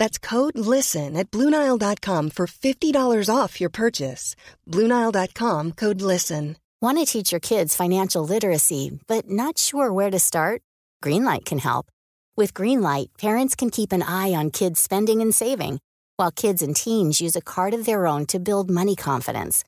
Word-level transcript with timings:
That's 0.00 0.18
code 0.18 0.56
LISTEN 0.56 1.14
at 1.14 1.30
Bluenile.com 1.30 2.30
for 2.30 2.46
$50 2.46 3.28
off 3.28 3.60
your 3.60 3.68
purchase. 3.68 4.34
Bluenile.com 4.66 5.72
code 5.72 6.00
LISTEN. 6.00 6.56
Want 6.80 6.96
to 6.98 7.04
teach 7.04 7.32
your 7.32 7.40
kids 7.40 7.76
financial 7.76 8.24
literacy, 8.24 8.98
but 9.06 9.28
not 9.28 9.58
sure 9.58 9.92
where 9.92 10.10
to 10.10 10.18
start? 10.18 10.62
Greenlight 11.04 11.44
can 11.44 11.58
help. 11.58 11.90
With 12.34 12.54
Greenlight, 12.54 13.08
parents 13.18 13.54
can 13.54 13.68
keep 13.68 13.92
an 13.92 14.02
eye 14.02 14.32
on 14.32 14.50
kids' 14.50 14.80
spending 14.80 15.20
and 15.20 15.34
saving, 15.34 15.80
while 16.16 16.30
kids 16.30 16.62
and 16.62 16.74
teens 16.74 17.20
use 17.20 17.36
a 17.36 17.48
card 17.52 17.74
of 17.74 17.84
their 17.84 18.06
own 18.06 18.24
to 18.32 18.38
build 18.38 18.70
money 18.70 18.96
confidence. 18.96 19.64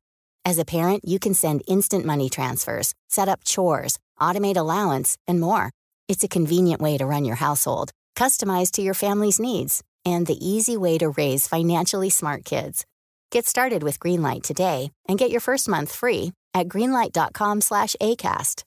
As 0.46 0.58
a 0.58 0.64
parent, 0.64 1.06
you 1.06 1.18
can 1.18 1.34
send 1.34 1.62
instant 1.68 2.06
money 2.06 2.30
transfers, 2.30 2.94
set 3.10 3.28
up 3.28 3.44
chores, 3.44 3.98
automate 4.18 4.56
allowance, 4.56 5.18
and 5.28 5.38
more. 5.40 5.72
It's 6.08 6.24
a 6.24 6.34
convenient 6.38 6.80
way 6.80 6.96
to 6.96 7.04
run 7.04 7.26
your 7.26 7.40
household, 7.46 7.90
customized 8.16 8.72
to 8.72 8.82
your 8.82 8.94
family's 8.94 9.38
needs 9.38 9.82
and 10.06 10.26
the 10.26 10.38
easy 10.40 10.76
way 10.76 10.98
to 10.98 11.10
raise 11.10 11.46
financially 11.48 12.10
smart 12.10 12.44
kids. 12.44 12.86
Get 13.30 13.46
started 13.46 13.82
with 13.82 13.98
Greenlight 13.98 14.42
today 14.42 14.92
and 15.08 15.18
get 15.18 15.30
your 15.30 15.40
first 15.40 15.68
month 15.68 15.92
free 15.92 16.32
at 16.54 16.68
greenlight.com/acast. 16.68 18.64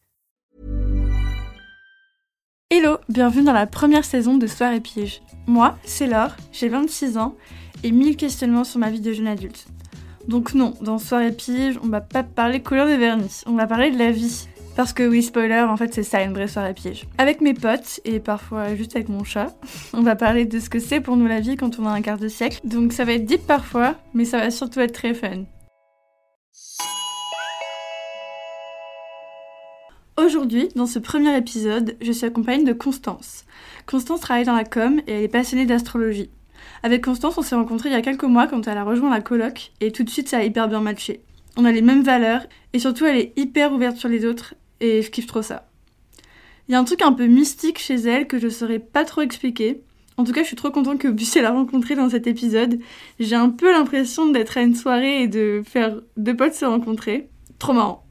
Hello, 2.72 2.98
bienvenue 3.08 3.46
dans 3.46 3.54
la 3.54 3.68
première 3.68 4.04
saison 4.04 4.38
de 4.38 4.48
Soir 4.48 4.74
et 4.74 4.82
Pige. 4.82 5.22
Moi, 5.46 5.78
c'est 5.84 6.08
Laure, 6.08 6.36
j'ai 6.52 6.68
26 6.68 7.16
ans 7.18 7.36
et 7.84 7.92
1000 7.92 8.18
questionnements 8.18 8.64
sur 8.64 8.80
ma 8.80 8.90
vie 8.90 9.00
de 9.00 9.14
jeune 9.14 9.28
adulte. 9.28 9.68
Donc 10.28 10.56
non, 10.56 10.74
dans 10.82 10.98
Soir 10.98 11.22
et 11.22 11.32
Pige, 11.32 11.80
on 11.84 11.88
va 11.88 12.02
pas 12.02 12.24
parler 12.24 12.64
couleur 12.64 12.88
de 12.88 12.94
vernis, 12.94 13.44
on 13.46 13.54
va 13.54 13.68
parler 13.68 13.92
de 13.92 14.00
la 14.00 14.12
vie, 14.12 14.48
parce 14.76 14.92
que 14.92 15.08
oui, 15.08 15.24
spoiler, 15.24 15.62
en 15.62 15.78
fait 15.78 15.94
c'est 15.94 16.04
ça 16.04 16.22
une 16.22 16.34
vraie 16.34 16.48
soirée 16.48 16.74
piège. 16.74 17.06
Avec 17.18 17.42
mes 17.42 17.54
potes, 17.54 18.02
et 18.04 18.20
parfois 18.20 18.76
juste 18.76 18.96
avec 18.96 19.10
mon 19.10 19.24
chat, 19.24 19.56
on 19.94 20.02
va 20.02 20.16
parler 20.16 20.46
de 20.46 20.60
ce 20.60 20.70
que 20.70 20.80
c'est 20.80 21.00
pour 21.00 21.16
nous 21.16 21.28
la 21.28 21.40
vie 21.40 21.56
quand 21.56 21.80
on 21.80 21.86
a 21.86 21.92
un 21.92 22.02
quart 22.02 22.18
de 22.18 22.28
siècle. 22.28 22.60
Donc 22.64 22.94
ça 22.94 23.06
va 23.06 23.14
être 23.14 23.26
deep 23.26 23.48
parfois, 23.48 23.96
mais 24.14 24.26
ça 24.26 24.40
va 24.40 24.52
surtout 24.52 24.82
être 24.82 24.94
très 24.94 25.14
fun. 25.14 25.46
Aujourd'hui, 30.18 30.70
dans 30.76 30.86
ce 30.86 30.98
premier 30.98 31.38
épisode, 31.38 31.98
je 32.02 32.12
suis 32.12 32.26
accompagnée 32.26 32.64
de 32.64 32.74
Constance. 32.74 33.46
Constance 33.86 34.22
travaille 34.22 34.46
dans 34.46 34.56
la 34.56 34.64
com 34.64 35.02
et 35.08 35.12
elle 35.12 35.24
est 35.24 35.28
passionnée 35.28 35.66
d'astrologie. 35.66 36.30
Avec 36.84 37.04
Constance, 37.04 37.38
on 37.38 37.42
s'est 37.42 37.56
rencontrés 37.56 37.90
il 37.90 37.94
y 37.94 37.96
a 37.96 38.02
quelques 38.02 38.24
mois 38.24 38.48
quand 38.48 38.68
elle 38.68 38.78
a 38.78 38.84
rejoint 38.84 39.10
la 39.10 39.22
coloc 39.22 39.72
et 39.82 39.92
tout 39.92 40.04
de 40.04 40.10
suite 40.10 40.30
ça 40.30 40.38
a 40.38 40.44
hyper 40.44 40.68
bien 40.68 40.82
matché. 40.82 41.22
On 41.58 41.66
a 41.66 41.72
les 41.72 41.82
mêmes 41.82 42.04
valeurs 42.04 42.46
et 42.74 42.80
surtout 42.80 43.06
elle 43.06 43.18
est 43.18 43.34
hyper 43.38 43.74
ouverte 43.74 43.98
sur 43.98 44.10
les 44.10 44.26
autres 44.26 44.56
et 44.86 45.02
je 45.02 45.10
kiffe 45.10 45.28
trop 45.28 45.42
ça. 45.42 45.68
Il 46.68 46.72
y 46.72 46.76
a 46.76 46.80
un 46.80 46.84
truc 46.84 47.02
un 47.02 47.14
peu 47.14 47.28
mystique 47.28 47.80
chez 47.80 47.96
elle 47.96 48.28
que 48.28 48.40
je 48.40 48.50
saurais 48.50 48.80
pas 48.80 49.06
trop 49.06 49.22
expliquer. 49.22 49.82
En 50.18 50.24
tout 50.24 50.32
cas, 50.32 50.42
je 50.42 50.48
suis 50.48 50.56
trop 50.56 50.72
contente 50.72 51.00
que 51.00 51.08
vous 51.08 51.16
puissiez 51.16 51.42
la 51.42 51.52
rencontrer 51.52 51.96
dans 51.96 52.10
cet 52.10 52.26
épisode. 52.26 52.80
J'ai 53.20 53.36
un 53.36 53.50
peu 53.50 53.72
l'impression 53.72 54.32
d'être 54.32 54.58
à 54.58 54.62
une 54.62 54.76
soirée 54.76 55.24
et 55.24 55.28
de 55.28 55.62
faire 55.66 56.02
deux 56.18 56.36
potes 56.36 56.54
se 56.54 56.66
rencontrer. 56.66 57.30
Trop 57.60 57.74
marrant. 57.74 58.06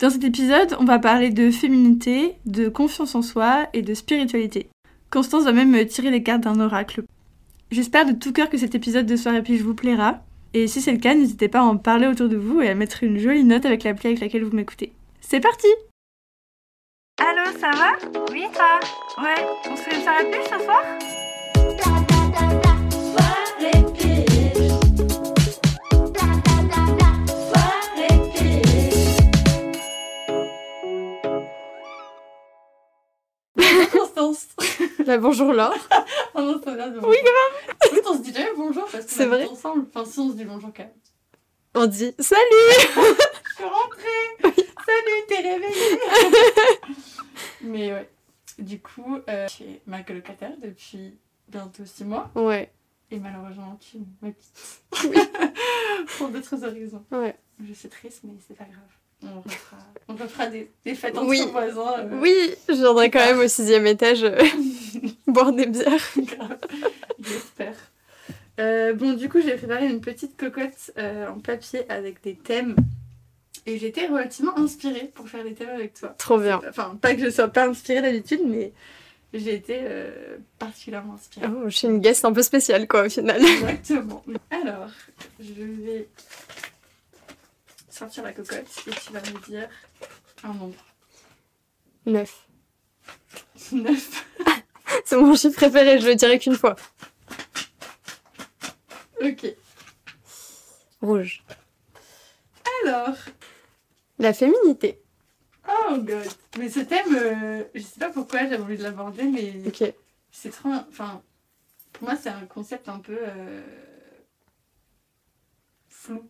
Dans 0.00 0.10
cet 0.10 0.24
épisode, 0.24 0.76
on 0.80 0.84
va 0.84 0.98
parler 0.98 1.30
de 1.30 1.50
féminité, 1.50 2.34
de 2.46 2.68
confiance 2.68 3.14
en 3.14 3.22
soi 3.22 3.68
et 3.74 3.82
de 3.82 3.92
spiritualité. 3.92 4.70
Constance 5.10 5.44
va 5.44 5.52
même 5.52 5.70
me 5.70 5.84
tirer 5.84 6.10
les 6.10 6.22
cartes 6.22 6.42
d'un 6.42 6.58
oracle. 6.58 7.02
J'espère 7.70 8.06
de 8.06 8.12
tout 8.12 8.32
cœur 8.32 8.48
que 8.48 8.56
cet 8.56 8.74
épisode 8.74 9.06
de 9.06 9.16
Soirée 9.16 9.42
Pige 9.42 9.62
vous 9.62 9.74
plaira. 9.74 10.22
Et 10.54 10.66
si 10.66 10.80
c'est 10.80 10.92
le 10.92 10.98
cas, 10.98 11.14
n'hésitez 11.14 11.48
pas 11.48 11.60
à 11.60 11.64
en 11.64 11.76
parler 11.76 12.06
autour 12.06 12.28
de 12.28 12.36
vous 12.36 12.60
et 12.60 12.70
à 12.70 12.74
mettre 12.74 13.04
une 13.04 13.18
jolie 13.18 13.44
note 13.44 13.66
avec 13.66 13.84
l'appli 13.84 14.08
avec 14.08 14.20
laquelle 14.20 14.44
vous 14.44 14.56
m'écoutez. 14.56 14.92
C'est 15.20 15.40
parti 15.40 15.68
Allô, 17.20 17.44
ça 17.58 17.70
va? 17.70 17.92
Oui, 18.32 18.46
toi 18.54 18.80
Ouais, 19.22 19.46
on 19.70 19.76
se 19.76 19.82
fait 19.82 19.96
une 19.96 20.02
soirée 20.02 20.30
plus 20.30 20.42
ce 20.42 20.64
soir? 20.64 20.82
Constance 33.92 34.48
Bah, 35.06 35.18
bonjour 35.18 35.52
Laure. 35.52 35.74
Oh 36.34 36.40
non, 36.40 36.60
ça 36.62 36.74
va 36.74 36.88
de 36.88 36.98
Oui, 37.00 37.16
grave. 37.22 37.76
Oui, 37.92 37.98
on 38.06 38.14
se 38.14 38.22
dit 38.22 38.32
jamais 38.32 38.50
bonjour 38.56 38.84
parce 38.90 39.04
que 39.04 39.10
C'est 39.10 39.26
vrai. 39.26 39.46
ensemble. 39.46 39.86
Enfin, 39.92 40.08
si 40.10 40.18
on 40.20 40.30
se 40.30 40.36
dit 40.36 40.44
bonjour 40.44 40.70
quand 40.76 40.84
même. 40.84 40.92
On 41.74 41.86
dit 41.86 42.14
salut 42.18 42.40
Je 43.48 43.54
suis 43.54 43.64
rentrée 43.64 44.54
Salut, 44.86 45.26
t'es 45.28 45.36
réveillée 45.36 45.98
Mais 47.62 47.92
ouais. 47.92 48.08
Du 48.58 48.78
coup, 48.80 49.18
euh, 49.28 49.46
je 49.48 49.52
suis 49.52 49.80
ma 49.86 50.02
colocataire 50.02 50.52
depuis 50.62 51.14
bientôt 51.48 51.84
6 51.84 52.04
mois. 52.04 52.30
Ouais, 52.34 52.70
Et 53.10 53.18
malheureusement, 53.18 53.78
tu 53.80 53.98
me 54.22 54.30
quittes. 54.32 54.82
Pour 56.18 56.28
d'autres 56.28 56.56
raisons. 56.56 57.04
ouais. 57.12 57.34
Je 57.66 57.72
suis 57.74 57.88
triste, 57.88 58.20
mais 58.24 58.32
c'est 58.46 58.56
pas 58.56 58.64
grave. 58.64 59.32
On 59.34 59.40
refera, 59.42 59.76
on 60.08 60.14
refera 60.14 60.46
des, 60.46 60.70
des 60.84 60.94
fêtes 60.94 61.16
entre 61.18 61.28
Oui. 61.28 61.42
voisins. 61.50 61.98
euh, 61.98 62.18
Oui, 62.22 62.54
je 62.68 62.72
viendrai 62.74 63.10
quand 63.10 63.18
même 63.18 63.38
au 63.40 63.48
sixième 63.48 63.86
étage 63.86 64.24
euh, 64.24 64.42
boire 65.26 65.52
des 65.52 65.66
bières. 65.66 66.10
J'espère. 67.18 67.76
Euh, 68.58 68.94
bon, 68.94 69.12
du 69.12 69.28
coup, 69.28 69.40
j'ai 69.42 69.56
préparé 69.56 69.86
une 69.88 70.00
petite 70.00 70.36
cocotte 70.38 70.90
en 70.98 71.38
papier 71.40 71.88
avec 71.90 72.22
des 72.22 72.34
thèmes. 72.34 72.76
Et 73.66 73.78
j'étais 73.78 74.06
relativement 74.06 74.56
inspirée 74.58 75.10
pour 75.14 75.28
faire 75.28 75.44
des 75.44 75.54
thèmes 75.54 75.70
avec 75.70 75.94
toi. 75.94 76.10
Trop 76.18 76.38
bien. 76.38 76.60
Enfin, 76.68 76.96
pas 77.00 77.14
que 77.14 77.22
je 77.22 77.30
sois 77.30 77.48
pas 77.48 77.68
inspirée 77.68 78.02
d'habitude, 78.02 78.40
mais 78.46 78.72
j'ai 79.32 79.54
été 79.54 79.78
euh, 79.82 80.38
particulièrement 80.58 81.14
inspirée. 81.14 81.46
Oh, 81.48 81.64
je 81.66 81.76
suis 81.76 81.86
une 81.86 82.00
guest 82.00 82.24
un 82.24 82.32
peu 82.32 82.42
spéciale 82.42 82.88
quoi 82.88 83.06
au 83.06 83.08
final. 83.08 83.44
Exactement. 83.44 84.24
Alors, 84.50 84.88
je 85.38 85.52
vais 85.52 86.08
sortir 87.88 88.24
la 88.24 88.32
cocotte 88.32 88.66
et 88.86 88.90
tu 88.90 89.12
vas 89.12 89.20
me 89.20 89.46
dire 89.46 89.68
un 90.42 90.54
nombre. 90.54 90.84
Neuf. 92.06 92.46
9. 93.72 94.26
C'est 95.04 95.16
mon 95.16 95.36
chiffre 95.36 95.56
préféré, 95.56 96.00
je 96.00 96.06
le 96.06 96.14
dirai 96.14 96.38
qu'une 96.38 96.56
fois. 96.56 96.76
Ok. 99.22 99.54
Rouge. 101.02 101.44
Alors, 102.84 103.14
La 104.20 104.32
féminité. 104.32 105.02
oh 105.68 105.96
god. 105.98 106.26
Mais 106.58 106.68
ce 106.68 106.80
thème, 106.80 107.14
euh, 107.16 107.64
je 107.74 107.80
sais 107.80 107.98
pas 107.98 108.10
pourquoi 108.10 108.40
j'avais 108.40 108.58
envie 108.58 108.76
de 108.76 108.82
l'aborder, 108.82 109.24
mais 109.24 109.54
Ok. 109.66 109.92
c'est 110.30 110.50
trop. 110.50 110.68
Enfin, 110.88 111.22
pour 111.92 112.04
moi, 112.08 112.16
c'est 112.16 112.28
un 112.28 112.46
concept 112.46 112.88
un 112.88 112.98
peu 113.00 113.16
euh, 113.18 113.62
flou. 115.88 116.22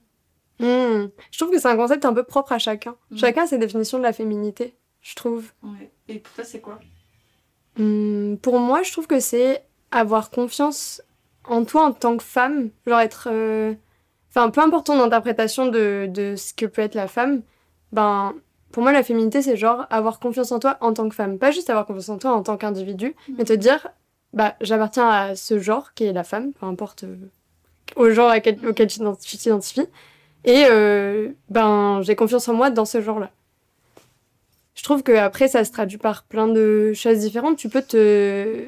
Hmm. 0.59 1.09
Je 1.31 1.39
trouve 1.39 1.51
que 1.51 1.59
c'est 1.59 1.69
un 1.69 1.77
concept 1.77 2.05
un 2.05 2.13
peu 2.13 2.23
propre 2.23 2.53
à 2.53 2.59
chacun. 2.59 2.97
Mm. 3.11 3.17
Chacun 3.17 3.43
a 3.45 3.47
ses 3.47 3.59
définitions 3.59 3.99
de 3.99 4.03
la 4.03 4.13
féminité, 4.13 4.75
je 5.01 5.15
trouve. 5.15 5.51
Ouais. 5.63 5.91
Et 6.09 6.19
pour 6.19 6.35
toi, 6.35 6.45
c'est 6.45 6.61
quoi? 6.61 6.79
Hmm, 7.79 8.37
Pour 8.37 8.59
moi, 8.59 8.83
je 8.83 8.93
trouve 8.93 9.07
que 9.07 9.21
c'est 9.21 9.65
avoir 9.91 10.31
confiance 10.31 11.03
en 11.45 11.65
toi 11.65 11.85
en 11.87 11.93
tant 11.93 12.17
que 12.17 12.23
femme. 12.23 12.71
Genre 12.87 13.01
être... 13.01 13.29
euh, 13.33 13.75
Enfin, 14.29 14.49
peu 14.51 14.61
importe 14.61 14.87
ton 14.87 15.01
interprétation 15.03 15.67
de, 15.67 16.07
de 16.09 16.37
ce 16.37 16.55
que 16.55 16.65
peut 16.67 16.83
être 16.83 16.95
la 16.95 17.09
femme, 17.09 17.43
ben, 17.93 18.35
pour 18.73 18.83
moi, 18.83 18.93
la 18.93 19.03
féminité, 19.03 19.43
c'est 19.43 19.57
genre 19.57 19.87
avoir 19.91 20.21
confiance 20.21 20.53
en 20.53 20.59
toi 20.59 20.77
en 20.81 20.93
tant 20.93 21.09
que 21.09 21.15
femme. 21.15 21.39
Pas 21.39 21.51
juste 21.51 21.71
avoir 21.71 21.87
confiance 21.87 22.09
en 22.09 22.19
toi 22.19 22.33
en 22.33 22.43
tant 22.43 22.57
qu'individu, 22.57 23.15
mais 23.37 23.45
te 23.45 23.53
dire, 23.53 23.89
bah, 24.33 24.55
j'appartiens 24.61 25.09
à 25.09 25.35
ce 25.37 25.59
genre 25.59 25.93
qui 25.95 26.05
est 26.05 26.13
la 26.13 26.23
femme, 26.25 26.53
peu 26.53 26.67
importe 26.67 27.05
euh, 27.05 27.17
au 27.97 28.11
genre 28.11 28.31
à 28.31 28.41
quel- 28.41 28.65
auquel 28.67 28.87
tu 28.87 28.99
t'identi- 28.99 29.27
tu 29.27 29.37
t'identifies. 29.39 29.87
Et 30.45 30.65
euh, 30.71 31.31
ben, 31.49 32.01
j'ai 32.03 32.15
confiance 32.17 32.49
en 32.49 32.55
moi 32.55 32.71
dans 32.71 32.85
ce 32.85 33.01
genre-là. 33.01 33.31
je 34.75 34.83
trouve 34.85 35.03
que 35.03 35.13
après 35.13 35.49
ça 35.49 35.65
se 35.65 35.73
traduit 35.73 35.99
par 35.99 36.23
plein 36.25 36.47
de 36.49 36.93
choses 36.95 37.19
différentes. 37.19 37.57
Tu 37.59 37.69
peux 37.69 37.83
te 37.83 38.65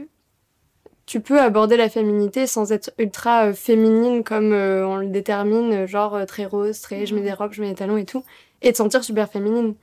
tu 1.06 1.20
peux 1.20 1.40
aborder 1.40 1.76
la 1.76 1.88
féminité 1.88 2.46
sans 2.46 2.72
être 2.72 2.92
ultra 2.98 3.46
euh, 3.46 3.52
féminine 3.54 4.22
comme 4.22 4.52
euh, 4.52 4.86
on 4.86 4.96
le 4.96 5.06
détermine, 5.08 5.86
genre 5.86 6.24
très 6.26 6.44
rose, 6.44 6.80
très 6.80 7.06
je 7.06 7.14
mets 7.14 7.22
des 7.22 7.32
robes, 7.32 7.52
je 7.52 7.60
mets 7.62 7.68
des 7.70 7.74
talons 7.74 7.96
et 7.96 8.04
tout, 8.04 8.24
et 8.62 8.72
te 8.72 8.78
sentir 8.78 9.04
super 9.04 9.28
féminine. 9.28 9.74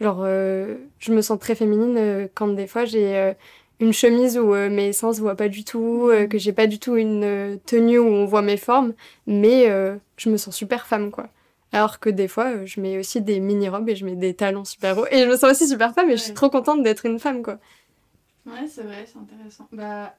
Genre, 0.00 0.24
je 0.24 1.12
me 1.12 1.22
sens 1.22 1.38
très 1.38 1.54
féminine 1.54 2.28
quand 2.34 2.48
des 2.48 2.66
fois 2.66 2.84
j'ai 2.84 3.34
une 3.78 3.92
chemise 3.92 4.38
où 4.38 4.52
mes 4.52 4.92
sens 4.92 5.16
se 5.16 5.20
voient 5.20 5.36
pas 5.36 5.48
du 5.48 5.62
tout, 5.62 6.10
que 6.28 6.36
j'ai 6.36 6.52
pas 6.52 6.66
du 6.66 6.80
tout 6.80 6.96
une 6.96 7.60
tenue 7.64 8.00
où 8.00 8.06
on 8.06 8.24
voit 8.24 8.42
mes 8.42 8.56
formes, 8.56 8.92
mais 9.28 9.66
je 10.16 10.30
me 10.30 10.36
sens 10.36 10.56
super 10.56 10.86
femme 10.86 11.12
quoi. 11.12 11.28
Alors 11.74 11.98
que 11.98 12.08
des 12.08 12.28
fois, 12.28 12.64
je 12.64 12.80
mets 12.80 12.98
aussi 12.98 13.20
des 13.20 13.40
mini-robes 13.40 13.88
et 13.88 13.96
je 13.96 14.04
mets 14.04 14.14
des 14.14 14.32
talons 14.32 14.64
super 14.64 14.96
hauts. 14.96 15.06
Et 15.10 15.24
je 15.24 15.28
me 15.28 15.36
sens 15.36 15.50
aussi 15.50 15.66
super 15.66 15.92
femme 15.92 16.08
et 16.08 16.16
je 16.16 16.22
suis 16.22 16.32
trop 16.32 16.48
contente 16.48 16.84
d'être 16.84 17.04
une 17.04 17.18
femme, 17.18 17.42
quoi. 17.42 17.58
Ouais, 18.46 18.68
c'est 18.68 18.84
vrai, 18.84 19.04
c'est 19.12 19.18
intéressant. 19.18 19.66
Bah, 19.72 20.14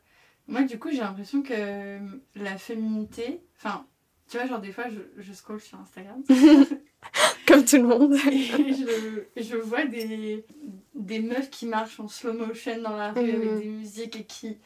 moi, 0.49 0.63
du 0.63 0.77
coup, 0.77 0.89
j'ai 0.91 0.97
l'impression 0.97 1.41
que 1.41 1.53
euh, 1.53 1.99
la 2.35 2.57
féminité. 2.57 3.39
Enfin, 3.57 3.85
tu 4.29 4.35
vois, 4.35 4.47
genre, 4.47 4.59
des 4.59 4.73
fois, 4.73 4.83
je, 4.89 4.99
je 5.21 5.31
scroll 5.31 5.61
sur 5.61 5.79
Instagram. 5.79 6.23
Comme 7.47 7.63
tout 7.63 7.77
le 7.77 7.83
monde. 7.83 8.13
et 8.13 8.73
je, 8.73 9.41
je, 9.41 9.55
vois 9.55 9.85
des, 9.85 10.45
des 10.93 11.19
meufs 11.19 11.49
qui 11.49 11.65
marchent 11.65 11.99
en 11.99 12.07
slow 12.07 12.33
motion 12.33 12.81
dans 12.81 12.95
la 12.95 13.11
rue 13.11 13.19
avec 13.19 13.51
mhm. 13.51 13.59
des 13.59 13.69
musiques 13.69 14.15
et 14.15 14.23
qui 14.23 14.57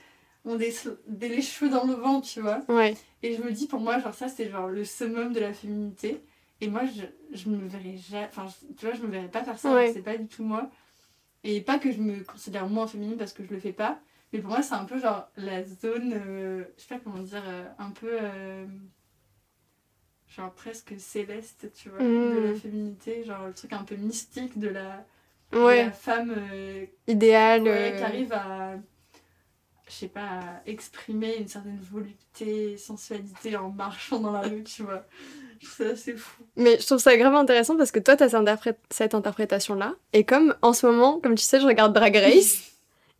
ont 0.45 0.56
des, 0.56 0.74
des 1.07 1.30
les 1.30 1.41
cheveux 1.41 1.69
dans 1.69 1.86
le 1.86 1.94
vent, 1.94 2.21
tu 2.21 2.41
vois. 2.41 2.62
Ouais. 2.69 2.95
Et 3.21 3.36
je 3.36 3.41
me 3.41 3.51
dis, 3.51 3.68
pour 3.68 3.80
moi, 3.80 4.00
genre, 4.00 4.13
ça, 4.13 4.30
c'est 4.30 4.50
genre 4.50 4.68
le 4.68 4.86
summum 4.86 5.33
de 5.33 5.39
la 5.39 5.53
féminité. 5.53 6.24
Et 6.62 6.68
moi, 6.68 6.81
je, 6.86 7.03
je 7.38 7.50
me 7.50 7.68
verrais 7.68 7.97
jamais. 7.97 8.27
Enfin, 8.30 8.47
tu 8.77 8.85
vois, 8.85 8.95
je 8.95 9.01
me 9.01 9.07
verrais 9.07 9.30
pas 9.30 9.44
faire 9.44 9.57
ça. 9.57 9.88
C'est 9.94 10.01
pas 10.01 10.18
du 10.18 10.27
tout 10.27 10.44
moi. 10.44 10.69
Et 11.44 11.62
pas 11.62 11.80
que 11.80 11.92
je 11.92 12.00
me 12.01 12.24
considère 12.24 12.68
moins 12.68 12.88
féminine 12.88 13.18
parce 13.18 13.33
que 13.33 13.44
je 13.44 13.53
le 13.53 13.59
fais 13.59 13.71
pas. 13.71 14.00
Mais 14.31 14.39
pour 14.39 14.51
moi, 14.51 14.62
c'est 14.62 14.75
un 14.75 14.85
peu 14.85 15.00
genre 15.00 15.27
la 15.38 15.63
zone, 15.63 16.13
euh, 16.13 16.63
je 16.77 16.83
sais 16.83 16.88
pas 16.89 17.00
comment 17.00 17.24
dire, 17.24 17.44
euh, 17.47 17.65
un 17.80 17.92
peu. 17.92 18.09
Euh, 18.12 18.65
genre 20.36 20.52
presque 20.52 20.94
céleste, 20.98 21.72
tu 21.76 21.90
vois, 21.90 22.00
de 22.00 22.40
la 22.46 22.52
mm. 22.52 22.56
féminité, 22.56 23.24
genre 23.24 23.48
le 23.48 23.54
truc 23.54 23.74
un 23.74 23.84
peu 23.84 23.96
mystique 23.96 24.58
de 24.60 24.70
la, 24.70 25.06
la 25.52 25.92
femme. 25.92 26.36
idéale. 27.08 27.64
qui 27.98 28.04
arrive 28.04 28.34
à. 28.34 28.74
Je 29.88 29.94
sais 29.94 30.08
pas, 30.08 30.22
à 30.22 30.62
exprimer 30.68 31.38
une 31.38 31.48
certaine 31.48 31.80
volupté, 31.81 32.78
sensualité 32.78 33.56
en 33.56 33.70
marchant 33.70 34.20
dans 34.20 34.31
la 34.31 34.42
rue, 34.42 34.64
tu 34.64 34.84
vois. 34.84 35.04
C'est 35.62 35.92
assez 35.92 36.14
fou. 36.14 36.44
Mais 36.56 36.80
je 36.80 36.86
trouve 36.86 37.00
ça 37.00 37.18
grave 37.18 37.34
intéressant 37.34 37.76
parce 37.76 37.92
que 37.92 38.00
toi, 38.00 38.16
tu 38.16 38.24
as 38.24 38.58
cette 38.90 39.16
interprétation-là. 39.16 39.96
Et 40.14 40.24
comme 40.24 40.56
en 40.62 40.74
ce 40.74 40.86
moment, 40.86 41.20
comme 41.20 41.36
tu 41.36 41.44
sais, 41.44 41.60
je 41.60 41.66
regarde 41.66 41.94
Drag 41.94 42.16
Race. 42.24 42.70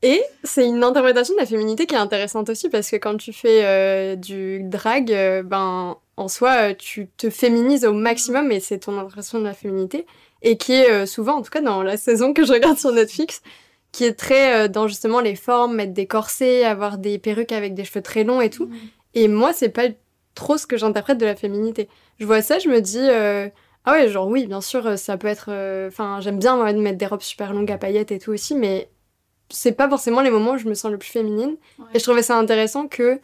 Et 0.02 0.24
c'est 0.44 0.66
une 0.66 0.84
interprétation 0.84 1.34
de 1.34 1.40
la 1.40 1.46
féminité 1.46 1.86
qui 1.86 1.96
est 1.96 2.00
intéressante 2.00 2.50
aussi 2.50 2.70
parce 2.70 2.90
que 2.90 2.96
quand 2.96 3.18
tu 3.18 3.34
fais 3.34 3.66
euh, 3.66 4.16
du 4.16 4.64
drag, 4.64 5.12
euh, 5.12 5.44
ben 5.44 5.98
en 6.20 6.28
soi, 6.28 6.70
euh, 6.70 6.74
tu 6.78 7.08
te 7.18 7.30
féminises 7.30 7.86
au 7.86 7.94
maximum 7.94 8.52
et 8.52 8.60
c'est 8.60 8.80
ton 8.80 8.94
interprétation 8.94 9.40
de 9.40 9.46
la 9.46 9.54
féminité 9.54 10.06
et 10.42 10.58
qui 10.58 10.74
est 10.74 11.06
souvent, 11.06 11.38
en 11.38 11.42
tout 11.42 11.50
cas 11.50 11.62
dans 11.62 11.84
la 11.84 11.98
saison 11.98 12.34
que 12.34 12.46
je 12.46 12.54
regarde 12.54 12.78
sur 12.78 12.92
Netflix, 12.92 13.42
qui 13.92 14.06
est 14.06 14.14
très 14.14 14.70
dans 14.70 14.88
justement 14.88 15.20
les 15.20 15.36
formes, 15.36 15.76
mettre 15.76 15.94
des 15.94 16.08
corsets, 16.08 16.64
avoir 16.64 16.98
des 16.98 17.18
perruques 17.20 17.52
avec 17.52 17.74
des 17.74 17.84
cheveux 17.84 18.02
très 18.02 18.24
longs 18.24 18.40
et 18.40 18.50
tout. 18.50 18.70
Et 19.16 19.28
moi, 19.28 19.52
c'est 19.52 19.68
pas 19.68 19.90
trop 20.36 20.58
ce 20.58 20.66
que 20.66 20.78
j'interprète 20.78 21.18
de 21.18 21.26
la 21.26 21.36
féminité. 21.36 21.90
Je 22.20 22.26
vois 22.26 22.42
ça, 22.42 22.58
je 22.58 22.70
me 22.70 22.80
dis 22.80 23.06
ah 23.86 23.92
ouais, 23.92 24.08
genre 24.08 24.28
oui, 24.28 24.48
bien 24.48 24.62
sûr, 24.62 24.98
ça 24.98 25.18
peut 25.18 25.28
être. 25.28 25.50
Enfin, 25.90 26.22
j'aime 26.22 26.40
bien 26.40 26.56
moi, 26.56 26.72
mettre 26.72 26.98
des 26.98 27.08
robes 27.08 27.22
super 27.22 27.52
longues 27.52 27.72
à 27.72 27.78
paillettes 27.78 28.14
et 28.14 28.20
tout 28.20 28.32
aussi, 28.32 28.56
mais 28.56 28.90
c'est 29.50 29.74
pas 29.74 29.90
forcément 29.90 30.22
les 30.22 30.30
moments 30.30 30.52
où 30.52 30.58
je 30.58 30.68
me 30.68 30.74
sens 30.74 30.92
le 30.92 30.98
plus 30.98 31.10
féminine. 31.10 31.58
Et 31.94 32.00
je 32.00 32.04
trouvais 32.04 32.24
ça 32.24 32.38
intéressant 32.38 32.88
que, 32.88 33.20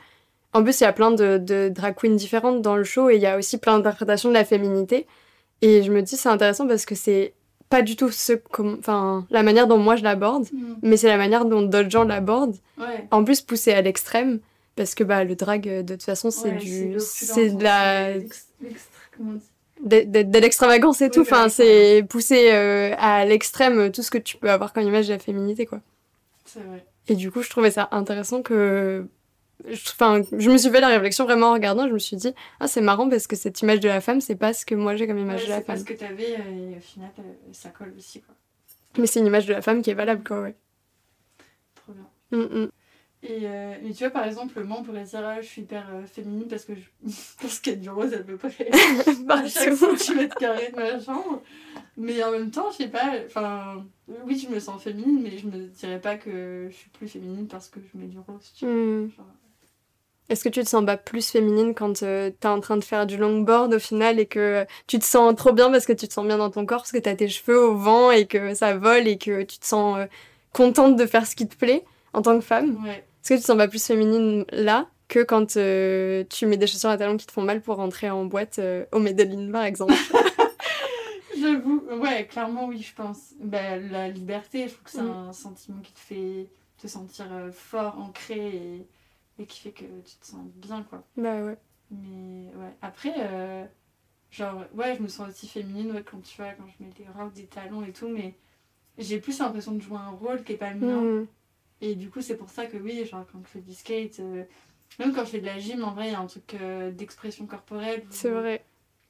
en 0.56 0.64
plus, 0.64 0.80
il 0.80 0.84
y 0.84 0.88
a 0.88 0.94
plein 0.94 1.12
de, 1.12 1.38
de 1.38 1.70
drag 1.70 1.96
queens 1.96 2.16
différentes 2.16 2.62
dans 2.62 2.76
le 2.76 2.84
show 2.84 3.10
et 3.10 3.16
il 3.16 3.22
y 3.22 3.26
a 3.26 3.38
aussi 3.38 3.58
plein 3.58 3.78
d'interprétations 3.78 4.30
de 4.30 4.34
la 4.34 4.46
féminité. 4.46 5.06
Et 5.62 5.84
je 5.84 5.92
me 5.92 6.02
dis, 6.02 6.16
c'est 6.18 6.30
intéressant 6.30 6.68
parce 6.68 6.86
que 6.86 6.96
c'est 6.96 7.34
pas 7.70 7.82
du 7.82 7.96
tout 7.96 8.12
ce 8.12 8.34
enfin 8.60 9.26
la 9.32 9.42
manière 9.42 9.68
dont 9.68 9.80
moi 9.80 9.96
je 9.96 10.04
l'aborde 10.04 10.46
mm. 10.54 10.76
mais 10.84 10.98
c'est 10.98 11.08
la 11.08 11.18
manière 11.18 11.46
dont 11.46 11.64
d'autres 11.64 11.90
gens 11.90 12.04
l'abordent 12.04 12.58
en 13.10 13.24
plus 13.24 13.42
poussé 13.42 13.74
à 13.74 13.82
l'extrême 13.82 14.40
parce 14.76 14.94
que 14.94 15.04
bah 15.04 15.24
le 15.24 15.36
drag 15.36 15.64
de 15.64 15.96
toute 15.96 16.04
façon 16.04 16.30
c'est 16.30 16.52
du 16.52 16.94
c'est 17.00 17.50
de 17.50 17.64
la 17.64 18.20
de, 19.84 20.40
l'extravagance 20.40 21.02
et 21.02 21.10
tout 21.10 21.22
enfin 21.22 21.50
c'est 21.50 22.06
poussé 22.08 22.52
euh, 22.52 22.94
à 23.00 23.26
l'extrême 23.26 23.92
tout 23.92 24.04
ce 24.04 24.12
que 24.12 24.20
tu 24.20 24.38
peux 24.38 24.52
avoir 24.52 24.72
comme 24.72 24.84
image 24.84 25.08
de 25.08 25.14
la 25.14 25.20
féminité 25.20 25.66
quoi 25.66 25.80
et 27.08 27.16
du 27.16 27.32
coup, 27.32 27.42
je 27.42 27.50
trouvais 27.50 27.72
ça 27.72 27.88
intéressant 27.92 28.42
que. 28.42 29.08
Enfin, 29.68 30.22
je 30.38 30.50
me 30.50 30.58
suis 30.58 30.70
fait 30.70 30.82
la 30.82 30.90
réflexion 30.90 31.26
vraiment 31.26 31.48
en 31.48 31.54
regardant, 31.54 31.88
je 31.88 31.94
me 31.94 32.00
suis 32.00 32.18
dit, 32.18 32.34
ah, 32.60 32.68
c'est 32.68 32.82
marrant 32.82 33.10
parce 33.10 33.26
que 33.28 33.36
cette 33.36 33.62
image 33.62 33.80
de 33.80 33.88
la 33.88 34.02
femme, 34.02 34.22
c'est 34.22 34.36
pas 34.36 34.54
ce 34.54 34.66
que 34.66 34.76
moi 34.76 34.96
j'ai 34.96 35.08
comme 35.08 35.18
image 35.18 35.46
de 35.46 35.50
la 35.50 35.62
femme. 35.62 35.78
C'est 35.78 35.84
ce 35.84 35.88
que 35.88 35.94
t'avais 35.94 36.36
euh, 36.36 36.72
et 36.74 36.78
au 36.78 36.82
final, 36.82 37.10
euh, 37.20 37.24
ça 37.52 37.70
colle 37.70 37.94
aussi, 37.98 38.22
quoi. 38.22 38.36
Mais 38.98 39.08
c'est 39.08 39.20
une 39.20 39.28
image 39.28 39.46
de 39.46 39.54
la 39.54 39.62
femme 39.62 39.82
qui 39.82 39.90
est 39.90 39.96
valable, 39.96 40.24
quoi, 40.24 40.42
ouais. 40.42 40.56
Trop 41.76 41.94
bien. 41.94 42.08
Mm, 42.32 42.64
mm. 42.64 42.70
Et, 43.24 43.40
euh, 43.44 43.74
et, 43.84 43.92
tu 43.92 44.04
vois, 44.04 44.12
par 44.12 44.26
exemple, 44.26 44.64
moi, 44.64 44.78
on 44.80 44.84
pourrait 44.84 45.04
dire, 45.04 45.26
ah, 45.26 45.42
je 45.42 45.48
suis 45.48 45.64
hyper 45.64 45.88
féminine 46.06 46.48
parce 46.48 46.66
que 46.66 46.74
je 46.76 47.70
y 47.70 47.74
a 47.74 47.76
du 47.76 47.90
rose 47.90 48.14
à 48.14 48.20
peu 48.20 48.38
près 48.38 48.70
à 49.30 49.48
chaque 49.48 49.74
centimètre 49.74 50.36
carré 50.36 50.72
de 50.72 50.76
ma 50.76 51.00
chambre. 51.00 51.42
Mais 51.98 52.24
en 52.24 52.32
même 52.32 52.52
temps, 52.52 52.70
je 52.72 52.84
sais 52.84 52.90
pas, 52.90 53.14
enfin, 53.26 53.86
oui, 54.26 54.38
je 54.38 54.54
me 54.54 54.60
sens 54.60 54.84
féminine, 54.84 55.22
mais 55.24 55.38
je 55.38 55.48
me 55.48 55.68
dirais 55.68 56.00
pas 56.00 56.18
que 56.18 56.68
je 56.70 56.76
suis 56.76 56.90
plus 56.90 57.08
féminine 57.08 57.48
parce 57.48 57.70
que 57.70 57.80
je 57.80 57.98
mets 57.98 58.08
du 58.08 58.20
rose. 58.20 58.54
Hmm. 58.62 59.08
Est-ce 60.30 60.44
que 60.44 60.50
tu 60.50 60.64
te 60.64 60.70
sens 60.70 60.86
pas 60.86 60.98
plus 60.98 61.30
féminine 61.30 61.76
quand 61.76 62.02
euh, 62.02 62.32
tu 62.32 62.48
es 62.48 62.50
en 62.50 62.60
train 62.60 62.78
de 62.78 62.84
faire 62.84 63.06
du 63.06 63.18
longboard 63.18 63.74
au 63.74 63.80
final 63.80 64.20
et 64.20 64.26
que 64.26 64.66
tu 64.88 64.98
te 64.98 65.06
sens 65.06 65.36
trop 65.36 65.52
bien 65.52 65.70
parce 65.70 65.86
que 65.86 65.94
tu 65.94 66.08
te 66.08 66.14
sens 66.14 66.26
bien 66.26 66.38
dans 66.38 66.50
ton 66.50 66.66
corps, 66.66 66.80
parce 66.80 66.92
que 66.92 66.98
tu 66.98 67.10
as 67.10 67.16
tes 67.16 67.28
cheveux 67.28 67.60
au 67.60 67.76
vent 67.76 68.12
et 68.12 68.26
que 68.26 68.54
ça 68.56 68.76
vole 68.76 69.08
et 69.08 69.18
que 69.18 69.44
tu 69.44 69.60
te 69.60 69.66
sens 69.66 70.00
euh, 70.00 70.06
contente 70.52 70.96
de 70.96 71.06
faire 71.06 71.28
ce 71.28 71.36
qui 71.36 71.48
te 71.48 71.56
plaît 71.56 71.84
en 72.14 72.22
tant 72.22 72.38
que 72.40 72.46
femme? 72.46 72.78
Est-ce 72.88 73.30
que 73.30 73.34
tu 73.36 73.42
te 73.42 73.46
sens 73.46 73.58
pas 73.58 73.68
plus 73.68 73.86
féminine 73.86 74.46
là 74.52 74.88
que 75.08 75.20
quand 75.20 75.58
euh, 75.58 76.24
tu 76.30 76.48
mets 76.48 76.58
des 76.58 76.66
chaussures 76.66 76.90
à 76.90 76.98
talons 76.98 77.18
qui 77.18 77.28
te 77.28 77.32
font 77.32 77.44
mal 77.44 77.62
pour 77.62 77.76
rentrer 77.76 78.10
en 78.10 78.26
boîte 78.26 78.60
au 78.92 79.00
Medellin 79.00 79.52
par 79.52 79.66
exemple? 79.66 79.94
J'avoue, 81.40 81.84
ouais, 82.02 82.26
clairement, 82.26 82.66
oui, 82.68 82.82
je 82.82 82.94
pense. 82.96 83.34
Bah, 83.40 83.78
la 83.78 84.08
liberté, 84.08 84.68
je 84.68 84.74
trouve 84.74 84.84
que 84.84 84.92
c'est 84.92 85.00
un 85.00 85.34
sentiment 85.34 85.80
qui 85.84 85.94
te 85.94 86.00
fait 86.00 86.48
te 86.82 86.88
sentir 86.88 87.26
euh, 87.32 87.52
fort, 87.52 87.98
ancré 88.00 88.38
et, 88.38 88.86
et, 89.40 89.46
qui 89.46 89.60
fait 89.60 89.72
que 89.72 89.84
tu 89.84 90.16
te 90.18 90.26
sens 90.26 90.46
bien, 90.56 90.84
quoi. 90.84 91.04
Bah 91.18 91.44
ouais. 91.44 91.58
Mais 91.92 92.52
ouais, 92.56 92.74
après, 92.82 93.14
euh, 93.18 93.66
genre, 94.32 94.64
ouais, 94.74 94.96
je 94.96 95.04
me 95.04 95.08
sens 95.08 95.30
aussi 95.30 95.48
féminine 95.48 95.92
ouais, 95.92 96.04
quand 96.04 96.22
tu 96.22 96.38
vois, 96.38 96.52
quand 96.54 96.66
je 96.68 96.84
mets 96.84 96.92
des 96.92 97.06
robes, 97.18 97.34
des 97.34 97.46
talons 97.46 97.84
et 97.84 97.92
tout, 97.92 98.08
mais 98.08 98.34
j'ai 98.98 99.20
plus 99.20 99.40
l'impression 99.40 99.74
de 99.74 99.82
jouer 99.82 99.98
un 99.98 100.12
rôle 100.12 100.44
qui 100.44 100.54
est 100.54 100.58
pas 100.58 100.72
le 100.72 100.80
mien. 100.80 101.02
Mm. 101.02 101.28
Et 101.82 101.96
du 101.96 102.10
coup, 102.10 102.22
c'est 102.22 102.38
pour 102.38 102.50
ça 102.50 102.66
que 102.66 102.78
oui, 102.78 103.06
genre, 103.06 103.26
quand 103.32 103.40
je 103.44 103.50
fais 103.50 103.62
du 103.62 103.74
skate, 103.74 104.20
euh, 104.20 104.44
même 105.00 105.14
quand 105.14 105.26
je 105.26 105.32
fais 105.32 105.42
de 105.42 105.46
la 105.46 105.60
gym, 105.60 105.84
en 105.84 105.94
vrai, 105.94 106.08
il 106.08 106.12
y 106.14 106.16
a 106.16 106.20
un 106.20 106.28
truc 106.28 106.56
d'expression 106.94 107.46
corporelle. 107.46 108.04
C'est 108.10 108.30
vrai. 108.30 108.64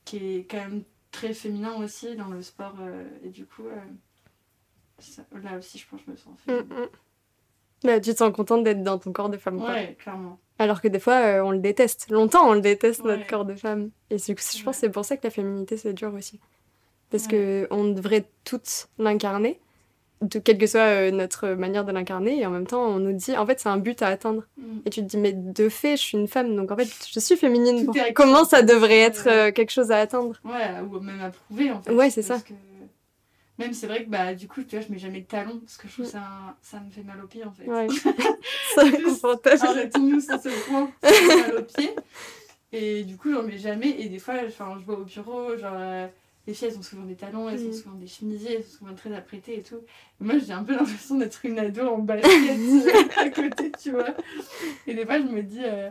Qui 0.03 0.17
est 0.17 0.49
quand 0.49 0.57
même 0.57 0.83
très 1.15 1.33
féminin 1.33 1.75
aussi 1.75 2.15
dans 2.15 2.27
le 2.27 2.41
sport. 2.41 2.75
Euh, 2.79 3.07
et 3.23 3.29
du 3.29 3.45
coup, 3.45 3.65
euh, 3.67 5.39
là 5.41 5.57
aussi, 5.57 5.77
je 5.77 5.87
pense 5.87 6.01
que 6.01 6.05
je 6.07 6.11
me 6.11 6.17
sens 6.17 6.33
mm, 6.39 6.51
féminine. 6.51 6.89
Mm. 7.83 8.01
tu 8.01 8.13
te 8.13 8.17
sens 8.17 8.33
contente 8.33 8.63
d'être 8.63 8.83
dans 8.83 8.97
ton 8.97 9.11
corps 9.11 9.29
de 9.29 9.37
femme. 9.37 9.61
Ouais, 9.61 9.95
clairement. 9.99 10.39
Alors 10.57 10.81
que 10.81 10.87
des 10.87 10.99
fois, 10.99 11.15
euh, 11.15 11.41
on 11.41 11.51
le 11.51 11.59
déteste. 11.59 12.09
Longtemps, 12.09 12.49
on 12.49 12.53
le 12.53 12.61
déteste, 12.61 13.03
notre 13.03 13.27
corps 13.27 13.45
de 13.45 13.55
femme. 13.55 13.89
Et 14.09 14.17
je 14.17 14.33
pense 14.33 14.75
que 14.75 14.79
c'est 14.81 14.89
pour 14.89 15.03
ça 15.03 15.17
que 15.17 15.23
la 15.23 15.29
féminité, 15.29 15.77
c'est 15.77 15.93
dur 15.93 16.13
aussi. 16.13 16.39
Parce 17.11 17.27
que 17.27 17.67
on 17.71 17.85
devrait 17.85 18.25
toutes 18.43 18.87
l'incarner 18.97 19.59
de 20.21 20.39
quelle 20.39 20.57
que 20.57 20.67
soit 20.67 20.79
euh, 20.79 21.11
notre 21.11 21.49
manière 21.49 21.85
de 21.85 21.91
l'incarner 21.91 22.39
et 22.39 22.45
en 22.45 22.49
même 22.49 22.65
temps 22.65 22.85
on 22.85 22.99
nous 22.99 23.11
dit 23.11 23.35
en 23.35 23.45
fait 23.45 23.59
c'est 23.59 23.69
un 23.69 23.77
but 23.77 24.01
à 24.01 24.07
atteindre 24.07 24.43
mm. 24.57 24.77
et 24.85 24.89
tu 24.89 25.01
te 25.01 25.05
dis 25.05 25.17
mais 25.17 25.33
de 25.33 25.67
fait 25.69 25.97
je 25.97 26.01
suis 26.01 26.17
une 26.17 26.27
femme 26.27 26.55
donc 26.55 26.71
en 26.71 26.77
fait 26.77 26.87
je 27.11 27.19
suis 27.19 27.35
féminine 27.35 27.87
comment 28.15 28.45
ça 28.45 28.61
devrait 28.61 28.99
être 28.99 29.27
euh, 29.27 29.51
quelque 29.51 29.71
chose 29.71 29.91
à 29.91 29.97
atteindre? 29.97 30.39
Ouais 30.45 30.79
ou 30.89 30.99
même 30.99 31.21
à 31.21 31.29
prouver 31.29 31.71
en 31.71 31.81
fait 31.81 31.91
ouais 31.91 32.09
c'est 32.09 32.21
ça 32.21 32.37
même 33.57 33.73
c'est 33.73 33.87
vrai 33.87 34.05
que 34.05 34.09
bah 34.09 34.33
du 34.33 34.47
coup 34.47 34.63
tu 34.63 34.75
vois 34.75 34.85
je 34.85 34.91
mets 34.91 34.99
jamais 34.99 35.21
de 35.21 35.25
talons 35.25 35.59
parce 35.59 35.77
que 35.77 35.87
je 35.87 35.93
trouve 35.93 36.05
mm. 36.05 36.09
ça 36.09 36.57
ça 36.61 36.79
me 36.79 36.89
fait 36.89 37.03
mal 37.03 37.23
aux 37.23 37.27
pieds 37.27 37.43
en 37.43 37.51
fait 37.51 37.67
ouais 37.67 37.87
confortable 39.03 39.61
arrêtons-nous 39.61 40.21
sur 40.21 40.39
ce 40.39 40.67
point 40.67 40.91
ça 41.01 41.09
me 41.09 41.15
fait 41.15 41.51
mal 41.51 41.57
aux 41.57 41.63
pieds 41.63 41.95
et 42.71 43.03
du 43.03 43.17
coup 43.17 43.31
j'en 43.31 43.43
mets 43.43 43.57
jamais 43.57 44.01
et 44.01 44.09
des 44.09 44.19
fois 44.19 44.47
je 44.47 44.85
vois 44.85 44.99
au 44.99 45.03
bureau 45.03 45.55
genre 45.57 45.75
euh, 45.77 46.07
les 46.47 46.53
filles, 46.53 46.67
elles 46.71 46.77
ont 46.77 46.83
souvent 46.83 47.05
des 47.05 47.15
talons, 47.15 47.49
elles 47.49 47.67
ont 47.67 47.73
souvent 47.73 47.95
des 47.95 48.07
chemisiers, 48.07 48.57
elles 48.57 48.63
sont 48.63 48.79
souvent 48.79 48.93
très 48.93 49.13
apprêtées 49.13 49.59
et 49.59 49.63
tout. 49.63 49.81
moi, 50.19 50.35
j'ai 50.37 50.53
un 50.53 50.63
peu 50.63 50.73
l'impression 50.77 51.17
d'être 51.17 51.43
une 51.45 51.57
ado 51.57 51.87
en 51.87 51.99
basket 51.99 52.31
euh, 52.31 52.91
à 53.17 53.29
côté, 53.29 53.71
tu 53.81 53.91
vois. 53.91 54.13
Et 54.85 54.93
des 54.93 55.05
fois, 55.05 55.19
je 55.19 55.23
me 55.25 55.41
dis, 55.41 55.63
euh, 55.63 55.89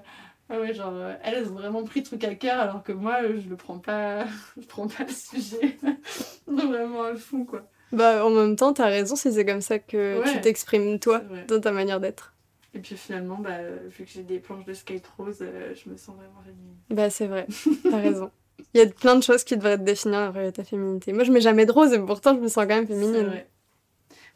ah 0.51 0.61
ouais, 0.61 0.75
genre, 0.75 0.93
euh, 0.95 1.15
elles, 1.23 1.47
ont 1.49 1.55
vraiment 1.55 1.85
pris 1.85 2.01
le 2.01 2.07
truc 2.07 2.25
à 2.25 2.35
cœur, 2.35 2.59
alors 2.61 2.83
que 2.83 2.93
moi, 2.93 3.23
je 3.23 3.49
le 3.49 3.57
prends 3.57 3.79
pas, 3.79 4.27
je 4.61 4.67
prends 4.67 4.89
pas 4.89 5.05
le 5.05 5.13
sujet 5.13 5.77
vraiment 6.47 7.03
à 7.05 7.15
fond, 7.15 7.45
quoi. 7.45 7.69
Bah, 7.93 8.25
en 8.25 8.31
même 8.31 8.57
temps, 8.57 8.73
t'as 8.73 8.87
raison 8.87 9.15
si 9.17 9.33
c'est 9.33 9.45
comme 9.45 9.61
ça 9.61 9.79
que 9.79 10.21
Ouais. 10.21 10.33
tu 10.33 10.41
t'exprimes, 10.41 10.99
toi, 10.99 11.23
dans 11.49 11.61
ta 11.61 11.71
manière 11.73 12.01
d'être. 12.01 12.35
Et 12.75 12.81
puis 12.81 12.97
finalement, 12.97 13.39
bah, 13.39 13.51
euh, 13.53 13.79
vu 13.89 14.05
que 14.05 14.11
j'ai 14.11 14.25
des 14.25 14.41
planches 14.41 14.65
de 14.65 14.75
skate 14.75 15.07
rose, 15.17 15.39
euh, 15.43 15.73
je 15.75 15.89
me 15.89 15.97
sens 15.97 16.17
vraiment 16.17 16.43
féminine. 16.45 16.77
Bah, 16.91 17.09
c'est 17.09 17.27
vrai, 17.27 17.47
t'as 17.89 18.01
raison. 18.01 18.31
Il 18.75 18.79
y 18.79 18.83
a 18.83 18.87
plein 18.87 19.15
de 19.15 19.23
choses 19.23 19.45
qui 19.45 19.57
devraient 19.57 19.79
te 19.79 19.85
définir 19.85 20.33
ta 20.53 20.65
féminité. 20.65 21.13
Moi, 21.13 21.23
je 21.23 21.31
mets 21.31 21.41
jamais 21.41 21.67
de 21.67 21.73
rose 21.73 21.93
et 21.93 22.01
pourtant, 22.01 22.35
je 22.35 22.41
me 22.41 22.49
sens 22.49 22.65
quand 22.65 22.75
même 22.75 22.87
féminine. 22.89 23.27
vrai. 23.27 23.49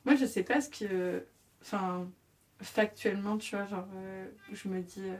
Moi, 0.04 0.14
je 0.14 0.24
sais 0.24 0.44
pas 0.44 0.60
ce 0.60 0.70
que. 0.70 1.24
Enfin, 1.60 2.06
factuellement, 2.62 3.36
tu 3.38 3.56
vois, 3.56 3.66
genre, 3.66 3.86
euh, 3.96 4.26
je 4.52 4.68
me 4.68 4.80
dis, 4.80 5.02
euh, 5.04 5.16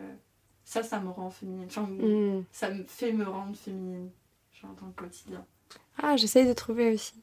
ça, 0.69 0.83
ça 0.83 1.01
me 1.01 1.09
rend 1.09 1.31
féminine. 1.31 1.65
Enfin, 1.67 1.87
Hmm. 1.87 2.43
ça 2.53 2.69
me 2.71 2.85
fait 2.85 3.11
me 3.15 3.25
rendre 3.25 3.57
féminine, 3.57 4.11
genre, 4.53 4.73
dans 4.79 4.87
le 4.89 4.93
quotidien. 4.93 5.43
Ah, 5.97 6.15
j'essaye 6.19 6.47
de 6.47 6.53
trouver 6.53 6.93
aussi. 6.93 7.15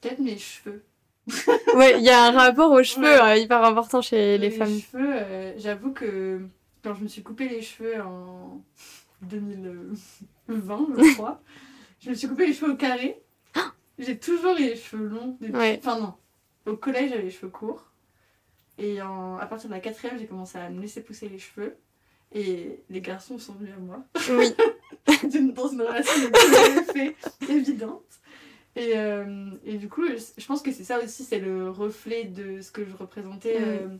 Peut-être 0.00 0.18
mes 0.18 0.36
cheveux. 0.36 0.84
Ouais, 1.76 1.98
il 1.98 2.04
y 2.04 2.10
a 2.10 2.24
un 2.26 2.32
rapport 2.32 2.72
aux 2.72 2.82
cheveux 2.82 3.04
Ouais. 3.06 3.20
euh, 3.20 3.36
hyper 3.36 3.62
important 3.62 4.02
chez 4.02 4.38
les, 4.38 4.50
femmes. 4.50 4.76
cheveux, 4.76 5.08
euh, 5.14 5.54
j'avoue 5.56 5.92
que 5.92 6.40
quand 6.82 6.94
je 6.94 7.04
me 7.04 7.08
suis 7.08 7.22
coupé 7.22 7.48
les 7.48 7.62
cheveux 7.62 8.02
en 8.02 8.60
2020, 9.22 9.94
je 10.98 11.14
crois, 11.14 11.40
je 12.00 12.10
me 12.10 12.14
suis 12.16 12.26
coupé 12.28 12.46
les 12.48 12.52
cheveux 12.54 12.72
au 12.72 12.76
carré. 12.76 13.22
J'ai 14.00 14.18
toujours 14.18 14.56
eu 14.56 14.62
les 14.64 14.76
cheveux 14.76 15.06
longs. 15.06 15.36
Depuis... 15.40 15.54
Ouais. 15.56 15.76
Enfin, 15.78 16.00
non. 16.00 16.14
Au 16.66 16.76
collège, 16.76 17.10
j'avais 17.10 17.22
les 17.22 17.30
cheveux 17.30 17.50
courts. 17.52 17.84
Et 18.78 19.00
en... 19.00 19.36
à 19.38 19.46
partir 19.46 19.68
de 19.70 19.74
la 19.74 19.80
quatrième, 19.80 20.18
j'ai 20.18 20.26
commencé 20.26 20.58
à 20.58 20.68
me 20.70 20.80
laisser 20.80 21.02
pousser 21.02 21.28
les 21.28 21.38
cheveux. 21.38 21.76
Et 22.34 22.80
les 22.90 23.00
garçons 23.00 23.38
sont 23.38 23.54
venus 23.54 23.74
à 23.76 23.80
moi. 23.80 24.04
Oui. 24.30 24.52
D'une- 25.30 25.52
dans 25.52 25.68
une 25.68 25.82
relation 25.82 26.12
de 26.28 26.80
effet 26.90 27.14
évidente. 27.48 28.02
Et, 28.76 28.96
euh, 28.96 29.50
et 29.64 29.76
du 29.78 29.88
coup, 29.88 30.02
je 30.06 30.46
pense 30.46 30.60
que 30.60 30.72
c'est 30.72 30.82
ça 30.84 30.98
aussi, 31.02 31.22
c'est 31.22 31.38
le 31.38 31.70
reflet 31.70 32.24
de 32.24 32.60
ce 32.60 32.72
que 32.72 32.84
je 32.84 32.96
représentais 32.96 33.56
euh, 33.60 33.96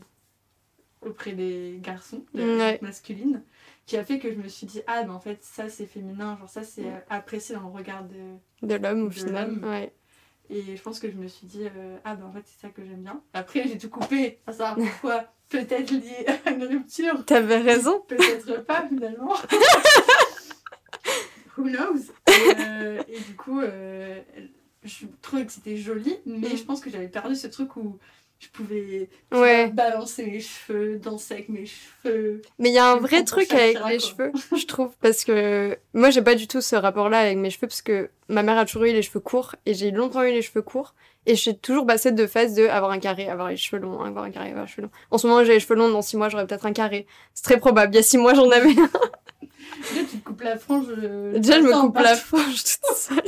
auprès 1.01 1.31
des 1.31 1.79
garçons, 1.81 2.25
de 2.33 2.41
Ouais. 2.57 2.79
masculine, 2.81 3.41
qui 3.85 3.95
a 3.95 4.03
fait 4.03 4.19
que 4.19 4.29
je 4.31 4.37
me 4.37 4.49
suis 4.49 4.67
dit, 4.67 4.81
ah, 4.87 5.03
mais 5.05 5.11
en 5.11 5.19
fait, 5.21 5.37
ça 5.43 5.69
c'est 5.69 5.85
féminin, 5.85 6.35
genre 6.37 6.49
ça 6.49 6.63
c'est 6.63 6.91
apprécié 7.09 7.55
dans 7.55 7.61
le 7.61 7.67
regard 7.73 8.03
de. 8.03 8.67
De 8.67 8.75
l'homme, 8.75 9.03
au 9.03 9.09
final. 9.11 9.59
Ouais. 9.63 9.93
Et 10.49 10.75
je 10.75 10.81
pense 10.81 10.99
que 10.99 11.09
je 11.09 11.15
me 11.15 11.27
suis 11.27 11.47
dit, 11.47 11.63
euh, 11.65 11.97
ah, 12.03 12.15
ben 12.15 12.25
en 12.25 12.31
fait, 12.31 12.43
c'est 12.45 12.61
ça 12.61 12.69
que 12.69 12.83
j'aime 12.85 13.01
bien. 13.03 13.21
Après, 13.33 13.67
j'ai 13.67 13.77
tout 13.77 13.89
coupé, 13.89 14.39
à 14.47 14.51
savoir 14.51 14.75
pourquoi, 15.01 15.25
peut-être 15.49 15.91
lié 15.91 16.25
à 16.45 16.51
une 16.51 16.63
rupture. 16.63 17.25
T'avais 17.25 17.57
raison. 17.57 18.01
Peut-être 18.07 18.63
pas 18.65 18.87
finalement. 18.87 19.33
Who 21.57 21.69
knows? 21.69 22.11
Et, 22.27 22.53
euh, 22.59 23.01
et 23.07 23.19
du 23.19 23.35
coup, 23.35 23.61
euh, 23.61 24.21
je 24.83 25.05
trouvais 25.21 25.45
que 25.45 25.51
c'était 25.53 25.77
joli, 25.77 26.17
mais 26.25 26.49
Mm. 26.49 26.57
je 26.57 26.63
pense 26.63 26.81
que 26.81 26.89
j'avais 26.89 27.07
perdu 27.07 27.35
ce 27.35 27.47
truc 27.47 27.75
où 27.77 27.97
je 28.39 28.47
pouvais 28.49 29.09
Ouais. 29.33 29.67
balancer 29.69 30.25
mes 30.25 30.39
cheveux, 30.39 30.97
danser 30.99 31.33
avec 31.35 31.49
mes 31.49 31.65
cheveux. 31.65 32.41
Mais 32.59 32.69
il 32.69 32.75
y 32.75 32.77
a 32.77 32.91
un 32.91 32.97
vrai 32.97 33.23
truc 33.23 33.51
avec 33.51 33.77
les 33.87 33.99
cheveux, 33.99 34.31
je 34.55 34.65
trouve, 34.65 34.91
parce 35.01 35.23
que 35.23 35.77
moi 35.93 36.09
j'ai 36.09 36.21
pas 36.21 36.35
du 36.35 36.47
tout 36.47 36.61
ce 36.61 36.75
rapport-là 36.75 37.19
avec 37.19 37.37
mes 37.37 37.49
cheveux, 37.49 37.67
parce 37.67 37.81
que 37.81 38.09
ma 38.27 38.43
mère 38.43 38.57
a 38.57 38.65
toujours 38.65 38.83
eu 38.83 38.91
les 38.93 39.01
cheveux 39.01 39.19
courts, 39.19 39.55
et 39.65 39.73
j'ai 39.73 39.91
longtemps 39.91 40.23
eu 40.23 40.31
les 40.31 40.41
cheveux 40.41 40.61
courts, 40.61 40.93
et 41.25 41.35
j'ai 41.35 41.57
toujours 41.57 41.87
passé 41.87 42.11
de 42.11 42.27
phase 42.27 42.53
de 42.53 42.67
avoir 42.67 42.91
un 42.91 42.99
carré, 42.99 43.27
avoir 43.29 43.49
les 43.49 43.57
cheveux 43.57 43.81
longs, 43.81 44.01
avoir 44.01 44.25
un 44.25 44.31
carré, 44.31 44.49
avoir 44.49 44.65
les 44.65 44.71
cheveux 44.71 44.83
longs. 44.83 44.91
En 45.11 45.17
ce 45.17 45.25
moment 45.27 45.43
j'ai 45.43 45.53
les 45.53 45.59
cheveux 45.59 45.75
longs, 45.75 45.89
dans 45.89 46.01
six 46.03 46.17
mois 46.17 46.29
j'aurai 46.29 46.45
peut-être 46.45 46.65
un 46.67 46.73
carré. 46.73 47.07
C'est 47.33 47.43
très 47.43 47.57
probable, 47.57 47.93
il 47.93 47.97
y 47.97 47.99
a 47.99 48.03
six 48.03 48.17
mois 48.17 48.33
j'en 48.35 48.49
avais 48.51 48.69
un. 48.69 48.89
Déjà, 49.91 50.01
tu 50.09 50.17
te 50.19 50.23
coupes 50.25 50.41
la 50.41 50.57
frange. 50.57 50.85
euh, 50.89 51.37
Déjà 51.39 51.59
je 51.59 51.63
me 51.65 51.71
coupe 51.81 51.93
par- 51.95 52.03
la 52.03 52.15
frange 52.15 52.63
toute 52.63 52.95
seule. 52.95 53.21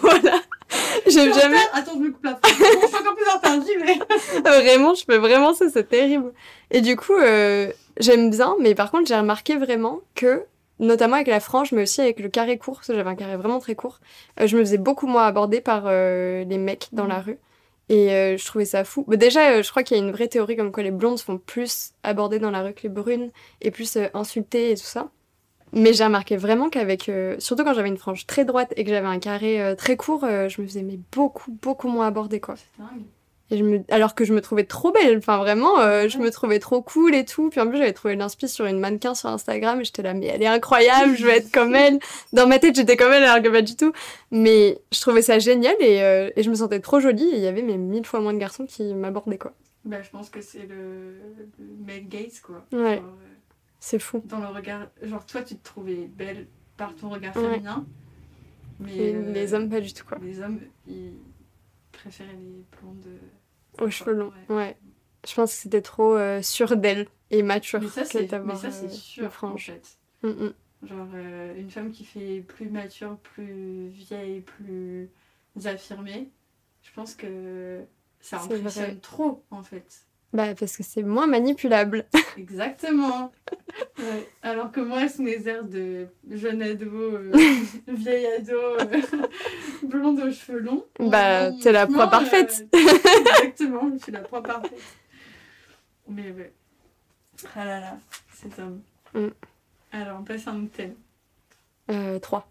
voilà. 0.00 0.40
J'aime 1.06 1.34
jamais. 1.34 1.56
Attends, 1.72 1.92
je 1.94 1.98
me 1.98 2.10
coupe 2.10 2.24
la 2.24 2.38
suis 2.44 2.96
encore 2.96 3.14
plus 3.14 3.28
en 3.28 3.36
retard, 3.36 3.58
j'y 3.66 3.76
vais. 3.76 4.40
vraiment, 4.62 4.94
je 4.94 5.04
fais 5.04 5.18
vraiment 5.18 5.54
ça, 5.54 5.66
c'est 5.70 5.88
terrible. 5.88 6.32
Et 6.70 6.80
du 6.80 6.96
coup, 6.96 7.14
euh, 7.14 7.70
j'aime 7.98 8.30
bien, 8.30 8.56
mais 8.60 8.74
par 8.74 8.90
contre, 8.90 9.06
j'ai 9.06 9.16
remarqué 9.16 9.56
vraiment 9.56 10.00
que, 10.14 10.44
notamment 10.78 11.16
avec 11.16 11.28
la 11.28 11.40
frange, 11.40 11.72
mais 11.72 11.82
aussi 11.82 12.00
avec 12.00 12.20
le 12.20 12.28
carré 12.28 12.58
court, 12.58 12.76
parce 12.76 12.88
que 12.88 12.94
j'avais 12.94 13.10
un 13.10 13.16
carré 13.16 13.36
vraiment 13.36 13.58
très 13.58 13.74
court, 13.74 14.00
euh, 14.40 14.46
je 14.46 14.56
me 14.56 14.62
faisais 14.62 14.78
beaucoup 14.78 15.06
moins 15.06 15.26
aborder 15.26 15.60
par 15.60 15.84
euh, 15.86 16.44
les 16.44 16.58
mecs 16.58 16.88
dans 16.92 17.06
la 17.06 17.20
rue. 17.20 17.38
Et 17.88 18.10
euh, 18.12 18.36
je 18.38 18.46
trouvais 18.46 18.64
ça 18.64 18.84
fou. 18.84 19.04
Bah, 19.06 19.16
déjà, 19.16 19.50
euh, 19.50 19.62
je 19.62 19.70
crois 19.70 19.82
qu'il 19.82 19.96
y 19.96 20.00
a 20.00 20.02
une 20.02 20.12
vraie 20.12 20.28
théorie 20.28 20.56
comme 20.56 20.72
quoi 20.72 20.82
les 20.82 20.90
blondes 20.90 21.18
se 21.18 21.24
font 21.24 21.38
plus 21.38 21.92
aborder 22.02 22.38
dans 22.38 22.50
la 22.50 22.62
rue 22.62 22.72
que 22.72 22.82
les 22.84 22.88
brunes, 22.88 23.30
et 23.60 23.70
plus 23.70 23.96
euh, 23.96 24.06
insultées 24.14 24.70
et 24.70 24.76
tout 24.76 24.82
ça. 24.84 25.10
Mais 25.72 25.94
j'ai 25.94 26.04
remarqué 26.04 26.36
vraiment 26.36 26.68
qu'avec, 26.68 27.08
euh, 27.08 27.36
surtout 27.38 27.64
quand 27.64 27.72
j'avais 27.72 27.88
une 27.88 27.96
frange 27.96 28.26
très 28.26 28.44
droite 28.44 28.72
et 28.76 28.84
que 28.84 28.90
j'avais 28.90 29.06
un 29.06 29.18
carré 29.18 29.62
euh, 29.62 29.74
très 29.74 29.96
court, 29.96 30.24
euh, 30.24 30.48
je 30.48 30.60
me 30.60 30.66
faisais 30.66 30.82
mais 30.82 30.98
beaucoup, 31.12 31.50
beaucoup 31.62 31.88
moins 31.88 32.06
aborder 32.06 32.40
quoi. 32.40 32.56
Et 33.50 33.56
je 33.56 33.64
me... 33.64 33.80
Alors 33.90 34.14
que 34.14 34.24
je 34.24 34.34
me 34.34 34.40
trouvais 34.40 34.64
trop 34.64 34.92
belle, 34.92 35.18
enfin 35.18 35.38
vraiment, 35.38 35.76
je 36.08 36.18
me 36.18 36.30
trouvais 36.30 36.58
trop 36.58 36.82
cool 36.82 37.14
et 37.14 37.24
tout. 37.24 37.50
Puis 37.50 37.60
en 37.60 37.66
plus, 37.66 37.78
j'avais 37.78 37.92
trouvé 37.92 38.16
l'inspi 38.16 38.48
sur 38.48 38.66
une 38.66 38.80
mannequin 38.80 39.14
sur 39.14 39.28
Instagram 39.28 39.80
et 39.80 39.84
j'étais 39.84 40.02
là, 40.02 40.14
mais 40.14 40.26
elle 40.26 40.42
est 40.42 40.46
incroyable, 40.46 41.16
je 41.16 41.24
veux 41.24 41.32
être 41.32 41.50
comme 41.50 41.74
elle. 41.74 41.98
Dans 42.32 42.46
ma 42.46 42.58
tête, 42.58 42.76
j'étais 42.76 42.96
comme 42.96 43.12
elle, 43.12 43.24
alors 43.24 43.42
que 43.42 43.48
pas 43.48 43.62
du 43.62 43.76
tout. 43.76 43.92
Mais 44.30 44.78
je 44.90 45.00
trouvais 45.00 45.22
ça 45.22 45.38
génial 45.38 45.76
et, 45.80 46.32
et 46.34 46.42
je 46.42 46.50
me 46.50 46.54
sentais 46.54 46.80
trop 46.80 47.00
jolie 47.00 47.28
et 47.28 47.36
il 47.36 47.42
y 47.42 47.46
avait 47.46 47.62
mais 47.62 47.76
mille 47.76 48.06
fois 48.06 48.20
moins 48.20 48.32
de 48.32 48.38
garçons 48.38 48.64
qui 48.64 48.94
m'abordaient 48.94 49.38
quoi. 49.38 49.52
Bah, 49.84 50.00
je 50.00 50.10
pense 50.10 50.30
que 50.30 50.40
c'est 50.40 50.66
le, 50.68 51.16
le 51.58 51.84
male 51.84 52.06
gaze, 52.08 52.40
quoi. 52.40 52.64
Ouais. 52.72 52.96
Genre, 52.96 53.16
C'est 53.84 53.98
fou. 53.98 54.22
dans 54.26 54.38
le 54.38 54.46
regard. 54.46 54.86
Genre, 55.02 55.26
toi, 55.26 55.42
tu 55.42 55.56
te 55.56 55.64
trouvais 55.64 56.06
belle 56.06 56.46
par 56.76 56.94
ton 56.94 57.10
regard 57.10 57.36
Ouais. 57.36 57.54
féminin. 57.54 57.84
Mais 58.78 58.96
Et 58.96 59.14
euh, 59.16 59.32
les 59.32 59.54
hommes, 59.54 59.68
pas 59.68 59.80
du 59.80 59.92
tout 59.92 60.04
quoi. 60.06 60.18
Les 60.22 60.40
hommes, 60.40 60.60
ils 60.86 61.14
préféraient 61.90 62.32
les 62.32 62.64
blondes. 62.80 63.18
Aux 63.80 63.90
cheveux 63.90 64.12
longs, 64.14 64.32
Ouais. 64.48 64.54
ouais. 64.56 64.76
Je 65.26 65.34
pense 65.34 65.52
que 65.52 65.56
c'était 65.62 65.82
trop 65.82 66.14
euh, 66.14 66.42
sûr 66.42 66.76
d'elle 66.76 67.08
et 67.30 67.42
mature 67.42 67.80
Mais 67.80 67.88
ça, 67.88 68.04
c'est 68.04 68.20
mais 68.22 68.26
d'avoir 68.28 68.56
ça, 68.56 68.70
c'est 68.70 68.86
euh, 68.86 68.88
sûr, 68.88 69.30
en 69.42 69.56
fait. 69.56 69.98
Mm, 70.22 70.28
mm. 70.28 70.54
Genre, 70.84 71.08
euh, 71.14 71.56
une 71.56 71.70
femme 71.70 71.90
qui 71.90 72.04
fait 72.04 72.40
plus 72.40 72.68
mature, 72.70 73.16
plus 73.18 73.88
vieille, 73.88 74.42
plus 74.42 75.10
affirmée, 75.64 76.30
je 76.84 76.90
pense 76.92 77.14
que 77.16 77.82
ça 78.20 78.40
impressionne 78.42 79.00
trop, 79.00 79.44
en 79.50 79.64
fait. 79.64 80.06
Bah 80.32 80.54
parce 80.54 80.76
que 80.78 80.82
c'est 80.82 81.02
moins 81.02 81.26
manipulable. 81.26 82.06
Exactement. 82.38 83.32
Ouais. 83.98 84.28
Alors 84.42 84.72
que 84.72 84.80
moi, 84.80 85.06
sous 85.08 85.22
mes 85.22 85.46
airs 85.46 85.64
de 85.64 86.06
jeune 86.30 86.62
ado, 86.62 86.86
euh, 86.90 87.32
vieille 87.88 88.26
ado, 88.26 88.52
euh, 88.56 88.86
blonde 89.82 90.20
aux 90.20 90.30
cheveux 90.32 90.60
longs. 90.60 90.86
Bah, 90.98 91.50
on- 91.52 91.58
t'es 91.58 91.70
la 91.72 91.86
proie 91.86 92.08
franchement, 92.08 92.30
parfaite. 92.30 92.66
euh, 92.74 92.78
exactement, 93.40 93.90
je 93.92 94.02
suis 94.02 94.12
la 94.12 94.20
proie 94.20 94.42
parfaite. 94.42 94.72
Mais 96.08 96.30
ouais. 96.30 96.52
Ah 97.54 97.64
là 97.66 97.80
là, 97.80 97.98
cet 98.34 98.58
homme. 98.58 98.80
Mm. 99.14 99.28
Alors, 99.92 100.20
on 100.20 100.24
passe 100.24 100.46
à 100.46 100.52
un 100.52 100.64
thème. 100.66 100.94
Euh, 101.90 102.18
3. 102.18 102.48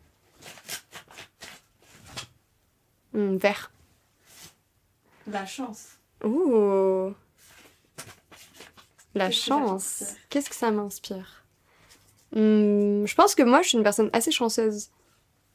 Hmm, 3.14 3.38
vert. 3.38 3.72
La 5.28 5.46
chance. 5.48 5.98
Ouh. 6.24 7.14
La 9.16 9.28
que 9.28 9.34
chance. 9.34 10.04
Qu'est-ce 10.30 10.50
que 10.50 10.56
ça 10.56 10.72
m'inspire? 10.72 11.44
Hmm, 12.34 13.06
Je 13.06 13.16
pense 13.16 13.36
que 13.36 13.44
moi, 13.44 13.62
je 13.62 13.70
suis 13.70 13.78
une 13.78 13.84
personne 13.84 14.10
assez 14.14 14.32
chanceuse. 14.32 14.90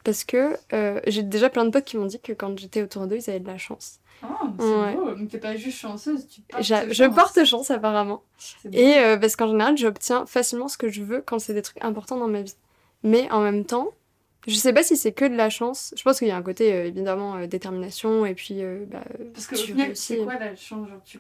Parce 0.05 0.25
que 0.25 0.57
euh, 0.73 1.01
j'ai 1.09 1.23
déjà 1.25 1.51
plein 1.51 1.65
de 1.65 1.71
potes 1.71 1.85
qui 1.85 1.97
m'ont 1.97 2.07
dit 2.07 2.21
que 2.21 2.33
quand 2.33 2.57
j'étais 2.59 2.83
autour 2.83 3.07
d'eux, 3.09 3.17
ils 3.17 3.29
avaient 3.31 3.41
de 3.41 3.47
la 3.47 3.59
chance. 3.59 3.99
Oh, 4.23 4.27
c'est 4.59 4.65
Ouais. 4.65 4.95
beau. 4.95 5.17
Mais 5.17 5.27
t'es 5.27 5.39
pas 5.39 5.57
juste 5.57 5.79
chanceuse, 5.79 6.29
tu 6.29 6.43
portes 6.43 6.63
J'a- 6.63 6.83
chance. 6.85 6.93
Je 6.93 7.05
porte 7.05 7.45
chance, 7.45 7.71
apparemment. 7.73 8.23
Et 8.73 8.99
euh, 8.99 9.17
parce 9.17 9.35
qu'en 9.35 9.49
général, 9.49 9.77
j'obtiens 9.77 10.25
facilement 10.27 10.69
ce 10.69 10.79
que 10.79 10.89
je 10.89 11.03
veux 11.03 11.23
quand 11.23 11.39
c'est 11.41 11.55
des 11.55 11.63
trucs 11.63 11.83
importants 11.83 12.19
dans 12.19 12.29
ma 12.29 12.43
vie. 12.43 12.55
Mais 13.03 13.29
en 13.33 13.41
même 13.41 13.65
temps, 13.65 13.89
je 14.47 14.55
sais 14.55 14.73
pas 14.73 14.85
si 14.85 14.97
c'est 14.97 15.13
que 15.13 15.25
de 15.25 15.35
la 15.35 15.51
chance. 15.51 15.93
Je 15.97 16.03
pense 16.05 16.19
qu'il 16.19 16.29
y 16.29 16.31
a 16.31 16.37
un 16.37 16.43
côté, 16.43 16.73
euh, 16.73 16.87
évidemment, 16.87 17.35
euh, 17.37 17.47
détermination 17.49 18.25
et 18.27 18.35
puis. 18.35 18.63
euh, 18.63 18.85
bah, 18.87 19.03
Parce 19.35 19.49
qu'au 19.49 19.57
tu 19.57 19.73
final, 19.73 19.87
réussis. 19.87 20.03
c'est 20.19 20.19
quoi 20.23 20.39
la 20.39 20.55
chance? 20.55 20.89
Genre, 20.89 21.03
tu, 21.05 21.19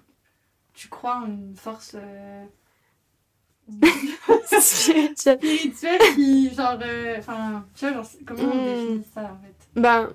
tu 0.76 0.88
crois 0.88 1.16
en 1.16 1.26
une 1.26 1.56
force 1.56 1.96
euh, 1.96 2.44
spirituel. 4.60 5.38
spirituelle 5.38 6.00
qui, 6.14 6.54
genre, 6.54 6.78
euh, 6.82 7.16
enfin, 7.18 7.64
tu 7.74 7.84
vois, 7.86 7.94
genre, 7.94 8.06
comment 8.26 8.42
on 8.42 8.54
Hmm. 8.54 8.64
définit 8.64 9.04
ça 9.14 9.22
en 9.22 9.38
fait? 9.44 9.80
Ben, 9.80 10.10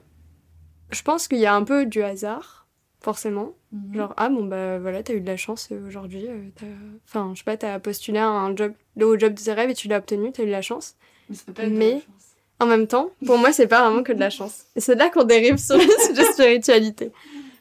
je 0.92 1.02
pense 1.02 1.28
qu'il 1.28 1.40
y 1.40 1.46
a 1.46 1.54
un 1.54 1.64
peu 1.64 1.86
du 1.86 2.02
hasard, 2.02 2.68
forcément. 3.02 3.54
Mhm. 3.72 3.96
Genre, 3.96 4.14
ah 4.18 4.30
bon, 4.30 4.46
bah 4.46 4.80
voilà, 4.80 5.04
t'as 5.04 5.14
eu 5.14 5.22
de 5.22 5.28
la 5.28 5.38
chance 5.38 5.70
euh, 5.72 5.88
aujourd'hui. 5.88 6.26
euh, 6.28 6.50
t'as- 6.56 6.66
Enfin, 7.08 7.32
je 7.34 7.40
sais 7.40 7.44
pas, 7.44 7.58
t'as 7.58 7.80
postulé 7.80 8.20
à 8.20 8.28
un 8.28 8.56
job, 8.56 8.74
le 8.96 9.18
job 9.20 9.34
de 9.34 9.42
tes 9.42 9.54
rêves 9.54 9.70
et 9.70 9.74
tu 9.74 9.88
l'as 9.88 9.98
obtenu, 9.98 10.32
t'as 10.32 10.44
eu 10.44 10.48
de 10.48 10.52
la 10.52 10.62
chance. 10.62 10.96
Mais 11.30 11.36
ça 11.36 11.44
peut 11.48 11.54
pas 11.54 11.64
être 11.64 11.72
de 11.74 11.78
mais- 11.78 11.92
la 11.94 12.00
chance. 12.00 12.06
En 12.60 12.68
même 12.68 12.86
temps, 12.86 13.10
pour 13.26 13.40
moi, 13.40 13.52
c'est 13.52 13.66
pas 13.68 13.84
vraiment 13.90 14.04
que 14.04 14.12
de 14.14 14.20
la 14.20 14.30
chance. 14.30 14.66
Et 14.76 14.82
c'est 14.82 14.94
là 14.94 15.10
qu'on 15.10 15.24
dérive 15.24 15.58
sur 15.58 15.78
le 15.78 15.82
sujet 15.82 16.14
de 16.14 16.22
spiritualité. 16.34 17.12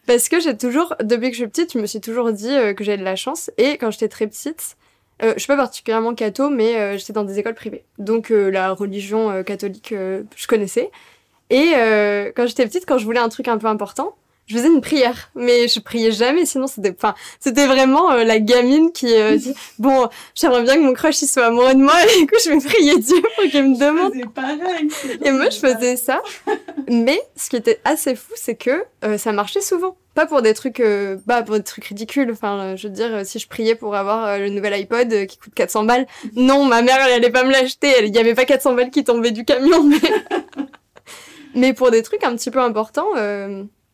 Parce 0.07 0.29
que 0.29 0.41
j'ai 0.41 0.57
toujours, 0.57 0.95
depuis 1.03 1.31
que 1.31 1.37
je 1.37 1.43
suis 1.43 1.49
petite, 1.49 1.73
je 1.73 1.79
me 1.79 1.87
suis 1.87 2.01
toujours 2.01 2.33
dit 2.33 2.51
euh, 2.51 2.75
que 2.75 2.85
j'avais 2.85 2.99
de 2.99 3.05
la 3.05 3.17
chance. 3.17 3.51
Et 3.59 3.77
quand 3.79 3.91
j'étais 3.91 4.09
très 4.09 4.27
petite, 4.27 4.77
euh, 5.23 5.35
je 5.35 5.41
suis 5.41 5.47
pas 5.47 5.57
particulièrement 5.57 6.15
catho, 6.15 6.51
mais 6.51 6.77
euh, 6.77 6.99
j'étais 6.99 7.13
dans 7.13 7.25
des 7.25 7.39
écoles 7.39 7.55
privées. 7.55 7.85
Donc 7.99 8.31
la 8.31 8.73
religion 8.73 9.43
catholique, 9.45 9.93
je 9.93 10.47
connaissais. 10.47 10.91
Et 11.51 11.73
quand 12.35 12.47
j'étais 12.47 12.65
petite, 12.65 12.87
quand 12.87 12.99
je 12.99 13.05
voulais 13.05 13.21
un 13.21 13.29
truc 13.29 13.49
un 13.49 13.59
peu 13.59 13.67
important, 13.67 14.15
je 14.51 14.57
faisais 14.57 14.69
une 14.69 14.81
prière, 14.81 15.31
mais 15.37 15.69
je 15.69 15.79
priais 15.79 16.11
jamais, 16.11 16.45
sinon 16.45 16.67
c'était, 16.67 16.93
enfin, 16.97 17.15
c'était 17.39 17.69
vraiment 17.69 18.11
euh, 18.11 18.25
la 18.25 18.41
gamine 18.41 18.91
qui 18.91 19.15
euh, 19.15 19.37
dit, 19.37 19.55
bon, 19.79 20.09
j'aimerais 20.35 20.65
bien 20.65 20.75
que 20.75 20.81
mon 20.81 20.93
crush 20.93 21.23
il 21.23 21.29
soit 21.29 21.47
amoureux 21.47 21.75
de 21.75 21.81
moi, 21.81 21.95
et 22.03 22.21
du 22.21 22.27
coup 22.27 22.35
je 22.45 22.51
vais 22.51 22.59
prier 22.59 22.99
Dieu 22.99 23.23
pour 23.37 23.45
qu'il 23.49 23.63
me 23.63 23.79
demande. 23.79 24.13
pareil. 24.35 24.89
Et 25.25 25.31
moi 25.31 25.51
je 25.51 25.59
faisais 25.59 25.95
ça, 25.95 26.21
mais 26.89 27.21
ce 27.37 27.49
qui 27.49 27.57
était 27.57 27.81
assez 27.85 28.17
fou, 28.17 28.33
c'est 28.35 28.57
que 28.57 28.83
euh, 29.05 29.19
ça 29.19 29.31
marchait 29.31 29.61
souvent. 29.61 29.97
Pas 30.15 30.27
pour 30.27 30.43
des 30.43 30.53
trucs, 30.53 30.83
bah, 31.25 31.43
pour 31.43 31.55
des 31.55 31.63
trucs 31.63 31.85
ridicules. 31.85 32.33
Enfin, 32.33 32.75
je 32.75 32.89
veux 32.89 32.93
dire, 32.93 33.25
si 33.25 33.39
je 33.39 33.47
priais 33.47 33.77
pour 33.77 33.95
avoir 33.95 34.41
le 34.41 34.49
nouvel 34.49 34.75
iPod 34.75 35.27
qui 35.27 35.39
coûte 35.39 35.55
400 35.55 35.85
balles, 35.85 36.07
non, 36.35 36.65
ma 36.65 36.83
mère 36.83 36.99
elle 37.07 37.13
allait 37.13 37.31
pas 37.31 37.45
me 37.45 37.53
l'acheter. 37.53 37.93
Il 38.05 38.13
y 38.13 38.19
avait 38.19 38.35
pas 38.35 38.45
400 38.45 38.75
balles 38.75 38.91
qui 38.91 39.05
tombaient 39.05 39.31
du 39.31 39.45
camion, 39.45 39.85
mais, 39.85 40.01
mais 41.55 41.73
pour 41.75 41.93
des 41.93 42.03
trucs 42.03 42.25
un 42.25 42.35
petit 42.35 42.51
peu 42.51 42.59
importants 42.59 43.07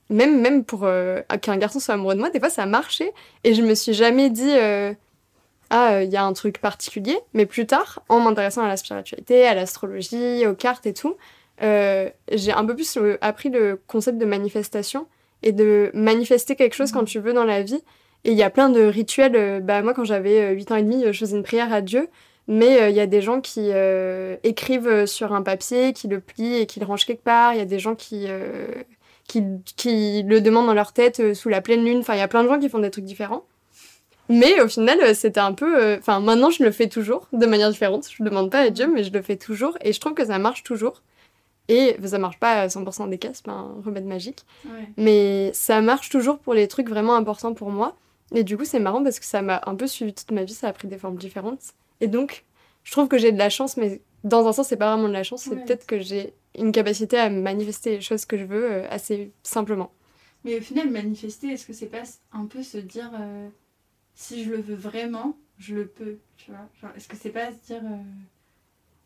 même, 0.08 0.40
même 0.40 0.64
pour 0.64 0.84
euh, 0.84 1.20
qu'un 1.40 1.56
garçon 1.56 1.80
soit 1.80 1.94
amoureux 1.94 2.14
de 2.14 2.20
moi, 2.20 2.30
des 2.30 2.38
fois 2.38 2.50
ça 2.50 2.62
a 2.62 2.66
marché 2.66 3.12
et 3.44 3.54
je 3.54 3.62
me 3.62 3.75
suis 3.75 3.92
jamais 3.92 4.30
dit 4.30 4.52
euh, 4.52 4.92
ah 5.70 6.02
il 6.02 6.10
y 6.10 6.16
a 6.16 6.25
un 6.25 6.32
truc 6.32 6.58
particulier. 6.58 7.18
Mais 7.34 7.46
plus 7.46 7.66
tard, 7.66 8.02
en 8.08 8.20
m'intéressant 8.20 8.62
à 8.62 8.68
la 8.68 8.76
spiritualité, 8.76 9.46
à 9.46 9.54
l'astrologie, 9.54 10.46
aux 10.46 10.54
cartes 10.54 10.86
et 10.86 10.94
tout, 10.94 11.16
euh, 11.62 12.08
j'ai 12.30 12.52
un 12.52 12.64
peu 12.64 12.75
plus 12.75 12.98
appris 13.20 13.48
le 13.48 13.80
concept 13.86 14.18
de 14.18 14.25
manifestation 14.25 15.06
et 15.42 15.52
de 15.52 15.90
manifester 15.92 16.54
quelque 16.54 16.75
chose 16.75 16.92
quand 16.92 17.02
mmh. 17.02 17.06
tu 17.06 17.18
veux 17.18 17.32
dans 17.32 17.44
la 17.44 17.62
vie. 17.62 17.82
Et 18.25 18.32
il 18.32 18.36
y 18.36 18.42
a 18.42 18.50
plein 18.50 18.70
de 18.70 18.82
rituels. 18.82 19.62
bah 19.62 19.82
moi 19.82 19.94
quand 19.94 20.04
j'avais 20.04 20.52
8 20.52 20.70
ans 20.72 20.76
et 20.76 20.82
demi, 20.82 21.04
je 21.04 21.18
faisais 21.18 21.36
une 21.36 21.42
prière 21.42 21.72
à 21.72 21.80
Dieu. 21.80 22.08
Mais 22.48 22.90
il 22.90 22.96
y 22.96 23.00
a 23.00 23.06
des 23.06 23.22
gens 23.22 23.40
qui 23.40 23.70
écrivent 24.44 25.06
sur 25.06 25.32
un 25.32 25.42
papier, 25.42 25.92
qui 25.92 26.06
le 26.06 26.20
plient 26.20 26.58
et 26.58 26.66
qui 26.66 26.78
le 26.78 26.86
rangent 26.86 27.06
quelque 27.06 27.25
part. 27.25 27.54
Il 27.54 27.58
y 27.58 27.62
a 27.62 27.66
des 27.66 27.80
gens 27.80 27.96
qui 27.96 28.28
qui, 29.26 29.42
qui 29.76 30.23
le 30.23 30.40
demandent 30.40 30.66
dans 30.66 30.75
leur 30.75 30.92
tête 30.92 31.21
euh, 31.21 31.35
sous 31.35 31.49
la 31.49 31.61
pleine 31.61 31.85
lune. 31.85 31.99
Enfin, 31.99 32.14
il 32.14 32.18
y 32.18 32.23
a 32.23 32.28
plein 32.28 32.42
de 32.42 32.49
gens 32.49 32.59
qui 32.59 32.68
font 32.68 32.78
des 32.78 32.90
trucs 32.90 33.04
différents. 33.04 33.45
Mais 34.28 34.61
au 34.61 34.68
final, 34.68 34.99
euh, 35.02 35.14
c'était 35.14 35.40
un 35.40 35.52
peu. 35.52 35.80
Euh, 35.80 35.99
enfin, 35.99 36.21
maintenant, 36.21 36.50
je 36.50 36.62
le 36.62 36.71
fais 36.71 36.88
toujours 36.88 37.28
de 37.33 37.47
manière 37.47 37.71
différente. 37.71 38.09
Je 38.11 38.23
ne 38.23 38.28
demande 38.28 38.50
pas 38.50 38.61
à 38.61 38.71
Dieu, 38.71 38.90
mais 38.92 39.04
je 39.04 39.12
le 39.12 39.23
fais 39.23 39.37
toujours. 39.37 39.76
Et 39.83 39.92
je 39.92 40.00
trouve 40.00 40.14
que 40.14 40.25
ça 40.25 40.38
marche 40.38 40.62
toujours. 40.62 41.02
Et 41.68 41.97
ça 42.04 42.18
marche 42.18 42.38
pas 42.38 42.62
à 42.62 42.66
100% 42.68 43.09
des 43.09 43.18
cas, 43.18 43.30
c'est 43.33 43.45
pas 43.45 43.52
un 43.52 43.83
remède 43.85 44.04
magique. 44.04 44.45
Mais 44.97 45.50
ça 45.52 45.80
marche 45.80 46.11
toujours 46.11 46.38
pour 46.38 46.54
les 46.54 46.68
trucs 46.68 46.88
vraiment 46.88 47.16
importants 47.16 47.54
pour 47.54 47.71
moi. 47.71 47.97
Et 48.35 48.45
du 48.45 48.56
coup, 48.56 48.64
c'est 48.64 48.78
marrant 48.78 49.02
parce 49.02 49.18
que 49.18 49.26
ça 49.26 49.42
m'a 49.42 49.61
un 49.66 49.75
peu 49.75 49.88
suivi 49.88 50.14
toute 50.14 50.30
ma 50.30 50.45
vie, 50.45 50.54
ça 50.54 50.68
a 50.68 50.73
pris 50.73 50.87
des 50.87 50.97
formes 50.97 51.16
différentes. 51.16 51.75
Et 52.00 52.06
donc, 52.06 52.45
je 52.85 52.92
trouve 52.92 53.09
que 53.09 53.18
j'ai 53.18 53.33
de 53.33 53.38
la 53.38 53.50
chance, 53.50 53.76
mais 53.76 54.00
dans 54.23 54.47
un 54.47 54.52
sens, 54.52 54.68
c'est 54.68 54.76
pas 54.76 54.92
vraiment 54.92 55.09
de 55.09 55.12
la 55.12 55.25
chance, 55.25 55.42
c'est 55.42 55.56
peut-être 55.56 55.87
que 55.87 55.99
j'ai 55.99 56.33
une 56.58 56.72
capacité 56.72 57.18
à 57.18 57.30
manifester 57.30 57.96
les 57.96 58.00
choses 58.00 58.25
que 58.25 58.36
je 58.36 58.44
veux 58.44 58.70
euh, 58.70 58.86
assez 58.90 59.32
simplement. 59.42 59.92
Mais 60.44 60.58
au 60.58 60.60
final, 60.60 60.90
manifester, 60.90 61.48
est-ce 61.48 61.66
que 61.66 61.72
c'est 61.72 61.86
pas 61.86 62.02
un 62.32 62.46
peu 62.46 62.62
se 62.62 62.78
dire 62.78 63.10
euh, 63.18 63.48
si 64.14 64.44
je 64.44 64.50
le 64.50 64.60
veux 64.60 64.75
vraiment, 64.75 65.36
je 65.58 65.75
le 65.75 65.86
peux, 65.86 66.18
tu 66.36 66.50
vois? 66.50 66.92
Est-ce 66.96 67.08
que 67.08 67.16
c'est 67.16 67.30
pas 67.30 67.50
se 67.50 67.66
dire. 67.66 67.82
Euh, 67.84 68.02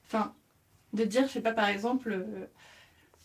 enfin, 0.07 0.35
de 0.93 1.05
dire, 1.05 1.27
je 1.27 1.33
sais 1.33 1.41
pas, 1.41 1.53
par 1.53 1.69
exemple, 1.69 2.25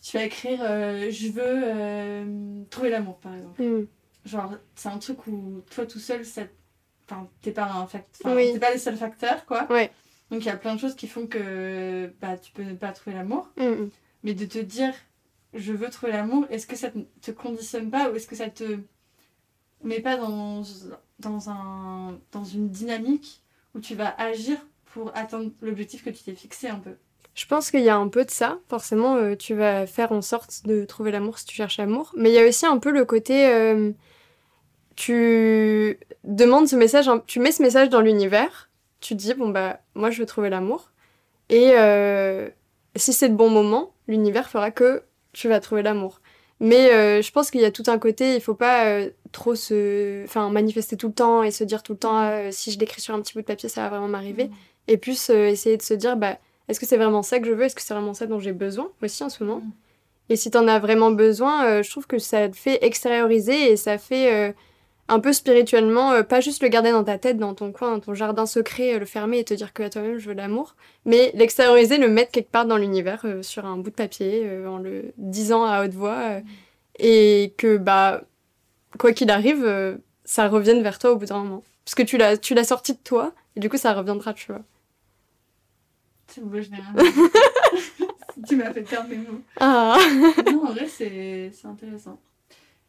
tu 0.00 0.16
vas 0.16 0.24
écrire 0.24 0.60
je 0.60 1.32
veux 1.32 2.64
trouver 2.70 2.90
l'amour, 2.90 3.18
par 3.18 3.34
exemple. 3.34 3.62
Mm. 3.62 3.86
Genre, 4.24 4.54
c'est 4.74 4.88
un 4.88 4.98
truc 4.98 5.26
où 5.26 5.62
toi 5.70 5.84
tout 5.84 5.98
seul, 5.98 6.24
ça... 6.24 6.42
enfin, 7.04 7.28
t'es 7.42 7.50
pas 7.50 7.64
un 7.64 7.86
facteur. 7.86 8.36
T'es 8.36 8.58
pas 8.58 8.72
le 8.72 8.78
seul 8.78 8.96
facteur, 8.96 9.44
quoi. 9.46 9.66
Ouais. 9.70 9.90
Donc 10.30 10.42
il 10.42 10.46
y 10.46 10.50
a 10.50 10.56
plein 10.56 10.74
de 10.74 10.80
choses 10.80 10.96
qui 10.96 11.06
font 11.06 11.26
que 11.26 12.12
bah, 12.20 12.36
tu 12.36 12.52
peux 12.52 12.62
ne 12.62 12.74
pas 12.74 12.92
trouver 12.92 13.16
l'amour. 13.16 13.48
Mm, 13.56 13.64
mm. 13.64 13.90
Mais 14.22 14.34
de 14.34 14.44
te 14.44 14.58
dire 14.58 14.92
je 15.54 15.72
veux 15.72 15.88
trouver 15.88 16.12
l'amour, 16.12 16.46
est-ce 16.50 16.66
que 16.66 16.76
ça 16.76 16.90
te, 16.90 17.30
conditionne 17.30 17.90
pas 17.90 18.10
ou 18.10 18.16
est-ce 18.16 18.26
que 18.26 18.36
ça 18.36 18.50
te 18.50 18.78
met 19.82 20.00
pas 20.00 20.16
dans, 20.16 20.62
dans, 21.18 21.48
un, 21.48 22.18
dans 22.32 22.44
une 22.44 22.68
dynamique 22.68 23.42
où 23.74 23.80
tu 23.80 23.94
vas 23.94 24.14
agir 24.20 24.58
pour 24.86 25.12
atteindre 25.14 25.50
l'objectif 25.62 26.04
que 26.04 26.10
tu 26.10 26.22
t'es 26.24 26.34
fixé 26.34 26.68
un 26.68 26.78
peu? 26.78 26.96
Je 27.34 27.46
pense 27.46 27.70
qu'il 27.70 27.82
y 27.82 27.88
a 27.88 27.96
un 27.96 28.08
peu 28.08 28.24
de 28.24 28.30
ça. 28.30 28.58
Forcément, 28.68 29.16
euh, 29.16 29.34
tu 29.34 29.54
vas 29.54 29.86
faire 29.86 30.12
en 30.12 30.22
sorte 30.22 30.66
de 30.66 30.84
trouver 30.84 31.10
l'amour 31.10 31.38
si 31.38 31.46
tu 31.46 31.54
cherches 31.54 31.78
l'amour. 31.78 32.12
Mais 32.16 32.30
il 32.30 32.34
y 32.34 32.38
a 32.38 32.46
aussi 32.46 32.66
un 32.66 32.78
peu 32.78 32.90
le 32.90 33.04
côté. 33.04 33.48
Euh, 33.48 33.92
tu 34.94 35.98
demandes 36.24 36.68
ce 36.68 36.76
message, 36.76 37.10
tu 37.26 37.40
mets 37.40 37.52
ce 37.52 37.62
message 37.62 37.90
dans 37.90 38.00
l'univers 38.00 38.70
tu 39.00 39.14
dis, 39.14 39.34
bon, 39.34 39.50
bah, 39.50 39.80
moi, 39.94 40.10
je 40.10 40.20
veux 40.20 40.26
trouver 40.26 40.50
l'amour. 40.50 40.90
Et 41.48 41.72
euh, 41.74 42.48
si 42.96 43.12
c'est 43.12 43.28
le 43.28 43.34
bon 43.34 43.50
moment, 43.50 43.92
l'univers 44.08 44.48
fera 44.48 44.70
que 44.70 45.02
tu 45.32 45.48
vas 45.48 45.60
trouver 45.60 45.82
l'amour. 45.82 46.20
Mais 46.58 46.92
euh, 46.92 47.20
je 47.20 47.30
pense 47.32 47.50
qu'il 47.50 47.60
y 47.60 47.64
a 47.64 47.70
tout 47.70 47.82
un 47.86 47.98
côté, 47.98 48.34
il 48.34 48.40
faut 48.40 48.54
pas 48.54 48.86
euh, 48.86 49.10
trop 49.32 49.54
se 49.54 50.24
enfin, 50.24 50.48
manifester 50.48 50.96
tout 50.96 51.08
le 51.08 51.12
temps 51.12 51.42
et 51.42 51.50
se 51.50 51.64
dire 51.64 51.82
tout 51.82 51.92
le 51.92 51.98
temps, 51.98 52.50
si 52.50 52.72
je 52.72 52.78
l'écris 52.78 53.02
sur 53.02 53.14
un 53.14 53.20
petit 53.20 53.34
bout 53.34 53.42
de 53.42 53.46
papier, 53.46 53.68
ça 53.68 53.82
va 53.82 53.90
vraiment 53.90 54.08
m'arriver. 54.08 54.46
Mm. 54.46 54.54
Et 54.88 54.96
plus 54.96 55.30
essayer 55.30 55.76
de 55.76 55.82
se 55.82 55.94
dire, 55.94 56.16
bah, 56.16 56.38
est-ce 56.68 56.80
que 56.80 56.86
c'est 56.86 56.96
vraiment 56.96 57.22
ça 57.22 57.40
que 57.40 57.46
je 57.46 57.52
veux? 57.52 57.64
Est-ce 57.64 57.74
que 57.74 57.82
c'est 57.82 57.92
vraiment 57.92 58.14
ça 58.14 58.26
dont 58.26 58.40
j'ai 58.40 58.52
besoin 58.52 58.90
aussi 59.02 59.22
en 59.22 59.28
ce 59.28 59.44
moment? 59.44 59.60
Mm. 59.60 59.72
Et 60.28 60.36
si 60.36 60.50
tu 60.50 60.58
en 60.58 60.66
as 60.66 60.78
vraiment 60.78 61.10
besoin, 61.10 61.82
je 61.82 61.90
trouve 61.90 62.06
que 62.06 62.18
ça 62.18 62.48
te 62.48 62.56
fait 62.56 62.84
extérioriser 62.84 63.70
et 63.70 63.76
ça 63.76 63.96
fait 63.96 64.54
un 65.08 65.20
peu 65.20 65.32
spirituellement, 65.32 66.12
euh, 66.12 66.22
pas 66.22 66.40
juste 66.40 66.62
le 66.62 66.68
garder 66.68 66.90
dans 66.90 67.04
ta 67.04 67.18
tête, 67.18 67.38
dans 67.38 67.54
ton 67.54 67.72
coin, 67.72 67.92
dans 67.92 68.00
ton 68.00 68.14
jardin 68.14 68.46
secret, 68.46 68.94
euh, 68.94 68.98
le 68.98 69.06
fermer 69.06 69.38
et 69.38 69.44
te 69.44 69.54
dire 69.54 69.72
que 69.72 69.84
à 69.84 69.90
toi-même 69.90 70.18
je 70.18 70.28
veux 70.28 70.34
l'amour, 70.34 70.74
mais 71.04 71.30
l'extérioriser, 71.34 71.98
le 71.98 72.08
mettre 72.08 72.32
quelque 72.32 72.50
part 72.50 72.66
dans 72.66 72.76
l'univers, 72.76 73.22
euh, 73.24 73.42
sur 73.42 73.66
un 73.66 73.76
bout 73.76 73.90
de 73.90 73.94
papier, 73.94 74.48
en 74.66 74.78
le 74.78 75.12
disant 75.16 75.64
à 75.64 75.84
haute 75.84 75.94
voix, 75.94 76.40
et 76.98 77.54
que 77.56 77.76
bah 77.76 78.22
quoi 78.98 79.12
qu'il 79.12 79.30
arrive, 79.30 79.98
ça 80.24 80.48
revienne 80.48 80.82
vers 80.82 80.98
toi 80.98 81.12
au 81.12 81.16
bout 81.16 81.26
d'un 81.26 81.38
moment, 81.42 81.62
parce 81.84 81.94
que 81.94 82.02
tu 82.02 82.16
l'as 82.16 82.36
tu 82.36 82.54
l'as 82.54 82.64
sorti 82.64 82.92
de 82.92 82.98
toi, 82.98 83.32
et 83.54 83.60
du 83.60 83.68
coup 83.68 83.76
ça 83.76 83.92
reviendra, 83.94 84.34
tu 84.34 84.46
vois. 84.48 84.62
C'est 86.28 86.42
beau, 86.42 86.60
je 86.60 86.70
n'ai 86.70 86.78
rien. 86.78 87.12
tu 88.48 88.56
m'as 88.56 88.72
fait 88.72 88.82
perdre 88.82 89.08
mes 89.08 89.18
mots. 89.18 89.40
Ah. 89.60 89.96
non, 90.46 90.66
en 90.66 90.72
vrai 90.72 90.88
c'est 90.88 91.52
intéressant. 91.64 92.18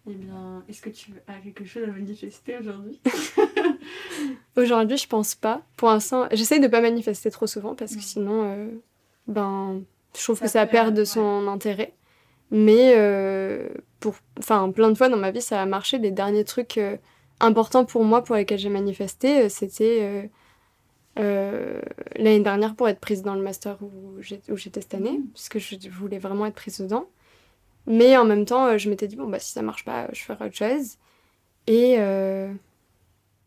Eh 0.09 0.13
bien, 0.13 0.63
est-ce 0.69 0.81
que 0.81 0.89
tu 0.89 1.11
as 1.27 1.33
quelque 1.43 1.65
chose 1.65 1.83
à 1.83 1.87
manifester 1.87 2.57
aujourd'hui? 2.57 3.01
Aujourd'hui, 4.55 4.97
je 4.97 5.07
pense 5.07 5.35
pas. 5.35 5.61
Pour 5.75 5.89
l'instant, 5.89 6.27
j'essaye 6.31 6.61
de 6.61 6.67
pas 6.67 6.79
manifester 6.79 7.29
trop 7.29 7.45
souvent 7.45 7.75
parce 7.75 7.93
que 7.93 8.01
sinon, 8.01 8.43
euh, 8.43 8.69
ben, 9.27 9.81
je 10.17 10.23
trouve 10.23 10.39
que 10.39 10.47
ça 10.47 10.65
perd 10.65 10.95
de 10.95 11.03
son 11.03 11.47
intérêt. 11.47 11.93
Mais 12.51 12.93
euh, 12.95 13.67
pour, 13.99 14.15
enfin, 14.39 14.71
plein 14.71 14.89
de 14.89 14.95
fois 14.95 15.09
dans 15.09 15.17
ma 15.17 15.31
vie, 15.31 15.41
ça 15.41 15.61
a 15.61 15.65
marché. 15.65 15.97
Les 15.97 16.11
derniers 16.11 16.45
trucs 16.45 16.77
euh, 16.77 16.95
importants 17.41 17.83
pour 17.83 18.05
moi, 18.05 18.23
pour 18.23 18.37
lesquels 18.37 18.59
j'ai 18.59 18.69
manifesté, 18.69 19.49
c'était 19.49 20.29
l'année 21.17 22.39
dernière 22.39 22.75
pour 22.75 22.87
être 22.87 22.99
prise 22.99 23.23
dans 23.23 23.35
le 23.35 23.41
master 23.41 23.77
où 23.81 24.21
j'étais 24.21 24.81
cette 24.81 24.93
année, 24.93 25.17
mmh. 25.17 25.27
puisque 25.33 25.57
je 25.57 25.89
voulais 25.89 26.19
vraiment 26.19 26.45
être 26.45 26.55
prise 26.55 26.79
dedans. 26.79 27.07
Mais 27.87 28.17
en 28.17 28.25
même 28.25 28.45
temps, 28.45 28.67
euh, 28.67 28.77
je 28.77 28.89
m'étais 28.89 29.07
dit, 29.07 29.15
bon, 29.15 29.27
bah, 29.27 29.39
si 29.39 29.51
ça 29.51 29.61
marche 29.61 29.85
pas, 29.85 30.07
je 30.11 30.21
ferai 30.21 30.45
autre 30.45 30.55
chose. 30.55 30.97
Et 31.67 31.95
euh, 31.97 32.51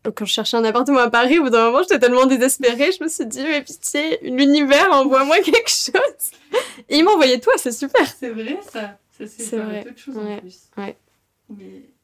quand 0.03 0.25
je 0.25 0.33
cherchais 0.33 0.57
un 0.57 0.63
appartement 0.63 0.99
à 0.99 1.09
Paris, 1.09 1.39
au 1.39 1.43
bout 1.43 1.49
d'un 1.51 1.65
moment, 1.65 1.83
j'étais 1.83 1.99
tellement 1.99 2.25
désespérée, 2.25 2.91
je 2.91 3.03
me 3.03 3.07
suis 3.07 3.25
dit, 3.25 3.43
mais 3.43 3.61
pitié, 3.61 4.19
l'univers, 4.23 4.91
envoie-moi 4.91 5.39
quelque 5.43 5.69
chose. 5.69 6.31
Et 6.89 6.97
il 6.97 7.03
m'a 7.03 7.11
envoyé 7.11 7.39
toi, 7.39 7.53
c'est 7.57 7.71
super. 7.71 8.05
C'est 8.07 8.29
vrai, 8.29 8.59
ça. 8.71 8.97
Ça, 9.17 9.25
c'est 9.27 9.57
vrai. 9.57 9.85
Choses 9.95 10.17
ouais. 10.17 10.35
en 10.35 10.37
plus. 10.39 10.59
Ouais. 10.77 10.97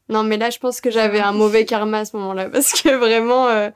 Non, 0.10 0.24
mais 0.24 0.38
là, 0.38 0.52
je 0.52 0.60
pense 0.60 0.80
que 0.80 0.92
j'avais 0.92 1.20
un 1.20 1.32
mauvais 1.32 1.66
karma 1.66 2.00
à 2.00 2.06
ce 2.06 2.16
moment-là, 2.18 2.50
parce 2.52 2.72
que 2.80 2.90
vraiment, 2.96 3.48
euh, 3.48 3.70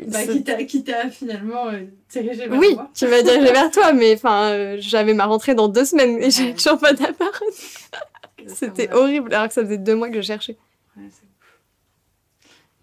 bah, 0.00 0.26
qui 0.66 0.82
t'a 0.82 1.08
finalement 1.08 1.68
euh, 1.68 1.84
dirigé 2.10 2.48
vers 2.48 2.58
oui, 2.58 2.76
tu 2.94 3.06
m'as 3.06 3.22
dirigé 3.22 3.52
vers 3.52 3.70
toi, 3.70 3.92
mais 3.92 4.14
enfin, 4.16 4.50
euh, 4.50 4.76
j'avais 4.80 5.14
ma 5.14 5.26
rentrée 5.26 5.54
dans 5.54 5.68
deux 5.68 5.84
semaines 5.84 6.20
et 6.20 6.30
j'ai 6.30 6.54
toujours 6.54 6.78
pas 6.78 6.92
d'appart. 6.92 7.42
C'était 8.46 8.92
horrible, 8.92 9.32
alors 9.32 9.48
que 9.48 9.54
ça 9.54 9.62
faisait 9.62 9.78
deux 9.78 9.94
mois 9.94 10.10
que 10.10 10.16
je 10.16 10.26
cherchais. 10.26 10.56
Ouais, 10.96 11.04
c'est 11.10 11.22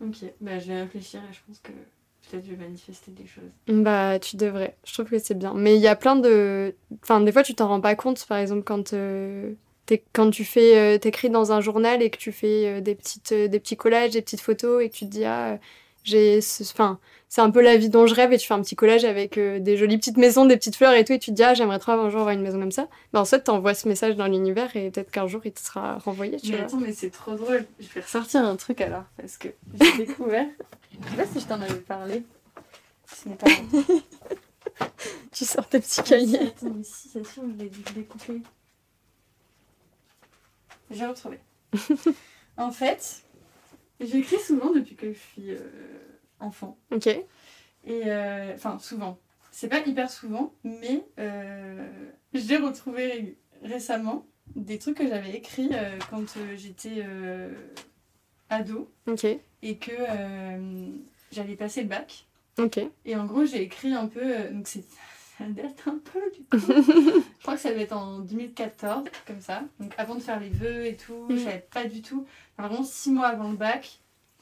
ouf. 0.05 0.07
Ok, 0.07 0.29
bah, 0.39 0.57
je 0.57 0.67
vais 0.67 0.81
réfléchir 0.81 1.19
et 1.29 1.33
je 1.33 1.39
pense 1.45 1.59
que 1.59 1.71
peut-être 2.29 2.45
je 2.45 2.51
vais 2.51 2.63
manifester 2.63 3.11
des 3.11 3.27
choses. 3.27 3.51
Bah, 3.67 4.17
tu 4.17 4.37
devrais. 4.37 4.77
Je 4.85 4.93
trouve 4.93 5.07
que 5.07 5.19
c'est 5.19 5.37
bien. 5.37 5.53
Mais 5.53 5.75
il 5.75 5.81
y 5.81 5.87
a 5.87 5.97
plein 5.97 6.15
de. 6.15 6.73
Enfin, 7.03 7.19
des 7.19 7.33
fois, 7.33 7.43
tu 7.43 7.53
t'en 7.53 7.67
rends 7.67 7.81
pas 7.81 7.95
compte, 7.95 8.25
par 8.25 8.37
exemple, 8.37 8.63
quand. 8.63 8.93
Euh, 8.93 9.51
quand 10.13 10.29
tu 10.29 10.45
fais, 10.45 10.97
t'écris 10.99 11.29
dans 11.29 11.51
un 11.51 11.59
journal 11.59 12.01
et 12.01 12.09
que 12.09 12.17
tu 12.17 12.31
fais 12.31 12.79
des, 12.79 12.95
petites, 12.95 13.33
des 13.33 13.59
petits 13.59 13.75
collages, 13.75 14.11
des 14.11 14.21
petites 14.21 14.39
photos 14.39 14.81
et 14.81 14.89
que 14.89 14.95
tu 14.95 15.03
te 15.03 15.09
dis, 15.09 15.25
ah, 15.25 15.59
j'ai 16.03 16.39
enfin 16.61 16.99
c'est 17.29 17.41
un 17.41 17.49
peu 17.49 17.61
la 17.61 17.77
vie 17.77 17.89
dont 17.89 18.07
je 18.07 18.13
rêve 18.13 18.33
et 18.33 18.37
tu 18.37 18.47
fais 18.47 18.53
un 18.53 18.61
petit 18.61 18.75
collage 18.75 19.05
avec 19.05 19.37
euh, 19.37 19.59
des 19.59 19.77
jolies 19.77 19.97
petites 19.97 20.17
maisons 20.17 20.45
des 20.45 20.57
petites 20.57 20.75
fleurs 20.75 20.93
et 20.93 21.05
tout 21.05 21.13
et 21.13 21.19
tu 21.19 21.31
te 21.31 21.35
dis 21.35 21.43
ah 21.43 21.53
j'aimerais 21.53 21.79
trop 21.79 21.93
un 21.93 22.09
jour 22.09 22.21
avoir 22.21 22.29
une 22.35 22.41
maison 22.41 22.59
comme 22.59 22.71
ça. 22.71 22.87
En 23.13 23.25
fait 23.25 23.41
t'envoies 23.41 23.73
ce 23.73 23.87
message 23.87 24.15
dans 24.15 24.27
l'univers 24.27 24.75
et 24.75 24.91
peut-être 24.91 25.11
qu'un 25.11 25.27
jour 25.27 25.41
il 25.45 25.51
te 25.51 25.59
sera 25.59 25.97
renvoyé 25.99 26.37
tu 26.37 26.51
mais 26.51 26.59
attends 26.59 26.77
mais 26.77 26.93
c'est 26.93 27.11
trop 27.11 27.35
drôle. 27.35 27.65
Je 27.79 27.87
vais 27.87 28.01
ressortir 28.01 28.43
un 28.43 28.55
truc 28.55 28.81
alors 28.81 29.03
parce 29.17 29.37
que 29.37 29.49
j'ai 29.79 29.97
découvert. 30.05 30.47
Je 30.91 31.09
sais 31.09 31.15
pas 31.15 31.25
si 31.25 31.39
je 31.39 31.45
t'en 31.45 31.61
avais 31.61 31.73
parlé. 31.75 32.23
Ce 33.05 33.29
n'est 33.29 33.35
pas 33.35 33.47
tu 35.31 35.45
sors 35.45 35.67
tes 35.67 35.79
petits 35.79 36.03
cahiers. 36.03 36.39
Attends 36.39 36.73
mais 36.75 36.83
si 36.83 37.09
c'est 37.09 37.25
sûr 37.25 37.43
je 37.57 37.63
l'ai 37.63 37.71
découpé 37.95 38.41
j'ai 40.91 41.05
retrouvé. 41.05 41.39
En 42.57 42.71
fait, 42.71 43.23
j'écris 44.01 44.39
souvent 44.39 44.71
depuis 44.71 44.95
que 44.95 45.11
je 45.13 45.17
suis 45.17 45.51
euh, 45.51 45.59
enfant. 46.39 46.77
Ok. 46.91 47.07
Et 47.07 47.21
euh, 47.87 48.53
enfin, 48.55 48.77
souvent. 48.79 49.19
C'est 49.51 49.67
pas 49.67 49.79
hyper 49.79 50.09
souvent, 50.09 50.53
mais 50.63 51.03
euh, 51.19 51.87
j'ai 52.33 52.57
retrouvé 52.57 53.05
ré- 53.11 53.37
récemment 53.63 54.25
des 54.55 54.77
trucs 54.79 54.97
que 54.97 55.07
j'avais 55.07 55.31
écrits 55.35 55.69
euh, 55.73 55.97
quand 56.09 56.37
euh, 56.37 56.55
j'étais 56.55 57.03
euh, 57.05 57.53
ado 58.49 58.89
Ok. 59.07 59.25
et 59.25 59.77
que 59.77 59.91
euh, 59.91 60.87
j'allais 61.31 61.55
passer 61.55 61.81
le 61.83 61.87
bac. 61.89 62.25
Ok. 62.57 62.79
Et 63.05 63.15
en 63.15 63.25
gros, 63.25 63.45
j'ai 63.45 63.61
écrit 63.61 63.93
un 63.93 64.07
peu. 64.07 64.21
euh, 64.23 64.51
donc, 64.51 64.67
c'est, 64.67 64.83
ça 65.41 65.49
date 65.49 65.83
un 65.87 65.97
peu 65.99 66.21
du 66.31 66.43
coup. 66.43 66.57
je 67.37 67.41
crois 67.41 67.55
que 67.55 67.59
ça 67.61 67.69
devait 67.71 67.83
être 67.83 67.95
en 67.95 68.19
2014, 68.19 69.05
comme 69.27 69.41
ça. 69.41 69.63
Donc, 69.79 69.93
avant 69.97 70.15
de 70.15 70.19
faire 70.21 70.39
les 70.39 70.49
vœux 70.49 70.85
et 70.85 70.95
tout, 70.95 71.25
Mhm. 71.29 71.37
je 71.37 71.43
savais 71.43 71.67
pas 71.71 71.85
du 71.85 72.01
tout. 72.01 72.25
Enfin, 72.57 72.67
vraiment, 72.67 72.83
six 72.83 73.11
mois 73.11 73.27
avant 73.27 73.49
le 73.51 73.57
bac, 73.57 73.99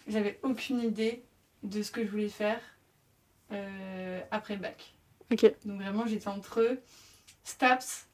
j'avais 0.07 0.39
aucune 0.43 0.79
idée 0.81 1.23
de 1.63 1.81
ce 1.81 1.91
que 1.91 2.03
je 2.05 2.09
voulais 2.09 2.29
faire 2.29 2.59
euh, 3.51 4.19
après 4.31 4.55
le 4.55 4.61
bac. 4.61 4.93
Ok. 5.31 5.43
Donc, 5.65 5.81
vraiment, 5.81 6.05
j'étais 6.07 6.27
entre 6.27 6.77
STAPS 7.43 8.07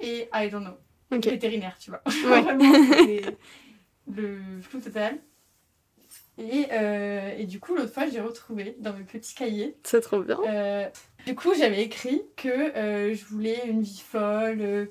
et 0.00 0.28
I 0.32 0.48
don't 0.50 0.62
know. 0.64 0.76
Ok. 1.16 1.24
Vétérinaire, 1.26 1.76
tu 1.78 1.90
vois. 1.90 2.02
Ouais. 2.24 2.40
vraiment, 2.42 2.74
c'était 2.98 3.36
le 4.10 4.38
flou 4.62 4.80
total. 4.80 5.18
Et, 6.36 6.66
euh, 6.72 7.30
et 7.38 7.46
du 7.46 7.60
coup, 7.60 7.76
l'autre 7.76 7.92
fois, 7.92 8.06
j'ai 8.08 8.20
retrouvé 8.20 8.74
dans 8.80 8.92
mes 8.92 9.04
petits 9.04 9.34
cahiers 9.36 9.76
C'est 9.84 10.00
trop 10.00 10.20
bien. 10.20 10.36
euh, 10.46 10.88
du 11.26 11.34
coup, 11.34 11.54
j'avais 11.54 11.82
écrit 11.82 12.22
que 12.36 12.48
euh, 12.48 13.14
je 13.14 13.24
voulais 13.24 13.66
une 13.66 13.82
vie 13.82 14.02
folle, 14.04 14.60
euh, 14.60 14.86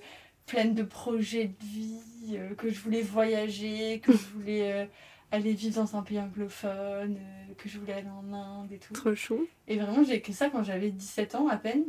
pleine 0.46 0.74
de 0.74 0.84
projets 0.84 1.48
de 1.48 1.66
vie, 1.66 2.38
euh, 2.38 2.56
que 2.56 2.70
je 2.70 2.80
voulais 2.80 3.02
voyager, 3.02 4.00
que 4.00 4.12
je 4.12 4.26
voulais 4.34 4.90
aller 5.32 5.54
vivre 5.54 5.76
dans 5.82 5.96
un 5.96 6.02
pays 6.04 6.20
anglophone, 6.20 7.18
que 7.58 7.70
je 7.70 7.80
voulais 7.80 7.94
aller 7.94 8.10
en 8.10 8.34
Inde 8.34 8.72
et 8.72 8.78
tout. 8.80 8.94
Trop 8.94 9.16
chou. 9.16 9.48
Et 9.68 9.78
vraiment, 9.78 10.04
j'ai 10.04 10.16
écrit 10.16 10.34
ça 10.34 10.50
quand 10.50 10.64
j'avais 10.64 10.90
17 10.92 11.36
ans 11.36 11.48
à 11.48 11.58
peine. 11.58 11.86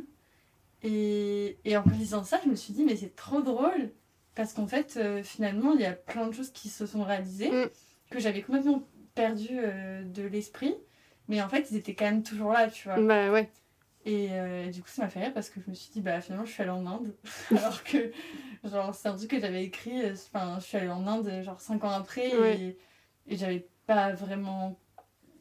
Et, 0.83 1.57
et 1.65 1.77
en 1.77 1.85
lisant 1.99 2.25
ça, 2.25 2.41
je 2.45 2.51
me 2.51 2.55
suis 2.55 2.73
dit, 2.75 2.85
mais 2.85 2.97
c'est 2.97 3.17
trop 3.17 3.41
drôle. 3.41 3.91
Parce 4.35 4.53
qu'en 4.53 4.67
fait, 4.67 4.99
finalement, 5.23 5.73
il 5.75 5.81
y 5.81 5.87
a 5.87 5.93
plein 5.93 6.27
de 6.27 6.33
choses 6.33 6.51
qui 6.51 6.69
se 6.69 6.87
sont 6.87 7.05
réalisées 7.05 7.51
Mm. 7.51 7.69
que 8.11 8.19
j'avais 8.19 8.43
complètement 8.43 8.83
perdu 9.15 9.49
de 10.05 10.23
l'esprit. 10.25 10.75
Mais 11.29 11.41
en 11.41 11.49
fait, 11.49 11.71
ils 11.71 11.77
étaient 11.77 11.95
quand 11.95 12.05
même 12.07 12.23
toujours 12.23 12.53
là, 12.53 12.69
tu 12.69 12.89
vois. 12.89 12.99
Bah 13.01 13.31
ouais. 13.31 13.49
Et 14.07 14.29
euh, 14.33 14.71
du 14.71 14.83
coup, 14.83 14.89
ça 14.89 15.03
m'a 15.03 15.09
fait 15.09 15.21
rire 15.21 15.33
parce 15.33 15.49
que 15.49 15.61
je 15.65 15.71
me 15.71 15.75
suis 15.75 15.91
dit, 15.91 16.01
bah 16.03 16.21
finalement, 16.21 16.45
je 16.45 16.53
suis 16.53 16.63
allée 16.63 16.71
en 16.73 16.87
Inde. 16.87 17.15
Alors 17.51 17.83
que, 17.85 18.13
genre, 18.65 18.95
c'est 18.95 19.09
un 19.09 19.17
truc 19.17 19.31
que 19.31 19.41
j'avais 19.41 19.65
écrit. 19.65 20.03
euh, 20.03 20.13
Enfin, 20.35 20.59
je 20.61 20.65
suis 20.67 20.77
allée 20.77 20.89
en 20.91 21.07
Inde, 21.07 21.31
genre, 21.43 21.61
5 21.61 21.83
ans 21.85 21.91
après. 21.91 22.37
Ouais. 22.37 22.59
Et, 22.61 22.79
et 23.33 23.37
j'avais 23.37 23.67
pas 23.87 24.13
vraiment 24.13 24.79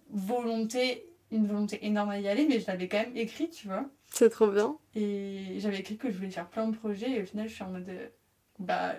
volonté, 0.09 1.05
une 1.31 1.47
volonté 1.47 1.85
énorme 1.85 2.09
à 2.11 2.19
y 2.19 2.27
aller, 2.27 2.45
mais 2.47 2.59
je 2.59 2.67
l'avais 2.67 2.87
quand 2.87 2.99
même 2.99 3.17
écrit, 3.17 3.49
tu 3.49 3.67
vois. 3.67 3.85
C'est 4.11 4.29
trop 4.29 4.47
bien. 4.47 4.77
Et 4.95 5.55
j'avais 5.57 5.79
écrit 5.79 5.97
que 5.97 6.09
je 6.11 6.15
voulais 6.17 6.29
faire 6.29 6.47
plein 6.47 6.67
de 6.67 6.75
projets. 6.75 7.09
Et 7.11 7.21
au 7.21 7.25
final, 7.25 7.47
je 7.49 7.53
suis 7.55 7.63
en 7.63 7.69
mode, 7.71 7.89
euh, 7.89 8.07
bah. 8.59 8.93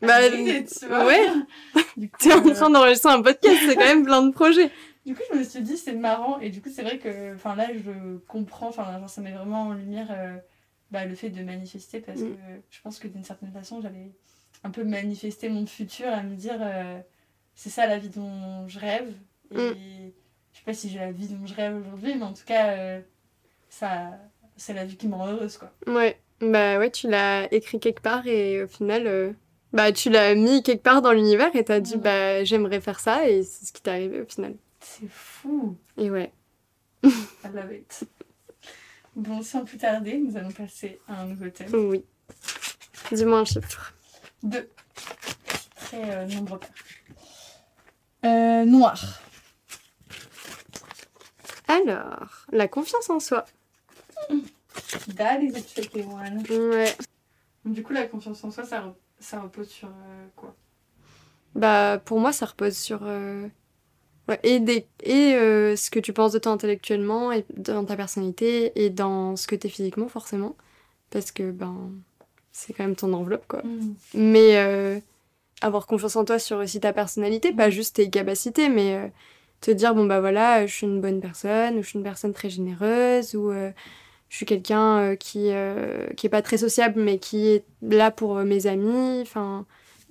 Bah, 0.00 0.18
tu 0.30 0.86
vois. 0.86 1.04
ouais. 1.06 1.26
T'es 2.18 2.32
en 2.32 2.42
train 2.54 2.70
d'enregistrer 2.70 3.12
un 3.12 3.20
podcast, 3.20 3.58
c'est 3.66 3.74
quand 3.74 3.84
même 3.84 4.04
plein 4.04 4.22
de 4.22 4.30
projets. 4.32 4.70
Du 5.06 5.14
coup, 5.14 5.22
je 5.32 5.38
me 5.38 5.44
suis 5.44 5.62
dit, 5.62 5.76
c'est 5.76 5.94
marrant. 5.94 6.38
Et 6.40 6.50
du 6.50 6.60
coup, 6.60 6.68
c'est 6.70 6.82
vrai 6.82 6.98
que 6.98 7.34
enfin, 7.34 7.54
là, 7.56 7.68
je 7.74 8.16
comprends. 8.28 8.68
Enfin, 8.68 8.98
genre, 8.98 9.08
ça 9.08 9.20
met 9.20 9.32
vraiment 9.32 9.62
en 9.68 9.72
lumière 9.72 10.08
euh, 10.10 10.36
bah, 10.90 11.04
le 11.06 11.14
fait 11.14 11.30
de 11.30 11.42
manifester. 11.42 12.00
Parce 12.00 12.20
Mm. 12.20 12.30
que 12.34 12.40
je 12.70 12.80
pense 12.82 12.98
que 12.98 13.08
d'une 13.08 13.24
certaine 13.24 13.52
façon, 13.52 13.80
j'avais 13.80 14.10
un 14.62 14.70
peu 14.70 14.84
manifesté 14.84 15.48
mon 15.48 15.64
futur 15.66 16.08
à 16.08 16.22
me 16.22 16.34
dire, 16.36 16.58
euh, 16.60 17.00
c'est 17.54 17.70
ça 17.70 17.86
la 17.86 17.98
vie 17.98 18.10
dont 18.10 18.68
je 18.68 18.78
rêve. 18.78 19.12
Et 19.52 19.56
Mm. 19.56 20.12
je 20.52 20.58
sais 20.58 20.64
pas 20.66 20.74
si 20.74 20.88
j'ai 20.90 20.98
la 20.98 21.12
vie 21.12 21.28
dont 21.28 21.46
je 21.46 21.54
rêve 21.54 21.76
aujourd'hui, 21.78 22.14
mais 22.16 22.24
en 22.24 22.32
tout 22.34 22.44
cas, 22.44 22.72
euh, 22.72 23.00
ça, 23.68 24.10
c'est 24.56 24.74
la 24.74 24.84
vie 24.84 24.96
qui 24.96 25.08
me 25.08 25.14
rend 25.14 25.28
heureuse, 25.28 25.56
quoi. 25.56 25.72
Ouais. 25.86 26.18
Bah 26.42 26.78
ouais, 26.78 26.90
tu 26.90 27.08
l'as 27.08 27.52
écrit 27.52 27.78
quelque 27.80 28.00
part 28.00 28.26
et 28.26 28.62
au 28.62 28.66
final, 28.66 29.34
bah 29.74 29.92
tu 29.92 30.08
l'as 30.08 30.34
mis 30.34 30.62
quelque 30.62 30.82
part 30.82 31.02
dans 31.02 31.12
l'univers 31.12 31.54
et 31.54 31.64
t'as 31.64 31.80
dit, 31.80 31.98
bah 31.98 32.44
j'aimerais 32.44 32.80
faire 32.80 32.98
ça 32.98 33.28
et 33.28 33.42
c'est 33.42 33.66
ce 33.66 33.72
qui 33.74 33.82
t'est 33.82 33.90
arrivé 33.90 34.22
au 34.22 34.24
final. 34.24 34.54
C'est 34.80 35.08
fou. 35.08 35.76
Et 35.96 36.10
ouais. 36.10 36.32
I 37.04 37.10
love 37.52 37.72
it. 37.72 38.04
Bon, 39.16 39.42
sans 39.42 39.64
plus 39.64 39.78
tarder, 39.78 40.18
nous 40.18 40.36
allons 40.36 40.52
passer 40.52 41.00
à 41.08 41.22
un 41.22 41.26
nouveau 41.26 41.48
thème. 41.50 41.74
Oui. 41.74 42.04
Dis-moi 43.12 43.40
un 43.40 43.44
chiffre. 43.44 43.94
Deux. 44.42 44.70
Très 45.74 46.10
euh, 46.10 46.26
nombreux. 46.26 46.60
Euh, 48.24 48.64
noir. 48.64 49.20
Alors, 51.68 52.46
la 52.52 52.68
confiance 52.68 53.10
en 53.10 53.20
soi. 53.20 53.44
That 55.16 55.40
is 55.40 55.56
a 55.56 55.62
tricky 55.62 56.02
one. 56.02 56.44
Ouais. 56.50 56.96
Du 57.64 57.82
coup, 57.82 57.92
la 57.92 58.06
confiance 58.06 58.42
en 58.44 58.50
soi, 58.50 58.64
ça, 58.64 58.94
ça 59.18 59.40
repose 59.40 59.68
sur 59.68 59.88
euh, 59.88 60.26
quoi? 60.36 60.54
Bah 61.54 62.00
pour 62.04 62.20
moi, 62.20 62.32
ça 62.32 62.46
repose 62.46 62.76
sur 62.76 63.00
euh, 63.02 63.48
ouais, 64.30 64.40
et, 64.42 64.60
des, 64.60 64.86
et 65.02 65.34
euh, 65.34 65.76
ce 65.76 65.90
que 65.90 65.98
tu 65.98 66.12
penses 66.12 66.32
de 66.32 66.38
toi 66.38 66.52
intellectuellement 66.52 67.32
et 67.32 67.44
dans 67.56 67.84
ta 67.84 67.96
personnalité 67.96 68.72
et 68.76 68.88
dans 68.90 69.36
ce 69.36 69.46
que 69.46 69.54
t'es 69.54 69.68
physiquement 69.68 70.08
forcément. 70.08 70.56
Parce 71.10 71.32
que 71.32 71.50
ben 71.50 71.90
c'est 72.52 72.72
quand 72.72 72.84
même 72.84 72.96
ton 72.96 73.12
enveloppe 73.12 73.46
quoi. 73.48 73.62
Mais 74.14 74.56
euh, 74.56 74.98
avoir 75.60 75.86
confiance 75.86 76.16
en 76.16 76.24
toi 76.24 76.38
sur 76.38 76.58
aussi 76.58 76.80
ta 76.80 76.92
personnalité, 76.92 77.52
pas 77.52 77.70
juste 77.70 77.96
tes 77.96 78.08
capacités, 78.08 78.68
mais 78.68 78.94
euh, 78.94 79.08
te 79.60 79.70
dire 79.70 79.94
bon 79.94 80.06
bah 80.06 80.20
voilà, 80.20 80.66
je 80.66 80.72
suis 80.72 80.86
une 80.86 81.00
bonne 81.00 81.20
personne, 81.20 81.78
ou 81.78 81.82
je 81.82 81.88
suis 81.88 81.98
une 81.98 82.04
personne 82.04 82.32
très 82.32 82.48
généreuse, 82.48 83.34
ou 83.34 83.52
je 83.52 84.36
suis 84.36 84.46
quelqu'un 84.46 85.16
qui 85.16 85.50
qui 86.16 86.26
est 86.26 86.30
pas 86.30 86.42
très 86.42 86.58
sociable, 86.58 87.00
mais 87.00 87.18
qui 87.18 87.48
est 87.48 87.64
là 87.82 88.10
pour 88.10 88.36
mes 88.36 88.66
amis. 88.66 89.20
Enfin, 89.20 89.66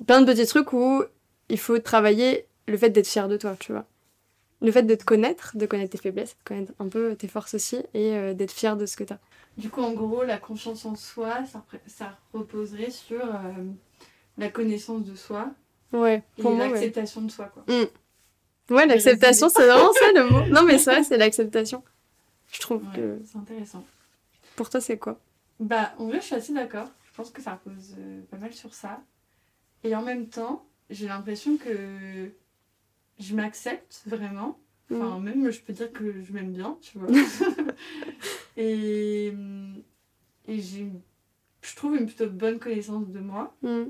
plein 0.06 0.22
de 0.22 0.32
petits 0.32 0.46
trucs 0.46 0.74
où 0.74 1.04
il 1.50 1.58
faut 1.58 1.80
travailler 1.80 2.46
le 2.68 2.78
fait 2.78 2.90
d'être 2.90 3.08
fier 3.08 3.28
de 3.28 3.38
toi, 3.38 3.56
tu 3.60 3.72
vois. 3.72 3.86
Le 4.62 4.72
fait 4.72 4.84
de 4.84 4.96
te 4.96 5.06
connaître, 5.06 5.56
de 5.56 5.66
connaître 5.66 5.92
tes 5.92 5.98
faiblesses, 5.98 6.36
de 6.38 6.44
connaître 6.44 6.74
un 6.80 6.90
peu 6.90 7.16
tes 7.16 7.28
forces 7.30 7.54
aussi, 7.54 7.78
et 7.94 8.14
euh, 8.16 8.34
d'être 8.34 8.52
fier 8.52 8.76
de 8.76 8.86
ce 8.86 8.98
que 8.98 9.04
t'as. 9.06 9.18
Du 9.58 9.70
coup, 9.70 9.82
en 9.82 9.94
gros, 9.94 10.24
la 10.24 10.38
confiance 10.38 10.86
en 10.86 10.96
soi, 10.96 11.40
ça, 11.88 12.18
reposerait 12.34 12.92
sur 12.92 13.24
euh, 13.24 13.40
la 14.38 14.50
connaissance 14.50 15.04
de 15.04 15.16
soi 15.16 15.50
Ouais, 15.94 16.24
et 16.38 16.42
pour 16.42 16.52
moi, 16.52 16.66
ouais. 16.66 16.72
l'acceptation 16.74 17.22
de 17.22 17.32
soi. 17.32 17.46
Quoi. 17.54 17.64
Ouais, 18.70 18.86
l'acceptation, 18.86 19.50
c'est 19.50 19.66
vraiment 19.66 19.92
ça 19.94 20.12
le 20.14 20.30
mot. 20.30 20.42
Non, 20.54 20.64
mais 20.64 20.78
c'est 20.78 20.92
vrai, 20.92 21.04
c'est 21.04 21.18
l'acceptation. 21.18 21.84
Je 22.52 22.60
trouve 22.60 22.84
Ouais, 22.84 22.96
que 22.96 23.20
C'est 23.26 23.38
intéressant. 23.38 23.84
pour 24.56 24.70
toi, 24.70 24.82
c'est 24.82 24.98
quoi? 24.98 25.20
Bah, 25.60 25.94
en 25.98 26.06
vrai, 26.08 26.20
je 26.20 26.26
suis 26.26 26.36
assez 26.36 26.54
d'accord. 26.54 26.88
Je 27.10 27.16
pense 27.16 27.30
que 27.32 27.42
ça 27.42 27.54
repose 27.54 27.96
euh, 27.98 28.22
pas 28.30 28.38
mal 28.38 28.54
sur 28.54 28.74
ça. 28.74 29.02
Et 29.84 29.96
en 29.96 30.02
même 30.04 30.28
temps, 30.28 30.66
j'ai 30.90 31.08
l'impression 31.08 31.58
que 31.58 32.30
je 33.20 33.36
m'accepte 33.36 34.02
vraiment. 34.06 34.60
Enfin, 34.92 35.20
même, 35.20 35.52
je 35.52 35.60
peux 35.62 35.74
dire 35.74 35.92
que 35.94 36.24
je 36.24 36.34
m'aime 36.34 36.52
bien, 36.52 36.78
tu 36.82 36.98
vois. 36.98 37.10
et 38.58 39.32
et 40.50 40.60
j'ai, 40.60 40.88
je 41.62 41.76
trouve, 41.76 41.96
une 41.96 42.08
plutôt 42.08 42.28
bonne 42.28 42.58
connaissance 42.58 43.08
de 43.08 43.20
moi. 43.20 43.56
Mm. 43.62 43.84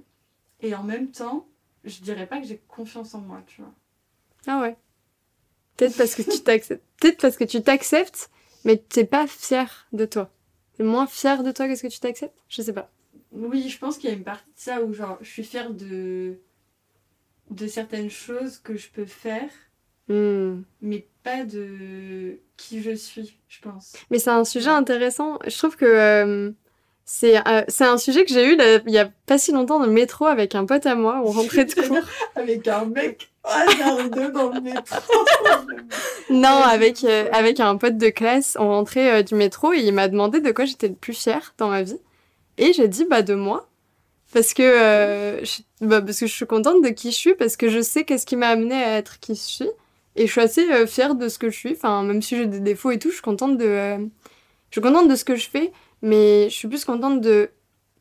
Et 0.61 0.75
en 0.75 0.83
même 0.83 1.09
temps, 1.09 1.47
je 1.85 2.01
dirais 2.01 2.27
pas 2.27 2.39
que 2.41 2.45
j'ai 2.45 2.61
confiance 2.67 3.15
en 3.15 3.21
moi, 3.21 3.41
tu 3.47 3.61
vois. 3.61 3.73
Ah 4.45 4.61
ouais. 4.61 4.75
Peut-être 5.77 5.95
parce 5.95 6.15
que 6.15 6.21
tu 6.21 6.41
t'acceptes. 6.41 6.83
Peut-être 6.99 7.21
parce 7.21 7.37
que 7.37 7.45
tu 7.45 7.61
t'acceptes, 7.61 8.29
mais 8.65 8.75
t'es 8.75 9.05
pas 9.05 9.25
fier 9.25 9.87
de 9.93 10.05
toi. 10.05 10.29
T'es 10.75 10.83
moins 10.83 11.07
fier 11.07 11.43
de 11.43 11.51
toi 11.53 11.67
que 11.67 11.75
ce 11.75 11.83
que 11.83 11.87
tu 11.87 12.01
t'acceptes? 12.01 12.37
Je 12.49 12.61
sais 12.61 12.73
pas. 12.73 12.91
Oui, 13.31 13.69
je 13.69 13.77
pense 13.79 13.97
qu'il 13.97 14.09
y 14.09 14.13
a 14.13 14.15
une 14.15 14.23
partie 14.25 14.51
de 14.51 14.59
ça 14.59 14.83
où, 14.83 14.91
genre, 14.91 15.17
je 15.21 15.29
suis 15.29 15.45
fière 15.45 15.71
de, 15.71 16.39
de 17.49 17.67
certaines 17.67 18.09
choses 18.09 18.57
que 18.59 18.77
je 18.77 18.89
peux 18.89 19.05
faire. 19.05 19.49
Mm. 20.09 20.63
mais 20.81 21.05
pas 21.23 21.43
de 21.43 22.39
qui 22.57 22.81
je 22.81 22.95
suis, 22.95 23.37
je 23.47 23.59
pense. 23.61 23.93
Mais 24.09 24.17
c'est 24.17 24.31
un 24.31 24.43
sujet 24.43 24.69
intéressant. 24.69 25.37
Je 25.45 25.55
trouve 25.55 25.75
que 25.75 25.85
euh, 25.85 26.51
c'est 27.05 27.37
euh, 27.47 27.61
c'est 27.67 27.85
un 27.85 27.99
sujet 27.99 28.25
que 28.25 28.33
j'ai 28.33 28.53
eu 28.53 28.55
là, 28.55 28.79
il 28.87 28.93
y 28.93 28.97
a 28.97 29.11
pas 29.27 29.37
si 29.37 29.51
longtemps 29.51 29.79
dans 29.79 29.85
le 29.85 29.91
métro 29.91 30.25
avec 30.25 30.55
un 30.55 30.65
pote 30.65 30.87
à 30.87 30.95
moi. 30.95 31.21
On 31.23 31.31
rentrait 31.31 31.65
de 31.65 31.73
cours. 31.87 31.99
Avec 32.35 32.67
un 32.67 32.85
mec 32.85 33.29
hasardeux 33.43 34.31
dans 34.31 34.49
le 34.49 34.61
métro. 34.61 34.97
Non, 36.31 36.61
avec, 36.63 37.03
euh, 37.05 37.27
avec 37.31 37.59
un 37.59 37.75
pote 37.77 37.97
de 37.97 38.09
classe, 38.09 38.55
on 38.59 38.67
rentrait 38.67 39.23
du 39.23 39.33
métro 39.33 39.73
et 39.73 39.79
il 39.79 39.91
m'a 39.91 40.07
demandé 40.07 40.41
de 40.41 40.51
quoi 40.51 40.65
j'étais 40.65 40.87
le 40.87 40.93
plus 40.93 41.15
fière 41.15 41.55
dans 41.57 41.69
ma 41.69 41.81
vie. 41.81 41.97
Et 42.59 42.73
j'ai 42.73 42.87
dit, 42.87 43.05
bah, 43.09 43.23
de 43.23 43.33
moi. 43.33 43.68
Parce 44.33 44.53
que, 44.53 44.61
euh, 44.61 45.43
je, 45.43 45.61
bah, 45.81 46.01
parce 46.01 46.19
que 46.19 46.27
je 46.27 46.33
suis 46.33 46.45
contente 46.45 46.83
de 46.83 46.89
qui 46.89 47.11
je 47.11 47.15
suis, 47.15 47.33
parce 47.33 47.57
que 47.57 47.69
je 47.69 47.81
sais 47.81 48.03
qu'est-ce 48.03 48.25
qui 48.25 48.35
m'a 48.35 48.49
amené 48.49 48.75
à 48.75 48.97
être 48.97 49.19
qui 49.19 49.33
je 49.35 49.39
suis. 49.39 49.69
Et 50.15 50.27
je 50.27 50.31
suis 50.31 50.41
assez 50.41 50.71
euh, 50.71 50.85
fière 50.85 51.15
de 51.15 51.29
ce 51.29 51.39
que 51.39 51.49
je 51.49 51.57
suis. 51.57 51.71
Enfin, 51.71 52.03
même 52.03 52.21
si 52.21 52.37
j'ai 52.37 52.45
des 52.45 52.59
défauts 52.59 52.91
et 52.91 52.99
tout, 52.99 53.09
je 53.09 53.15
suis 53.15 53.23
contente 53.23 53.57
de, 53.57 53.65
euh, 53.65 53.97
je 54.69 54.79
suis 54.79 54.81
contente 54.81 55.07
de 55.07 55.15
ce 55.15 55.25
que 55.25 55.35
je 55.35 55.49
fais, 55.49 55.71
mais 56.01 56.49
je 56.49 56.55
suis 56.55 56.67
plus 56.67 56.85
contente 56.85 57.21
de 57.21 57.49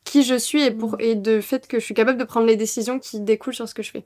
qui 0.03 0.23
je 0.23 0.35
suis 0.35 0.61
et, 0.63 0.71
pour, 0.71 0.97
et 0.99 1.15
de 1.15 1.41
fait 1.41 1.67
que 1.67 1.79
je 1.79 1.85
suis 1.85 1.93
capable 1.93 2.19
de 2.19 2.23
prendre 2.23 2.45
les 2.45 2.55
décisions 2.55 2.99
qui 2.99 3.19
découlent 3.19 3.55
sur 3.55 3.67
ce 3.67 3.73
que 3.73 3.83
je 3.83 3.91
fais. 3.91 4.05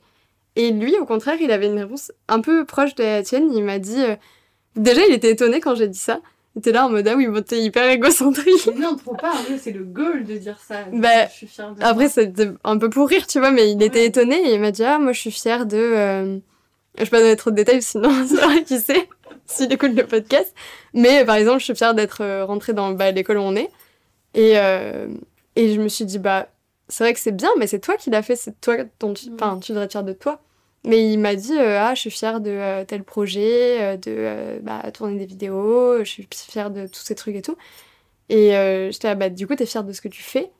Et 0.56 0.70
lui, 0.70 0.96
au 0.98 1.04
contraire, 1.06 1.36
il 1.40 1.50
avait 1.50 1.66
une 1.66 1.78
réponse 1.78 2.12
un 2.28 2.40
peu 2.40 2.64
proche 2.64 2.94
de 2.94 3.02
la 3.02 3.22
tienne. 3.22 3.52
Il 3.52 3.64
m'a 3.64 3.78
dit. 3.78 4.02
Déjà, 4.76 5.02
il 5.06 5.14
était 5.14 5.30
étonné 5.30 5.60
quand 5.60 5.74
j'ai 5.74 5.88
dit 5.88 5.98
ça. 5.98 6.20
Était 6.56 6.70
là 6.72 6.86
en 6.86 6.90
mode 6.90 7.06
Ah 7.08 7.14
oui, 7.16 7.26
bon, 7.26 7.42
t'es 7.42 7.60
hyper 7.60 7.88
égocentrique. 7.90 8.68
Non, 8.76 8.94
trop 8.96 9.14
pas. 9.16 9.32
C'est 9.58 9.72
le 9.72 9.82
goal 9.84 10.24
de 10.24 10.36
dire 10.36 10.58
ça. 10.66 10.84
Bah, 10.92 11.26
je 11.26 11.32
suis 11.32 11.46
fière 11.48 11.74
de 11.74 11.82
Après, 11.82 12.08
c'était 12.08 12.50
un 12.62 12.78
peu 12.78 12.88
pour 12.90 13.08
rire, 13.08 13.26
tu 13.26 13.40
vois, 13.40 13.50
mais 13.50 13.72
il 13.72 13.82
était 13.82 14.04
étonné 14.06 14.36
et 14.36 14.54
il 14.54 14.60
m'a 14.60 14.70
dit 14.70 14.84
Ah, 14.84 14.98
moi, 14.98 15.12
je 15.12 15.20
suis 15.20 15.30
fière 15.32 15.66
de. 15.66 15.76
euh, 15.76 16.38
Je 16.96 17.02
vais 17.04 17.10
pas 17.10 17.18
donner 17.20 17.36
trop 17.36 17.50
de 17.50 17.56
détails, 17.56 17.82
sinon, 17.82 18.10
c'est 18.28 18.36
vrai 18.36 18.62
qu'il 18.62 18.78
sait, 18.80 19.08
s'il 19.46 19.72
écoute 19.72 19.94
le 19.96 20.06
podcast. 20.06 20.54
Mais 20.92 21.24
par 21.24 21.34
exemple, 21.36 21.58
je 21.58 21.64
suis 21.64 21.74
fière 21.74 21.92
d'être 21.94 22.22
euh, 22.22 22.44
rentrée 22.44 22.72
dans 22.72 22.92
bah, 22.92 23.10
l'école 23.10 23.38
où 23.38 23.42
on 23.42 23.56
est. 23.56 23.70
Et, 24.34 24.52
euh, 24.58 25.08
et 25.56 25.74
je 25.74 25.80
me 25.80 25.88
suis 25.88 26.04
dit 26.04 26.20
Bah, 26.20 26.46
c'est 26.88 27.02
vrai 27.02 27.14
que 27.14 27.20
c'est 27.20 27.32
bien, 27.34 27.50
mais 27.58 27.66
c'est 27.66 27.80
toi 27.80 27.96
qui 27.96 28.10
l'as 28.10 28.22
fait, 28.22 28.36
c'est 28.36 28.60
toi 28.60 28.76
dont 29.00 29.12
tu. 29.12 29.28
Mm. 29.30 29.34
Enfin, 29.34 29.58
tu 29.58 29.72
devrais 29.72 29.86
être 29.86 29.90
fière 29.92 30.04
de 30.04 30.12
toi. 30.12 30.40
Mais 30.84 31.10
il 31.10 31.18
m'a 31.18 31.34
dit 31.34 31.58
euh, 31.58 31.80
Ah, 31.80 31.94
je 31.94 32.00
suis 32.00 32.10
fière 32.10 32.40
de 32.40 32.50
euh, 32.50 32.84
tel 32.84 33.02
projet, 33.04 33.82
euh, 33.82 33.96
de 33.96 34.14
euh, 34.14 34.58
bah, 34.62 34.82
tourner 34.92 35.18
des 35.18 35.26
vidéos, 35.26 35.98
je 36.00 36.04
suis 36.04 36.28
fière 36.30 36.70
de 36.70 36.86
tous 36.86 37.00
ces 37.00 37.14
trucs 37.14 37.34
et 37.34 37.42
tout. 37.42 37.56
Et 38.28 38.50
j'étais 38.90 39.08
là, 39.08 39.14
bah, 39.14 39.28
du 39.28 39.46
coup, 39.46 39.54
t'es 39.54 39.66
fière 39.66 39.84
de 39.84 39.92
ce 39.92 40.00
que 40.00 40.08
tu 40.08 40.22
fais, 40.22 40.50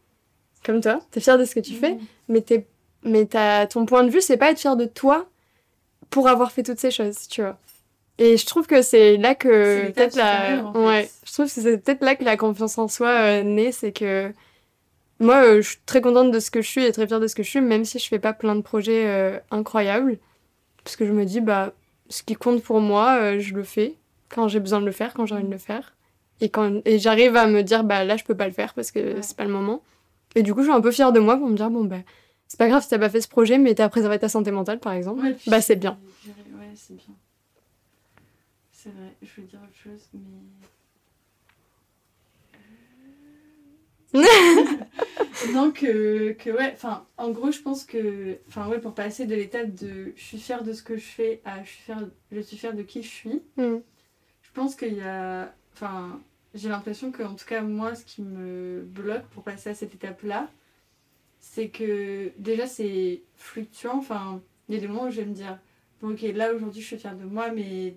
comme 0.65 0.81
toi, 0.81 1.01
t'es 1.11 1.21
fière 1.21 1.39
de 1.39 1.45
ce 1.45 1.55
que 1.55 1.61
tu 1.61 1.73
fais, 1.73 1.97
mais, 2.29 2.43
t'es, 2.43 2.67
mais 3.05 3.25
t'as, 3.25 3.67
ton 3.67 3.87
point 3.87 4.05
de 4.05 4.11
vue, 4.11 4.21
c'est 4.21 4.37
pas 4.37 4.51
être 4.51 4.59
fière 4.59 4.77
de 4.77 4.85
toi 4.85 5.27
pour 6.11 6.29
avoir 6.29 6.53
fait 6.53 6.63
toutes 6.63 6.79
ces 6.79 6.91
choses, 6.91 7.27
tu 7.29 7.41
vois. 7.41 7.59
Et 8.19 8.37
je 8.37 8.45
trouve 8.45 8.67
que 8.67 8.83
c'est 8.83 9.17
là 9.17 9.35
que 9.35 9.87
l'étape 9.87 9.95
peut-être 9.95 10.17
la, 10.17 10.37
supérieure, 10.37 10.67
en 10.67 10.73
fait. 10.75 10.87
ouais, 10.87 11.11
je 11.25 11.33
trouve 11.33 11.47
que 11.47 11.53
c'est 11.53 11.79
peut-être 11.79 12.03
là 12.03 12.17
que 12.17 12.25
la 12.25 12.37
confiance 12.37 12.77
en 12.77 12.87
soi 12.87 13.43
naît, 13.43 13.73
c'est 13.73 13.93
que 13.93 14.31
moi, 15.25 15.45
euh, 15.45 15.57
je 15.63 15.69
suis 15.71 15.79
très 15.87 16.01
contente 16.01 16.31
de 16.31 16.39
ce 16.41 16.51
que 16.51 16.61
je 16.63 16.69
suis 16.69 16.85
et 16.85 16.93
très 16.93 17.07
fière 17.07 17.21
de 17.21 17.27
ce 17.27 17.35
que 17.35 17.43
je 17.43 17.49
suis, 17.51 17.61
même 17.61 17.85
si 17.85 17.99
je 17.99 18.07
fais 18.09 18.19
pas 18.19 18.33
plein 18.33 18.55
de 18.55 18.61
projets 18.63 19.07
euh, 19.07 19.39
incroyables, 19.51 20.19
parce 20.85 20.97
que 20.97 21.07
je 21.07 21.13
me 21.13 21.25
dis 21.25 21.41
bah 21.41 21.73
ce 22.09 22.23
qui 22.23 22.35
compte 22.35 22.63
pour 22.63 22.81
moi, 22.81 23.19
euh, 23.21 23.39
je 23.41 23.55
le 23.55 23.63
fais 23.65 23.95
quand 24.29 24.49
j'ai 24.49 24.61
besoin 24.61 24.81
de 24.81 24.87
le 24.87 24.93
faire, 24.93 25.15
quand 25.15 25.27
j'ai 25.27 25.35
envie 25.35 25.45
de 25.45 25.51
le 25.51 25.59
faire, 25.59 25.95
et 26.41 26.49
quand 26.51 26.81
et 26.85 26.99
j'arrive 26.99 27.37
à 27.37 27.47
me 27.47 27.63
dire 27.63 27.85
bah 27.85 28.05
là 28.05 28.17
je 28.17 28.25
peux 28.25 28.37
pas 28.37 28.47
le 28.47 28.53
faire 28.53 28.75
parce 28.75 28.91
que 28.91 29.15
Ouais. 29.15 29.23
c'est 29.23 29.37
pas 29.37 29.45
le 29.45 29.51
moment. 29.53 29.83
Et 30.35 30.43
du 30.43 30.53
coup, 30.53 30.61
je 30.61 30.67
suis 30.67 30.75
un 30.75 30.81
peu 30.81 30.91
fière 30.91 31.13
de 31.13 31.21
moi 31.21 31.37
pour 31.37 31.49
me 31.49 31.57
dire 31.57 31.71
bon 31.71 31.85
bah 31.85 31.99
c'est 32.49 32.59
pas 32.59 32.69
grave 32.69 32.83
si 32.83 32.89
t'as 32.91 32.99
pas 32.99 33.09
fait 33.09 33.21
ce 33.21 33.29
projet, 33.29 33.59
mais 33.59 33.75
t'as 33.75 33.89
préservé 33.89 34.19
ta 34.19 34.29
santé 34.29 34.51
mentale 34.51 34.79
par 34.81 34.93
exemple. 34.93 35.23
Ouais, 35.23 35.37
bah 35.47 35.61
c'est 35.61 35.77
bien. 35.77 35.99
Ouais, 36.27 36.71
c'est 36.75 36.95
bien. 36.95 37.15
C'est 38.73 38.91
vrai, 38.91 39.15
je 39.23 39.41
veux 39.41 39.47
dire 39.47 39.61
autre 39.63 39.77
chose, 39.83 40.09
mais. 40.13 40.21
non, 45.53 45.71
que, 45.73 46.33
que 46.33 46.51
ouais, 46.51 46.71
enfin, 46.75 47.07
en 47.17 47.31
gros, 47.31 47.51
je 47.51 47.61
pense 47.61 47.85
que, 47.85 48.39
enfin, 48.49 48.69
ouais, 48.69 48.79
pour 48.81 48.95
passer 48.95 49.27
de 49.27 49.35
l'étape 49.35 49.75
de 49.75 50.13
je 50.17 50.23
suis 50.23 50.39
fière 50.39 50.63
de 50.63 50.73
ce 50.73 50.83
que 50.83 50.97
je 50.97 51.05
fais 51.05 51.41
à 51.45 51.63
je 51.65 51.69
suis 51.71 51.83
fière, 51.83 52.09
je 52.33 52.41
suis 52.41 52.57
fière 52.57 52.75
de 52.75 52.83
qui 52.83 53.03
je 53.03 53.09
suis, 53.09 53.43
Mm. 53.57 53.77
je 54.43 54.51
pense 54.55 54.77
qu'il 54.77 54.95
y 54.95 55.01
a, 55.03 55.53
enfin, 55.73 56.21
j'ai 56.55 56.69
l'impression 56.69 57.11
que, 57.11 57.23
en 57.23 57.35
tout 57.35 57.47
cas, 57.47 57.63
moi, 57.63 57.95
ce 57.95 58.05
qui 58.05 58.23
me 58.23 58.83
bloque 58.83 59.25
pour 59.31 59.43
passer 59.43 59.71
à 59.71 59.75
cette 59.75 59.95
étape-là, 59.95 60.49
c'est 61.41 61.69
que 61.69 62.31
déjà, 62.39 62.67
c'est 62.67 63.23
fluctuant, 63.37 63.99
enfin, 63.99 64.41
il 64.69 64.75
y 64.77 64.79
a 64.79 64.81
des 64.81 64.89
moments 64.89 65.05
où 65.05 65.11
je 65.11 65.21
vais 65.21 65.27
me 65.27 65.35
dire, 65.35 65.59
bon, 66.01 66.13
ok, 66.13 66.23
là, 66.35 66.55
aujourd'hui, 66.55 66.81
je 66.81 66.87
suis 66.87 66.97
fière 66.99 67.17
de 67.17 67.25
moi, 67.25 67.51
mais 67.51 67.95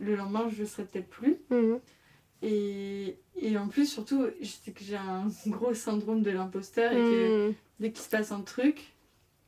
le 0.00 0.14
lendemain, 0.14 0.48
je 0.50 0.60
le 0.60 0.66
serai 0.66 0.84
peut-être 0.84 1.08
plus. 1.08 1.38
Mhm. 1.50 1.80
Et, 2.42 3.18
et 3.40 3.58
en 3.58 3.68
plus, 3.68 3.86
surtout, 3.86 4.26
je 4.40 4.46
sais 4.46 4.70
que 4.70 4.84
j'ai 4.84 4.96
un 4.96 5.26
gros 5.48 5.74
syndrome 5.74 6.22
de 6.22 6.30
l'imposteur 6.30 6.92
et 6.92 6.96
que 6.96 7.48
Mm. 7.50 7.54
dès 7.80 7.90
qu'il 7.90 8.02
se 8.02 8.08
passe 8.08 8.30
un 8.32 8.40
truc, 8.42 8.94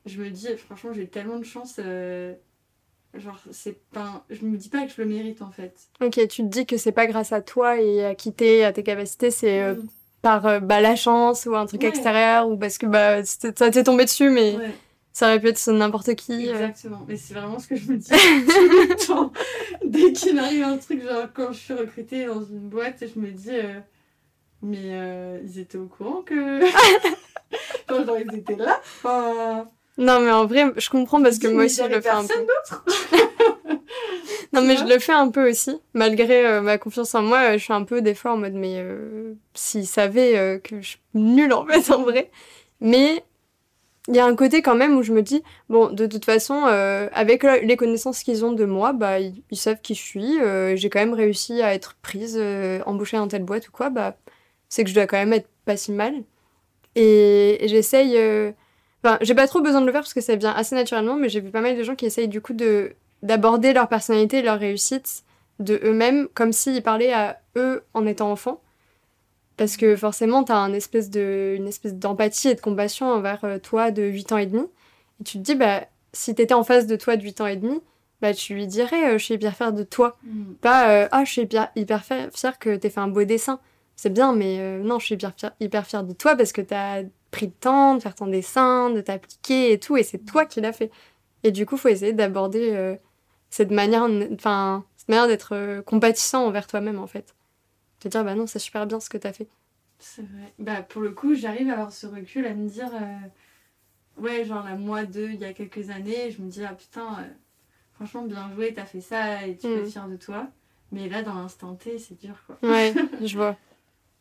je 0.06 0.20
me 0.20 0.30
dis, 0.30 0.48
franchement, 0.56 0.92
j'ai 0.92 1.06
tellement 1.06 1.38
de 1.38 1.44
chance. 1.44 1.76
euh, 1.78 2.34
genre, 3.14 3.38
c'est 3.52 3.80
pas. 3.90 4.24
Je 4.30 4.44
me 4.44 4.56
dis 4.56 4.68
pas 4.68 4.86
que 4.86 4.92
je 4.92 5.00
le 5.02 5.08
mérite 5.08 5.42
en 5.42 5.50
fait. 5.50 5.74
Ok, 6.00 6.14
tu 6.28 6.42
te 6.42 6.48
dis 6.48 6.66
que 6.66 6.76
c'est 6.76 6.92
pas 6.92 7.06
grâce 7.06 7.32
à 7.32 7.42
toi 7.42 7.80
et 7.80 8.04
à 8.04 8.14
qui 8.14 8.32
t'es, 8.32 8.64
à 8.64 8.72
tes 8.72 8.82
capacités, 8.82 9.30
c'est 9.30 9.60
euh, 9.62 9.74
Mm. 9.74 9.86
par 10.22 10.46
euh, 10.46 10.60
bah, 10.60 10.80
la 10.80 10.96
chance 10.96 11.46
ou 11.46 11.54
un 11.56 11.66
truc 11.66 11.82
Ouais. 11.82 11.88
extérieur 11.88 12.48
ou 12.48 12.56
parce 12.56 12.78
que 12.78 12.86
bah 12.86 13.24
ça 13.24 13.70
t'est 13.70 13.82
tombé 13.84 14.04
dessus, 14.04 14.30
mais 14.30 14.56
Ouais, 14.56 14.74
ça 15.12 15.26
aurait 15.26 15.40
pu 15.40 15.48
être 15.48 15.70
n'importe 15.72 16.14
qui. 16.14 16.48
euh. 16.48 16.52
exactement. 16.52 17.04
Mais 17.08 17.16
c'est 17.16 17.34
vraiment 17.34 17.58
ce 17.58 17.66
que 17.66 17.76
je 17.76 17.90
me 17.90 17.96
dis 17.96 18.08
tout 18.08 18.14
le 18.14 18.96
temps. 19.06 19.32
Dès 19.84 20.12
qu'il 20.12 20.34
m'arrive 20.36 20.62
un 20.64 20.78
truc, 20.78 21.02
genre 21.02 21.26
quand 21.34 21.52
je 21.52 21.58
suis 21.58 21.74
recrutée 21.74 22.26
dans 22.26 22.42
une 22.42 22.68
boîte, 22.68 23.02
je 23.14 23.20
me 23.20 23.30
dis, 23.30 23.50
euh, 23.50 23.80
mais 24.62 24.78
euh, 24.84 25.40
ils 25.44 25.58
étaient 25.58 25.78
au 25.78 25.86
courant 25.86 26.22
que. 26.22 26.60
Genre, 27.88 28.16
ils 28.18 28.38
étaient 28.38 28.54
là. 28.54 28.80
Enfin, 29.02 29.66
Non, 29.98 30.20
mais 30.20 30.30
en 30.30 30.46
vrai, 30.46 30.66
je 30.76 30.88
comprends 30.88 31.20
parce 31.20 31.38
que 31.40 31.48
moi 31.48 31.64
aussi 31.64 31.82
je 31.82 31.88
le 31.88 32.00
fais 32.00 32.08
un 32.08 32.22
peu. 32.22 32.28
personne 32.28 33.18
Non, 34.52 34.62
mais 34.62 34.76
je 34.76 34.84
le 34.84 34.98
fais 35.00 35.12
un 35.12 35.28
peu 35.28 35.50
aussi. 35.50 35.80
Malgré 35.94 36.46
euh, 36.46 36.60
ma 36.60 36.78
confiance 36.78 37.14
en 37.16 37.22
moi, 37.22 37.56
je 37.56 37.64
suis 37.64 37.72
un 37.72 37.82
peu 37.82 38.00
des 38.00 38.14
fois 38.14 38.32
en 38.32 38.36
mode, 38.36 38.52
mais 38.54 38.84
s'ils 39.54 39.88
savaient 39.88 40.60
que 40.62 40.80
je 40.80 40.86
suis 40.90 41.00
nulle 41.14 41.52
en 41.52 41.66
fait, 41.66 41.90
en 41.92 42.02
vrai. 42.02 42.30
Mais 42.80 43.24
il 44.10 44.16
y 44.16 44.18
a 44.20 44.26
un 44.26 44.34
côté 44.36 44.60
quand 44.62 44.74
même 44.74 44.96
où 44.98 45.02
je 45.02 45.12
me 45.12 45.22
dis, 45.22 45.42
bon, 45.68 45.90
de 45.90 46.06
toute 46.06 46.24
façon, 46.26 46.64
euh, 46.66 47.08
avec 47.12 47.42
le- 47.44 47.60
les 47.64 47.76
connaissances 47.76 48.22
qu'ils 48.22 48.44
ont 48.44 48.52
de 48.52 48.64
moi, 48.66 48.92
bah, 48.92 49.18
ils, 49.20 49.42
savent 49.56 49.80
qui 49.82 49.94
je 49.94 50.02
suis. 50.02 50.40
euh, 50.40 50.76
J'ai 50.76 50.90
quand 50.90 51.00
même 51.00 51.14
réussi 51.14 51.62
à 51.62 51.74
être 51.74 51.96
prise, 52.02 52.36
euh, 52.38 52.80
embauchée 52.86 53.16
dans 53.18 53.28
telle 53.28 53.44
boîte 53.44 53.68
ou 53.68 53.72
quoi, 53.72 53.90
bah, 53.90 54.16
c'est 54.68 54.84
que 54.84 54.90
je 54.90 54.94
dois 54.94 55.06
quand 55.06 55.16
même 55.18 55.32
être 55.32 55.48
pas 55.64 55.76
si 55.76 55.92
mal. 55.92 56.14
Et, 56.96 57.58
j'essaye. 57.66 58.18
Enfin, 59.02 59.18
j'ai 59.22 59.34
pas 59.34 59.46
trop 59.46 59.60
besoin 59.60 59.80
de 59.80 59.86
le 59.86 59.92
faire 59.92 60.02
parce 60.02 60.14
que 60.14 60.20
ça 60.20 60.36
vient 60.36 60.52
assez 60.52 60.74
naturellement, 60.74 61.16
mais 61.16 61.28
j'ai 61.28 61.40
vu 61.40 61.50
pas 61.50 61.60
mal 61.62 61.76
de 61.76 61.82
gens 61.82 61.94
qui 61.94 62.06
essayent 62.06 62.28
du 62.28 62.40
coup 62.40 62.52
de 62.52 62.92
d'aborder 63.22 63.72
leur 63.74 63.88
personnalité 63.88 64.40
leur 64.42 64.58
réussite 64.58 65.24
de 65.58 65.78
eux-mêmes 65.84 66.28
comme 66.34 66.52
s'ils 66.52 66.82
parlaient 66.82 67.12
à 67.12 67.38
eux 67.56 67.82
en 67.94 68.06
étant 68.06 68.30
enfants. 68.32 68.62
Parce 69.60 69.76
que 69.76 69.94
forcément, 69.94 70.42
un 70.48 70.72
espèce 70.72 71.10
de, 71.10 71.52
une 71.54 71.68
espèce 71.68 71.94
d'empathie 71.94 72.48
et 72.48 72.54
de 72.54 72.62
compassion 72.62 73.12
envers 73.12 73.44
euh, 73.44 73.58
toi 73.58 73.90
de 73.90 74.02
8 74.02 74.32
ans 74.32 74.38
et 74.38 74.46
demi. 74.46 74.64
Et 75.20 75.24
tu 75.24 75.36
te 75.36 75.42
dis, 75.42 75.54
bah, 75.54 75.82
si 76.14 76.34
t'étais 76.34 76.54
en 76.54 76.64
face 76.64 76.86
de 76.86 76.96
toi 76.96 77.18
de 77.18 77.22
8 77.22 77.42
ans 77.42 77.46
et 77.46 77.56
demi, 77.56 77.78
bah, 78.22 78.32
tu 78.32 78.54
lui 78.54 78.66
dirais, 78.66 79.10
euh, 79.10 79.18
je 79.18 79.24
suis 79.24 79.34
hyper 79.34 79.54
fière 79.54 79.74
de 79.74 79.82
toi. 79.82 80.16
Mm. 80.24 80.52
Pas, 80.62 80.90
euh, 80.90 81.08
ah, 81.12 81.26
je 81.26 81.32
suis 81.32 81.42
hyper, 81.42 81.68
hyper 81.76 82.02
fière, 82.02 82.58
que 82.58 82.74
t'aies 82.74 82.88
fait 82.88 83.00
un 83.00 83.08
beau 83.08 83.24
dessin. 83.24 83.60
C'est 83.96 84.08
bien, 84.10 84.32
mais 84.32 84.60
euh, 84.60 84.82
non, 84.82 84.98
je 84.98 85.04
suis 85.04 85.14
hyper 85.16 85.34
fière, 85.36 85.52
hyper 85.60 85.86
fière 85.86 86.04
de 86.04 86.14
toi 86.14 86.36
parce 86.36 86.52
que 86.52 86.62
t'as 86.62 87.02
pris 87.30 87.44
le 87.48 87.52
temps 87.52 87.96
de 87.96 88.00
faire 88.00 88.14
ton 88.14 88.28
dessin, 88.28 88.88
de 88.88 89.02
t'appliquer 89.02 89.72
et 89.72 89.78
tout, 89.78 89.98
et 89.98 90.04
c'est 90.04 90.24
toi 90.24 90.46
qui 90.46 90.62
l'as 90.62 90.72
fait. 90.72 90.90
Et 91.44 91.50
du 91.52 91.66
coup, 91.66 91.76
faut 91.76 91.88
essayer 91.88 92.14
d'aborder 92.14 92.96
cette 93.50 93.70
manière, 93.70 94.08
enfin, 94.32 94.86
cette 94.96 95.10
manière 95.10 95.26
d'être 95.28 95.82
compatissant 95.82 96.46
envers 96.46 96.66
toi-même, 96.66 96.98
en 96.98 97.06
fait. 97.06 97.34
Te 98.00 98.08
dire, 98.08 98.24
bah 98.24 98.34
non, 98.34 98.46
c'est 98.46 98.58
super 98.58 98.86
bien 98.86 99.00
ce 99.00 99.08
que 99.10 99.18
t'as 99.18 99.32
fait. 99.32 99.48
C'est 99.98 100.22
vrai. 100.22 100.52
Bah, 100.58 100.82
pour 100.82 101.02
le 101.02 101.10
coup, 101.12 101.34
j'arrive 101.34 101.68
à 101.68 101.74
avoir 101.74 101.92
ce 101.92 102.06
recul, 102.06 102.46
à 102.46 102.54
me 102.54 102.68
dire. 102.68 102.90
euh, 102.94 103.28
Ouais, 104.18 104.44
genre 104.44 104.64
la 104.64 104.74
moi 104.76 105.04
d'eux, 105.04 105.30
il 105.32 105.40
y 105.40 105.44
a 105.44 105.52
quelques 105.52 105.90
années, 105.90 106.30
je 106.30 106.42
me 106.42 106.50
dis, 106.50 106.62
ah 106.64 106.74
putain, 106.74 107.20
euh, 107.20 107.24
franchement, 107.94 108.22
bien 108.22 108.50
joué, 108.54 108.74
t'as 108.74 108.84
fait 108.84 109.00
ça 109.00 109.46
et 109.46 109.56
tu 109.56 109.66
peux 109.68 109.76
Mm. 109.76 109.78
être 109.84 109.90
fière 109.90 110.08
de 110.08 110.16
toi. 110.16 110.48
Mais 110.92 111.08
là, 111.08 111.22
dans 111.22 111.34
l'instant 111.34 111.74
T, 111.74 111.98
c'est 111.98 112.18
dur, 112.20 112.34
quoi. 112.46 112.58
Ouais, 112.62 112.92
je 113.24 113.36
vois. 113.36 113.56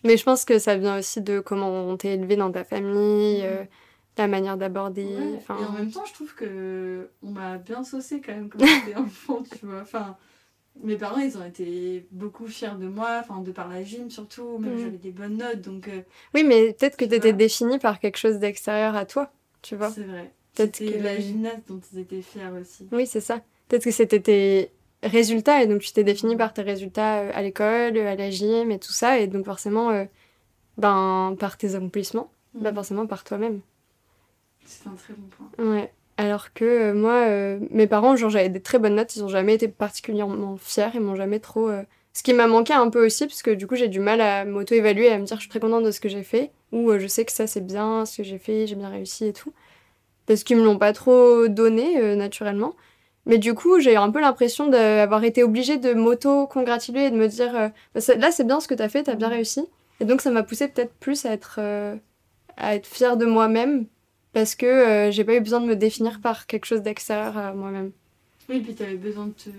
Mais 0.05 0.17
je 0.17 0.23
pense 0.23 0.45
que 0.45 0.59
ça 0.59 0.77
vient 0.77 0.97
aussi 0.99 1.21
de 1.21 1.39
comment 1.39 1.69
on 1.69 1.97
t'est 1.97 2.13
élevé 2.13 2.35
dans 2.37 2.51
ta 2.51 2.63
famille, 2.63 3.41
euh, 3.43 3.65
la 4.17 4.27
manière 4.27 4.57
d'aborder. 4.57 5.05
Ouais, 5.05 5.39
Et 5.59 5.65
en 5.65 5.71
même 5.73 5.91
temps, 5.91 6.05
je 6.05 6.13
trouve 6.13 6.33
que 6.35 7.09
on 7.23 7.31
m'a 7.31 7.57
bien 7.57 7.83
saucé 7.83 8.21
quand 8.21 8.33
même 8.33 8.49
quand 8.49 8.59
j'étais 8.85 8.95
enfant, 8.95 9.43
tu 9.43 9.65
vois. 9.65 9.81
Enfin, 9.81 10.17
mes 10.83 10.95
parents, 10.97 11.19
ils 11.19 11.37
ont 11.37 11.45
été 11.45 12.05
beaucoup 12.11 12.47
fiers 12.47 12.75
de 12.79 12.87
moi, 12.87 13.21
enfin, 13.21 13.41
de 13.41 13.51
par 13.51 13.67
la 13.67 13.83
gym 13.83 14.09
surtout, 14.09 14.57
même 14.59 14.75
Mm. 14.75 14.79
j'avais 14.79 14.97
des 14.97 15.11
bonnes 15.11 15.37
notes, 15.37 15.61
donc 15.61 15.87
euh, 15.87 16.01
Oui, 16.33 16.43
mais 16.43 16.73
peut-être 16.73 16.97
que 16.97 17.05
Tu 17.05 17.09
t'étais 17.11 17.29
vois. 17.29 17.37
définie 17.37 17.79
par 17.79 17.99
quelque 17.99 18.17
chose 18.17 18.37
d'extérieur 18.39 18.95
à 18.95 19.05
toi, 19.05 19.31
tu 19.61 19.75
vois. 19.75 19.89
c'est 19.91 20.03
vrai. 20.03 20.31
Peut-être 20.55 20.79
que- 20.79 21.03
la 21.03 21.19
gymnaste 21.19 21.67
dont 21.67 21.79
ils 21.93 21.99
étaient 21.99 22.21
fiers 22.21 22.49
aussi. 22.59 22.87
Oui, 22.91 23.05
c'est 23.07 23.21
ça. 23.21 23.41
Peut-être 23.67 23.83
que 23.83 23.91
c'était 23.91 24.19
tes 24.19 24.71
résultats 25.03 25.63
et 25.63 25.67
donc 25.67 25.81
tu 25.81 25.91
t'es 25.93 26.03
défini 26.03 26.35
par 26.35 26.53
tes 26.53 26.61
résultats 26.63 27.19
euh, 27.21 27.31
à 27.33 27.41
l'école, 27.41 27.97
à 27.97 28.15
la 28.15 28.29
gym 28.29 28.71
et 28.71 28.79
tout 28.79 28.91
ça 28.91 29.19
et 29.19 29.27
donc 29.27 29.45
forcément, 29.45 29.89
euh, 29.91 30.05
ben, 30.77 31.35
par 31.39 31.57
tes 31.57 31.75
accomplissements, 31.75 32.31
Mm. 32.55 32.61
bah 32.63 32.73
forcément 32.73 33.05
par 33.07 33.23
toi-même. 33.23 33.61
C'est 34.65 34.87
un 34.87 34.93
très 34.93 35.13
bon 35.13 35.27
point. 35.27 35.65
Ouais. 35.71 35.91
Alors 36.19 36.51
que 36.51 36.65
euh, 36.65 36.93
moi, 36.93 37.13
euh, 37.29 37.59
mes 37.71 37.87
parents, 37.87 38.17
genre, 38.17 38.29
j'avais 38.29 38.49
des 38.49 38.59
très 38.61 38.77
bonnes 38.77 38.95
notes, 38.95 39.15
ils 39.15 39.23
ont 39.23 39.29
jamais 39.29 39.53
été 39.53 39.69
particulièrement 39.69 40.57
fiers, 40.57 40.89
ils 40.93 40.99
m'ont 40.99 41.15
jamais 41.15 41.39
trop. 41.39 41.69
euh, 41.69 41.83
Ce 42.11 42.23
qui 42.23 42.33
m'a 42.33 42.45
manqué 42.45 42.73
un 42.73 42.89
peu 42.89 43.05
aussi, 43.05 43.25
parce 43.25 43.41
que 43.41 43.51
du 43.51 43.67
coup, 43.67 43.75
j'ai 43.75 43.87
du 43.87 44.01
mal 44.01 44.19
à 44.19 44.43
m'auto-évaluer, 44.43 45.07
à 45.09 45.17
me 45.17 45.23
dire 45.23 45.37
je 45.37 45.43
suis 45.43 45.49
très 45.49 45.61
contente 45.61 45.85
de 45.85 45.91
ce 45.91 46.01
que 46.01 46.09
j'ai 46.09 46.23
fait, 46.23 46.51
ou 46.73 46.91
je 46.99 47.07
sais 47.07 47.23
que 47.23 47.31
ça 47.31 47.47
c'est 47.47 47.65
bien, 47.65 48.05
ce 48.05 48.17
que 48.17 48.23
j'ai 48.23 48.37
fait, 48.37 48.67
j'ai 48.67 48.75
bien 48.75 48.89
réussi 48.89 49.27
et 49.27 49.31
tout. 49.33 49.53
Parce 50.25 50.43
qu'ils 50.43 50.57
me 50.57 50.65
l'ont 50.65 50.77
pas 50.77 50.91
trop 50.91 51.47
donné 51.47 52.15
naturellement. 52.17 52.75
Mais 53.25 53.37
du 53.37 53.53
coup, 53.53 53.79
j'ai 53.79 53.95
un 53.95 54.11
peu 54.11 54.19
l'impression 54.19 54.67
d'avoir 54.67 55.23
été 55.23 55.41
obligée 55.43 55.77
de 55.77 55.93
m'auto-congratuler 55.93 57.03
et 57.05 57.11
de 57.11 57.15
me 57.15 57.27
dire 57.29 57.53
Bah, 57.95 58.01
là 58.17 58.31
c'est 58.31 58.43
bien 58.45 58.59
ce 58.59 58.67
que 58.67 58.73
t'as 58.75 58.89
fait, 58.89 59.03
t'as 59.03 59.15
bien 59.15 59.29
réussi. 59.29 59.65
Et 60.01 60.05
donc 60.05 60.19
ça 60.21 60.31
m'a 60.31 60.43
poussé 60.43 60.67
peut-être 60.67 60.93
plus 60.95 61.25
à 61.25 61.31
être, 61.31 61.59
à 62.57 62.75
être 62.75 62.87
fière 62.87 63.15
de 63.15 63.25
moi-même 63.25 63.85
parce 64.33 64.55
que 64.55 64.65
euh, 64.65 65.11
j'ai 65.11 65.23
pas 65.23 65.35
eu 65.35 65.41
besoin 65.41 65.59
de 65.61 65.65
me 65.67 65.75
définir 65.75 66.21
par 66.21 66.47
quelque 66.47 66.65
chose 66.65 66.81
d'extérieur 66.81 67.37
à 67.37 67.53
moi-même. 67.53 67.91
Oui, 68.49 68.61
puis 68.61 68.75
tu 68.75 68.83
avais 68.83 68.95
besoin 68.95 69.27
de 69.27 69.33
te, 69.33 69.49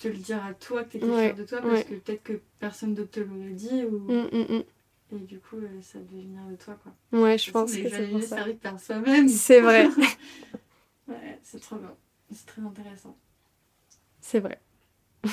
te 0.00 0.08
le 0.08 0.14
dire 0.14 0.44
à 0.44 0.54
toi, 0.54 0.84
que 0.84 0.90
tu 0.92 0.96
étais 0.98 1.06
Ouais, 1.06 1.24
fière 1.24 1.36
de 1.36 1.44
toi, 1.44 1.60
parce 1.60 1.72
ouais. 1.74 1.84
que 1.84 1.94
peut-être 1.94 2.22
que 2.22 2.40
personne 2.58 2.94
d'autre 2.94 3.10
te 3.12 3.20
l'aurait 3.20 3.50
dit, 3.50 3.84
ou... 3.84 3.98
Mm, 4.10 4.28
mm, 4.32 4.62
et 5.12 5.18
du 5.18 5.38
coup, 5.38 5.56
euh, 5.56 5.68
ça 5.82 5.98
devait 5.98 6.22
venir 6.22 6.42
de 6.50 6.56
toi, 6.56 6.76
quoi. 6.82 6.92
mm. 7.12 7.22
Ouais, 7.22 7.38
je 7.38 7.50
pense 7.50 7.76
que 7.76 7.88
c'est 7.88 8.08
pour 8.08 8.22
ça. 8.22 8.36
servi 8.36 8.54
par 8.54 8.80
soi-même. 8.80 9.28
C'est 9.28 9.60
vrai, 9.60 9.86
Ouais, 11.08 11.38
c'est 11.42 11.60
trop 11.60 11.76
bien. 11.76 11.94
C'est 12.34 12.46
très 12.46 12.62
intéressant. 12.62 13.16
c'est 14.20 14.40
vrai. 14.40 14.58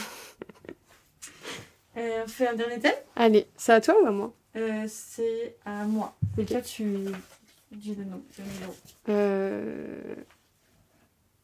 Euh, 1.95 2.23
on 2.25 2.27
fait 2.27 2.47
un 2.47 2.55
dernier 2.55 2.79
thème? 2.79 2.95
Allez, 3.15 3.45
c'est 3.55 3.71
à 3.73 3.79
toi 3.79 4.01
ou 4.01 4.07
à 4.07 4.12
moi? 4.12 4.33
Euh, 4.55 4.86
C'est 4.88 5.55
à 5.63 5.83
moi. 5.86 6.15
Et 6.39 6.45
toi, 6.45 6.59
tu 6.62 6.83
dis 7.77 7.95
le 7.95 8.03
nom, 8.05 8.23
le 8.38 8.43
numéro. 8.43 8.75
euh... 9.09 10.15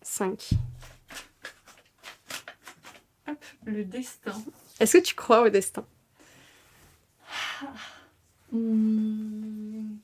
5. 0.01 0.51
Hop, 3.27 3.45
le 3.65 3.83
destin. 3.83 4.33
Est-ce 4.79 4.97
que 4.97 5.03
tu 5.03 5.13
crois 5.15 5.41
au 5.41 5.49
destin? 5.49 5.85
Hmm. 8.51 9.97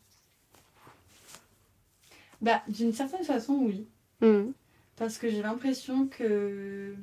Bah, 2.41 2.61
d'une 2.67 2.93
certaine 2.93 3.23
façon, 3.23 3.53
oui. 3.63 3.87
Mm. 4.21 4.51
Parce 4.97 5.17
que 5.17 5.29
j'ai 5.29 5.41
l'impression 5.41 6.07
que. 6.07 6.95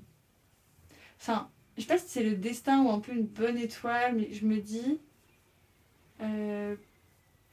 Enfin, 1.20 1.50
je 1.76 1.82
sais 1.82 1.88
pas 1.88 1.98
si 1.98 2.08
c'est 2.08 2.22
le 2.22 2.36
destin 2.36 2.82
ou 2.84 2.90
un 2.90 3.00
peu 3.00 3.12
une 3.12 3.26
bonne 3.26 3.58
étoile, 3.58 4.14
mais 4.14 4.32
je 4.32 4.46
me 4.46 4.58
dis. 4.60 5.00
euh, 6.20 6.76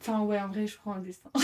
Enfin, 0.00 0.20
ouais, 0.22 0.40
en 0.40 0.48
vrai, 0.48 0.66
je 0.66 0.78
crois 0.78 0.94
en 0.94 1.00
destin. 1.00 1.30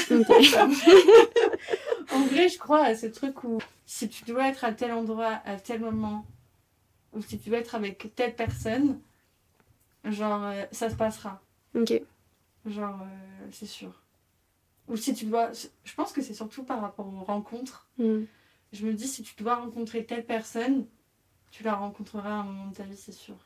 En 2.12 2.20
vrai, 2.26 2.48
je 2.48 2.58
crois 2.58 2.84
à 2.84 2.94
ce 2.94 3.06
truc 3.06 3.44
où 3.44 3.58
si 3.84 4.08
tu 4.08 4.24
dois 4.24 4.48
être 4.48 4.64
à 4.64 4.72
tel 4.72 4.92
endroit, 4.92 5.40
à 5.44 5.56
tel 5.56 5.80
moment, 5.80 6.24
ou 7.12 7.20
si 7.20 7.38
tu 7.38 7.50
dois 7.50 7.58
être 7.58 7.74
avec 7.74 8.14
telle 8.14 8.34
personne, 8.34 9.00
genre, 10.04 10.44
euh, 10.44 10.64
ça 10.70 10.88
se 10.88 10.94
passera. 10.94 11.42
ok. 11.74 12.00
Genre, 12.64 13.00
euh, 13.02 13.46
c'est 13.52 13.66
sûr. 13.66 14.02
Ou 14.88 14.96
si 14.96 15.14
tu 15.14 15.26
dois. 15.26 15.50
Je 15.84 15.94
pense 15.94 16.12
que 16.12 16.22
c'est 16.22 16.34
surtout 16.34 16.64
par 16.64 16.80
rapport 16.80 17.06
aux 17.06 17.24
rencontres. 17.24 17.86
Mm. 17.98 18.22
Je 18.72 18.86
me 18.86 18.92
dis, 18.92 19.06
si 19.06 19.22
tu 19.22 19.34
dois 19.42 19.56
rencontrer 19.56 20.04
telle 20.04 20.24
personne, 20.24 20.86
tu 21.50 21.62
la 21.62 21.74
rencontreras 21.74 22.30
à 22.30 22.34
un 22.34 22.44
moment 22.44 22.66
de 22.68 22.74
ta 22.74 22.84
vie, 22.84 22.96
c'est 22.96 23.12
sûr. 23.12 23.36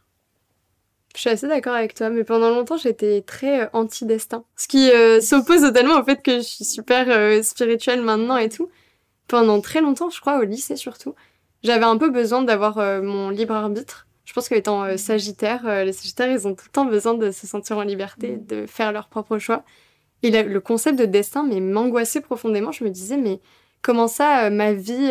Je 1.15 1.21
suis 1.23 1.31
assez 1.31 1.49
d'accord 1.49 1.75
avec 1.75 1.95
toi, 1.95 2.09
mais 2.09 2.23
pendant 2.25 2.51
longtemps 2.51 2.77
j'étais 2.77 3.21
très 3.23 3.63
euh, 3.63 3.67
anti-destin. 3.73 4.45
Ce 4.57 4.69
qui 4.69 4.91
euh, 4.93 5.21
s'oppose 5.21 5.61
totalement 5.63 5.99
au 6.01 6.05
fait 6.05 6.23
que 6.23 6.37
je 6.37 6.43
suis 6.43 6.65
super 6.65 7.07
euh, 7.09 7.43
spirituelle 7.43 8.01
maintenant 8.03 8.37
et 8.37 8.49
tout. 8.49 8.71
Pendant 9.27 9.61
très 9.61 9.81
longtemps, 9.81 10.11
je 10.11 10.21
crois, 10.21 10.39
au 10.39 10.45
lycée 10.45 10.77
surtout, 10.77 11.15
j'avais 11.63 11.85
un 11.85 11.97
peu 11.97 12.11
besoin 12.11 12.43
d'avoir 12.43 12.79
euh, 12.79 13.03
mon 13.03 13.31
libre 13.31 13.55
arbitre. 13.55 14.07
Je 14.25 14.33
pense 14.33 14.49
qu'étant 14.49 14.97
sagittaire, 14.97 15.85
les 15.85 15.93
sagittaires, 15.93 16.31
ils 16.31 16.47
ont 16.47 16.55
tout 16.55 16.65
le 16.67 16.71
temps 16.71 16.85
besoin 16.85 17.15
de 17.15 17.33
se 17.33 17.49
sentir 17.49 17.79
en 17.79 17.83
liberté, 17.83 18.37
Mm. 18.37 18.47
de 18.47 18.67
faire 18.67 18.93
leur 18.93 19.09
propre 19.09 19.39
choix. 19.39 19.65
Et 20.23 20.31
le 20.31 20.61
concept 20.61 20.97
de 20.97 21.05
destin, 21.05 21.43
mais 21.43 21.59
m'angoissait 21.59 22.21
profondément. 22.21 22.71
Je 22.71 22.85
me 22.85 22.91
disais, 22.91 23.17
mais 23.17 23.41
comment 23.83 24.07
ça, 24.07 24.49
ma 24.51 24.73
vie 24.73 25.11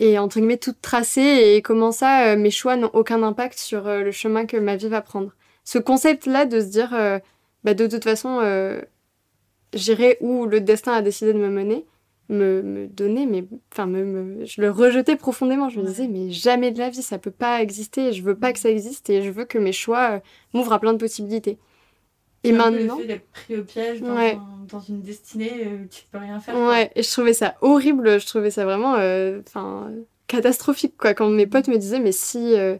est 0.00 0.18
entre 0.18 0.38
guillemets 0.38 0.56
toute 0.58 0.80
tracée 0.80 1.54
et 1.56 1.62
comment 1.62 1.92
ça, 1.92 2.28
euh, 2.32 2.36
mes 2.36 2.50
choix 2.50 2.76
n'ont 2.76 2.90
aucun 2.94 3.22
impact 3.22 3.58
sur 3.58 3.86
euh, 3.86 4.02
le 4.02 4.10
chemin 4.10 4.46
que 4.46 4.56
ma 4.56 4.76
vie 4.76 4.88
va 4.88 5.00
prendre. 5.02 5.32
Ce 5.64 5.78
concept-là 5.78 6.46
de 6.46 6.60
se 6.60 6.66
dire, 6.66 6.92
euh, 6.94 7.18
bah, 7.64 7.74
de 7.74 7.86
toute 7.86 8.04
façon, 8.04 8.40
j'irai 9.74 10.16
où 10.20 10.46
le 10.46 10.60
destin 10.60 10.92
a 10.92 11.02
décidé 11.02 11.32
de 11.32 11.38
me 11.38 11.48
mener, 11.48 11.86
me, 12.28 12.62
me 12.62 12.86
donner, 12.86 13.26
mais 13.26 13.44
enfin, 13.72 13.86
me, 13.86 14.04
me- 14.04 14.44
je 14.44 14.60
le 14.60 14.70
rejetais 14.70 15.16
profondément. 15.16 15.68
Je 15.68 15.80
me 15.80 15.86
disais, 15.86 16.08
mais 16.08 16.30
jamais 16.30 16.70
de 16.70 16.78
la 16.78 16.90
vie, 16.90 17.02
ça 17.02 17.18
peut 17.18 17.30
pas 17.30 17.60
exister. 17.62 18.12
Je 18.12 18.22
veux 18.22 18.36
pas 18.36 18.52
que 18.52 18.58
ça 18.58 18.70
existe 18.70 19.10
et 19.10 19.22
je 19.22 19.30
veux 19.30 19.44
que 19.44 19.58
mes 19.58 19.72
choix 19.72 20.20
m'ouvrent 20.54 20.72
à 20.72 20.78
plein 20.78 20.92
de 20.92 20.98
possibilités. 20.98 21.58
Et 22.44 22.52
maintenant. 22.52 22.96
Le 22.96 23.02
fait 23.02 23.06
d'être 23.08 23.30
pris 23.32 23.56
au 23.56 23.64
piège 23.64 24.00
dans, 24.00 24.14
Ouais. 24.16 24.34
un- 24.34 24.66
dans 24.70 24.80
une 24.80 25.02
destinée 25.02 25.64
euh, 25.66 25.84
où 25.84 25.88
tu 25.88 26.04
peux 26.10 26.18
rien 26.18 26.40
faire. 26.40 26.54
quoi. 26.54 26.68
Ouais, 26.70 26.90
et 26.94 27.02
je 27.02 27.10
trouvais 27.10 27.34
ça 27.34 27.54
horrible, 27.60 28.18
je 28.20 28.26
trouvais 28.26 28.50
ça 28.50 28.64
vraiment 28.64 28.94
euh, 28.96 29.40
enfin 29.46 29.90
catastrophique 30.26 30.96
quoi. 30.96 31.12
Quand 31.14 31.28
mes 31.28 31.46
potes 31.46 31.68
me 31.68 31.76
disaient 31.76 32.00
mais 32.00 32.12
si 32.12 32.54
euh, 32.54 32.76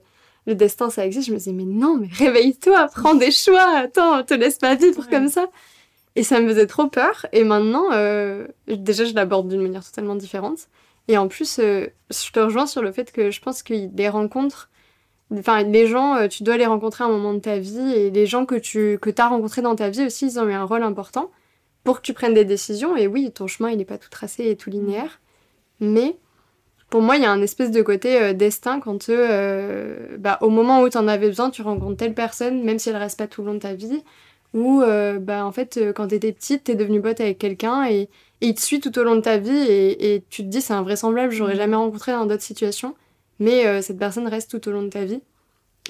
le 0.46 0.54
destin 0.54 0.88
ça 0.88 1.04
existe, 1.04 1.26
je 1.28 1.32
me 1.32 1.38
disais 1.38 1.52
mais 1.52 1.64
non, 1.64 1.96
mais 2.00 2.08
réveille-toi, 2.10 2.88
prends 2.94 3.14
des 3.14 3.30
choix, 3.30 3.76
attends, 3.76 4.22
te 4.22 4.32
laisse 4.34 4.56
pas 4.58 4.74
vivre 4.76 5.00
Ouais. 5.04 5.10
comme 5.10 5.28
ça. 5.28 5.46
Et 6.16 6.22
ça 6.22 6.40
me 6.40 6.48
faisait 6.48 6.66
trop 6.66 6.86
peur. 6.88 7.26
Et 7.32 7.44
maintenant, 7.44 7.92
euh, 7.92 8.46
déjà 8.66 9.04
je 9.04 9.14
l'aborde 9.14 9.48
d'une 9.48 9.60
manière 9.62 9.84
totalement 9.84 10.14
différente. 10.16 10.68
Et 11.08 11.18
en 11.18 11.28
plus, 11.28 11.58
euh, 11.58 11.86
je 12.10 12.30
te 12.32 12.40
rejoins 12.40 12.66
sur 12.66 12.82
le 12.82 12.92
fait 12.92 13.12
que 13.12 13.30
je 13.30 13.40
pense 13.40 13.62
que 13.62 13.74
les 13.74 14.08
rencontres, 14.08 14.69
enfin 15.38 15.62
les 15.62 15.86
gens, 15.86 16.16
euh, 16.16 16.28
tu 16.28 16.42
dois 16.42 16.56
les 16.56 16.66
rencontrer 16.66 17.04
à 17.04 17.06
un 17.06 17.10
moment 17.10 17.34
de 17.34 17.38
ta 17.40 17.58
vie 17.58 17.92
et 17.94 18.10
les 18.10 18.26
gens 18.26 18.46
que 18.46 18.56
tu 18.56 18.98
que 19.00 19.10
as 19.20 19.28
rencontrés 19.28 19.62
dans 19.62 19.76
ta 19.76 19.88
vie 19.90 20.04
aussi, 20.06 20.26
ils 20.26 20.38
ont 20.40 20.48
eu 20.48 20.52
un 20.52 20.64
rôle 20.64 20.82
important 20.82 21.30
pour 21.84 21.98
que 21.98 22.02
tu 22.02 22.12
prennes 22.14 22.34
des 22.34 22.44
décisions. 22.44 22.96
Et 22.96 23.06
oui, 23.06 23.30
ton 23.32 23.46
chemin, 23.46 23.70
il 23.70 23.78
n'est 23.78 23.84
pas 23.84 23.98
tout 23.98 24.10
tracé 24.10 24.48
et 24.50 24.56
tout 24.56 24.70
linéaire. 24.70 25.20
Mais 25.80 26.16
pour 26.90 27.02
moi, 27.02 27.16
il 27.16 27.22
y 27.22 27.26
a 27.26 27.30
un 27.32 27.42
espèce 27.42 27.70
de 27.70 27.82
côté 27.82 28.20
euh, 28.20 28.32
destin 28.34 28.80
quand 28.80 29.08
euh, 29.08 30.16
bah, 30.18 30.38
au 30.42 30.50
moment 30.50 30.82
où 30.82 30.88
tu 30.88 30.98
en 30.98 31.08
avais 31.08 31.28
besoin, 31.28 31.50
tu 31.50 31.62
rencontres 31.62 31.96
telle 31.98 32.14
personne, 32.14 32.62
même 32.64 32.78
si 32.78 32.90
elle 32.90 32.96
reste 32.96 33.18
pas 33.18 33.28
tout 33.28 33.42
le 33.42 33.48
long 33.48 33.54
de 33.54 33.60
ta 33.60 33.74
vie. 33.74 34.02
Ou 34.54 34.82
euh, 34.82 35.18
bah, 35.20 35.46
en 35.46 35.52
fait, 35.52 35.78
quand 35.94 36.08
tu 36.08 36.16
étais 36.16 36.32
petite, 36.32 36.64
tu 36.64 36.72
es 36.72 36.74
devenue 36.74 37.00
pote 37.00 37.20
avec 37.20 37.38
quelqu'un 37.38 37.84
et, 37.88 38.08
et 38.40 38.48
il 38.48 38.54
te 38.54 38.60
suit 38.60 38.80
tout 38.80 38.98
au 38.98 39.04
long 39.04 39.14
de 39.16 39.20
ta 39.20 39.38
vie. 39.38 39.50
Et, 39.56 40.14
et 40.16 40.24
tu 40.30 40.42
te 40.42 40.48
dis, 40.48 40.60
c'est 40.60 40.72
invraisemblable, 40.74 41.32
j'aurais 41.32 41.52
Mhm. 41.54 41.58
jamais 41.58 41.76
rencontré 41.76 42.12
dans 42.12 42.26
d'autres 42.26 42.42
situations. 42.42 42.94
Mais 43.40 43.66
euh, 43.66 43.82
cette 43.82 43.98
personne 43.98 44.28
reste 44.28 44.50
tout 44.50 44.68
au 44.68 44.72
long 44.72 44.82
de 44.82 44.88
ta 44.90 45.04
vie. 45.04 45.20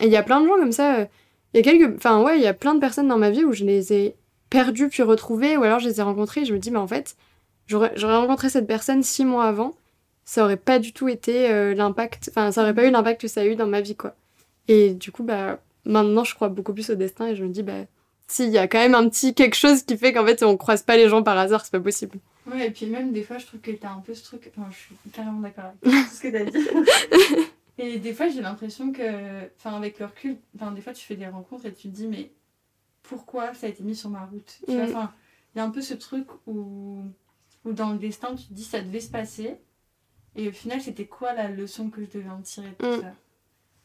Et 0.01 0.07
il 0.07 0.11
y 0.11 0.17
a 0.17 0.23
plein 0.23 0.41
de 0.41 0.47
gens 0.47 0.57
comme 0.57 0.73
ça. 0.73 1.01
euh, 1.01 1.05
Il 1.53 1.59
y 1.59 1.61
a 1.61 1.63
quelques. 1.63 1.97
Enfin, 1.97 2.23
ouais, 2.23 2.39
il 2.39 2.43
y 2.43 2.47
a 2.47 2.55
plein 2.55 2.75
de 2.75 2.81
personnes 2.81 3.09
dans 3.09 3.19
ma 3.19 3.31
vie 3.31 3.45
où 3.45 3.53
je 3.53 3.65
les 3.65 3.93
ai 3.93 4.15
perdues 4.49 4.89
puis 4.89 5.03
retrouvées, 5.03 5.57
ou 5.57 5.63
alors 5.63 5.79
je 5.81 5.89
les 5.89 6.01
ai 6.01 6.03
rencontrées 6.03 6.43
et 6.43 6.45
je 6.45 6.55
me 6.55 6.59
dis, 6.59 6.71
mais 6.71 6.79
en 6.79 6.89
fait, 6.89 7.17
j'aurais 7.67 8.17
rencontré 8.17 8.49
cette 8.49 8.67
personne 8.67 9.03
six 9.03 9.25
mois 9.25 9.45
avant, 9.45 9.75
ça 10.25 10.45
aurait 10.45 10.57
pas 10.57 10.79
du 10.79 10.93
tout 10.93 11.09
été 11.09 11.51
euh, 11.51 11.75
l'impact. 11.75 12.31
Enfin, 12.31 12.51
ça 12.53 12.63
aurait 12.63 12.75
pas 12.75 12.87
eu 12.87 12.91
l'impact 12.91 13.21
que 13.21 13.29
ça 13.29 13.43
a 13.43 13.45
eu 13.45 13.57
dans 13.57 13.67
ma 13.67 13.81
vie, 13.81 13.97
quoi. 13.97 14.15
Et 14.69 14.95
du 14.95 15.11
coup, 15.13 15.25
bah, 15.25 15.59
maintenant, 15.85 16.25
je 16.25 16.35
crois 16.35 16.49
beaucoup 16.49 16.73
plus 16.73 16.91
au 16.91 16.95
destin 16.95 17.29
et 17.29 17.37
je 17.37 17.45
me 17.45 17.49
dis, 17.51 17.63
bah, 17.65 17.85
si, 18.29 18.45
il 18.45 18.51
y 18.51 18.59
a 18.59 18.69
quand 18.69 18.79
même 18.79 18.95
un 18.95 19.09
petit 19.09 19.35
quelque 19.35 19.57
chose 19.57 19.83
qui 19.83 19.97
fait 19.97 20.13
qu'en 20.13 20.25
fait, 20.25 20.43
on 20.45 20.57
croise 20.57 20.83
pas 20.83 20.97
les 20.97 21.09
gens 21.09 21.23
par 21.25 21.37
hasard, 21.37 21.65
c'est 21.65 21.73
pas 21.73 21.81
possible. 21.81 22.19
Ouais, 22.51 22.67
et 22.67 22.71
puis 22.71 22.87
même 22.87 23.13
des 23.13 23.23
fois, 23.23 23.39
je 23.39 23.47
trouve 23.47 23.61
que 23.61 23.71
t'as 23.71 23.91
un 23.93 24.01
peu 24.01 24.15
ce 24.15 24.25
truc. 24.25 24.51
Enfin, 24.57 24.69
je 24.71 24.77
suis 24.77 24.95
carrément 25.13 25.41
d'accord 25.41 25.65
avec 25.67 25.81
tout 25.81 25.91
ce 26.13 26.21
que 26.21 26.29
t'as 26.29 26.45
dit. 26.45 27.51
et 27.79 27.99
des 27.99 28.13
fois, 28.13 28.29
j'ai 28.29 28.41
l'impression 28.41 28.93
que. 28.93 29.47
Enfin, 29.57 29.77
avec 29.77 29.99
le 29.99 30.07
recul, 30.07 30.37
enfin, 30.57 30.73
des 30.73 30.81
fois, 30.81 30.93
tu 30.93 31.05
fais 31.05 31.17
des 31.17 31.27
rencontres 31.29 31.67
et 31.67 31.73
tu 31.73 31.89
te 31.89 31.95
dis, 31.95 32.07
mais 32.07 32.33
pourquoi 33.03 33.55
ça 33.55 33.67
a 33.67 33.71
été 33.71 33.83
mis 33.83 33.97
sur 33.97 34.11
ma 34.11 34.25
route? 34.27 34.61
Tu 34.67 34.75
vois, 34.75 34.87
Mm. 34.87 34.91
enfin, 34.91 35.15
il 35.55 35.59
y 35.59 35.61
a 35.61 35.65
un 35.65 35.71
peu 35.71 35.81
ce 35.83 35.95
truc 35.95 36.27
où, 36.47 37.03
où 37.65 37.73
dans 37.73 37.91
le 37.93 37.99
destin, 37.99 38.35
tu 38.35 38.45
te 38.47 38.53
dis, 38.53 38.65
ça 38.65 38.81
devait 38.81 39.01
se 39.01 39.11
passer. 39.11 39.57
Et 40.37 40.49
au 40.49 40.53
final, 40.53 40.81
c'était 40.81 41.07
quoi 41.07 41.33
la 41.35 41.49
leçon 41.49 41.91
que 41.91 42.03
je 42.05 42.11
devais 42.11 42.31
en 42.31 42.41
tirer 42.41 42.69
de 42.71 42.75
tout 42.75 42.99
Mm. 42.99 43.01
ça? 43.03 43.15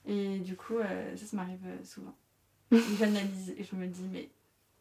Et 0.07 0.39
du 0.39 0.55
coup, 0.55 0.77
euh, 0.77 1.15
ça, 1.17 1.25
ça 1.25 1.37
m'arrive 1.37 1.59
euh, 1.65 1.83
souvent. 1.83 2.15
J'analyse 2.99 3.55
et 3.57 3.63
je 3.63 3.75
me 3.75 3.87
dis, 3.87 4.05
mais 4.11 4.29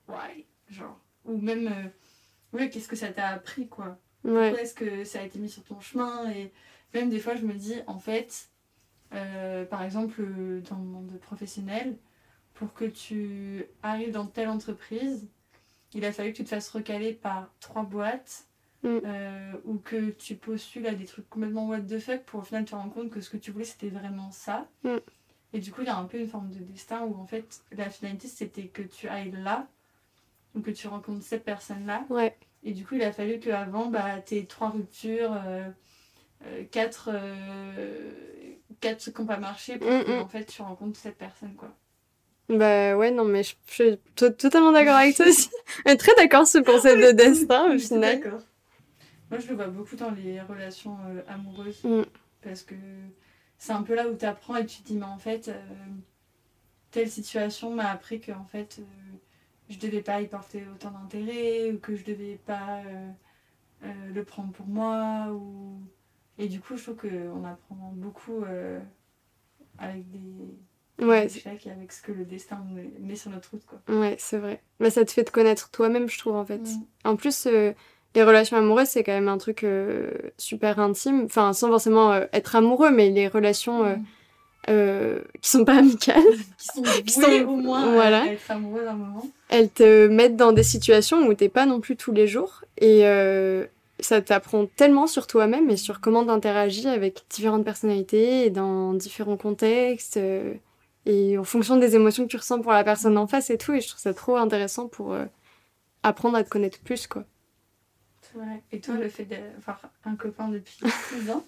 why? 0.08 0.44
Genre. 0.68 0.98
Ou 1.24 1.38
même, 1.38 1.68
euh, 1.68 1.88
ouais, 2.54 2.70
qu'est-ce 2.70 2.88
que 2.88 2.96
ça 2.96 3.08
t'a 3.12 3.28
appris, 3.28 3.68
quoi? 3.68 3.98
Ouais. 4.24 4.48
pourquoi 4.48 4.62
est-ce 4.62 4.74
que 4.74 5.04
ça 5.04 5.20
a 5.20 5.22
été 5.24 5.38
mis 5.38 5.50
sur 5.50 5.62
ton 5.64 5.78
chemin? 5.80 6.30
Et 6.30 6.50
même 6.94 7.10
des 7.10 7.18
fois 7.18 7.34
je 7.36 7.42
me 7.44 7.52
dis 7.52 7.74
en 7.86 7.98
fait 7.98 8.48
euh, 9.12 9.64
par 9.66 9.82
exemple 9.82 10.22
euh, 10.22 10.60
dans 10.62 10.76
le 10.78 10.84
monde 10.84 11.18
professionnel 11.20 11.96
pour 12.54 12.72
que 12.72 12.84
tu 12.86 13.66
arrives 13.82 14.12
dans 14.12 14.26
telle 14.26 14.48
entreprise 14.48 15.26
il 15.92 16.04
a 16.06 16.12
fallu 16.12 16.32
que 16.32 16.38
tu 16.38 16.44
te 16.44 16.48
fasses 16.48 16.68
recaler 16.70 17.12
par 17.12 17.50
trois 17.60 17.82
boîtes 17.82 18.46
Mm. 18.82 18.98
euh, 19.06 19.52
ou 19.64 19.78
que 19.78 20.10
tu 20.10 20.34
postules 20.34 20.86
à 20.86 20.94
des 20.94 21.06
trucs 21.06 21.28
complètement 21.30 21.66
what 21.68 21.80
the 21.80 21.98
fuck 21.98 22.20
pour 22.24 22.40
au 22.40 22.42
final 22.42 22.66
te 22.66 22.74
rendre 22.74 22.92
compte 22.92 23.08
que 23.08 23.22
ce 23.22 23.30
que 23.30 23.38
tu 23.38 23.50
voulais 23.50 23.64
c'était 23.64 23.88
vraiment 23.88 24.30
ça 24.30 24.68
Mm. 24.84 24.96
et 25.54 25.58
du 25.60 25.72
coup 25.72 25.80
il 25.80 25.86
y 25.86 25.90
a 25.90 25.96
un 25.96 26.04
peu 26.04 26.18
une 26.18 26.28
forme 26.28 26.50
de 26.50 26.58
destin 26.58 27.00
où 27.02 27.14
en 27.18 27.26
fait 27.26 27.62
la 27.72 27.88
finalité 27.88 28.28
c'était 28.28 28.66
que 28.66 28.82
tu 28.82 29.08
ailles 29.08 29.32
là 29.32 29.66
ou 30.54 30.60
que 30.60 30.70
tu 30.70 30.86
rencontres 30.86 31.24
cette 31.24 31.44
personne 31.44 31.86
là 31.86 32.04
Ouais. 32.10 32.36
Et 32.64 32.72
du 32.72 32.84
coup, 32.86 32.94
il 32.96 33.02
a 33.02 33.12
fallu 33.12 33.38
qu'avant, 33.38 33.86
bah, 33.86 34.20
t'aies 34.24 34.44
trois 34.48 34.70
ruptures, 34.70 35.32
euh, 35.46 35.68
euh, 36.46 36.64
quatre, 36.70 37.10
euh, 37.12 38.10
quatre 38.80 38.98
trucs 39.00 39.14
qui 39.14 39.20
n'ont 39.20 39.26
pas 39.26 39.36
marché 39.38 39.78
pour 39.78 39.90
Mm, 39.90 40.04
que, 40.04 40.10
mm. 40.10 40.20
en 40.22 40.28
fait, 40.28 40.44
tu 40.46 40.62
rencontres 40.62 40.98
cette 40.98 41.18
personne, 41.18 41.54
quoi. 41.54 41.74
Bah 42.48 42.96
ouais, 42.96 43.10
non, 43.10 43.24
mais 43.24 43.42
je, 43.42 43.54
je 43.68 43.72
suis 43.72 43.98
to- 44.16 44.30
totalement 44.30 44.72
d'accord 44.72 44.96
avec 44.96 45.16
toi 45.16 45.26
aussi. 45.26 45.48
Mais 45.86 45.96
très 45.96 46.14
d'accord 46.14 46.46
sur 46.46 46.60
le 46.60 46.64
concept 46.66 47.02
de 47.02 47.10
destin, 47.12 47.74
au 47.74 47.78
final. 47.78 48.20
Moi, 49.30 49.40
je 49.40 49.48
le 49.48 49.54
vois 49.54 49.68
beaucoup 49.68 49.96
dans 49.96 50.10
les 50.10 50.40
relations 50.42 50.98
euh, 51.06 51.22
amoureuses. 51.28 51.82
Mm. 51.84 52.02
Parce 52.42 52.62
que 52.62 52.74
c'est 53.56 53.72
un 53.72 53.82
peu 53.82 53.94
là 53.94 54.08
où 54.08 54.14
tu 54.14 54.26
apprends 54.26 54.56
et 54.56 54.66
tu 54.66 54.82
te 54.82 54.88
dis, 54.88 54.96
mais 54.96 55.06
en 55.06 55.16
fait, 55.18 55.48
euh, 55.48 55.54
telle 56.90 57.10
situation 57.10 57.70
m'a 57.74 57.90
appris 57.90 58.20
que, 58.20 58.32
en 58.32 58.44
fait, 58.44 58.76
euh, 58.80 59.16
je 59.68 59.78
devais 59.78 60.02
pas 60.02 60.20
y 60.20 60.26
porter 60.26 60.64
autant 60.72 60.90
d'intérêt 60.90 61.72
ou 61.72 61.78
que 61.78 61.96
je 61.96 62.04
devais 62.04 62.38
pas 62.46 62.80
euh, 62.86 63.08
euh, 63.84 63.88
le 64.14 64.24
prendre 64.24 64.52
pour 64.52 64.66
moi. 64.66 65.28
Ou... 65.32 65.80
Et 66.38 66.48
du 66.48 66.60
coup, 66.60 66.76
je 66.76 66.82
trouve 66.82 66.96
qu'on 66.96 67.44
apprend 67.44 67.92
beaucoup 67.96 68.42
euh, 68.44 68.80
avec 69.78 70.10
des, 70.10 71.04
Ouais, 71.04 71.26
échecs 71.26 71.66
et 71.66 71.70
avec 71.72 71.90
ce 71.90 72.02
que 72.02 72.12
le 72.12 72.24
destin 72.24 72.64
met- 73.00 73.16
sur 73.16 73.30
notre 73.30 73.50
route. 73.50 73.64
Quoi. 73.66 73.80
ouais, 73.88 74.14
c'est 74.18 74.38
vrai. 74.38 74.62
Mais 74.78 74.90
ça 74.90 75.04
te 75.04 75.10
fait 75.10 75.24
te 75.24 75.32
connaître 75.32 75.70
toi-même, 75.70 76.08
je 76.08 76.18
trouve, 76.18 76.36
en 76.36 76.44
fait. 76.44 76.58
Mm. 76.58 76.84
En 77.04 77.16
plus, 77.16 77.46
les 77.46 78.22
relations 78.22 78.56
amoureuses, 78.56 78.88
c'est 78.88 79.02
quand 79.02 79.12
même 79.12 79.28
un 79.28 79.38
truc 79.38 79.66
super 80.38 80.78
intime. 80.78 81.24
Enfin, 81.24 81.52
sans 81.52 81.66
forcément 81.68 82.12
être 82.32 82.54
amoureux, 82.54 82.92
mais 82.92 83.10
les 83.10 83.26
relations 83.26 83.82
Mm. 83.96 84.04
Euh, 84.68 85.20
qui 85.40 85.50
sont 85.50 85.64
pas 85.64 85.76
amicales, 85.78 86.22
Qui 86.58 86.66
sont 86.66 86.82
qui 86.82 87.12
sont- 87.12 87.48
au 87.48 87.56
moins 87.56 87.92
voilà. 87.92 88.22
à 88.22 88.26
être 88.26 88.50
amoureux 88.50 88.84
d'un 88.84 88.94
moment. 88.94 89.26
elles 89.48 89.70
te 89.70 90.06
mettent 90.08 90.36
dans 90.36 90.52
des 90.52 90.62
situations 90.62 91.26
où 91.26 91.34
t'es 91.34 91.48
pas 91.48 91.66
non 91.66 91.80
plus 91.80 91.96
tous 91.96 92.12
les 92.12 92.26
jours. 92.26 92.62
Et 92.78 93.06
euh, 93.06 93.66
ça 94.00 94.20
t'apprend 94.22 94.66
tellement 94.66 95.06
sur 95.06 95.26
toi-même 95.26 95.70
et 95.70 95.76
sur 95.76 96.00
comment 96.00 96.24
t'interagis 96.26 96.88
avec 96.88 97.22
différentes 97.30 97.64
personnalités 97.64 98.46
et 98.46 98.50
dans 98.50 98.92
différents 98.94 99.36
contextes. 99.36 100.16
euh, 100.16 100.54
et 101.06 101.36
en 101.36 101.44
fonction 101.44 101.76
des 101.76 101.94
émotions 101.96 102.24
que 102.24 102.30
tu 102.30 102.36
ressens 102.38 102.60
pour 102.62 102.72
la 102.72 102.82
personne 102.82 103.18
en 103.18 103.26
face 103.26 103.50
et 103.50 103.58
tout. 103.58 103.74
Et 103.74 103.80
je 103.82 103.88
trouve 103.88 104.00
ça 104.00 104.14
trop 104.14 104.36
intéressant 104.36 104.88
pour 104.88 105.12
euh, 105.12 105.26
apprendre 106.02 106.36
à 106.38 106.42
te 106.44 106.48
connaître 106.48 106.78
plus, 106.80 107.06
quoi. 107.06 107.24
Et 108.72 108.80
toi, 108.80 108.94
le 108.96 109.08
fait 109.08 109.24
d'avoir 109.26 109.80
un 110.04 110.16
copain 110.16 110.48
depuis 110.48 110.78
6 111.22 111.30
ans, 111.30 111.44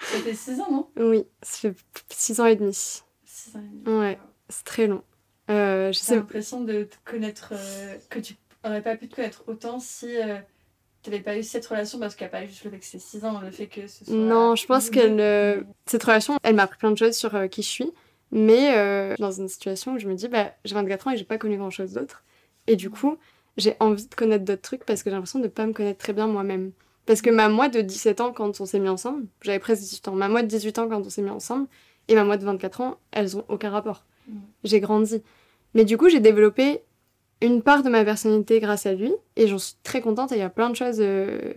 ça 0.00 0.18
fait 0.18 0.34
6 0.34 0.60
ans, 0.60 0.70
non? 0.70 0.88
Oui, 0.96 1.24
ça 1.42 1.70
fait 1.70 1.76
six 2.08 2.40
ans 2.40 2.46
et 2.46 2.56
demi. 2.56 2.72
6 3.24 3.56
ans 3.56 3.60
et 3.60 3.84
demi. 3.84 3.98
Ouais. 3.98 4.18
C'est 4.48 4.64
très 4.64 4.86
long. 4.86 5.02
Euh, 5.50 5.92
J'ai 5.92 6.16
l'impression 6.16 6.62
de 6.62 6.84
te 6.84 6.96
connaître, 7.04 7.52
euh, 7.52 7.96
que 8.08 8.18
tu 8.18 8.36
aurais 8.64 8.82
pas 8.82 8.96
pu 8.96 9.08
te 9.08 9.16
connaître 9.16 9.44
autant 9.46 9.78
si 9.80 10.08
tu 11.02 11.10
n'avais 11.10 11.22
pas 11.22 11.36
eu 11.38 11.42
cette 11.42 11.66
relation, 11.66 11.98
parce 11.98 12.14
qu'il 12.14 12.26
n'y 12.26 12.28
a 12.28 12.38
pas 12.38 12.46
juste 12.46 12.64
le 12.64 12.70
fait 12.70 12.78
que 12.78 12.84
c'est 12.84 12.98
6 12.98 13.24
ans, 13.24 13.40
le 13.40 13.50
fait 13.50 13.66
que 13.66 13.86
ce 13.86 14.04
soit. 14.04 14.14
Non, 14.14 14.54
je 14.54 14.66
pense 14.66 14.90
euh, 14.96 15.62
cette 15.86 16.04
relation, 16.04 16.38
elle 16.42 16.56
m'a 16.56 16.64
appris 16.64 16.78
plein 16.78 16.90
de 16.90 16.98
choses 16.98 17.16
sur 17.16 17.34
euh, 17.34 17.46
qui 17.46 17.62
je 17.62 17.68
suis. 17.68 17.92
Mais 18.32 18.76
euh, 18.76 19.16
dans 19.18 19.32
une 19.32 19.48
situation 19.48 19.94
où 19.94 19.98
je 19.98 20.06
me 20.06 20.14
dis, 20.14 20.28
bah, 20.28 20.52
j'ai 20.64 20.74
24 20.74 21.08
ans 21.08 21.10
et 21.12 21.16
j'ai 21.16 21.24
pas 21.24 21.38
connu 21.38 21.56
grand 21.56 21.70
chose 21.70 21.94
d'autre. 21.94 22.22
Et 22.66 22.76
du 22.76 22.90
coup, 22.90 23.16
j'ai 23.56 23.76
envie 23.80 24.06
de 24.06 24.14
connaître 24.14 24.44
d'autres 24.44 24.62
trucs 24.62 24.84
parce 24.84 25.02
que 25.02 25.10
j'ai 25.10 25.14
l'impression 25.14 25.40
de 25.40 25.48
pas 25.48 25.66
me 25.66 25.72
connaître 25.72 25.98
très 25.98 26.12
bien 26.12 26.26
moi-même. 26.26 26.70
Parce 27.06 27.22
que 27.22 27.30
ma 27.30 27.48
moi 27.48 27.68
de 27.68 27.80
17 27.80 28.20
ans, 28.20 28.32
quand 28.32 28.60
on 28.60 28.66
s'est 28.66 28.78
mis 28.78 28.88
ensemble, 28.88 29.24
j'avais 29.42 29.58
presque 29.58 29.82
18 29.82 30.08
ans. 30.08 30.12
Ma 30.14 30.28
moi 30.28 30.42
de 30.42 30.46
18 30.48 30.78
ans, 30.78 30.88
quand 30.88 31.00
on 31.04 31.10
s'est 31.10 31.22
mis 31.22 31.30
ensemble, 31.30 31.66
et 32.08 32.14
ma 32.14 32.24
moi 32.24 32.36
de 32.36 32.44
24 32.44 32.80
ans, 32.82 32.98
elles 33.12 33.36
ont 33.36 33.44
aucun 33.48 33.70
rapport. 33.70 34.04
Mm. 34.28 34.32
J'ai 34.64 34.80
grandi. 34.80 35.22
Mais 35.74 35.84
du 35.84 35.96
coup, 35.96 36.08
j'ai 36.08 36.20
développé 36.20 36.82
une 37.42 37.62
part 37.62 37.82
de 37.82 37.88
ma 37.90 38.04
personnalité 38.04 38.60
grâce 38.60 38.86
à 38.86 38.92
lui. 38.94 39.12
Et 39.36 39.46
j'en 39.48 39.58
suis 39.58 39.76
très 39.82 40.00
contente. 40.00 40.30
Et 40.32 40.36
il 40.36 40.38
y 40.40 40.42
a 40.42 40.50
plein 40.50 40.70
de 40.70 40.76
choses 40.76 40.98
euh, 41.00 41.54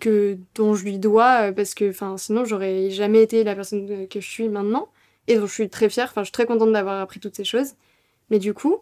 que, 0.00 0.36
dont 0.54 0.74
je 0.74 0.84
lui 0.84 0.98
dois. 0.98 1.48
euh, 1.48 1.52
parce 1.52 1.74
que 1.74 1.92
sinon, 2.16 2.44
j'aurais 2.44 2.90
jamais 2.90 3.22
été 3.22 3.44
la 3.44 3.54
personne 3.54 3.86
que- 3.86 4.06
que 4.06 4.20
je 4.20 4.28
suis 4.28 4.48
maintenant. 4.48 4.88
Et 5.28 5.36
dont 5.36 5.46
je 5.46 5.52
suis 5.52 5.68
très 5.70 5.88
fière. 5.88 6.08
Enfin, 6.10 6.22
je 6.22 6.26
suis 6.26 6.32
très 6.32 6.46
contente 6.46 6.72
d'avoir 6.72 7.00
appris 7.00 7.20
toutes 7.20 7.36
ces 7.36 7.44
choses. 7.44 7.74
Mais 8.30 8.38
du 8.38 8.54
coup, 8.54 8.78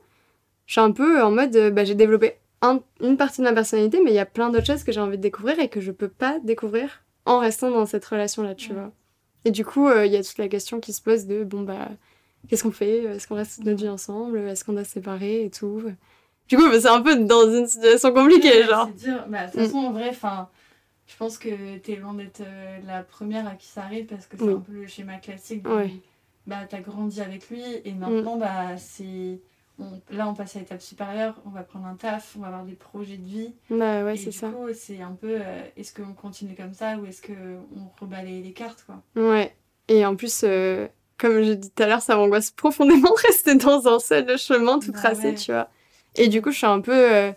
je 0.67 0.73
suis 0.73 0.81
un 0.81 0.93
peu 0.93 1.23
en 1.23 1.31
mode, 1.31 1.55
euh, 1.57 1.71
bah, 1.71 1.85
j'ai 1.85 1.95
développé 1.95 2.37
un- 2.63 2.81
une 3.01 3.17
partie 3.17 3.41
de 3.41 3.45
ma 3.47 3.53
personnalité, 3.53 4.01
mais 4.05 4.11
il 4.11 4.15
y 4.15 4.19
a 4.19 4.27
plein 4.27 4.51
d'autres 4.51 4.67
choses 4.67 4.85
que 4.85 4.93
j'ai 4.93 5.01
envie 5.01 5.17
de 5.17 5.23
découvrir 5.23 5.59
et 5.61 5.69
que 5.69 5.81
je 5.81 5.93
peux 5.93 6.09
pas 6.09 6.39
découvrir 6.41 7.03
en 7.27 7.39
restant 7.39 7.71
dans 7.71 7.87
cette 7.87 8.05
relation-là, 8.05 8.55
tu 8.55 8.73
vois. 8.73 8.91
Et 9.45 9.51
du 9.51 9.65
coup, 9.65 9.89
euh, 9.89 10.05
il 10.07 10.13
y 10.13 10.17
a 10.17 10.23
toute 10.23 10.39
la 10.39 10.49
question 10.49 10.81
qui 10.81 10.93
se 10.93 11.01
pose 11.03 11.27
de, 11.27 11.45
bon, 11.45 11.63
bah, 11.63 11.89
qu'est-ce 12.49 12.63
qu'on 12.65 12.73
fait? 12.73 13.05
Est-ce 13.05 13.29
qu'on 13.29 13.37
reste 13.37 13.57
toute 13.57 13.65
notre 13.67 13.81
vie 13.81 13.89
ensemble? 13.89 14.39
Est-ce 14.39 14.65
qu'on 14.65 14.73
doit 14.73 14.85
se 14.85 14.93
séparer 14.93 15.45
et 15.45 15.51
tout? 15.51 15.83
Du 16.49 16.57
coup, 16.57 16.69
bah, 16.69 16.81
c'est 16.81 16.89
un 16.89 17.01
peu 17.03 17.15
dans 17.25 17.49
une 17.51 17.67
situation 17.67 18.13
compliquée, 18.13 18.65
genre. 18.65 18.89
Dur. 18.89 19.25
Bah, 19.29 19.47
de 19.47 19.53
toute 19.53 19.61
Mm. 19.61 19.65
façon, 19.65 19.79
en 19.79 19.93
vrai, 19.93 20.09
enfin. 20.11 20.49
Je 21.07 21.17
pense 21.17 21.39
que 21.39 21.79
t'es 21.79 21.97
loin 21.97 22.13
d'être 22.13 22.43
euh, 22.43 22.79
la 22.87 23.03
première 23.03 23.47
à 23.49 23.53
qui 23.55 23.67
ça 23.67 23.83
arrive 23.85 24.05
parce 24.05 24.27
que 24.27 24.37
c'est 24.37 24.43
Oui. 24.45 24.53
un 24.53 24.59
peu 24.61 24.73
le 24.73 24.87
schéma 24.87 25.17
classique. 25.17 25.67
Mm. 25.67 25.89
Bah, 26.47 26.57
t'as 26.69 26.81
grandi 26.81 27.21
avec 27.23 27.49
lui 27.49 27.63
et 27.85 27.93
maintenant, 27.93 28.37
bah, 28.37 28.77
c'est. 28.77 29.39
On- 29.79 30.01
Là, 30.11 30.29
on 30.29 30.35
passe 30.35 30.57
à 30.57 30.59
l'étape 30.61 30.81
supérieure, 30.81 31.41
on 31.47 31.51
va 31.51 31.63
prendre 31.63 31.87
un 31.87 31.95
taf, 31.95 32.35
on 32.37 32.41
va 32.41 32.49
avoir 32.49 32.65
des 32.65 32.75
projets 32.75 33.17
de 33.17 33.25
vie. 33.27 33.55
Bah 33.71 34.05
ouais, 34.05 34.17
c'est 34.17 34.31
du 34.31 34.37
ça. 34.37 34.49
coup, 34.51 34.67
c'est 34.75 35.01
un 35.01 35.13
peu 35.13 35.39
euh, 35.41 35.63
est-ce 35.77 35.95
qu'on 35.95 36.13
continue 36.15 36.55
comme 36.55 36.75
ça 36.75 36.97
ou 36.97 37.07
est-ce 37.07 37.23
qu'on 37.23 37.91
rebat 38.01 38.23
les, 38.23 38.53
cartes, 38.53 38.85
quoi? 38.87 39.03
Ouais. 39.17 39.55
Et 39.89 40.05
en 40.05 40.17
plus, 40.17 40.43
euh, 40.45 40.89
comme 41.19 41.43
j'ai 41.43 41.57
dit 41.57 41.71
tout 41.71 41.83
à 41.83 41.87
l'heure, 41.87 42.03
ça 42.03 42.17
m'angoisse 42.17 42.51
profondément 42.51 43.11
de 43.11 43.27
rester 43.27 43.55
dans 43.55 43.87
un 43.89 43.99
seul 43.99 44.37
chemin 44.39 44.79
tout 44.79 44.93
Bah 44.93 44.99
tracé, 44.99 45.29
ouais. 45.29 45.35
tu 45.35 45.53
vois. 45.53 45.69
Et 46.17 46.29
du 46.29 46.43
coup, 46.43 46.51
je 46.51 46.59
suis 46.59 46.67
un 46.67 46.81
peu 46.81 46.93
euh, 46.93 47.33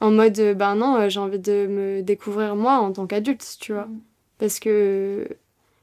en 0.00 0.10
mode, 0.10 0.40
bah 0.56 0.74
non, 0.74 1.08
j'ai 1.08 1.18
envie 1.20 1.38
de 1.40 1.66
me 1.66 2.02
découvrir 2.02 2.54
moi 2.54 2.74
en 2.78 2.92
tant 2.92 3.06
qu'adulte, 3.06 3.56
tu 3.60 3.72
vois. 3.72 3.86
Mm. 3.86 4.00
Parce 4.38 4.60
que 4.60 5.26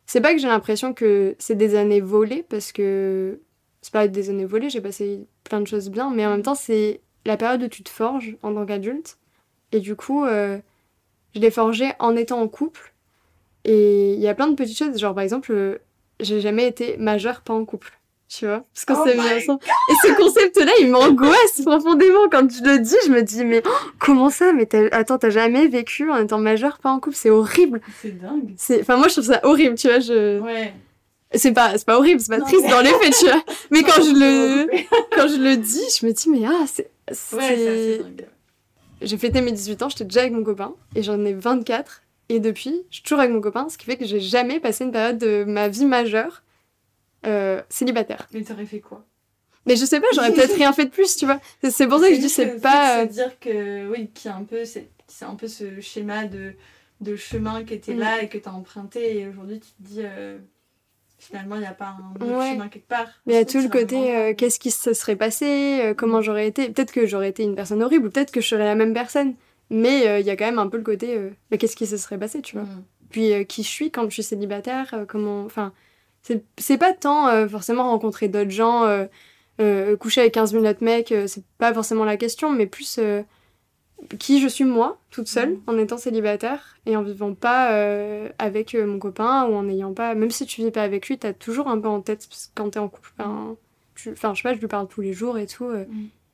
c'est 0.06 0.22
pas 0.22 0.34
que 0.34 0.40
j'ai 0.40 0.48
l'impression 0.48 0.94
que 0.94 1.36
c'est 1.40 1.56
des 1.56 1.76
années 1.76 2.00
volées, 2.00 2.46
parce 2.48 2.72
que 2.72 3.40
c'est 3.86 3.94
pas 3.94 4.08
des 4.08 4.32
années 4.32 4.46
volées, 4.46 4.72
j'ai 4.72 4.82
passé 4.82 5.28
plein 5.44 5.62
de 5.62 5.68
choses 5.68 5.92
bien, 5.92 6.10
mais 6.10 6.26
en 6.26 6.32
même 6.32 6.42
temps, 6.42 6.56
c'est 6.56 7.02
la 7.24 7.38
période 7.38 7.62
où 7.62 7.68
tu 7.68 7.84
te 7.84 7.90
forges 7.90 8.36
en 8.42 8.52
tant 8.52 8.66
qu'adulte. 8.66 9.20
Et 9.72 9.80
du 9.80 9.96
coup, 9.96 10.26
euh, 10.26 10.58
je 11.36 11.40
l'ai 11.40 11.52
forgé 11.52 11.92
en 12.00 12.16
étant 12.16 12.42
en 12.42 12.48
couple. 12.48 12.96
Et 13.64 14.16
il 14.16 14.20
y 14.20 14.28
a 14.28 14.34
plein 14.34 14.48
de 14.48 14.56
petites 14.56 14.76
choses, 14.76 14.98
genre 14.98 15.14
par 15.14 15.24
exemple, 15.24 15.52
euh, 15.52 15.78
j'ai 16.20 16.42
jamais 16.42 16.66
été 16.66 16.98
majeure 16.98 17.42
pas 17.42 17.54
en 17.54 17.64
couple. 17.64 17.92
Tu 18.28 18.48
vois 18.48 18.64
Parce 18.74 18.86
qu'on 18.86 19.04
Oh 19.04 19.06
s'est 19.06 19.16
mis 19.16 19.22
my 19.22 19.38
ensemble. 19.38 19.60
Et 19.92 19.94
ce 20.08 20.18
concept-là, 20.18 20.72
il 20.82 20.90
m'angoisse 20.90 21.62
profondément. 21.64 22.28
Quand 22.32 22.52
je 22.52 22.64
le 22.64 22.80
dis, 22.80 22.96
je 23.06 23.12
me 23.12 23.22
dis, 23.22 23.46
mais 23.46 23.62
oh, 23.68 23.70
comment 24.00 24.32
ça? 24.32 24.52
Mais 24.52 24.68
attends, 24.94 25.20
t'as 25.20 25.30
jamais 25.30 25.68
vécu 25.68 26.10
en 26.10 26.18
étant 26.18 26.40
majeure 26.40 26.80
pas 26.80 26.90
en 26.90 27.00
couple? 27.00 27.16
C'est 27.16 27.30
horrible. 27.30 27.82
C'est 28.02 28.20
dingue. 28.20 28.56
Enfin, 28.82 28.98
moi, 28.98 29.10
je 29.10 29.14
trouve 29.14 29.26
ça 29.26 29.42
horrible, 29.44 29.76
tu 29.76 29.90
vois. 29.90 30.00
Je... 30.00 30.40
Ouais. 30.40 30.74
C'est 31.36 31.52
pas, 31.54 31.78
c'est 31.78 31.86
pas 31.86 31.98
horrible, 31.98 32.20
c'est 32.22 32.30
pas 32.36 32.42
triste 32.42 32.68
dans 32.70 32.82
les 32.82 32.90
faits, 32.90 33.14
tu 33.20 33.26
vois. 33.26 33.44
Mais 33.72 33.84
quand 33.84 34.02
je 34.02 34.12
le, 34.14 34.66
Ouais, 34.72 34.88
quand 35.16 35.28
je 35.28 35.38
le 35.38 35.58
dis, 35.58 35.82
je 36.00 36.06
me 36.06 36.12
dis, 36.12 36.30
mais 36.30 36.46
ah, 36.46 36.66
c'est, 36.68 36.90
c'est 37.12 37.38
c'est... 37.40 37.98
dingue. 38.04 38.26
J'ai 39.02 39.18
fêté 39.18 39.42
mes 39.42 39.52
18 39.52 39.82
ans, 39.84 39.90
j'étais 39.90 40.06
déjà 40.06 40.22
avec 40.22 40.34
mon 40.34 40.44
copain, 40.44 40.74
et 40.96 41.04
j'en 41.04 41.24
ai 41.26 41.34
24. 41.34 42.02
Et 42.30 42.40
depuis, 42.40 42.82
je 42.90 42.96
suis 42.96 43.04
toujours 43.04 43.20
avec 43.20 43.32
mon 43.32 43.42
copain, 43.42 43.68
ce 43.70 43.78
qui 43.78 43.86
fait 43.86 43.98
que 43.98 44.06
j'ai 44.06 44.20
jamais 44.20 44.60
passé 44.60 44.84
une 44.86 44.92
période 44.92 45.18
de 45.18 45.44
ma 45.46 45.68
vie 45.68 45.86
majeure 45.86 46.42
euh, 47.26 47.62
célibataire. 47.70 48.28
Mais 48.34 48.42
t'aurais 48.44 48.66
fait 48.66 48.80
quoi? 48.80 49.04
Mais 49.68 49.76
je 49.76 49.86
sais 49.86 50.00
pas, 50.00 50.08
j'aurais 50.14 50.32
peut-être 50.32 50.56
rien 50.56 50.72
fait 50.74 50.86
de 50.86 50.90
plus, 50.92 51.16
tu 51.18 51.26
vois. 51.26 51.40
C'est- 51.62 51.72
C'est 51.72 51.88
pour 51.88 52.00
ça 52.00 52.08
que 52.10 52.16
je 52.16 52.20
dis, 52.20 52.30
c'est 52.30 52.62
pas. 52.62 52.98
fait 52.98 53.02
euh, 53.04 53.06
dire 53.06 53.40
que 53.40 53.90
oui, 53.92 54.10
a 54.26 54.36
un 54.36 54.44
peu, 54.44 54.64
c'est 54.66 54.90
c'est 55.08 55.26
un 55.26 55.36
peu 55.36 55.48
ce 55.48 55.80
schéma 55.82 56.26
de, 56.26 56.54
de 57.02 57.16
chemin 57.16 57.64
qui 57.64 57.74
était 57.76 57.94
Mm. 57.94 58.00
là 58.00 58.22
et 58.24 58.30
que 58.30 58.38
t'as 58.40 58.52
emprunté 58.52 59.20
et 59.20 59.28
aujourd'hui 59.28 59.60
tu 59.60 59.68
te 59.68 59.88
dis 59.88 60.00
euh, 60.04 60.38
finalement 61.18 61.55
il 61.55 61.61
n'y 61.61 61.68
a 61.68 61.74
pas 61.74 61.95
un 61.97 62.16
autre 62.16 62.26
Ouais. 62.38 62.51
chemin 62.53 62.68
quelque 62.68 62.88
part. 62.88 63.07
Mais 63.26 63.34
il 63.34 63.36
y 63.38 63.39
a 63.39 63.45
tout 63.45 63.59
le 63.59 63.70
côté, 63.70 64.16
euh, 64.16 64.34
qu'est-ce 64.34 64.59
qui 64.59 64.72
se 64.72 64.93
serait 64.93 65.16
passé, 65.16 65.80
euh, 65.82 65.93
comment 65.93 66.22
j'aurais 66.22 66.47
été. 66.47 66.70
Peut-être 66.70 66.91
que 66.91 67.05
j'aurais 67.05 67.30
été 67.30 67.43
une 67.43 67.55
personne 67.55 67.82
horrible, 67.82 68.09
peut-être 68.09 68.32
que 68.32 68.41
je 68.41 68.47
serais 68.47 68.66
la 68.66 68.76
même 68.76 68.93
personne. 68.93 69.36
Mais 69.70 70.07
euh, 70.07 70.20
il 70.20 70.26
y 70.26 70.30
a 70.30 70.36
quand 70.36 70.45
même 70.45 70.59
un 70.59 70.68
peu 70.68 70.78
le 70.78 70.84
côté, 70.84 71.18
bah, 71.49 71.57
qu'est-ce 71.57 71.76
qui 71.76 71.88
se 71.88 71.97
serait 71.97 72.18
passé, 72.20 72.41
tu 72.41 72.55
vois. 72.55 72.66
Mm. 72.66 72.84
Puis 73.09 73.45
qui 73.47 73.63
je 73.63 73.70
suis 73.70 73.91
quand 73.91 74.03
je 74.09 74.13
suis 74.13 74.24
célibataire, 74.24 75.05
comment. 75.07 75.43
Enfin, 75.45 75.74
c'est 76.22 76.43
c'est 76.57 76.78
pas 76.78 76.93
tant 76.93 77.47
forcément 77.47 77.84
rencontrer 77.89 78.28
d'autres 78.28 78.51
gens, 78.51 78.84
coucher 79.99 80.22
avec 80.22 80.34
15 80.34 80.51
000 80.51 80.66
autres 80.66 80.84
mecs, 80.84 81.13
c'est 81.28 81.43
pas 81.57 81.74
forcément 81.74 82.03
la 82.03 82.18
question, 82.18 82.51
mais 82.51 82.66
plus 82.66 82.99
qui 84.20 84.39
je 84.41 84.48
suis 84.48 84.64
moi, 84.66 84.98
toute 85.10 85.28
seule, 85.28 85.52
Mhm. 85.52 85.62
en 85.68 85.78
étant 85.78 85.98
célibataire 85.98 86.78
et 86.86 86.96
en 86.98 87.02
vivant 87.04 87.34
pas 87.34 87.72
euh, 87.74 88.30
avec 88.39 88.76
euh, 88.76 88.86
mon 88.86 89.00
copain 89.00 89.46
ou 89.46 89.56
en 89.56 89.64
n'ayant 89.64 89.93
pas. 89.93 90.14
Même 90.16 90.32
si 90.32 90.46
tu 90.46 90.62
vis 90.62 90.72
pas 90.72 90.84
avec 90.84 91.08
lui, 91.08 91.18
t'as 91.18 91.34
toujours 91.34 91.68
un 91.68 91.80
peu 91.80 91.88
en 91.88 92.02
tête, 92.02 92.28
parce 92.30 92.48
que 92.48 92.52
quand 92.56 92.70
t'es 92.72 92.80
en 92.80 92.88
couple, 92.89 93.12
ben, 93.18 93.56
tu- 93.96 94.12
enfin, 94.12 94.34
je 94.34 94.41
sais 94.41 94.50
pas, 94.50 94.54
je 94.54 94.60
lui 94.60 94.68
parle 94.68 94.88
tous 94.88 95.02
les 95.02 95.14
jours 95.14 95.38
et 95.38 95.48
tout. 95.48 95.66
euh. 95.66 95.86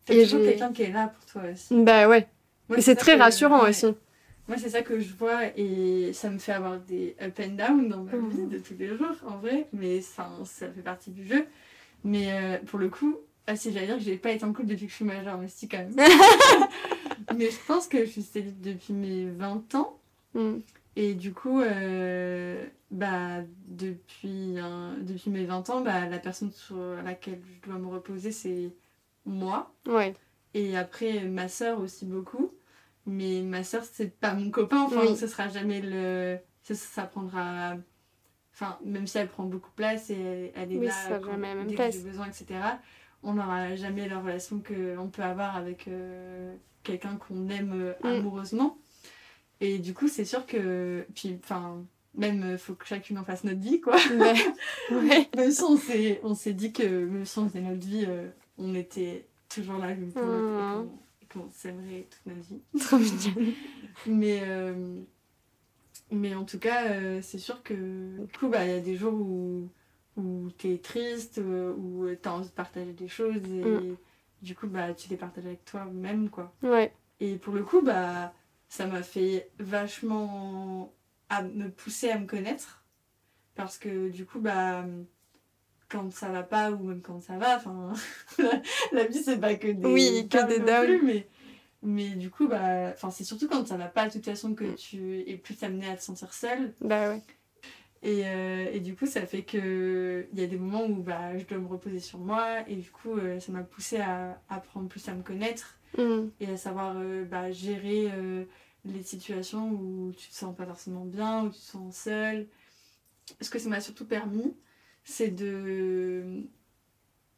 T'as 0.05 0.14
Et 0.16 0.24
toujours 0.24 0.41
quelqu'un 0.41 0.74
qui 0.74 0.82
est 0.84 0.91
là 0.91 1.07
pour 1.16 1.26
toi 1.32 1.43
aussi. 1.53 1.76
Bah 1.84 2.07
ouais, 2.09 2.28
Moi, 2.70 2.80
et 2.80 2.82
c'est 2.82 2.95
très 2.95 3.16
que- 3.16 3.22
rassurant 3.22 3.64
ouais. 3.64 3.70
aussi. 3.70 3.86
Moi, 4.47 4.57
c'est 4.57 4.70
ça 4.70 4.82
que 4.82 4.99
je 4.99 5.14
vois 5.14 5.41
et 5.55 6.12
ça 6.14 6.30
me 6.30 6.39
fait 6.39 6.51
avoir 6.51 6.78
des 6.80 7.16
up 7.22 7.39
and 7.39 7.51
down 7.55 7.88
dans 7.88 8.03
ma 8.03 8.12
vie 8.30 8.47
de 8.47 8.57
tous 8.57 8.74
les 8.78 8.88
jours, 8.88 8.97
en 9.26 9.38
vrai. 9.38 9.68
Mais 9.72 10.01
ça, 10.01 10.30
ça 10.43 10.68
fait 10.68 10.82
partie 10.82 11.12
du 11.12 11.26
jeu. 11.26 11.45
Mais 12.03 12.34
euh, 12.34 12.57
pour 12.66 12.80
le 12.80 12.89
coup, 12.89 13.16
ah, 13.47 13.55
si 13.55 13.72
j'allais 13.72 13.86
dire 13.86 13.97
que 13.97 14.01
j'ai 14.03 14.18
pas 14.18 14.32
été 14.32 14.43
en 14.43 14.51
couple 14.51 14.68
depuis 14.70 14.88
que 14.88 14.91
je 14.91 14.95
suis 14.97 15.05
majeure, 15.05 15.38
mais 15.38 15.47
si 15.47 15.70
quand 15.70 15.78
même. 15.78 15.95
mais 17.38 17.49
je 17.51 17.57
pense 17.67 17.88
que 17.88 18.05
je 18.05 18.09
suis 18.09 18.22
célib 18.24 18.59
depuis 18.61 18.93
mes 18.93 19.26
20 19.26 19.76
ans. 19.76 19.99
Mm. 20.34 20.57
Et 20.95 21.13
du 21.13 21.34
coup, 21.34 21.61
euh, 21.61 22.65
bah, 22.91 23.41
depuis, 23.67 24.55
depuis 25.01 25.30
mes 25.32 25.45
20 25.45 25.69
ans, 25.69 25.82
bah, 25.82 26.07
la 26.07 26.19
personne 26.19 26.51
sur 26.51 26.78
laquelle 27.03 27.41
je 27.63 27.69
dois 27.69 27.80
me 27.80 27.88
reposer, 27.88 28.32
c'est 28.32 28.72
moi. 29.26 29.74
Ouais, 29.88 30.13
Et 30.53 30.76
après, 30.78 31.24
ma 31.24 31.47
sœur 31.47 31.80
aussi 31.80 32.05
beaucoup. 32.05 32.51
Mais 33.05 33.41
ma 33.41 33.63
sœur, 33.63 33.84
c'est 33.84 34.13
pas 34.19 34.34
mon 34.34 34.51
copain. 34.51 34.82
Enfin, 34.84 35.01
Oui. 35.07 35.15
ce 35.17 35.26
sera 35.28 35.47
jamais 35.47 35.82
le. 35.82 36.38
Ça, 36.61 36.76
ça 36.76 37.03
prendra. 37.03 37.76
Enfin, 38.53 38.78
même 38.86 39.07
si 39.07 39.17
elle 39.17 39.28
prend 39.30 39.45
beaucoup 39.45 39.69
de 39.69 39.76
place 39.76 40.09
et 40.11 40.51
elle 40.55 40.72
est 40.74 40.78
Oui, 40.78 40.86
là 40.88 40.91
ça 40.91 41.17
quand- 41.19 41.32
jamais 41.32 41.47
la 41.47 41.55
même 41.55 41.67
dès 41.67 41.74
que 41.74 41.78
place. 41.82 41.95
j'ai 41.95 42.03
besoin, 42.03 42.28
etc. 42.28 42.45
On 43.24 43.34
n'aura 43.34 43.76
jamais 43.76 44.07
la 44.09 44.19
relation 44.19 44.59
qu'on 44.61 45.07
peut 45.07 45.24
avoir 45.24 45.55
avec 45.55 45.88
euh, 45.88 46.53
quelqu'un 46.84 47.15
qu'on 47.17 47.49
aime 47.49 47.71
euh, 47.73 47.93
Mm. 48.03 48.07
amoureusement. 48.19 48.77
Et 49.59 49.77
du 49.79 49.93
coup, 49.93 50.07
c'est 50.07 50.25
sûr 50.25 50.45
que. 50.45 51.05
Puis, 51.13 51.38
enfin, 51.43 51.84
même, 52.15 52.45
il 52.51 52.57
faut 52.57 52.73
que 52.73 52.86
chacune 52.88 53.17
en 53.19 53.23
fasse 53.23 53.43
notre 53.43 53.59
vie, 53.61 53.79
quoi. 53.82 53.95
Ouais. 54.17 54.34
ouais. 54.91 55.29
même 55.36 55.51
si 55.51 55.63
on 55.63 55.77
s'est, 55.77 56.19
on 56.23 56.34
s'est 56.36 56.53
dit 56.53 56.73
que, 56.73 56.84
même 57.05 57.25
si 57.25 57.38
on 57.39 57.47
faisait 57.47 57.61
notre 57.61 57.86
vie, 57.86 58.05
euh, 58.07 58.29
on 58.57 58.73
était 58.75 59.27
toujours 59.49 59.77
là 59.77 59.93
l'une 59.93 60.11
pour 60.11 60.21
l'autre 60.23 60.86
et 61.21 61.25
qu'on- 61.27 61.49
s'aimerait 61.51 62.07
toute 62.09 62.25
notre 62.25 62.47
vie. 62.47 62.61
Trop 62.79 62.97
mignon. 62.97 63.53
Mais, 64.07 64.39
euh, 64.43 64.99
mais 66.11 66.36
en 66.36 66.43
tout 66.43 66.59
cas, 66.59 66.88
euh, 66.91 67.19
c'est 67.21 67.38
sûr 67.38 67.61
que 67.63 67.73
du 68.25 68.38
coup, 68.39 68.49
bah, 68.49 68.65
il 68.65 68.71
y 68.71 68.75
a 68.75 68.79
des 68.79 68.95
jours 68.97 69.13
où, 69.13 69.69
où 70.17 70.49
tu 70.57 70.73
es 70.73 70.77
triste, 70.77 71.38
euh, 71.38 71.73
où 71.73 72.07
tu 72.21 72.27
as 72.27 72.34
envie 72.34 72.47
de 72.49 72.53
partager 72.53 72.91
des 72.93 73.07
choses 73.07 73.36
et 73.38 73.63
Mm. 73.63 73.95
Du 74.42 74.56
coup, 74.56 74.68
bah, 74.68 74.94
tu 74.94 75.10
les 75.10 75.18
partages 75.18 75.46
avec 75.46 75.64
toi-même. 75.66 76.30
quoi. 76.30 76.54
Ouais. 76.64 76.94
Et 77.20 77.36
pour 77.38 77.54
le 77.54 77.64
coup, 77.64 77.82
bah, 77.82 78.34
ça 78.70 78.86
m'a 78.88 79.04
fait 79.04 79.50
vachement 79.60 80.94
à 81.30 81.44
me 81.44 81.70
pousser 81.70 82.10
à 82.10 82.18
me 82.20 82.26
connaître 82.26 82.84
parce 83.56 83.78
que 83.78 84.10
du 84.10 84.26
coup, 84.26 84.39
bah, 84.39 84.86
quand 85.89 86.12
ça 86.14 86.30
va 86.30 86.44
pas 86.44 86.72
ou 86.72 86.84
même 86.84 87.02
quand 87.02 87.22
ça 87.22 87.38
va, 87.38 87.58
enfin, 87.58 87.94
la, 88.92 89.06
vie 89.06 89.22
c'est 89.24 89.38
pas 89.39 89.56
que 89.56 89.68
des 89.68 89.86
Oui, 89.88 90.28
que 90.30 90.48
des 90.48 90.60
downs. 90.60 90.86
plus, 91.00 91.02
mais 91.04 91.28
mais 91.84 92.10
du 92.10 92.30
coup, 92.30 92.48
bah, 92.48 92.92
enfin, 92.94 93.10
c'est 93.12 93.24
surtout 93.24 93.48
quand 93.48 93.68
ça 93.68 93.76
va 93.76 93.88
pas 93.88 94.08
de 94.08 94.14
toute 94.14 94.26
façon 94.26 94.54
que 94.54 94.64
Mm. 94.66 94.76
tu 94.76 95.20
es 95.30 95.36
plus 95.38 95.62
amené 95.64 95.88
à 95.89 95.98
te 95.98 96.04
sentir 96.04 96.34
seule. 96.34 96.74
Bah 96.82 97.10
ouais. 97.10 97.22
Et, 98.04 98.24
euh, 98.26 98.70
et 98.74 98.80
du 98.80 98.95
coup, 98.95 99.06
ça 99.06 99.26
fait 99.26 99.43
que 99.43 100.28
il 100.34 100.39
y 100.39 100.43
a 100.43 100.47
des 100.47 100.58
moments 100.58 100.86
où 100.86 100.95
bah, 101.04 101.38
je 101.38 101.45
dois 101.45 101.60
me 101.60 101.68
reposer 101.68 101.99
sur 101.99 102.18
moi. 102.20 102.68
Et 102.68 102.76
du 102.76 102.89
coup, 102.91 103.14
euh, 103.18 103.39
ça 103.39 103.52
m'a 103.52 103.64
poussé 103.64 103.97
à 103.99 104.41
apprendre 104.49 104.88
plus 104.88 105.08
à 105.08 105.14
me 105.14 105.22
connaître 105.24 105.78
Mm. 105.97 106.30
et 106.39 106.47
à 106.47 106.56
savoir 106.58 106.95
euh, 106.97 107.26
bah, 107.26 107.52
gérer 107.52 108.10
les 108.86 109.04
situations 109.04 109.70
où 109.72 110.14
tu 110.18 110.30
te 110.30 110.34
sens 110.34 110.56
pas 110.56 110.66
forcément 110.66 111.04
bien, 111.06 111.43
où 111.45 111.49
tu 111.49 111.60
te 111.60 111.64
sens 111.66 111.95
seule. 111.95 112.47
Ce 113.41 113.49
que 113.49 113.60
ça 113.60 113.70
m'a 113.70 113.82
surtout 113.82 114.06
permis, 114.06 114.56
c'est 115.04 115.28
de, 115.30 116.43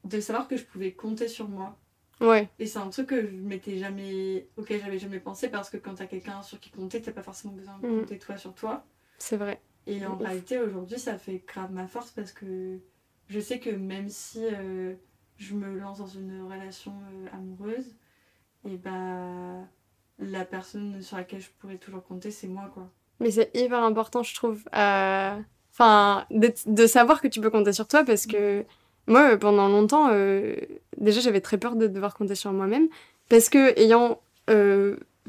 de 0.06 0.20
savoir 0.20 0.48
que 0.48 0.56
je 0.56 0.64
pouvais 0.64 0.92
compter 0.94 1.28
sur 1.28 1.50
moi. 1.50 1.78
Ouais. 2.22 2.48
Et 2.60 2.68
c'est 2.68 2.78
un 2.80 2.90
truc 2.90 3.08
que 3.08 3.22
je 3.28 3.36
m'étais 3.36 3.78
jamais, 3.78 4.48
auquel 4.56 4.80
j'avais 4.82 5.00
jamais 5.00 5.20
pensé 5.20 5.50
parce 5.50 5.70
que 5.70 5.78
quand 5.78 5.96
t'as 5.96 6.06
quelqu'un 6.06 6.42
sur 6.44 6.60
qui 6.60 6.70
compter, 6.70 7.02
t'as 7.02 7.12
pas 7.12 7.24
forcément 7.24 7.54
besoin 7.54 7.78
de 7.80 7.88
Mhm. 7.88 8.02
compter 8.02 8.20
toi 8.20 8.38
sur 8.38 8.54
toi. 8.54 8.86
C'est 9.18 9.36
vrai. 9.38 9.60
Et 9.86 10.06
en 10.06 10.16
réalité, 10.16 10.60
aujourd'hui, 10.60 10.98
ça 10.98 11.18
fait 11.18 11.44
grave 11.46 11.72
ma 11.72 11.88
force 11.88 12.12
parce 12.12 12.32
que 12.32 12.80
je 13.28 13.40
sais 13.40 13.60
que 13.60 13.70
même 13.70 14.10
si 14.10 14.40
euh, 14.46 14.94
je 15.38 15.54
me 15.56 15.78
lance 15.78 15.98
dans 15.98 16.08
une 16.08 16.44
relation 16.44 16.94
euh, 17.12 17.28
amoureuse, 17.34 17.96
et 18.66 18.78
bah 18.78 19.68
la 20.20 20.46
personne 20.46 21.02
sur 21.02 21.18
laquelle 21.18 21.42
je 21.42 21.50
pourrais 21.60 21.78
toujours 21.78 22.04
compter, 22.04 22.32
c'est 22.32 22.48
moi, 22.48 22.70
quoi. 22.74 22.90
Mais 23.20 23.32
c'est 23.32 23.52
hyper 23.54 23.84
important, 23.84 24.24
je 24.24 24.34
trouve, 24.36 24.64
enfin, 24.72 26.26
de, 26.32 26.54
de 26.66 26.88
savoir 26.88 27.22
que 27.22 27.28
tu 27.28 27.42
peux 27.42 27.50
compter 27.50 27.74
sur 27.74 27.88
toi 27.88 28.04
parce 28.04 28.26
que 28.26 28.66
moi, 29.08 29.34
euh, 29.34 29.38
pendant 29.38 29.68
longtemps, 29.68 30.08
déjà, 30.98 31.20
j'avais 31.20 31.42
très 31.42 31.58
peur 31.58 31.76
de 31.76 31.88
devoir 31.88 32.16
compter 32.16 32.36
sur 32.36 32.54
moi-même 32.54 32.88
parce 33.28 33.50
que, 33.50 33.78
ayant 33.78 34.22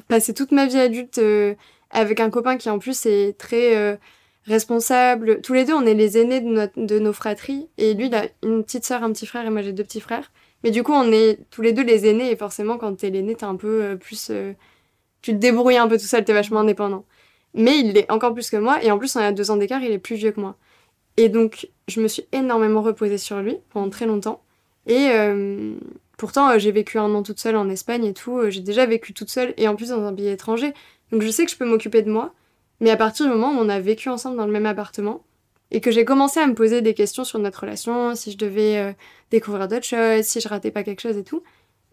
passé 0.08 0.32
toute 0.34 0.52
ma 0.52 0.66
vie 0.66 0.78
adulte 0.78 1.20
avec 1.90 2.20
un 2.20 2.30
copain 2.30 2.56
qui, 2.56 2.70
en 2.70 2.78
plus, 2.78 3.06
est 3.06 3.36
très 3.38 3.98
euh, 4.48 4.52
responsable, 4.52 5.40
tous 5.42 5.54
les 5.54 5.64
deux, 5.64 5.74
on 5.74 5.86
est 5.86 5.94
les 5.94 6.18
aînés 6.18 6.40
de, 6.40 6.48
notre- 6.48 6.80
de 6.80 6.98
nos 6.98 7.12
fratries 7.12 7.68
et 7.78 7.94
lui, 7.94 8.06
il 8.06 8.14
a 8.14 8.26
une 8.42 8.64
petite 8.64 8.84
sœur, 8.84 9.02
un 9.02 9.12
petit 9.12 9.26
frère 9.26 9.46
et 9.46 9.50
moi, 9.50 9.62
j'ai 9.62 9.72
deux 9.72 9.84
petits 9.84 10.00
frères. 10.00 10.32
Mais 10.62 10.70
du 10.70 10.82
coup, 10.82 10.92
on 10.92 11.12
est 11.12 11.38
tous 11.50 11.62
les 11.62 11.72
deux 11.72 11.84
les 11.84 12.06
aînés 12.08 12.30
et 12.30 12.36
forcément, 12.36 12.78
quand 12.78 12.94
t'es 12.96 13.10
l'aîné, 13.10 13.34
t'es 13.34 13.44
un 13.44 13.56
peu 13.56 13.82
euh, 13.82 13.96
plus. 13.96 14.28
euh, 14.30 14.52
tu 15.22 15.32
te 15.32 15.36
débrouilles 15.38 15.76
un 15.78 15.88
peu 15.88 15.98
tout 15.98 16.04
seul, 16.06 16.24
t'es 16.24 16.32
vachement 16.32 16.60
indépendant. 16.60 17.04
Mais 17.54 17.78
il 17.78 17.92
l'est 17.92 18.10
encore 18.10 18.34
plus 18.34 18.50
que 18.50 18.56
moi, 18.56 18.82
et 18.82 18.90
en 18.90 18.98
plus, 18.98 19.16
on 19.16 19.20
a 19.20 19.32
deux 19.32 19.50
ans 19.50 19.56
d'écart, 19.56 19.82
il 19.82 19.92
est 19.92 19.98
plus 19.98 20.16
vieux 20.16 20.32
que 20.32 20.40
moi. 20.40 20.56
Et 21.16 21.28
donc, 21.28 21.68
je 21.88 22.00
me 22.00 22.08
suis 22.08 22.26
énormément 22.32 22.82
reposée 22.82 23.18
sur 23.18 23.40
lui 23.40 23.58
pendant 23.70 23.90
très 23.90 24.06
longtemps. 24.06 24.42
Et 24.86 25.10
euh, 25.12 25.74
pourtant, 26.18 26.58
j'ai 26.58 26.72
vécu 26.72 26.98
un 26.98 27.14
an 27.14 27.22
toute 27.22 27.40
seule 27.40 27.56
en 27.56 27.68
Espagne 27.70 28.04
et 28.04 28.14
tout. 28.14 28.50
J'ai 28.50 28.60
déjà 28.60 28.86
vécu 28.86 29.14
toute 29.14 29.30
seule, 29.30 29.54
et 29.56 29.68
en 29.68 29.76
plus 29.76 29.90
dans 29.90 30.04
un 30.04 30.12
pays 30.14 30.28
étranger. 30.28 30.74
Donc, 31.12 31.22
je 31.22 31.30
sais 31.30 31.44
que 31.44 31.50
je 31.52 31.56
peux 31.56 31.66
m'occuper 31.66 32.02
de 32.02 32.10
moi. 32.10 32.34
Mais 32.84 32.90
à 32.90 32.98
partir 32.98 33.24
du 33.24 33.32
moment 33.32 33.48
où 33.48 33.56
on 33.56 33.70
a 33.70 33.80
vécu 33.80 34.10
ensemble 34.10 34.36
dans 34.36 34.44
le 34.44 34.52
même 34.52 34.66
appartement, 34.66 35.24
et 35.70 35.80
que 35.80 35.90
j'ai 35.90 36.04
commencé 36.04 36.38
à 36.38 36.46
me 36.46 36.54
poser 36.54 36.82
des 36.82 36.92
questions 36.92 37.24
sur 37.24 37.38
notre 37.38 37.60
relation, 37.60 38.14
si 38.14 38.30
je 38.30 38.36
devais 38.36 38.76
euh, 38.76 38.92
découvrir 39.30 39.68
d'autres 39.68 39.86
choses, 39.86 40.26
si 40.26 40.38
je 40.38 40.46
ratais 40.48 40.70
pas 40.70 40.82
quelque 40.82 41.00
chose 41.00 41.16
et 41.16 41.24
tout, 41.24 41.42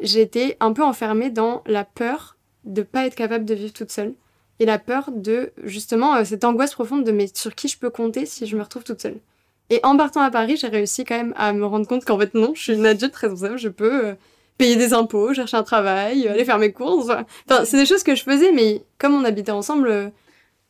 j'étais 0.02 0.58
un 0.60 0.74
peu 0.74 0.84
enfermée 0.84 1.30
dans 1.30 1.64
la 1.66 1.86
peur 1.86 2.36
de 2.66 2.82
pas 2.82 3.06
être 3.06 3.16
capable 3.16 3.46
de 3.46 3.54
vivre 3.54 3.72
toute 3.72 3.90
seule 3.90 4.16
et 4.60 4.66
la 4.66 4.80
peur 4.80 5.12
de 5.16 5.54
justement 5.64 6.14
euh, 6.18 6.26
cette 6.26 6.44
angoisse 6.44 6.74
profonde 6.74 7.06
de 7.06 7.14
mais 7.14 7.28
sur 7.34 7.56
qui 7.56 7.70
je 7.70 7.78
peux 7.78 7.90
compter 7.90 8.26
si 8.26 8.46
je 8.46 8.58
me 8.58 8.62
retrouve 8.62 8.84
toute 8.84 9.00
seule? 9.00 9.22
Et 9.70 9.80
en 9.84 9.96
partant 9.96 10.20
à 10.20 10.30
Paris, 10.30 10.58
j'ai 10.58 10.68
réussi 10.68 11.06
quand 11.06 11.16
même 11.16 11.34
à 11.38 11.54
me 11.54 11.66
rendre 11.66 11.88
compte 11.88 12.04
qu'en 12.04 12.20
fait 12.20 12.34
non, 12.34 12.52
je 12.54 12.64
suis 12.64 12.74
une 12.74 12.86
adulte 12.86 13.16
responsable, 13.16 13.58
je 13.58 13.70
peux 13.70 14.08
euh, 14.08 14.14
payer 14.58 14.76
des 14.76 14.94
impôts, 14.94 15.34
chercher 15.34 15.56
un 15.56 15.64
travail, 15.64 16.28
aller 16.28 16.44
faire 16.44 16.58
mes 16.60 16.74
courses. 16.74 17.10
Enfin, 17.50 17.64
c'est 17.64 17.78
des 17.78 17.86
choses 17.86 18.04
que 18.04 18.14
je 18.14 18.24
faisais, 18.24 18.52
mais 18.52 18.84
comme 18.98 19.16
on 19.16 19.24
habitait 19.24 19.54
ensemble, 19.54 20.12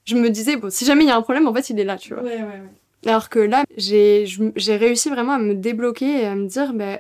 je 0.06 0.16
me 0.16 0.30
disais 0.30 0.56
bon, 0.58 0.70
si 0.70 0.86
jamais 0.86 1.04
il 1.04 1.08
y 1.08 1.12
a 1.12 1.16
un 1.18 1.22
problème, 1.22 1.48
en 1.48 1.54
fait, 1.54 1.70
il 1.70 1.80
est 1.80 1.84
là, 1.84 1.98
tu 1.98 2.14
vois. 2.14 2.24
Ouais, 2.24 2.38
ouais, 2.38 2.44
ouais. 2.44 2.62
Alors 3.10 3.30
que 3.30 3.40
là, 3.40 3.64
j'ai 3.78 4.26
réussi 4.68 5.10
vraiment 5.10 5.34
à 5.34 5.40
me 5.40 5.54
débloquer 5.56 6.22
et 6.22 6.26
à 6.26 6.36
me 6.36 6.48
dire, 6.48 6.74
bah, 6.74 7.00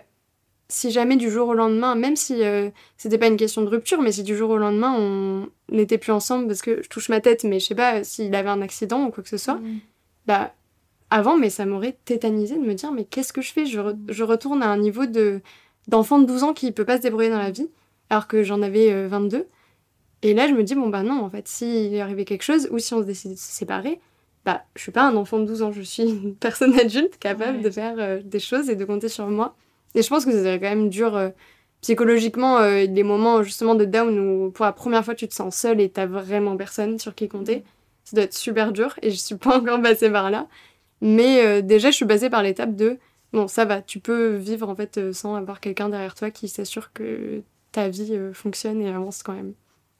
si 0.67 0.89
jamais 0.91 1.15
du 1.17 1.29
jour 1.29 1.49
au 1.49 1.53
lendemain, 1.53 1.95
même 1.95 2.15
si 2.15 2.43
euh, 2.43 2.69
c'était 2.97 3.17
pas 3.17 3.27
une 3.27 3.37
question 3.37 3.61
de 3.61 3.67
rupture, 3.67 4.01
mais 4.01 4.11
si 4.11 4.23
du 4.23 4.35
jour 4.37 4.49
au 4.51 4.57
lendemain 4.57 4.95
on 4.97 5.49
n'était 5.69 5.97
plus 5.97 6.11
ensemble 6.13 6.47
parce 6.47 6.61
que 6.61 6.81
je 6.81 6.87
touche 6.89 7.09
ma 7.09 7.19
tête, 7.19 7.43
mais 7.43 7.59
je 7.59 7.65
sais 7.67 7.75
pas 7.75 8.03
s'il 8.05 8.33
avait 8.35 8.49
un 8.49 8.61
accident 8.61 9.03
ou 9.05 9.11
quoi 9.11 9.21
que 9.21 9.29
ce 9.29 9.37
soit, 9.37 9.55
Mm. 9.55 9.79
bah 10.27 10.53
avant, 11.09 11.37
mais 11.37 11.49
ça 11.49 11.65
m'aurait 11.65 11.97
tétanisé 12.05 12.55
de 12.55 12.61
me 12.61 12.73
dire, 12.73 12.91
mais 12.93 13.03
qu'est-ce 13.03 13.33
que 13.33 13.41
je 13.41 13.51
fais? 13.51 13.65
Je, 13.65 13.79
re- 13.81 13.97
je 14.07 14.23
retourne 14.23 14.63
à 14.63 14.67
un 14.69 14.77
niveau 14.77 15.05
de 15.05 15.41
d'enfant 15.89 16.19
de 16.19 16.25
12 16.25 16.43
ans 16.43 16.53
qui 16.53 16.71
peut 16.71 16.85
pas 16.85 16.95
se 16.97 17.01
débrouiller 17.01 17.29
dans 17.31 17.37
la 17.37 17.51
vie, 17.51 17.67
alors 18.09 18.27
que 18.27 18.41
j'en 18.43 18.61
avais 18.61 18.93
euh, 18.93 19.07
22. 19.09 19.47
Et 20.23 20.33
là, 20.33 20.47
je 20.47 20.53
me 20.53 20.63
dis, 20.63 20.75
bon, 20.75 20.89
bah 20.89 21.03
non, 21.03 21.21
en 21.23 21.29
fait, 21.29 21.47
s'il 21.47 21.93
est 21.93 22.01
arrivé 22.01 22.25
quelque 22.25 22.43
chose, 22.43 22.67
ou 22.71 22.77
si 22.79 22.93
on 22.93 23.01
se 23.01 23.05
décide 23.07 23.31
de 23.31 23.37
se 23.37 23.51
séparer, 23.51 23.99
bah, 24.45 24.63
je 24.75 24.81
suis 24.81 24.91
pas 24.91 25.03
un 25.03 25.15
enfant 25.15 25.39
de 25.39 25.45
12 25.45 25.61
ans, 25.63 25.71
je 25.71 25.81
suis 25.81 26.03
une 26.03 26.35
personne 26.39 26.77
adulte 26.79 27.17
capable 27.19 27.57
Ouais. 27.57 27.63
de 27.63 27.69
faire 27.69 27.95
euh, 27.97 28.21
des 28.23 28.39
choses 28.39 28.69
et 28.69 28.75
de 28.75 28.85
compter 28.85 29.09
sur 29.09 29.27
moi. 29.27 29.55
Et 29.95 30.01
je 30.03 30.09
pense 30.09 30.25
que 30.25 30.31
ça 30.31 30.39
serait 30.39 30.59
quand 30.59 30.69
même 30.69 30.89
dur 30.89 31.15
euh, 31.15 31.29
psychologiquement, 31.81 32.57
euh, 32.59 32.85
des 32.87 33.03
moments 33.03 33.43
justement 33.43 33.75
de 33.75 33.85
down 33.85 34.17
où 34.19 34.51
pour 34.51 34.65
la 34.65 34.71
première 34.71 35.03
fois 35.03 35.15
tu 35.15 35.27
te 35.27 35.33
sens 35.33 35.55
seule 35.55 35.81
et 35.81 35.89
t'as 35.89 36.05
vraiment 36.05 36.55
personne 36.55 36.99
sur 36.99 37.15
qui 37.15 37.27
compter. 37.27 37.63
Ça 38.03 38.15
doit 38.15 38.25
être 38.25 38.33
super 38.33 38.71
dur 38.71 38.95
et 39.01 39.09
je 39.11 39.15
suis 39.17 39.35
pas 39.35 39.57
encore 39.59 39.81
passée 39.81 40.09
par 40.11 40.29
là. 40.31 40.47
Mais 41.01 41.43
euh, 41.45 41.61
déjà, 41.61 41.89
je 41.91 41.95
suis 41.95 42.05
passée 42.05 42.29
par 42.29 42.43
l'étape 42.43 42.75
de 42.75 42.97
bon, 43.33 43.47
ça 43.47 43.65
va, 43.65 43.81
tu 43.81 43.99
peux 43.99 44.35
vivre 44.35 44.69
en 44.69 44.75
fait 44.75 45.11
sans 45.13 45.35
avoir 45.35 45.59
quelqu'un 45.59 45.89
derrière 45.89 46.13
toi 46.15 46.29
qui 46.31 46.47
s'assure 46.47 46.93
que 46.93 47.41
ta 47.71 47.89
vie 47.89 48.15
fonctionne 48.33 48.81
et 48.81 48.89
avance 48.89 49.23
quand 49.23 49.33
même. 49.33 49.53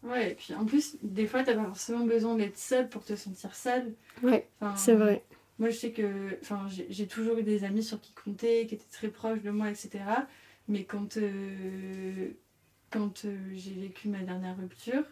Ouais, 0.03 0.31
et 0.31 0.35
puis 0.35 0.53
en 0.55 0.65
plus, 0.65 0.97
des 1.03 1.27
fois, 1.27 1.43
t'as 1.43 1.53
pas 1.55 1.65
forcément 1.65 2.05
besoin 2.05 2.35
d'être 2.35 2.57
seule 2.57 2.89
pour 2.89 3.03
te 3.03 3.15
sentir 3.15 3.53
seule. 3.55 3.93
Ouais, 4.23 4.47
Enfin, 4.61 4.75
c'est 4.75 4.95
vrai. 4.95 5.23
Moi, 5.59 5.69
je 5.69 5.75
sais 5.77 5.91
que 5.91 6.37
enfin, 6.41 6.65
j'ai- 6.89 7.05
toujours 7.07 7.37
eu 7.37 7.43
des 7.43 7.63
amis 7.63 7.83
sur 7.83 8.01
qui 8.01 8.13
compter, 8.13 8.65
qui 8.65 8.75
étaient 8.75 8.91
très 8.91 9.09
proches 9.09 9.41
de 9.41 9.51
moi, 9.51 9.69
etc. 9.69 10.27
Mais 10.67 10.85
quand, 10.85 11.17
euh, 11.17 12.29
quand 12.89 13.25
euh, 13.25 13.37
j'ai 13.53 13.73
vécu 13.73 14.07
ma 14.07 14.19
dernière 14.23 14.57
rupture, 14.57 15.03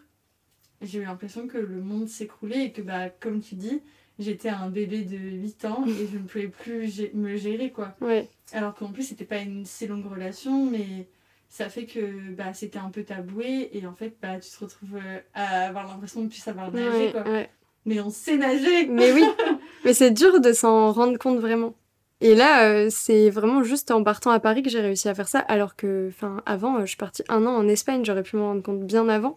j'ai 0.82 0.98
eu 1.00 1.04
l'impression 1.04 1.46
que 1.46 1.58
le 1.58 1.80
monde 1.80 2.08
s'écroulait 2.08 2.66
et 2.66 2.72
que, 2.72 2.82
bah, 2.82 3.10
comme 3.10 3.40
tu 3.40 3.54
dis, 3.54 3.80
j'étais 4.18 4.48
un 4.48 4.70
bébé 4.70 5.02
de 5.02 5.16
8 5.16 5.64
ans 5.66 5.84
et 5.86 6.06
je 6.10 6.18
ne 6.18 6.24
pouvais 6.24 6.48
plus 6.48 6.90
me 7.14 7.36
gérer, 7.36 7.70
quoi. 7.70 7.94
Ouais, 8.00 8.28
Alors 8.52 8.74
qu'en 8.74 8.90
plus, 8.90 9.04
c'était 9.04 9.24
pas 9.24 9.38
une 9.38 9.64
si 9.66 9.86
longue 9.86 10.06
relation, 10.06 10.66
mais 10.68 11.06
ça 11.50 11.68
fait 11.68 11.84
que 11.84 12.32
bah, 12.32 12.54
c'était 12.54 12.78
un 12.78 12.90
peu 12.90 13.02
taboué 13.02 13.70
et 13.72 13.86
en 13.86 13.94
fait, 13.94 14.14
bah, 14.22 14.38
tu 14.40 14.48
te 14.48 14.64
retrouves 14.64 14.96
euh, 14.96 15.18
à 15.34 15.66
avoir 15.66 15.88
l'impression 15.88 16.22
de 16.22 16.28
plus 16.28 16.38
savoir 16.38 16.72
nager, 16.72 17.06
ouais, 17.06 17.12
quoi. 17.12 17.22
ouais. 17.30 17.50
Mais 17.84 18.00
on 18.00 18.10
sait 18.10 18.36
nager 18.36 18.86
Mais 18.86 19.12
oui, 19.12 19.24
mais 19.84 19.92
c'est 19.92 20.12
dur 20.12 20.40
de 20.40 20.52
s'en 20.52 20.92
rendre 20.92 21.18
compte 21.18 21.38
vraiment. 21.40 21.74
Et 22.20 22.34
là, 22.34 22.64
euh, 22.68 22.88
c'est 22.90 23.30
vraiment 23.30 23.62
juste 23.62 23.90
en 23.90 24.04
partant 24.04 24.30
à 24.30 24.38
Paris 24.40 24.62
que 24.62 24.70
j'ai 24.70 24.80
réussi 24.80 25.08
à 25.08 25.14
faire 25.14 25.28
ça, 25.28 25.38
alors 25.40 25.74
que, 25.74 26.08
enfin, 26.10 26.42
avant, 26.44 26.76
euh, 26.76 26.80
je 26.82 26.86
suis 26.86 26.96
partie 26.96 27.24
un 27.28 27.46
an 27.46 27.56
en 27.56 27.66
Espagne, 27.66 28.04
j'aurais 28.04 28.22
pu 28.22 28.36
m'en 28.36 28.48
rendre 28.48 28.62
compte 28.62 28.80
bien 28.80 29.08
avant. 29.08 29.36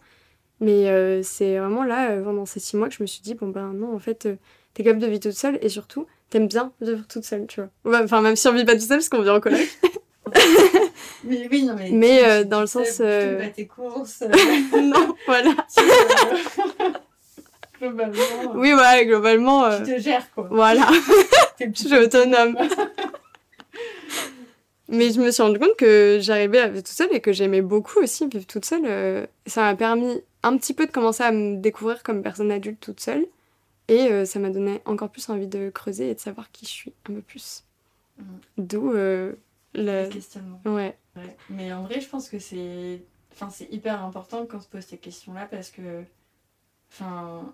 Mais 0.60 0.90
euh, 0.90 1.24
c'est 1.24 1.58
vraiment 1.58 1.84
là, 1.84 2.16
pendant 2.22 2.46
ces 2.46 2.60
six 2.60 2.78
mois, 2.78 2.90
que 2.90 2.96
je 2.96 3.02
me 3.02 3.08
suis 3.08 3.22
dit, 3.22 3.34
bon 3.36 3.48
ben 3.48 3.74
non, 3.74 3.96
en 3.96 4.00
fait, 4.00 4.28
t'es 4.74 4.84
capable 4.84 5.02
de 5.02 5.08
vivre 5.08 5.22
toute 5.22 5.32
seule, 5.32 5.58
et 5.62 5.70
surtout, 5.70 6.06
t'aimes 6.30 6.48
bien 6.48 6.74
vivre 6.82 7.08
toute 7.08 7.24
seule, 7.24 7.48
tu 7.48 7.62
vois. 7.62 8.04
Enfin, 8.04 8.22
même 8.22 8.36
si 8.36 8.48
on 8.50 8.54
vit 8.54 8.66
pas 8.66 8.74
toute 8.74 8.82
seule, 8.82 8.98
parce 8.98 9.10
qu'on 9.10 9.22
vit 9.22 9.30
en 9.30 9.40
coloc. 9.40 9.62
Mais 11.24 11.48
oui, 11.52 11.64
non, 11.64 11.76
mais. 11.78 11.90
Mais, 11.92 12.20
tu- 12.20 12.26
euh, 12.26 12.42
tu- 12.44 12.48
dans 12.50 12.62
le 12.62 12.66
tu 12.68 12.72
sens, 12.74 12.96
Tu 12.98 13.02
euh, 13.04 13.40
pas 13.40 13.48
tes 13.50 13.66
courses. 13.68 14.24
non, 14.74 15.16
voilà. 15.26 15.52
tu, 15.74 15.82
euh, 15.82 16.90
Globalement, 17.80 18.14
euh, 18.22 18.48
Oui, 18.56 18.72
voilà, 18.74 19.04
globalement, 19.04 19.66
euh, 19.66 19.80
tu 19.80 19.94
te 19.96 20.00
gères, 20.00 20.32
quoi. 20.34 20.48
voilà. 20.50 20.88
Je 21.60 21.72
suis 21.74 21.98
autonome. 21.98 22.58
Mais 24.90 25.12
je 25.12 25.20
me 25.22 25.32
suis 25.32 25.42
rendu 25.42 25.60
compte 25.60 25.76
que 25.78 26.20
j'arrivais 26.22 26.60
à 26.60 26.68
vivre 26.68 26.84
toute 26.84 26.88
seule 26.94 27.14
et 27.14 27.20
que 27.22 27.32
j'aimais 27.32 27.62
beaucoup 27.62 28.00
aussi 28.00 28.28
vivre 28.28 28.46
toute 28.46 28.66
seule. 28.66 29.28
Ça 29.48 29.62
m'a 29.62 29.76
permis 29.76 30.22
un 30.44 30.58
petit 30.58 30.74
peu 30.74 30.86
de 30.86 30.92
commencer 30.92 31.24
à 31.24 31.32
me 31.32 31.58
découvrir 31.58 32.04
comme 32.04 32.22
personne 32.22 32.52
adulte 32.52 32.80
toute 32.80 33.00
seule. 33.00 33.26
Et 33.88 34.26
ça 34.26 34.40
m'a 34.40 34.50
donné 34.50 34.82
encore 34.86 35.10
plus 35.10 35.28
envie 35.30 35.48
de 35.48 35.70
creuser 35.70 36.10
et 36.12 36.16
de 36.16 36.20
savoir 36.20 36.52
qui 36.52 36.66
je 36.66 36.72
suis 36.72 36.94
un 37.10 37.14
peu 37.16 37.22
plus. 37.22 37.64
Mm. 38.20 38.24
D'où 38.60 38.92
euh, 38.94 39.34
le... 39.74 40.04
Le 40.06 40.10
questionnement. 40.10 40.62
Ouais. 40.66 40.98
Ouais. 41.16 41.36
Mais 41.50 41.72
en 41.74 41.84
vrai, 41.84 42.00
je 42.02 42.10
pense 42.10 42.30
que 42.30 42.40
c'est 42.40 43.04
enfin, 43.32 43.50
c'est 43.50 43.72
hyper 43.72 44.04
important 44.04 44.46
qu'on 44.46 44.60
se 44.60 44.68
pose 44.68 44.84
ces 44.86 44.98
questions-là 44.98 45.48
parce 45.48 45.72
que, 45.72 46.04
enfin, 46.92 47.54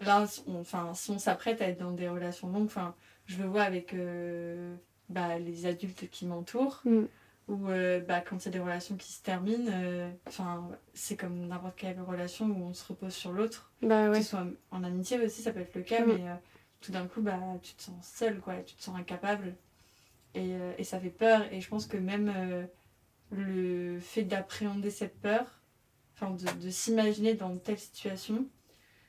là, 0.00 0.26
si 0.26 0.42
on, 0.46 0.60
enfin, 0.60 0.92
si 0.94 1.10
on 1.10 1.18
s'apprête 1.18 1.62
à 1.62 1.68
être 1.68 1.78
dans 1.80 1.92
des 1.92 2.08
relations 2.08 2.48
longues, 2.48 2.66
enfin, 2.66 2.94
je 3.26 3.38
le 3.42 3.48
vois 3.48 3.62
avec 3.62 3.94
euh, 3.94 4.74
bah, 5.08 5.38
les 5.38 5.66
adultes 5.66 6.08
qui 6.10 6.26
m'entourent, 6.26 6.80
Mm. 6.84 7.04
ou 7.48 7.68
euh, 7.68 8.00
bah, 8.00 8.20
quand 8.20 8.46
a 8.46 8.50
des 8.50 8.58
relations 8.60 8.96
qui 8.96 9.10
se 9.12 9.22
terminent, 9.22 9.70
euh, 9.72 10.10
enfin, 10.26 10.68
c'est 10.94 11.16
comme 11.16 11.46
n'importe 11.46 11.76
quelle 11.76 12.00
relation 12.00 12.46
où 12.46 12.64
on 12.64 12.74
se 12.74 12.86
repose 12.86 13.14
sur 13.14 13.32
l'autre, 13.32 13.72
Bah 13.82 14.08
que 14.10 14.16
ce 14.16 14.22
soit 14.22 14.46
en 14.70 14.84
amitié 14.84 15.18
aussi, 15.24 15.42
ça 15.42 15.52
peut 15.52 15.60
être 15.60 15.74
le 15.74 15.82
cas, 15.82 16.04
Mm. 16.04 16.08
mais 16.12 16.28
euh, 16.28 16.34
tout 16.82 16.92
d'un 16.92 17.06
coup, 17.06 17.22
bah, 17.22 17.38
tu 17.62 17.72
te 17.74 17.82
sens 17.82 18.06
seul, 18.06 18.38
quoi, 18.40 18.56
tu 18.66 18.74
te 18.74 18.82
sens 18.82 18.96
incapable. 18.98 19.54
Et, 20.34 20.54
euh, 20.54 20.72
et 20.78 20.84
ça 20.84 21.00
fait 21.00 21.10
peur. 21.10 21.42
Et 21.52 21.60
je 21.60 21.68
pense 21.68 21.86
que 21.86 21.96
même 21.96 22.32
euh, 22.34 22.64
le 23.30 23.98
fait 24.00 24.22
d'appréhender 24.22 24.90
cette 24.90 25.18
peur, 25.20 25.60
enfin 26.14 26.30
de, 26.30 26.64
de 26.64 26.70
s'imaginer 26.70 27.34
dans 27.34 27.56
telle 27.56 27.78
situation, 27.78 28.46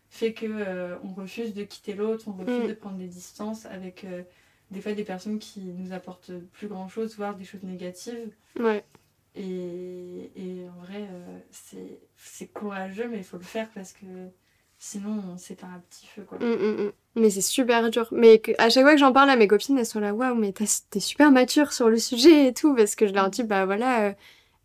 fait 0.10 0.34
que 0.34 0.46
euh, 0.46 0.98
on 1.04 1.14
refuse 1.14 1.54
de 1.54 1.64
quitter 1.64 1.94
l'autre, 1.94 2.28
on 2.28 2.34
refuse 2.34 2.64
Mm. 2.66 2.68
de 2.68 2.74
prendre 2.74 2.98
des 2.98 3.08
distances 3.08 3.66
avec 3.66 4.04
euh, 4.04 4.24
des 4.72 4.82
fois 4.82 4.94
des 4.94 5.04
personnes 5.04 5.40
qui 5.40 5.60
nous 5.62 5.94
apportent 5.94 6.32
plus 6.54 6.68
grand 6.68 6.88
chose, 6.90 7.16
voire 7.18 7.36
des 7.36 7.44
choses 7.46 7.64
négatives. 7.64 8.34
Ouais. 8.60 8.84
Et, 9.36 10.32
et 10.36 10.68
en 10.70 10.82
vrai, 10.86 11.08
euh, 11.10 11.40
c'est 12.18 12.48
courageux, 12.48 13.08
mais 13.08 13.18
il 13.20 13.24
faut 13.24 13.38
le 13.38 13.44
faire 13.44 13.70
parce 13.74 13.94
que 13.94 14.06
sinon 14.84 15.22
on 15.34 15.38
s'éteint 15.38 15.68
un 15.68 15.80
petit 15.90 16.08
feu. 16.08 16.24
Quoi. 16.28 16.40
Mm, 16.40 16.44
mm, 16.46 16.84
mm. 16.88 16.92
Mais 17.16 17.30
c'est 17.30 17.42
super 17.42 17.90
dur. 17.90 18.08
Mais 18.12 18.40
que- 18.40 18.52
à 18.58 18.70
chaque 18.70 18.84
fois 18.84 18.94
que 18.94 19.00
j'en 19.00 19.14
parle 19.14 19.30
à 19.30 19.36
mes 19.36 19.48
copines, 19.48 19.78
elles 19.78 19.86
sont 19.86 20.00
là, 20.00 20.14
waouh, 20.14 20.36
mais 20.36 20.54
t'es 20.54 21.00
super 21.00 21.32
mature 21.32 21.72
sur 21.74 21.90
le 21.90 21.98
sujet 21.98 22.48
et 22.48 22.54
tout. 22.54 22.76
Parce 22.76 22.96
que 22.96 23.08
je 23.08 23.14
leur 23.14 23.30
dis, 23.30 23.44
bah 23.44 23.66
voilà, 23.66 24.08
euh, 24.10 24.14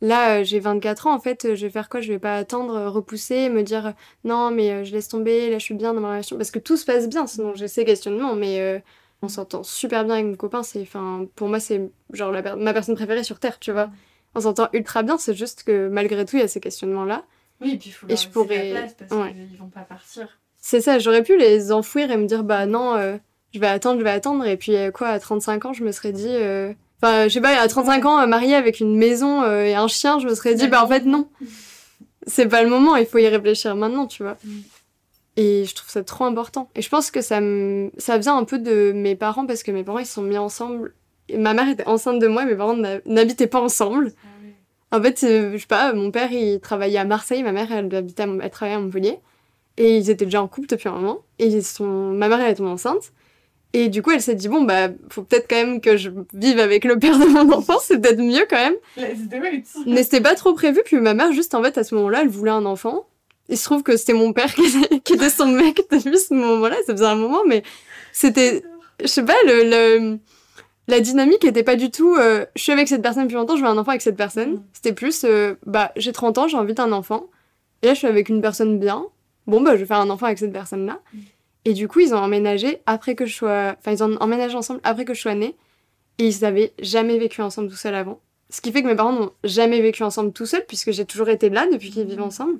là, 0.00 0.40
euh, 0.40 0.44
j'ai 0.44 0.58
24 0.60 1.06
ans, 1.06 1.14
en 1.14 1.20
fait, 1.20 1.44
euh, 1.44 1.54
je 1.56 1.66
vais 1.66 1.70
faire 1.72 1.88
quoi? 1.90 2.00
Je 2.00 2.12
vais 2.12 2.18
pas 2.18 2.36
attendre, 2.36 2.74
euh, 2.76 2.88
repousser, 2.90 3.48
me 3.50 3.62
dire, 3.62 3.94
non, 4.24 4.50
mais 4.50 4.84
je 4.84 4.92
laisse 4.92 5.08
tomber, 5.08 5.50
là, 5.50 5.58
je 5.58 5.64
suis 5.64 5.74
bien 5.74 5.92
dans 5.94 6.00
ma 6.00 6.08
relation. 6.10 6.36
Parce 6.36 6.50
que 6.50 6.58
tout 6.58 6.76
se 6.78 6.84
passe 6.86 7.08
bien, 7.08 7.26
sinon 7.26 7.54
j'ai 7.54 7.68
ces 7.68 7.84
questionnements, 7.84 8.34
mais 8.34 8.82
on 9.22 9.28
s'entend 9.28 9.62
super 9.62 10.04
bien 10.04 10.14
avec 10.14 10.26
mon 10.26 10.36
copain. 10.36 10.62
C'est, 10.62 10.82
enfin, 10.82 11.26
pour 11.36 11.48
moi, 11.48 11.60
c'est 11.60 11.90
genre 12.12 12.32
la 12.32 12.42
per- 12.42 12.56
ma 12.56 12.72
personne 12.72 12.94
préférée 12.94 13.24
sur 13.24 13.38
Terre, 13.40 13.58
tu 13.58 13.72
vois. 13.72 13.90
On 14.34 14.40
s'entend 14.40 14.68
ultra 14.72 15.02
bien, 15.02 15.18
c'est 15.18 15.34
juste 15.34 15.62
que 15.64 15.88
malgré 15.88 16.24
tout, 16.24 16.36
il 16.36 16.40
y 16.40 16.42
a 16.42 16.48
ces 16.48 16.60
questionnements-là. 16.60 17.24
Oui, 17.60 17.72
et 17.72 17.76
puis 17.78 17.90
il 17.90 17.92
faut 17.92 18.06
Et 18.06 18.10
leur 18.10 18.18
je 18.18 18.22
laisser 18.24 18.32
pourrais- 18.32 18.72
la 18.72 18.80
place 18.80 18.94
parce 18.98 19.12
ouais. 19.12 19.32
qu'ils 19.32 19.58
vont 19.58 19.68
pas 19.68 19.80
partir. 19.80 20.28
C'est 20.60 20.80
ça, 20.80 20.98
j'aurais 20.98 21.22
pu 21.22 21.36
les 21.38 21.72
enfouir 21.72 22.10
et 22.10 22.16
me 22.16 22.26
dire, 22.26 22.42
bah 22.44 22.66
non, 22.66 22.94
euh, 22.96 23.16
je 23.54 23.60
vais 23.60 23.66
attendre, 23.68 23.98
je 23.98 24.04
vais 24.04 24.10
attendre. 24.10 24.44
Et 24.46 24.56
puis, 24.56 24.74
euh, 24.76 24.90
quoi, 24.90 25.08
à 25.08 25.18
35 25.20 25.64
ans, 25.66 25.72
je 25.72 25.84
me 25.84 25.92
serais 25.92 26.12
dit. 26.12 26.26
euh, 26.28 26.72
Enfin, 27.02 27.28
je 27.28 27.34
sais 27.34 27.40
pas, 27.42 27.60
à 27.60 27.68
35 27.68 28.04
ans, 28.06 28.26
mariée 28.26 28.54
avec 28.54 28.80
une 28.80 28.96
maison 28.96 29.44
et 29.44 29.74
un 29.74 29.86
chien, 29.86 30.18
je 30.18 30.26
me 30.26 30.34
serais 30.34 30.54
dit, 30.54 30.66
bah 30.66 30.82
en 30.82 30.88
fait, 30.88 31.04
non. 31.04 31.28
C'est 32.26 32.48
pas 32.48 32.62
le 32.62 32.68
moment, 32.70 32.96
il 32.96 33.06
faut 33.06 33.18
y 33.18 33.28
réfléchir 33.28 33.76
maintenant, 33.76 34.06
tu 34.06 34.22
vois. 34.22 34.36
Mm. 34.44 34.50
Et 35.36 35.64
je 35.66 35.74
trouve 35.74 35.90
ça 35.90 36.02
trop 36.02 36.24
important. 36.24 36.70
Et 36.74 36.80
je 36.82 36.88
pense 36.88 37.10
que 37.10 37.20
ça, 37.20 37.40
me... 37.42 37.90
ça 37.98 38.16
vient 38.18 38.36
un 38.36 38.44
peu 38.44 38.58
de 38.58 38.92
mes 38.94 39.14
parents 39.14 39.46
parce 39.46 39.62
que 39.62 39.70
mes 39.70 39.84
parents, 39.84 39.98
ils 39.98 40.06
se 40.06 40.14
sont 40.14 40.22
mis 40.22 40.38
ensemble. 40.38 40.94
Et 41.28 41.36
ma 41.36 41.52
mère 41.54 41.68
était 41.68 41.86
enceinte 41.86 42.18
de 42.18 42.26
moi 42.26 42.42
et 42.44 42.46
mes 42.46 42.54
parents 42.56 42.76
n'habitaient 43.04 43.46
pas 43.46 43.60
ensemble. 43.60 44.12
En 44.92 45.02
fait, 45.02 45.22
euh, 45.24 45.52
je 45.54 45.58
sais 45.58 45.66
pas, 45.66 45.92
mon 45.92 46.10
père, 46.10 46.30
il 46.32 46.60
travaillait 46.60 46.98
à 46.98 47.04
Marseille, 47.04 47.42
ma 47.42 47.52
mère, 47.52 47.70
elle, 47.72 47.94
habitait 47.94 48.22
à, 48.22 48.28
elle 48.42 48.50
travaillait 48.50 48.76
à 48.78 48.80
Montpellier. 48.80 49.18
Et 49.78 49.96
ils 49.96 50.10
étaient 50.10 50.24
déjà 50.24 50.40
en 50.42 50.48
couple 50.48 50.68
depuis 50.68 50.88
un 50.88 50.92
moment. 50.92 51.18
Et 51.38 51.60
sont... 51.60 51.84
ma 51.84 52.28
mère, 52.28 52.40
elle 52.40 52.52
est 52.52 52.54
tombée 52.54 52.70
enceinte. 52.70 53.12
Et 53.72 53.88
du 53.88 54.00
coup, 54.00 54.10
elle 54.10 54.22
s'est 54.22 54.34
dit, 54.34 54.48
bon, 54.48 54.62
bah, 54.62 54.88
faut 55.10 55.22
peut-être 55.22 55.48
quand 55.50 55.56
même 55.56 55.80
que 55.82 55.96
je 55.98 56.08
vive 56.32 56.58
avec 56.60 56.84
le 56.84 56.98
père 56.98 57.18
de 57.18 57.26
mon 57.26 57.52
enfant, 57.52 57.74
c'est 57.82 57.98
peut-être 58.00 58.20
mieux 58.20 58.46
quand 58.48 58.56
même. 58.56 58.74
Mais 59.86 60.02
c'était 60.02 60.22
pas 60.22 60.34
trop 60.34 60.54
prévu. 60.54 60.80
Puis 60.84 60.96
ma 60.96 61.12
mère, 61.12 61.32
juste 61.32 61.54
en 61.54 61.62
fait, 61.62 61.76
à 61.76 61.84
ce 61.84 61.94
moment-là, 61.96 62.22
elle 62.22 62.28
voulait 62.28 62.52
un 62.52 62.64
enfant. 62.64 63.06
Il 63.48 63.58
se 63.58 63.64
trouve 63.64 63.82
que 63.82 63.96
c'était 63.98 64.14
mon 64.14 64.32
père 64.32 64.54
qui 64.54 64.62
était, 64.64 65.00
qui 65.00 65.12
était 65.14 65.28
son 65.28 65.48
mec 65.48 65.82
depuis 65.90 66.16
ce 66.18 66.32
moment-là. 66.32 66.76
Ça 66.86 66.94
faisait 66.94 67.04
un 67.04 67.16
moment, 67.16 67.42
mais 67.46 67.62
c'était, 68.12 68.62
je 69.00 69.08
sais 69.08 69.24
pas, 69.24 69.36
le, 69.46 69.64
le- 69.64 70.18
la 70.88 71.00
dynamique 71.00 71.44
était 71.44 71.62
pas 71.62 71.76
du 71.76 71.90
tout, 71.90 72.14
euh, 72.14 72.46
je 72.54 72.62
suis 72.62 72.72
avec 72.72 72.88
cette 72.88 73.02
personne 73.02 73.24
depuis 73.24 73.34
longtemps, 73.34 73.56
je 73.56 73.62
veux 73.62 73.68
un 73.68 73.76
enfant 73.78 73.90
avec 73.90 74.02
cette 74.02 74.16
personne. 74.16 74.54
Mm. 74.54 74.62
C'était 74.72 74.92
plus, 74.92 75.24
euh, 75.24 75.54
bah, 75.66 75.92
j'ai 75.96 76.12
30 76.12 76.38
ans, 76.38 76.48
j'ai 76.48 76.56
envie 76.56 76.74
d'un 76.74 76.92
enfant. 76.92 77.26
Et 77.82 77.86
là, 77.88 77.94
je 77.94 77.98
suis 77.98 78.06
avec 78.06 78.28
une 78.28 78.40
personne 78.40 78.78
bien. 78.78 79.06
Bon, 79.46 79.60
bah, 79.60 79.72
je 79.74 79.80
vais 79.80 79.86
faire 79.86 79.98
un 80.00 80.10
enfant 80.10 80.26
avec 80.26 80.38
cette 80.38 80.52
personne-là. 80.52 81.00
Mm. 81.12 81.18
Et 81.66 81.72
du 81.72 81.88
coup, 81.88 81.98
ils 82.00 82.14
ont 82.14 82.18
emménagé 82.18 82.80
après 82.86 83.16
que 83.16 83.26
je 83.26 83.34
sois, 83.34 83.74
enfin, 83.78 83.92
ils 83.92 84.02
ont 84.04 84.16
emménagé 84.20 84.56
ensemble 84.56 84.80
après 84.84 85.04
que 85.04 85.14
je 85.14 85.20
sois 85.20 85.34
née. 85.34 85.56
Et 86.18 86.28
ils 86.28 86.44
avaient 86.44 86.72
jamais 86.80 87.18
vécu 87.18 87.42
ensemble 87.42 87.68
tout 87.68 87.76
seuls 87.76 87.94
avant. 87.94 88.20
Ce 88.48 88.60
qui 88.60 88.70
fait 88.70 88.82
que 88.82 88.86
mes 88.86 88.94
parents 88.94 89.12
n'ont 89.12 89.32
jamais 89.42 89.80
vécu 89.80 90.04
ensemble 90.04 90.32
tout 90.32 90.46
seuls, 90.46 90.64
puisque 90.66 90.92
j'ai 90.92 91.04
toujours 91.04 91.28
été 91.28 91.50
là 91.50 91.66
depuis 91.70 91.90
qu'ils 91.90 92.06
vivent 92.06 92.18
Mhm. 92.18 92.24
ensemble. 92.24 92.58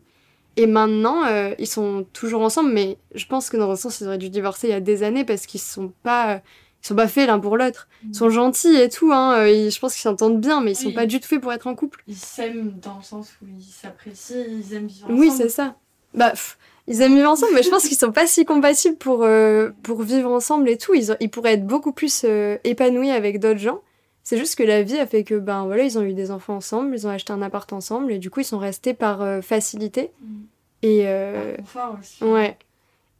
Et 0.57 0.67
maintenant, 0.67 1.25
euh, 1.27 1.55
ils 1.59 1.67
sont 1.69 2.05
toujours 2.13 2.41
ensemble, 2.43 2.73
mais 2.73 2.99
je 3.15 3.27
pense 3.27 3.49
que 3.51 3.57
dans 3.57 3.71
un 3.71 3.77
sens, 3.77 4.01
ils 4.01 4.07
auraient 4.09 4.19
dû 4.19 4.31
divorcer 4.31 4.67
il 4.67 4.71
y 4.71 4.75
a 4.75 4.81
des 4.81 5.03
années 5.05 5.25
parce 5.25 5.47
qu'ils 5.47 5.61
sont 5.61 5.93
pas, 6.03 6.41
sont 6.87 6.95
pas 6.95 7.09
faits 7.09 7.27
l'un 7.27 7.39
pour 7.39 7.57
l'autre. 7.57 7.89
Ils 8.09 8.15
sont 8.15 8.31
gentils 8.31 8.77
et 8.77 8.89
tout, 8.89 9.13
hein. 9.13 9.35
euh, 9.39 9.51
ils- 9.51 9.71
je 9.71 9.79
pense 9.81 9.93
qu'ils 9.95 10.03
s'entendent 10.03 10.41
bien, 10.41 10.61
mais 10.61 10.73
ils 10.73 10.77
sont 10.77 10.87
Oui. 10.89 10.95
pas 10.95 11.07
du 11.07 11.21
tout 11.21 11.29
faits 11.29 11.41
pour 11.41 11.53
être 11.53 11.67
en 11.67 11.75
couple. 11.75 12.03
Ils 12.07 12.17
s'aiment 12.17 12.73
dans 12.83 12.97
le 12.99 13.03
sens 13.03 13.31
où 13.43 13.47
ils 13.59 13.63
s'apprécient, 13.65 14.45
ils 14.49 14.75
aiment 14.75 14.87
vivre 14.87 15.09
Oui, 15.11 15.29
ensemble. 15.29 15.43
c'est 15.43 15.49
ça. 15.49 15.75
Bah, 16.15 16.31
pff, 16.31 16.57
ils 16.87 17.01
aiment 17.03 17.15
vivre 17.17 17.29
ensemble, 17.31 17.53
mais 17.55 17.63
je 17.63 17.69
pense 17.71 17.87
qu'ils 17.87 17.97
sont 17.97 18.13
pas 18.13 18.27
si 18.27 18.45
compatibles 18.45 18.97
pour, 18.97 19.23
euh, 19.25 19.71
pour 19.83 20.03
vivre 20.03 20.31
ensemble 20.31 20.69
et 20.71 20.79
tout. 20.79 20.95
Ils, 20.95 21.13
ont- 21.13 21.17
ils 21.21 21.29
pourraient 21.31 21.55
être 21.55 21.67
beaucoup 21.67 21.93
plus 21.93 22.23
euh, 22.25 22.57
épanouis 22.65 23.11
avec 23.11 23.39
d'autres 23.41 23.59
gens. 23.61 23.81
C'est 24.23 24.39
juste 24.39 24.57
que 24.57 24.63
la 24.65 24.83
vie 24.83 24.99
a 24.99 25.07
fait 25.07 25.23
que, 25.23 25.35
ben 25.37 25.67
voilà, 25.67 25.85
ils 25.85 25.99
ont 25.99 26.03
eu 26.03 26.13
des 26.15 26.31
enfants 26.33 26.57
ensemble, 26.57 26.95
ils 26.97 27.07
ont 27.07 27.11
acheté 27.11 27.33
un 27.33 27.43
appart 27.43 27.73
ensemble, 27.73 28.11
et 28.13 28.19
du 28.19 28.29
coup, 28.31 28.41
ils 28.41 28.45
sont 28.45 28.59
restés 28.59 28.93
par 28.95 29.23
euh, 29.23 29.41
facilité. 29.41 30.11
Mm. 30.21 30.35
Et, 30.83 31.05
Par 31.07 31.57
confort 31.57 31.97
aussi. 32.01 32.23
ouais. 32.25 32.57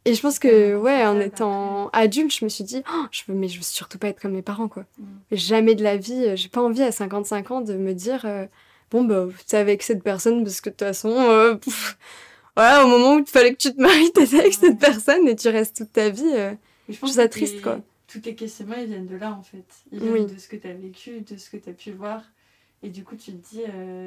Et 0.07 0.13
je 0.13 0.21
pense 0.21 0.39
que, 0.39 0.75
ouais, 0.75 1.05
en 1.05 1.19
étant 1.19 1.89
adulte, 1.89 2.33
je 2.33 2.45
me 2.45 2.49
suis 2.49 2.63
dit, 2.63 2.81
Oh, 2.91 3.05
je 3.11 3.23
veux, 3.27 3.33
mais 3.33 3.47
je 3.49 3.57
veux 3.57 3.63
surtout 3.63 3.97
pas 3.97 4.07
être 4.07 4.21
comme 4.21 4.31
mes 4.31 4.41
parents, 4.41 4.67
quoi. 4.69 4.85
Mm. 4.97 5.03
Jamais 5.33 5.75
de 5.75 5.83
la 5.83 5.97
vie, 5.97 6.25
euh, 6.27 6.35
j'ai 6.35 6.47
pas 6.49 6.61
envie 6.61 6.81
à 6.83 6.91
55 6.91 7.51
ans 7.51 7.61
de 7.61 7.73
me 7.73 7.93
dire, 7.93 8.21
euh, 8.25 8.45
bon, 8.89 9.03
bah, 9.03 9.25
t'es 9.47 9.57
avec 9.57 9.83
cette 9.83 10.03
personne 10.03 10.43
parce 10.43 10.61
que 10.61 10.69
de 10.69 10.75
toute 10.75 10.87
façon, 10.87 11.09
euh, 11.11 11.55
pff, 11.55 11.97
voilà, 12.55 12.85
au 12.85 12.87
moment 12.87 13.15
où 13.15 13.19
il 13.19 13.25
fallait 13.25 13.51
que 13.51 13.57
tu 13.57 13.73
te 13.73 13.81
maries, 13.81 14.11
t'étais 14.13 14.35
avec 14.39 14.53
Ouais. 14.53 14.67
cette 14.69 14.79
personne 14.79 15.27
et 15.27 15.35
tu 15.35 15.49
restes 15.49 15.75
toute 15.77 15.91
ta 15.91 16.09
vie. 16.09 16.23
euh. 16.25 16.53
Je 16.89 16.95
trouve 16.95 17.09
pense 17.09 17.15
ça 17.17 17.27
que 17.27 17.33
triste, 17.33 17.57
tes- 17.57 17.61
quoi. 17.61 17.79
Tous 18.07 18.19
tes 18.19 18.33
questionnements, 18.35 18.77
ils 18.79 18.87
viennent 18.87 19.07
de 19.07 19.17
là, 19.17 19.33
en 19.33 19.43
fait. 19.43 19.65
Ils 19.91 19.99
viennent 19.99 20.13
Oui. 20.13 20.25
de 20.25 20.39
ce 20.39 20.47
que 20.47 20.55
tu 20.55 20.67
as 20.67 20.73
vécu, 20.73 21.19
de 21.29 21.35
ce 21.37 21.49
que 21.49 21.57
tu 21.57 21.69
as 21.69 21.73
pu 21.73 21.91
voir. 21.91 22.21
Et 22.81 22.87
du 22.89 23.03
coup, 23.03 23.15
tu 23.17 23.33
te 23.33 23.49
dis, 23.49 23.63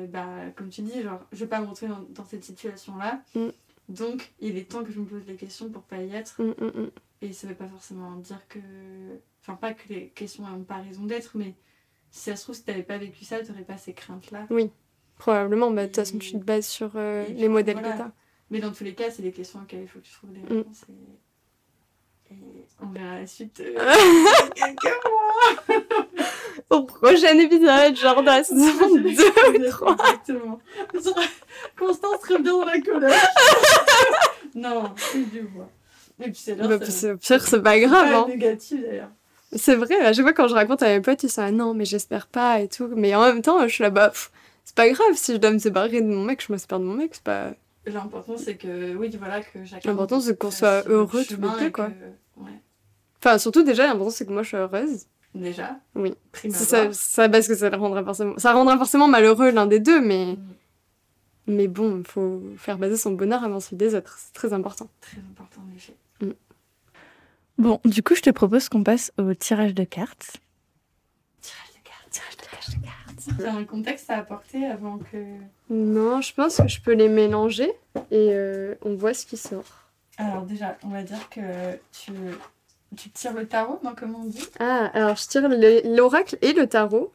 bah, 0.09 0.24
comme 0.57 0.70
tu 0.70 0.80
dis, 0.80 1.03
genre, 1.03 1.20
je 1.32 1.40
vais 1.40 1.46
pas 1.46 1.61
me 1.61 1.66
retrouver 1.66 1.92
dans, 1.92 2.07
dans 2.22 2.24
cette 2.24 2.44
situation-là. 2.44 3.20
Mm. 3.34 3.48
Donc, 3.91 4.32
il 4.41 4.57
est 4.57 4.70
temps 4.70 4.84
que 4.84 4.93
je 4.93 5.01
me 5.01 5.05
pose 5.05 5.24
des 5.24 5.34
questions 5.34 5.68
pour 5.68 5.82
pas 5.82 6.01
y 6.01 6.14
être. 6.14 6.41
Mm, 6.41 6.55
mm, 6.64 6.80
mm. 6.82 6.91
Et 7.22 7.32
ça 7.32 7.47
veut 7.47 7.55
pas 7.55 7.66
forcément 7.66 8.16
dire 8.16 8.41
que. 8.49 8.59
Enfin, 9.43 9.55
pas 9.55 9.74
que 9.74 9.88
les 9.88 10.09
questions 10.09 10.47
n'ont 10.47 10.62
pas 10.62 10.76
raison 10.76 11.05
d'être, 11.05 11.36
mais 11.36 11.55
si 12.11 12.30
ça 12.30 12.36
se 12.36 12.45
trouve, 12.45 12.55
si 12.55 12.64
t'avais 12.64 12.82
pas 12.82 12.99
vécu 12.99 13.24
ça, 13.24 13.43
t'aurais 13.43 13.64
pas 13.64 13.76
ces 13.76 13.93
craintes-là. 13.93 14.47
Probablement, 15.16 15.70
bah, 15.70 15.82
de 15.82 15.86
toute 15.88 15.97
façon, 15.97 16.18
tu 16.18 16.32
te 16.32 16.45
bases 16.45 16.66
sur 16.66 16.93
euh, 16.95 17.26
les 17.26 17.49
modèles 17.49 17.78
voilà. 17.78 17.93
que 17.93 17.99
t'as. 17.99 18.11
Mais 18.51 18.61
dans 18.61 18.72
tous 18.72 18.84
les 18.84 18.95
cas, 18.95 19.11
c'est 19.11 19.22
des 19.22 19.32
questions 19.32 19.61
auxquelles 19.61 19.82
il 19.82 19.88
faut 19.88 19.99
que 19.99 20.05
tu 20.05 20.12
trouves 20.12 20.32
des 20.32 20.41
réponses. 20.41 20.84
Et... 20.88 21.18
on 22.83 22.87
verra 22.93 23.20
la 23.20 23.26
suite. 23.26 23.61
euh, 23.61 23.78
Au 26.70 26.83
prochain 26.85 27.37
épisode, 27.39 27.97
genre 27.97 28.22
dans 28.22 28.33
la 28.33 28.45
saison 28.45 28.95
2 28.97 29.11
ou 29.11 29.70
3. 29.70 29.93
Exactement. 29.93 30.59
Constance 31.78 32.22
revient 32.28 32.43
dans 32.45 32.64
la 32.64 32.81
colère. 32.81 33.28
non, 34.55 34.85
c'est 34.97 35.31
du 35.31 35.43
bois. 35.43 35.68
Et 36.20 36.24
puis 36.31 36.41
c'est 36.43 36.55
Bah, 36.55 36.68
là, 36.68 36.76
au 36.76 37.16
pire, 37.16 37.43
c'est 37.43 37.62
pas 37.62 37.78
grave. 37.81 38.14
Hein. 38.14 38.26
négatif 38.28 38.81
d'ailleurs. 38.83 39.11
C'est 39.53 39.74
vrai, 39.74 39.97
à 40.01 40.12
chaque 40.12 40.24
fois 40.24 40.33
quand 40.33 40.47
je 40.49 40.55
raconte 40.55 40.83
à 40.83 40.89
mes 40.89 41.01
potes, 41.01 41.22
ils 41.24 41.28
sont 41.31 41.43
ah 41.43 41.51
non, 41.51 41.74
mais 41.74 41.85
j'espère 41.85 42.26
pas 42.28 42.61
et 42.61 42.68
tout. 42.68 42.89
Mais 42.95 43.14
en 43.16 43.22
même 43.22 43.43
temps, 43.43 43.61
je 43.66 43.74
suis 43.74 43.83
là-bas, 43.83 44.12
c'est 44.64 44.76
pas 44.76 44.89
grave 44.89 45.14
si 45.14 45.33
je 45.33 45.39
dois 45.39 45.51
me 45.51 45.59
séparer 45.59 46.01
de 46.01 46.07
mon 46.07 46.22
mec, 46.24 46.45
je 46.47 46.53
me 46.53 46.59
sépare 46.59 46.78
de 46.78 46.85
mon 46.85 46.95
mec, 46.95 47.11
c'est 47.14 47.24
pas. 47.24 47.51
L'important 47.87 48.37
c'est 48.37 48.57
que, 48.57 48.95
oui, 48.95 49.11
voilà, 49.18 49.41
que 49.41 49.64
chacun. 49.64 49.91
L'important, 49.91 50.20
c'est 50.20 50.39
qu'on 50.39 50.51
soit 50.51 50.87
heureux 50.87 51.24
tous 51.24 51.41
les 51.41 51.49
deux, 51.64 51.70
quoi. 51.70 51.87
que-. 51.87 51.93
Enfin, 53.23 53.39
surtout 53.39 53.62
déjà, 53.62 53.87
l'important 53.87 54.11
c'est 54.11 54.27
que 54.27 54.33
moi 54.33 54.43
je 54.43 54.49
suis 54.49 54.57
heureuse. 54.57 55.07
Déjà? 55.35 55.79
Oui. 55.95 56.14
Ça, 56.51 56.93
ça, 56.93 57.29
parce 57.29 57.47
que 57.47 57.55
ça 57.55 57.71
rendra 57.71 58.03
forcément. 58.03 58.37
Ça 58.39 58.53
rendra 58.53 58.77
forcément 58.77 59.09
malheureux 59.09 59.51
l'un 59.51 59.66
des 59.66 59.81
deux, 59.81 60.01
mais. 60.01 60.33
Mm. 60.33 60.39
Mais 61.47 61.68
bon, 61.68 61.99
il 61.99 62.07
faut 62.07 62.43
faire 62.57 62.79
baser 62.79 62.97
son 62.97 63.12
bonheur 63.12 63.43
avant 63.43 63.61
celui 63.61 63.77
des 63.77 63.95
autres. 63.95 64.16
C'est 64.18 64.33
très 64.33 64.53
important. 64.53 64.89
Très 65.01 65.18
important 65.18 65.62
en 65.62 65.77
effet. 65.77 65.95
Bon, 67.59 67.79
du 67.85 68.03
coup, 68.03 68.14
je 68.14 68.23
te 68.23 68.31
propose 68.31 68.68
qu'on 68.68 68.83
passe 68.83 69.12
au 69.18 69.35
tirage 69.35 69.75
de 69.75 69.85
cartes. 69.85 70.39
Tirage 71.43 71.73
de 71.77 71.83
cartes. 71.83 72.11
Tirage 72.11 72.77
de 72.77 72.85
cartes. 72.85 73.39
T'as 73.39 73.53
un 73.53 73.64
contexte 73.64 74.09
à 74.09 74.18
apporter 74.18 74.64
avant 74.64 74.99
que. 74.99 75.18
Non, 75.68 76.21
je 76.21 76.33
pense 76.33 76.57
que 76.57 76.68
je 76.68 76.81
peux 76.81 76.95
les 76.95 77.09
mélanger 77.09 77.71
et 78.11 78.31
euh, 78.33 78.77
on 78.83 78.95
voit 78.95 79.12
ce 79.12 79.27
qui 79.27 79.37
sort. 79.37 79.91
Alors, 80.16 80.43
déjà, 80.43 80.79
on 80.85 80.89
va 80.89 81.03
dire 81.03 81.29
que 81.29 81.41
tu, 81.93 82.12
tu 82.97 83.11
tires 83.11 83.32
le 83.34 83.47
tarot, 83.47 83.78
non 83.84 83.95
Comment 83.99 84.20
on 84.22 84.26
dit? 84.26 84.47
Ah, 84.59 84.91
alors 84.95 85.16
je 85.16 85.26
tire 85.28 85.49
le- 85.49 85.97
l'oracle 85.97 86.36
et 86.43 86.53
le 86.53 86.66
tarot 86.66 87.12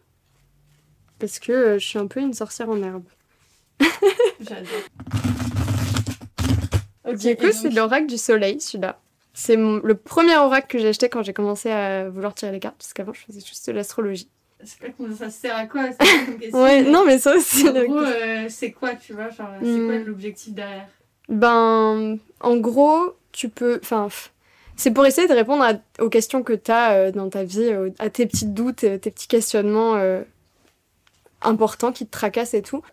parce 1.20 1.40
que 1.40 1.52
euh, 1.52 1.80
je 1.80 1.86
suis 1.88 2.00
un 2.00 2.08
peu 2.08 2.20
une 2.20 2.34
sorcière 2.34 2.70
en 2.70 2.82
herbe. 2.84 3.04
J'adore. 4.40 4.66
Ok, 7.08 7.18
Du 7.18 7.36
coup, 7.36 7.52
c'est 7.52 7.70
donc- 7.70 7.74
l'oracle 7.76 8.08
du 8.08 8.18
soleil, 8.18 8.60
celui-là. 8.60 9.00
C'est 9.34 9.56
le 9.58 9.94
premier 9.96 10.36
oracle 10.38 10.68
que 10.68 10.80
j'ai 10.80 10.88
acheté 10.88 11.08
quand 11.10 11.22
j'ai 11.22 11.34
commencé 11.34 11.70
à 11.70 12.10
vouloir 12.10 12.34
tirer 12.34 12.52
les 12.54 12.60
cartes, 12.60 12.78
parce 12.80 12.94
qu'avant 12.94 13.14
je 13.14 13.20
faisais 13.22 13.42
juste 13.42 13.68
de 13.68 13.74
l'astrologie. 13.74 14.30
Ça 14.64 15.30
sert 15.30 15.56
à 15.56 15.68
quoi 15.68 15.90
Ouais, 16.54 16.82
non, 16.84 17.04
mais 17.06 17.20
ça 17.20 17.36
aussi. 17.36 17.68
En 17.68 17.74
gros, 17.84 18.00
euh, 18.00 18.46
c'est 18.50 18.72
quoi, 18.72 18.96
tu 18.96 19.14
vois 19.14 19.30
Genre, 19.30 19.50
c'est 19.62 19.68
Hmm. 19.68 19.86
quoi 19.88 19.98
l'objectif 20.00 20.54
derrière? 20.54 20.88
Ben, 21.30 22.18
en 22.40 22.58
gros, 22.58 23.14
tu 23.34 23.50
peux. 23.50 23.80
Enfin, 23.84 24.06
pff, 24.06 24.32
c'est 24.78 24.92
pour 24.92 25.06
essayer 25.06 25.28
de 25.28 25.34
répondre 25.34 25.64
à- 25.64 26.04
aux 26.04 26.10
questions 26.10 26.44
que 26.44 26.54
tu 26.54 26.72
as 26.72 27.12
dans 27.12 27.30
ta 27.30 27.44
vie, 27.44 27.64
euh, 27.64 27.90
à 28.00 28.10
tes 28.10 28.26
petits 28.26 28.46
doutes, 28.46 28.84
euh, 28.84 28.98
tes 28.98 29.12
petits 29.12 29.28
questionnements 29.28 29.96
euh, 29.96 30.22
importants 31.42 31.92
qui 31.92 32.06
te 32.06 32.12
tracassent 32.12 32.54
et 32.54 32.62
tout. 32.62 32.84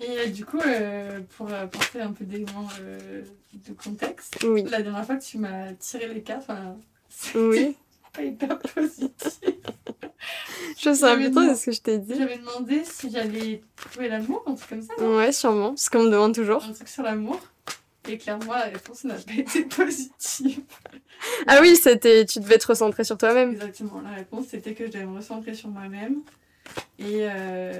Et 0.00 0.18
euh, 0.18 0.26
du 0.26 0.44
coup, 0.46 0.60
euh, 0.64 1.20
pour 1.36 1.52
euh, 1.52 1.66
porter 1.66 2.00
un 2.00 2.12
peu 2.12 2.24
d'éléments 2.24 2.68
euh, 2.80 3.22
de 3.52 3.72
contexte, 3.74 4.38
Oui. 4.44 4.64
la 4.70 4.80
dernière 4.82 5.04
fois 5.04 5.16
que 5.16 5.24
tu 5.24 5.38
m'as 5.38 5.72
tiré 5.74 6.08
les 6.08 6.22
c'était 7.08 7.38
Oui. 7.38 7.76
pas 8.12 8.22
hyper 8.22 8.58
positif. 8.58 9.40
Je 10.78 10.90
plus 11.16 11.30
trop 11.30 11.44
de 11.50 11.54
ce 11.54 11.66
que 11.66 11.72
je 11.72 11.80
t'ai 11.80 11.98
dit. 11.98 12.14
J'avais 12.16 12.38
demandé 12.38 12.82
si 12.84 13.10
j'allais 13.10 13.62
trouver 13.76 14.08
l'amour, 14.08 14.42
un 14.46 14.54
truc 14.54 14.68
comme 14.70 14.82
ça, 14.82 14.94
Ouais, 15.02 15.32
sûrement. 15.32 15.74
Ce 15.76 15.90
qu'on 15.90 16.04
me 16.04 16.10
demande 16.10 16.34
toujours. 16.34 16.64
un 16.64 16.72
truc 16.72 16.88
sur 16.88 17.02
l'amour. 17.02 17.38
Et 18.08 18.18
clairement, 18.18 18.52
la 18.54 18.64
réponse 18.64 19.04
n'a 19.04 19.14
pas 19.14 19.32
été 19.36 19.62
positive. 19.64 20.62
Ah 21.46 21.58
oui, 21.60 21.76
c'était. 21.76 22.24
Tu 22.24 22.40
devais 22.40 22.58
te 22.58 22.66
recentrer 22.66 23.04
sur 23.04 23.18
toi-même. 23.18 23.52
Exactement, 23.52 24.00
la 24.00 24.16
réponse 24.16 24.46
c'était 24.50 24.74
que 24.74 24.86
je 24.86 24.90
devais 24.92 25.04
me 25.04 25.16
recentrer 25.16 25.54
sur 25.54 25.68
moi-même. 25.68 26.22
Et 26.98 27.26
euh, 27.28 27.72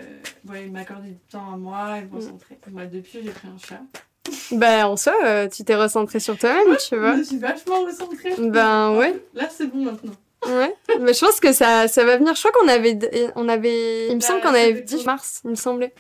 ouais, 0.49 0.67
m'accorder 0.67 1.11
du 1.11 1.19
temps 1.31 1.55
à 1.55 1.57
moi 1.57 1.99
et 1.99 2.03
me 2.03 2.17
recentrer. 2.17 2.59
Moi, 2.71 2.87
depuis, 2.87 3.21
j'ai 3.25 3.31
pris 3.31 3.49
un 3.49 3.59
chat. 3.59 3.81
Ben, 4.53 4.87
en 4.87 4.97
soi, 4.97 5.15
euh, 5.25 5.49
tu 5.49 5.65
t'es 5.65 5.75
recentré 5.77 6.21
sur 6.21 6.37
toi-même, 6.37 6.77
tu 6.89 6.97
vois. 6.97 7.17
Je 7.17 7.23
suis 7.23 7.39
vachement 7.39 7.85
recentrée. 7.85 8.35
Ben, 8.39 8.97
ouais. 8.97 9.15
Là, 9.35 9.49
c'est 9.51 9.67
bon 9.67 9.85
maintenant. 9.85 10.13
Ouais, 10.47 10.75
mais 11.01 11.13
je 11.13 11.21
pense 11.21 11.39
que 11.39 11.53
ça, 11.53 11.87
ça 11.87 12.05
va 12.05 12.17
venir. 12.17 12.35
Je 12.35 12.41
crois 12.41 12.53
qu'on 12.53 12.69
avait, 12.69 12.99
on 13.37 13.49
avait, 13.49 14.09
il 14.09 14.15
me 14.17 14.21
Bah, 14.21 14.27
semble 14.27 14.41
qu'on 14.41 14.49
avait 14.49 14.81
dit 14.81 15.05
mars, 15.05 15.43
il 15.45 15.51
me 15.51 15.55
semblait. 15.55 15.93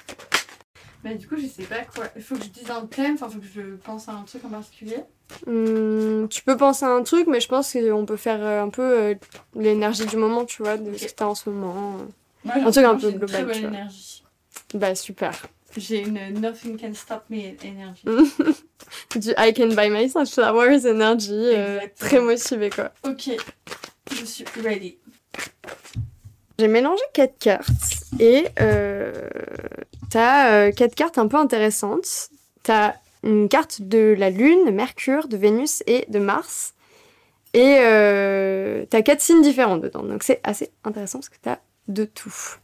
Mais 1.05 1.15
du 1.15 1.27
coup, 1.27 1.37
je 1.37 1.47
sais 1.47 1.63
pas 1.63 1.83
quoi. 1.95 2.05
Il 2.17 2.23
faut 2.23 2.37
que 2.37 2.43
je 2.45 2.49
dise 2.49 2.71
un 2.71 2.85
thème, 2.87 3.15
enfin, 3.15 3.29
il 3.31 3.35
faut 3.35 3.41
que 3.41 3.47
je 3.47 3.77
pense 3.77 4.09
à 4.09 4.13
un 4.13 4.23
truc 4.23 4.45
en 4.45 4.49
particulier. 4.51 4.99
Hum, 5.47 6.27
tu 6.29 6.43
peux 6.43 6.57
penser 6.57 6.85
à 6.85 6.89
un 6.91 7.03
truc, 7.03 7.27
mais 7.27 7.41
je 7.41 7.49
pense 7.49 7.73
qu'on 7.73 8.05
peut 8.05 8.17
faire 8.17 8.41
euh, 8.43 8.63
un 8.63 8.69
peu 8.69 8.83
euh, 8.83 9.15
l'énergie 9.55 10.05
du 10.07 10.17
moment, 10.17 10.45
tu 10.45 10.63
vois, 10.63 10.77
de 10.77 10.91
Ok. 10.91 10.99
ce 10.99 11.07
que 11.07 11.13
t'as 11.13 11.27
en 11.27 11.35
ce 11.35 11.49
moment. 11.49 11.97
Moi, 12.45 12.55
Un 12.57 12.71
truc 12.71 12.85
un 12.85 12.95
peu 12.97 13.01
j'ai 13.03 13.13
une 13.13 13.19
global, 13.19 13.29
Très 13.37 13.45
bonne 13.45 13.55
tu 13.55 13.61
vois. 13.61 13.69
énergie. 13.71 14.23
Bah 14.75 14.95
super. 14.95 15.33
J'ai 15.77 16.01
une 16.01 16.41
nothing 16.41 16.77
can 16.79 16.93
stop 16.95 17.23
me 17.31 17.39
énergie. 17.65 18.03
Du 19.15 19.31
I 19.39 19.53
can 19.55 19.69
buy 19.77 19.89
myself 19.89 20.29
flowers 20.33 20.85
energy, 20.85 21.31
euh, 21.33 21.79
très 21.97 22.21
motivée 22.21 22.71
quoi. 22.71 22.91
ok, 23.05 23.31
je 24.11 24.25
suis 24.25 24.45
ready. 24.65 24.99
J'ai 26.61 26.69
mélangé 26.69 27.03
quatre 27.15 27.39
cartes 27.39 28.05
et 28.19 28.45
euh, 28.61 29.15
t'as 30.11 30.53
euh, 30.53 30.73
quatre 30.73 30.95
cartes 30.95 31.17
un 31.17 31.27
peu 31.27 31.39
intéressantes. 31.39 32.29
T'as 32.63 32.97
une 33.23 33.49
carte 33.49 33.81
de 33.81 34.15
la 34.19 34.29
Lune, 34.29 34.71
Mercure, 34.71 35.27
de 35.27 35.39
Vénus 35.39 35.83
et 35.87 36.05
de 36.09 36.19
Mars. 36.19 36.75
Et 37.55 37.79
euh, 37.81 38.85
t'as 38.91 39.01
quatre 39.01 39.23
signes 39.23 39.41
différents 39.41 39.79
dedans. 39.79 40.03
Donc 40.03 40.23
c'est 40.23 40.39
assez 40.45 40.71
intéressant 40.85 41.21
parce 41.21 41.31
que 41.31 41.39
t'as 41.41 41.61
de 41.89 42.05
tout. 42.05 42.59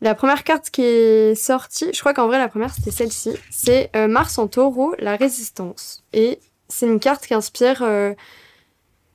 La 0.00 0.14
première 0.14 0.44
carte 0.44 0.70
qui 0.70 0.82
est 0.82 1.34
sortie, 1.34 1.90
je 1.92 1.98
crois 1.98 2.14
qu'en 2.14 2.28
vrai 2.28 2.38
la 2.38 2.46
première 2.46 2.72
c'était 2.72 2.92
celle-ci, 2.92 3.32
c'est 3.50 3.90
euh, 3.96 4.06
Mars 4.06 4.38
en 4.38 4.46
taureau, 4.46 4.94
la 5.00 5.16
résistance. 5.16 6.04
Et 6.12 6.38
c'est 6.68 6.86
une 6.86 7.00
carte 7.00 7.26
qui 7.26 7.34
inspire 7.34 7.82
euh, 7.82 8.14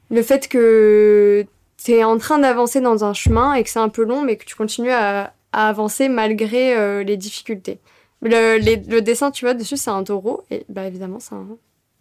le 0.10 0.24
fait 0.24 0.50
que 0.50 1.48
t'es 1.88 2.04
en 2.04 2.18
train 2.18 2.38
d'avancer 2.38 2.82
dans 2.82 3.06
un 3.06 3.14
chemin 3.14 3.54
et 3.54 3.64
que 3.64 3.70
c'est 3.70 3.80
un 3.80 3.88
peu 3.88 4.04
long, 4.04 4.22
mais 4.22 4.36
que 4.36 4.44
tu 4.44 4.58
continues 4.58 4.92
à, 4.92 5.34
avancer 5.54 6.10
malgré 6.10 6.76
euh, 6.76 7.02
les 7.04 7.16
difficultés. 7.16 7.80
Le, 8.22 8.58
les- 8.58 8.76
le 8.76 9.02
dessin, 9.02 9.32
tu 9.32 9.46
vois, 9.46 9.54
dessus, 9.54 9.78
c'est 9.78 9.90
un 9.90 10.04
taureau, 10.04 10.44
et 10.52 10.66
bah 10.68 10.86
évidemment, 10.86 11.20
c'est 11.22 11.34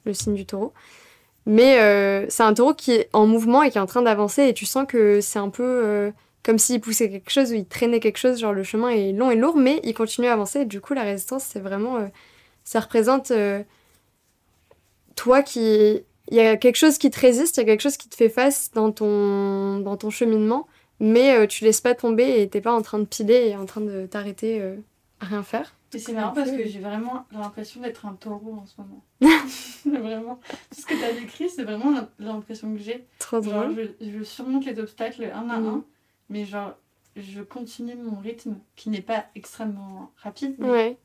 le 0.05 0.12
signe 0.12 0.34
du 0.34 0.45
taureau. 0.45 0.72
Mais 1.47 1.80
euh, 1.80 2.26
c'est 2.28 2.43
un 2.43 2.53
taureau 2.53 2.74
qui 2.74 2.93
est 2.93 3.09
en 3.12 3.26
mouvement 3.28 3.62
et 3.62 3.70
qui 3.70 3.78
est 3.78 3.80
en 3.80 3.87
train 3.87 4.03
d'avancer, 4.03 4.49
et 4.49 4.55
tu 4.55 4.66
sens 4.66 4.87
que 4.89 5.20
c'est 5.20 5.39
un 5.39 5.51
peu 5.51 5.62
euh, 5.62 6.11
comme 6.43 6.59
s'il 6.59 6.80
poussait 6.80 7.09
quelque 7.09 7.30
chose 7.30 7.53
ou 7.53 7.55
il 7.55 7.66
traînait 7.66 8.01
quelque 8.01 8.18
chose, 8.18 8.41
genre 8.41 8.53
le 8.53 8.64
chemin 8.64 8.89
est 8.89 9.12
long 9.12 9.30
et 9.30 9.37
lourd, 9.37 9.57
mais 9.57 9.80
il 9.84 9.95
continue 9.95 10.26
à 10.26 10.32
avancer, 10.32 10.62
et 10.62 10.64
du 10.64 10.80
coup, 10.80 10.95
la 10.95 11.05
résistance, 11.05 11.45
c'est 11.45 11.61
vraiment. 11.61 12.11
ça 12.64 12.80
représente 12.80 13.32
toi 15.14 15.43
qui 15.43 16.03
il 16.31 16.37
y 16.37 16.41
a 16.41 16.57
quelque 16.57 16.77
chose 16.77 16.99
qui 16.99 17.11
te 17.11 17.18
résiste, 17.20 17.57
il 17.57 17.61
y 17.61 17.62
a 17.62 17.66
quelque 17.66 17.81
chose 17.83 17.97
qui 17.97 18.09
te 18.09 18.14
fait 18.16 18.29
face 18.29 18.70
dans 18.72 18.91
ton, 18.93 19.79
dans 19.81 19.97
ton 19.97 20.11
cheminement, 20.11 20.66
mais 21.01 21.37
euh, 21.37 21.47
tu 21.47 21.64
laisses 21.64 21.81
pas 21.81 21.95
tomber 21.95 22.41
et 22.43 22.49
t'es 22.49 22.61
pas 22.61 22.72
en 22.74 22.83
train 22.83 22.99
de 22.99 23.05
piler 23.05 23.49
et 23.49 23.57
en 23.57 23.66
train 23.66 23.81
de 23.81 24.07
t'arrêter 24.07 24.61
euh, 24.61 24.77
à 25.20 25.27
rien 25.27 25.43
faire. 25.43 25.74
Et 25.95 25.99
c'est 25.99 26.12
marrant 26.12 26.35
parce 26.35 26.51
que 26.51 26.66
j'ai 26.66 26.81
vraiment 26.81 27.24
l'impression 27.33 27.81
d'être 27.81 28.05
un 28.07 28.14
taureau 28.14 28.55
en 28.61 28.66
ce 28.66 28.74
moment. 28.79 29.03
vraiment. 29.87 30.41
Tout 30.74 30.81
ce 30.81 30.87
que 30.87 30.95
tu 30.95 31.05
as 31.05 31.12
décrit, 31.12 31.49
c'est 31.49 31.62
vraiment 31.62 31.95
l'impression 32.18 32.72
que 32.74 32.81
j'ai. 32.81 33.07
Trop 33.18 33.41
Genre, 33.41 33.68
drôle. 33.68 33.95
je, 34.01 34.11
je 34.18 34.22
surmonte 34.24 34.64
les 34.66 34.79
obstacles 34.79 35.31
un 35.33 35.49
à 35.49 35.59
Mhm. 35.59 35.66
un, 35.68 35.85
mais 36.29 36.45
genre, 36.45 36.74
je 37.14 37.41
continue 37.41 37.95
mon 37.95 38.18
rythme 38.18 38.57
qui 38.74 38.91
n'est 38.91 39.01
pas 39.01 39.24
extrêmement 39.37 40.11
rapide, 40.22 40.57
mais 40.59 40.68
Ouais. 40.70 40.97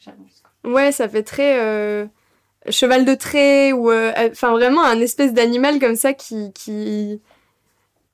j'avance. 0.00 0.42
quoi. 0.62 0.72
ouais, 0.72 0.92
ça 0.92 1.08
fait 1.08 1.22
très 1.22 1.58
euh, 1.60 2.06
cheval 2.70 3.04
de 3.04 3.14
trait 3.14 3.72
ou 3.72 3.90
euh, 3.90 4.12
enfin 4.30 4.50
vraiment 4.52 4.82
un 4.84 5.00
espèce 5.00 5.32
d'animal 5.32 5.78
comme 5.80 5.96
ça 5.96 6.12
qui, 6.14 6.52
qui 6.52 7.20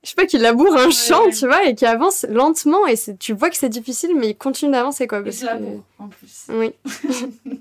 je 0.02 0.08
sais 0.08 0.14
pas 0.14 0.26
qui 0.26 0.38
laboure 0.38 0.74
un 0.76 0.86
Ouais, 0.86 0.90
champ, 0.92 1.24
ouais. 1.26 1.32
tu 1.32 1.46
vois, 1.46 1.64
et 1.64 1.74
qui 1.74 1.86
avance 1.86 2.24
lentement 2.28 2.86
et 2.86 2.94
tu 3.18 3.32
vois 3.32 3.50
que 3.50 3.56
c'est 3.56 3.68
difficile 3.68 4.10
mais 4.16 4.30
il 4.30 4.36
continue 4.36 4.72
d'avancer 4.72 5.06
quoi. 5.06 5.18
Et 5.20 5.22
parce 5.24 5.40
je 5.40 5.46
que- 5.46 6.02
en 6.02 6.08
plus. 6.08 6.46
Oui. 6.48 6.72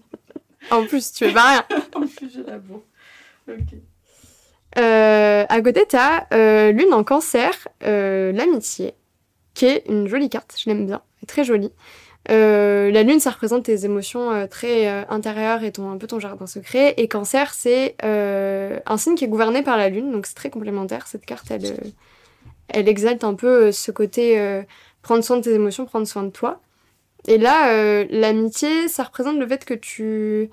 en 0.72 0.86
plus, 0.86 1.12
tu 1.14 1.26
es 1.26 1.34
pas 1.34 1.50
rien. 1.50 1.66
en 1.96 2.02
plus, 2.08 2.32
je 2.34 2.42
laboure. 2.42 2.84
Ok. 3.50 3.56
Euh, 4.78 5.46
à 5.50 5.62
côté, 5.62 5.86
t'as 5.88 6.26
euh, 6.34 6.72
Lune 6.72 6.94
en 6.94 7.04
cancer, 7.04 7.52
euh, 7.84 8.32
l'amitié, 8.32 8.94
qui 9.56 9.66
est 9.66 9.84
une 9.90 10.08
jolie 10.08 10.30
carte, 10.30 10.56
je 10.64 10.70
l'aime 10.70 10.86
bien, 10.86 11.02
elle 11.18 11.24
est 11.24 11.26
très 11.26 11.44
jolie. 11.44 11.72
Euh, 12.30 12.92
la 12.92 13.04
Lune, 13.04 13.20
ça 13.20 13.32
représente 13.32 13.64
tes 13.64 13.86
émotions 13.86 14.32
euh, 14.32 14.46
très 14.46 14.88
euh, 14.88 15.04
intérieures 15.10 15.64
et 15.64 15.72
ton, 15.72 15.90
un 15.92 15.98
peu 15.98 16.06
ton 16.06 16.20
jardin 16.20 16.48
secret. 16.48 16.94
Et 16.98 17.08
cancer, 17.08 17.54
c'est 17.54 17.96
un 18.04 18.98
signe 18.98 19.16
qui 19.16 19.26
est 19.26 19.30
gouverné 19.30 19.64
par 19.64 19.78
la 19.78 19.90
Lune, 19.90 20.12
donc 20.12 20.26
c'est 20.26 20.36
très 20.36 20.50
complémentaire. 20.50 21.08
Cette 21.08 21.26
carte, 21.26 21.50
elle, 21.52 21.94
elle 22.68 22.88
exalte 22.88 23.24
un 23.24 23.34
peu 23.34 23.72
ce 23.72 23.92
côté 23.92 24.64
prendre 25.02 25.24
soin 25.24 25.38
de 25.38 25.44
tes 25.44 25.54
émotions, 25.54 25.86
prendre 25.86 26.08
soin 26.08 26.24
de 26.24 26.30
toi. 26.30 26.62
Et 27.28 27.38
là, 27.38 28.04
l'amitié, 28.06 28.88
ça 28.88 29.04
représente 29.04 29.38
le 29.38 29.48
fait 29.48 29.66
que 29.66 29.74
tu 29.74 30.50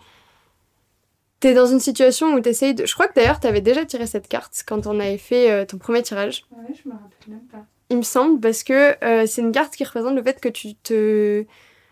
T'es 1.39 1.53
dans 1.53 1.67
une 1.67 1.81
situation 1.81 2.33
où 2.33 2.41
t'essayes 2.41 2.75
de... 2.75 2.87
Je 2.87 2.95
crois 2.95 3.09
que 3.09 3.13
d'ailleurs, 3.15 3.41
t'avais 3.41 3.61
déjà 3.61 3.85
tiré 3.85 4.07
cette 4.07 4.27
carte 4.27 4.65
quand 4.67 4.87
on 4.87 4.99
avait 4.99 5.19
fait 5.19 5.67
ton 5.67 5.77
premier 5.77 6.03
tirage. 6.03 6.47
Ouais, 6.51 6.75
je 6.75 6.89
me 6.89 6.95
rappelle 6.95 7.29
même 7.29 7.47
pas. 7.53 7.67
Il 7.91 7.99
me 7.99 8.03
semble, 8.03 8.41
parce 8.41 8.65
que 8.65 9.03
euh, 9.05 9.27
c'est 9.27 9.43
une 9.43 9.53
carte 9.53 9.77
qui 9.77 9.85
représente 9.85 10.17
le 10.17 10.23
fait 10.23 10.41
que 10.41 10.49
tu 10.49 10.75
te 10.75 11.45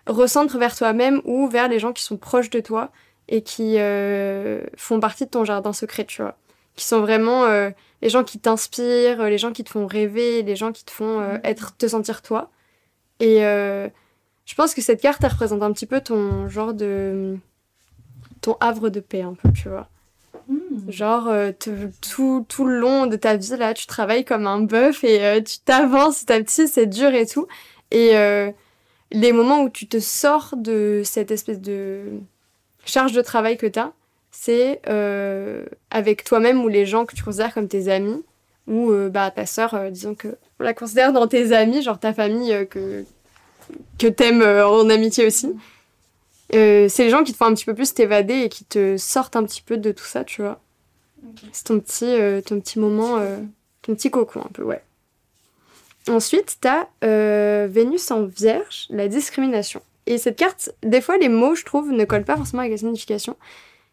recentres 0.06 0.58
vers 0.58 0.76
toi-même 0.76 1.20
ou 1.24 1.48
vers 1.48 1.68
les 1.68 1.78
gens 1.78 1.92
qui 1.92 2.02
sont 2.02 2.16
proches 2.16 2.50
de 2.50 2.60
toi 2.60 2.90
et 3.28 3.42
qui 3.42 3.78
euh, 3.78 4.64
font 4.76 5.00
partie 5.00 5.24
de 5.24 5.30
ton 5.30 5.44
jardin 5.44 5.72
secret, 5.72 6.04
tu 6.04 6.22
vois. 6.22 6.36
Qui 6.76 6.84
sont 6.84 7.00
vraiment 7.00 7.44
euh, 7.44 7.70
les 8.02 8.08
gens 8.08 8.24
qui 8.24 8.38
t'inspirent, 8.38 9.22
les 9.24 9.38
gens 9.38 9.52
qui 9.52 9.64
te 9.64 9.70
font 9.70 9.86
rêver, 9.86 10.42
les 10.42 10.56
gens 10.56 10.72
qui 10.72 10.84
te 10.84 10.90
font 10.90 11.20
euh, 11.20 11.38
être, 11.44 11.76
te 11.76 11.86
sentir 11.86 12.20
toi. 12.22 12.50
Et 13.20 13.44
euh, 13.44 13.88
je 14.44 14.54
pense 14.54 14.74
que 14.74 14.82
cette 14.82 15.00
carte, 15.00 15.22
elle 15.22 15.30
représente 15.30 15.62
un 15.62 15.72
petit 15.72 15.86
peu 15.86 16.00
ton 16.00 16.48
genre 16.48 16.74
de... 16.74 17.38
ton 18.40 18.56
havre 18.60 18.90
de 18.90 19.00
paix, 19.00 19.22
un 19.22 19.34
peu, 19.34 19.52
tu 19.52 19.68
vois. 19.68 19.88
Hmm. 20.74 20.90
Genre, 20.90 21.28
euh, 21.28 21.52
te- 21.52 21.88
tout, 22.00 22.44
tout 22.48 22.64
le 22.64 22.78
long 22.78 23.06
de 23.06 23.16
ta 23.16 23.36
vie, 23.36 23.56
là, 23.56 23.74
tu 23.74 23.86
travailles 23.86 24.24
comme 24.24 24.46
un 24.46 24.60
bœuf 24.60 25.04
et 25.04 25.24
euh, 25.24 25.40
tu 25.40 25.58
t'avances 25.60 26.24
petit 26.24 26.32
à 26.32 26.40
petit, 26.42 26.68
c'est 26.68 26.86
dur 26.86 27.14
et 27.14 27.26
tout. 27.26 27.46
Et 27.92 28.16
euh, 28.16 28.50
les 29.12 29.32
moments 29.32 29.62
où 29.62 29.68
tu 29.70 29.86
te 29.86 30.00
sors 30.00 30.54
de 30.56 31.02
cette 31.04 31.30
espèce 31.30 31.60
de 31.60 32.02
charge 32.84 33.12
de 33.12 33.22
travail 33.22 33.56
que 33.56 33.66
tu 33.66 33.78
as, 33.78 33.92
c'est 34.32 34.80
euh, 34.88 35.64
avec 35.90 36.24
toi-même 36.24 36.64
ou 36.64 36.68
les 36.68 36.86
gens 36.86 37.04
que 37.06 37.14
tu 37.14 37.22
considères 37.22 37.54
comme 37.54 37.68
tes 37.68 37.88
amis, 37.88 38.22
ou 38.66 38.90
bah, 39.10 39.30
ta 39.30 39.46
sœur, 39.46 39.90
disons 39.90 40.14
que 40.14 40.36
on 40.58 40.64
la 40.64 40.74
considère 40.74 41.12
dans 41.12 41.28
tes 41.28 41.52
amis, 41.52 41.82
genre 41.82 42.00
ta 42.00 42.12
famille, 42.14 42.66
que 42.70 43.04
que 43.98 44.06
t'aimes 44.06 44.42
en 44.42 44.88
amitié 44.90 45.26
aussi. 45.26 45.54
Euh, 46.54 46.88
c'est 46.88 47.04
les 47.04 47.10
gens 47.10 47.24
qui 47.24 47.32
te 47.32 47.36
font 47.36 47.46
un 47.46 47.54
petit 47.54 47.64
peu 47.64 47.74
plus 47.74 47.94
t'évader 47.94 48.42
et 48.42 48.48
qui 48.48 48.64
te 48.64 48.96
sortent 48.96 49.36
un 49.36 49.44
petit 49.44 49.62
peu 49.62 49.76
de 49.76 49.92
tout 49.92 50.04
ça, 50.04 50.24
tu 50.24 50.42
vois. 50.42 50.60
C'est 51.52 51.64
ton 51.64 51.80
petit, 51.80 52.04
euh, 52.04 52.40
ton 52.40 52.60
petit 52.60 52.78
moment, 52.78 53.18
euh, 53.18 53.38
ton 53.82 53.94
petit 53.94 54.10
cocon 54.10 54.40
un 54.40 54.50
peu, 54.52 54.62
ouais. 54.62 54.82
Ensuite, 56.08 56.58
t'as 56.60 56.88
euh, 57.02 57.66
Vénus 57.70 58.10
en 58.10 58.24
Vierge, 58.24 58.86
la 58.90 59.08
discrimination. 59.08 59.80
Et 60.06 60.18
cette 60.18 60.36
carte, 60.36 60.70
des 60.82 61.00
fois, 61.00 61.16
les 61.16 61.30
mots, 61.30 61.54
je 61.54 61.64
trouve, 61.64 61.90
ne 61.90 62.04
collent 62.04 62.24
pas 62.24 62.36
forcément 62.36 62.60
avec 62.60 62.72
la 62.72 62.78
signification. 62.78 63.36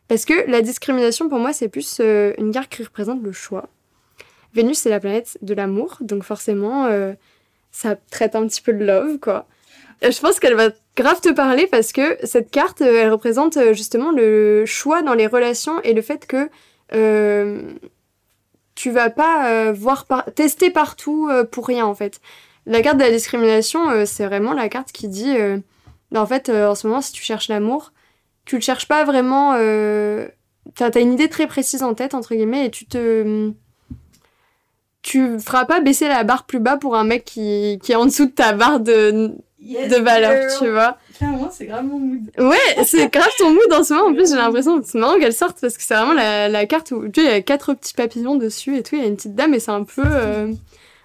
Parce 0.09 0.25
que 0.25 0.49
la 0.49 0.61
discrimination, 0.61 1.29
pour 1.29 1.39
moi, 1.39 1.53
c'est 1.53 1.69
plus 1.69 1.99
euh, 2.01 2.33
une 2.37 2.51
carte 2.51 2.69
qui 2.69 2.83
représente 2.83 3.23
le 3.23 3.31
choix. 3.31 3.69
Vénus, 4.53 4.79
c'est 4.79 4.89
la 4.89 4.99
planète 4.99 5.37
de 5.41 5.53
l'amour, 5.53 5.97
donc 6.01 6.23
forcément, 6.23 6.89
ça 7.71 7.95
traite 7.95 8.35
un 8.35 8.45
petit 8.45 8.61
peu 8.61 8.73
de 8.73 8.83
love, 8.83 9.17
quoi. 9.17 9.47
Et 10.01 10.11
je 10.11 10.19
pense 10.19 10.41
qu'elle 10.41 10.55
va 10.55 10.71
grave 10.97 11.21
te 11.21 11.29
parler 11.29 11.67
parce 11.67 11.93
que 11.93 12.17
cette 12.25 12.51
carte, 12.51 12.81
elle 12.81 13.09
représente 13.09 13.57
justement 13.71 14.11
le 14.11 14.65
choix 14.65 15.03
dans 15.03 15.13
les 15.13 15.27
relations 15.27 15.79
et 15.83 15.93
le 15.93 16.01
fait 16.01 16.27
que 16.27 16.49
euh, 16.93 17.73
tu 18.75 18.91
vas 18.91 19.09
pas 19.09 19.49
euh, 19.49 19.71
voir 19.73 20.05
par- 20.05 20.25
tester 20.33 20.69
partout 20.69 21.27
euh, 21.29 21.43
pour 21.43 21.67
rien, 21.67 21.85
en 21.85 21.95
fait. 21.95 22.19
La 22.65 22.81
carte 22.81 22.97
de 22.97 23.03
la 23.03 23.11
discrimination, 23.11 24.05
c'est 24.05 24.25
vraiment 24.25 24.53
la 24.53 24.69
carte 24.69 24.91
qui 24.91 25.07
dit, 25.07 25.35
bah, 26.11 26.21
en 26.21 26.25
fait, 26.27 26.49
en 26.49 26.75
ce 26.75 26.85
moment, 26.85 27.01
si 27.01 27.11
tu 27.11 27.23
cherches 27.23 27.47
l'amour, 27.47 27.91
tu 28.45 28.55
le 28.55 28.61
cherches 28.61 28.87
pas 28.87 29.03
vraiment. 29.03 29.53
T'as 30.75 31.01
une 31.01 31.13
idée 31.13 31.27
très 31.27 31.47
précise 31.47 31.81
en 31.81 31.95
tête, 31.95 32.13
entre 32.13 32.35
guillemets, 32.35 32.67
et 32.67 32.69
tu 32.69 32.85
te. 32.85 33.51
Tu 35.01 35.39
feras 35.39 35.65
pas 35.65 35.79
baisser 35.79 36.07
la 36.07 36.23
barre 36.23 36.45
plus 36.45 36.59
bas 36.59 36.77
pour 36.77 36.95
un 36.95 37.03
mec 37.03 37.25
qui, 37.25 37.79
qui 37.81 37.91
est 37.91 37.95
en 37.95 38.05
dessous 38.05 38.27
de 38.27 38.31
ta 38.31 38.53
barre 38.53 38.79
de, 38.79 39.31
de 39.87 39.95
valeur, 39.95 40.33
tu 40.59 40.69
vois. 40.69 40.97
Clairement, 41.21 41.49
c'est 41.51 41.67
grave 41.67 41.85
mon 41.85 41.99
mood. 41.99 42.31
Ouais, 42.39 42.83
c'est 42.83 43.13
grave 43.13 43.29
ton 43.37 43.51
mood 43.51 43.71
en 43.71 43.83
ce 43.83 43.93
moment. 43.93 44.07
En 44.07 44.13
plus, 44.15 44.31
j'ai 44.31 44.37
l'impression 44.37 44.81
que 44.81 44.87
c'est 44.87 44.97
marrant 44.97 45.19
qu'elle 45.19 45.33
sorte 45.33 45.61
parce 45.61 45.77
que 45.77 45.83
c'est 45.83 45.93
vraiment 45.93 46.13
la, 46.13 46.49
la 46.49 46.65
carte 46.65 46.89
où 46.89 47.07
tu 47.09 47.21
sais, 47.21 47.27
il 47.27 47.29
y 47.29 47.33
a 47.33 47.41
quatre 47.43 47.75
petits 47.75 47.93
papillons 47.93 48.37
dessus 48.37 48.75
et 48.75 48.81
tout. 48.81 48.95
Il 48.95 49.01
y 49.01 49.03
a 49.03 49.07
une 49.07 49.17
petite 49.17 49.35
dame 49.35 49.53
et 49.53 49.59
c'est 49.59 49.69
un 49.69 49.83
peu 49.83 50.01
euh, 50.03 50.51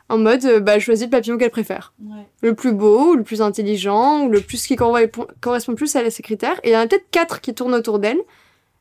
en 0.08 0.16
mode 0.16 0.42
euh, 0.46 0.58
bah, 0.58 0.78
choisis 0.78 1.04
le 1.04 1.10
papillon 1.10 1.36
qu'elle 1.36 1.50
préfère. 1.50 1.92
Ouais. 2.02 2.22
Le 2.40 2.54
plus 2.54 2.72
beau, 2.72 3.10
ou 3.10 3.16
le 3.16 3.24
plus 3.24 3.42
intelligent, 3.42 4.22
ou 4.22 4.30
le 4.30 4.40
plus 4.40 4.66
qui 4.66 4.74
correspond 4.74 5.26
correspond 5.42 5.74
plus 5.74 5.94
à 5.96 6.10
ses 6.10 6.22
critères. 6.22 6.58
Et 6.62 6.70
il 6.70 6.72
y 6.72 6.76
en 6.78 6.80
a 6.80 6.86
peut-être 6.86 7.10
quatre 7.10 7.42
qui 7.42 7.52
tournent 7.52 7.74
autour 7.74 7.98
d'elle. 7.98 8.20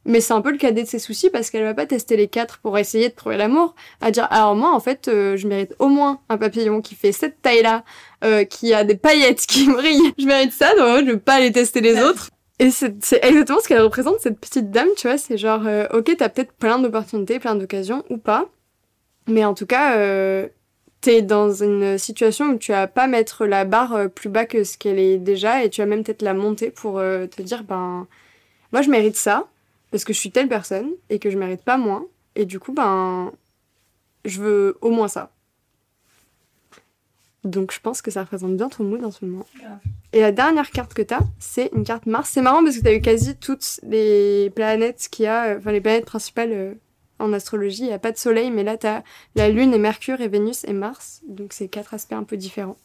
Mais 0.06 0.22
c'est 0.22 0.34
un 0.34 0.41
peu 0.41 0.51
le 0.51 0.58
cadet 0.58 0.84
de 0.84 0.88
ses 0.88 0.99
soucis 0.99 1.32
parce 1.32 1.49
qu'elle 1.49 1.64
va 1.64 1.74
pas 1.74 1.88
tester 1.88 2.16
les 2.16 2.28
quatre 2.28 2.60
pour 2.60 2.78
essayer 2.78 3.10
de 3.10 3.16
trouver 3.16 3.38
l'amour. 3.38 3.74
À 4.01 4.12
dire, 4.12 4.28
alors 4.30 4.56
moi, 4.56 4.72
en 4.72 4.80
fait, 4.80 5.08
euh, 5.08 5.36
je 5.36 5.47
mérite 5.47 5.76
au 5.80 5.88
moins 5.88 6.20
un 6.30 6.38
papillon 6.38 6.82
qui 6.82 6.93
fait 6.93 7.12
cette 7.12 7.41
taille-là, 7.41 7.84
euh, 8.24 8.43
qui 8.43 8.74
a 8.76 8.84
des 8.84 8.95
paillettes 8.95 9.47
qui 9.47 9.68
brillent. 9.72 10.14
Je 10.20 10.26
mérite 10.26 10.53
ça, 10.53 10.76
donc 10.76 11.08
je 11.08 11.12
vais 11.12 11.18
pas 11.18 11.34
aller 11.34 11.51
tester 11.51 11.82
les 11.82 11.99
autres. 12.01 12.30
Et 12.60 12.70
c'est 12.70 12.93
exactement 13.24 13.60
ce 13.60 13.68
qu'elle 13.68 13.82
représente, 13.82 14.20
cette 14.20 14.39
petite 14.39 14.70
dame, 14.70 14.88
tu 14.95 15.08
vois. 15.08 15.18
C'est 15.18 15.38
genre, 15.38 15.64
euh, 15.66 15.88
ok, 15.91 16.16
t'as 16.18 16.30
peut-être 16.30 16.53
plein 16.53 16.78
d'opportunités, 16.78 17.39
plein 17.39 17.56
d'occasions, 17.56 18.03
ou 18.12 18.18
pas. 18.18 18.47
Mais 19.28 19.43
en 19.43 19.56
tout 19.56 19.66
cas, 19.66 19.97
euh, 19.97 20.47
t'es 21.01 21.24
dans 21.24 21.51
une 21.51 21.97
situation 21.97 22.51
où 22.51 22.58
tu 22.58 22.72
vas 22.72 22.86
pas 22.86 23.08
mettre 23.08 23.47
la 23.47 23.66
barre 23.66 24.08
plus 24.12 24.30
bas 24.30 24.45
que 24.45 24.64
ce 24.64 24.78
qu'elle 24.78 24.99
est 24.99 25.18
déjà, 25.18 25.64
et 25.64 25.70
tu 25.72 25.82
vas 25.82 25.88
même 25.88 26.03
peut-être 26.03 26.22
la 26.22 26.36
monter 26.36 26.70
pour 26.70 26.99
te 26.99 27.41
dire, 27.41 27.64
ben, 27.64 28.08
moi 28.72 28.82
je 28.82 28.89
mérite 28.89 29.18
ça, 29.18 29.47
parce 29.96 30.04
que 30.04 30.12
je 30.12 30.20
suis 30.20 30.32
telle 30.32 30.50
personne, 30.50 30.89
et 31.10 31.20
que 31.20 31.30
je 31.30 31.38
mérite 31.38 31.62
pas 31.62 31.78
moins. 31.78 32.06
Et 32.36 32.43
du 32.43 32.60
coup, 32.60 32.74
ben, 32.74 33.32
je 34.26 34.41
veux 34.41 34.78
au 34.82 34.89
moins 34.89 35.08
ça. 35.08 35.32
Donc 37.46 37.72
je 37.72 37.80
pense 37.80 38.02
que 38.02 38.12
ça 38.12 38.24
représente 38.24 38.58
bien 38.58 38.68
ton 38.68 38.84
mood 38.84 39.06
en 39.06 39.12
ce 39.12 39.24
moment. 39.24 39.46
Grave. 39.58 39.80
Et 40.12 40.20
la 40.20 40.34
dernière 40.34 40.70
carte 40.72 40.93
que 40.93 41.02
t'as, 41.02 41.22
c'est 41.39 41.72
une 41.74 41.86
carte 41.86 42.08
Mars. 42.08 42.30
C'est 42.30 42.41
marrant 42.41 42.62
parce 42.62 42.78
que 42.78 42.84
t'as 42.84 42.93
eu 42.93 43.00
quasi 43.00 43.38
toutes 43.38 43.80
les 43.84 44.50
planètes 44.50 45.08
qu'il 45.10 45.24
y 45.24 45.28
a, 45.30 45.46
euh, 45.46 45.60
enfin 45.60 45.72
les 45.72 45.80
planètes 45.80 46.04
principales 46.04 46.52
euh, 46.52 46.74
en 47.20 47.32
astrologie. 47.32 47.84
Il 47.84 47.88
n'y 47.88 47.93
a 47.93 48.00
pas 48.00 48.12
de 48.12 48.18
soleil, 48.18 48.52
mais 48.52 48.66
là 48.66 48.76
t'as 48.76 49.02
la 49.36 49.48
Lune 49.48 49.74
et 49.74 49.80
Mercure 49.80 50.20
et 50.20 50.28
Vénus 50.28 50.66
et 50.66 50.74
Mars. 50.74 51.22
Donc 51.26 51.54
c'est 51.54 51.70
quatre 51.70 51.93
aspects 51.93 52.12
un 52.12 52.24
peu 52.24 52.36
différents. 52.36 52.76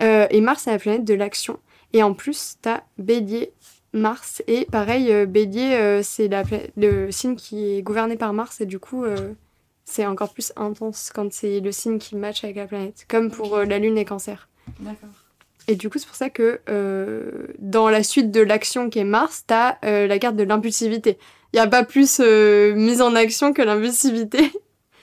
Euh, 0.00 0.26
et 0.30 0.40
Mars, 0.40 0.62
c'est 0.62 0.70
la 0.70 0.78
planète 0.78 1.04
de 1.04 1.12
l'action. 1.12 1.58
Et 1.92 2.02
en 2.02 2.14
plus, 2.14 2.56
t'as 2.62 2.80
Bélier, 2.96 3.52
Mars. 3.92 4.42
Et 4.46 4.66
pareil, 4.66 5.12
euh, 5.12 5.26
Bélier, 5.26 5.74
euh, 5.74 6.02
c'est 6.02 6.30
le 6.76 7.10
signe 7.10 7.36
qui 7.36 7.76
est 7.76 7.82
gouverné 7.82 8.16
par 8.16 8.32
Mars. 8.32 8.60
Et 8.60 8.66
du 8.66 8.78
coup, 8.78 9.04
euh, 9.04 9.32
c'est 9.84 10.06
encore 10.06 10.32
plus 10.32 10.52
intense 10.56 11.10
quand 11.14 11.32
c'est 11.32 11.60
le 11.60 11.72
signe 11.72 11.98
qui 11.98 12.16
match 12.16 12.44
avec 12.44 12.56
la 12.56 12.66
planète. 12.66 13.06
Comme 13.08 13.30
pour 13.30 13.58
la 13.58 13.78
Lune 13.78 13.98
et 13.98 14.04
Cancer. 14.04 14.48
D'accord. 14.80 15.08
Et 15.66 15.76
du 15.76 15.90
coup, 15.90 15.98
c'est 15.98 16.06
pour 16.06 16.16
ça 16.16 16.30
que 16.30 16.60
dans 17.58 17.90
la 17.90 18.02
suite 18.02 18.30
de 18.30 18.40
l'action 18.40 18.88
qui 18.88 19.00
est 19.00 19.04
Mars, 19.04 19.44
t'as 19.46 19.76
la 19.82 20.18
carte 20.18 20.36
de 20.36 20.44
l'impulsivité. 20.44 21.18
Il 21.52 21.56
n'y 21.56 21.60
a 21.60 21.66
pas 21.66 21.84
plus 21.84 22.20
mise 22.20 23.02
en 23.02 23.14
action 23.14 23.52
que 23.52 23.62
l'impulsivité. 23.62 24.50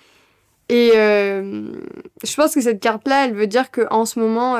Et 0.69 0.91
je 0.93 2.35
pense 2.35 2.55
que 2.55 2.61
cette 2.61 2.79
carte-là, 2.79 3.25
elle 3.25 3.35
veut 3.35 3.45
dire 3.45 3.69
que 3.69 3.85
en 3.91 4.05
ce 4.05 4.19
moment, 4.19 4.57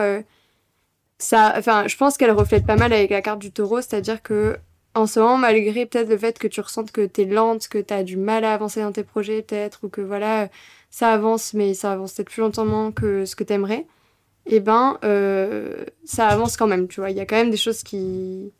ça, 1.17 1.53
enfin, 1.57 1.87
je 1.87 1.95
pense 1.97 2.17
qu'elle 2.17 2.31
reflète 2.31 2.65
pas 2.65 2.75
mal 2.75 2.93
avec 2.93 3.09
la 3.11 3.21
carte 3.21 3.39
du 3.39 3.51
taureau, 3.51 3.81
c'est-à-dire 3.81 4.21
que 4.21 4.57
en 4.95 5.07
ce 5.07 5.19
moment, 5.19 5.37
malgré 5.37 5.85
peut-être 5.85 6.09
le 6.09 6.17
fait 6.17 6.39
que 6.39 6.47
tu 6.47 6.61
ressentes 6.61 6.91
que 6.91 7.05
t'es 7.05 7.25
lente, 7.25 7.67
que 7.67 7.77
t'as 7.79 8.03
du 8.03 8.15
mal 8.17 8.45
à 8.45 8.53
avancer 8.53 8.81
dans 8.81 8.93
tes 8.93 9.03
projets, 9.03 9.41
peut-être, 9.41 9.81
ou 9.83 9.89
que 9.89 10.01
voilà, 10.01 10.49
ça 10.89 11.09
avance, 11.11 11.53
mais 11.53 11.73
ça 11.73 11.91
avance 11.91 12.13
peut-être 12.13 12.29
plus 12.29 12.41
lentement 12.41 12.91
que 12.91 13.25
ce 13.25 13.35
que 13.35 13.43
t'aimerais, 13.43 13.85
eh 14.45 14.59
ben, 14.61 14.97
euh, 15.03 15.85
ça 16.05 16.27
avance 16.27 16.55
quand 16.55 16.67
même, 16.67 16.87
tu 16.87 17.01
vois. 17.01 17.11
Il 17.11 17.17
y 17.17 17.19
a 17.19 17.25
quand 17.25 17.35
même 17.35 17.51
des 17.51 17.57
choses 17.57 17.83
qui, 17.83 18.51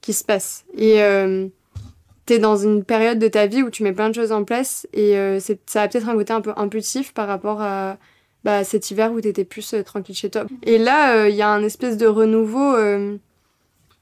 qui 0.00 0.12
se 0.12 0.24
passent. 0.24 0.64
Et 0.76 1.02
euh, 1.02 1.46
t'es 2.26 2.38
dans 2.40 2.56
une 2.56 2.84
période 2.84 3.18
de 3.18 3.28
ta 3.28 3.46
vie 3.46 3.62
où 3.62 3.70
tu 3.70 3.82
mets 3.84 3.92
plein 3.92 4.08
de 4.10 4.14
choses 4.14 4.32
en 4.32 4.44
place 4.44 4.88
et 4.92 5.16
euh, 5.16 5.38
ça 5.66 5.82
a 5.82 5.88
peut-être 5.88 6.08
un 6.08 6.14
côté 6.14 6.32
un 6.32 6.40
peu 6.40 6.52
impulsif 6.56 7.14
par 7.14 7.28
rapport 7.28 7.62
à 7.62 7.96
bah, 8.46 8.62
cet 8.64 8.90
hiver 8.92 9.12
où 9.12 9.20
t'étais 9.20 9.44
plus 9.44 9.74
euh, 9.74 9.82
tranquille 9.82 10.14
chez 10.14 10.30
toi. 10.30 10.44
Et 10.62 10.78
là, 10.78 11.16
euh, 11.16 11.28
il 11.28 11.34
y 11.34 11.42
a 11.42 11.48
un 11.50 11.62
espèce 11.64 11.96
de 11.96 12.06
renouveau 12.06 12.74
euh, 12.76 13.16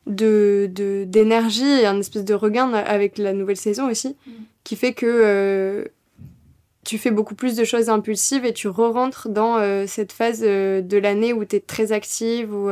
de 0.06 0.68
de- 0.72 1.04
d'énergie 1.04 1.64
et 1.80 1.86
un 1.86 1.98
espèce 1.98 2.24
de 2.24 2.34
regain 2.34 2.72
avec 2.74 3.16
la 3.18 3.32
nouvelle 3.32 3.56
saison 3.56 3.90
aussi, 3.90 4.16
Mm. 4.26 4.30
qui 4.62 4.76
fait 4.76 4.92
que 4.92 5.90
tu 6.84 6.98
fais 6.98 7.10
beaucoup 7.10 7.34
plus 7.34 7.56
de 7.56 7.64
choses 7.64 7.88
impulsives 7.88 8.44
et 8.44 8.52
tu 8.52 8.68
re-rentres 8.68 9.30
dans 9.30 9.56
cette 9.86 10.12
phase 10.12 10.40
de 10.42 10.98
l'année 10.98 11.32
où 11.32 11.42
tu 11.46 11.56
es 11.56 11.60
très 11.60 11.92
active, 11.92 12.54
où 12.54 12.68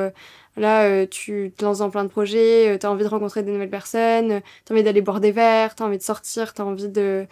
là, 0.58 1.06
tu 1.06 1.50
te 1.56 1.64
lances 1.64 1.78
dans 1.78 1.88
plein 1.88 2.04
de 2.04 2.10
projets, 2.10 2.76
tu 2.78 2.84
as 2.84 2.90
envie 2.90 3.04
de 3.04 3.08
rencontrer 3.08 3.42
des 3.42 3.50
nouvelles 3.50 3.70
personnes, 3.70 4.42
tu 4.66 4.68
as 4.70 4.74
envie 4.74 4.82
d'aller 4.82 5.00
boire 5.00 5.20
des 5.20 5.32
verres, 5.32 5.74
tu 5.74 5.82
as 5.82 5.86
envie 5.86 5.96
de 5.96 6.02
sortir, 6.02 6.52
tu 6.52 6.60
as 6.60 6.66
envie 6.66 6.88
de 6.88 7.24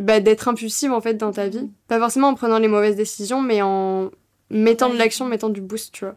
bah, 0.00 0.20
d'être 0.20 0.48
impulsive 0.48 0.92
en 0.92 1.00
fait 1.00 1.14
dans 1.14 1.32
ta 1.32 1.48
vie. 1.48 1.70
Pas 1.88 1.98
forcément 1.98 2.28
en 2.28 2.34
prenant 2.34 2.58
les 2.58 2.68
mauvaises 2.68 2.96
décisions, 2.96 3.42
mais 3.42 3.62
en 3.62 4.10
mettant 4.50 4.88
de 4.88 4.96
l'action, 4.96 5.26
mettant 5.26 5.48
du 5.48 5.60
boost, 5.60 5.92
tu 5.92 6.04
vois. 6.04 6.16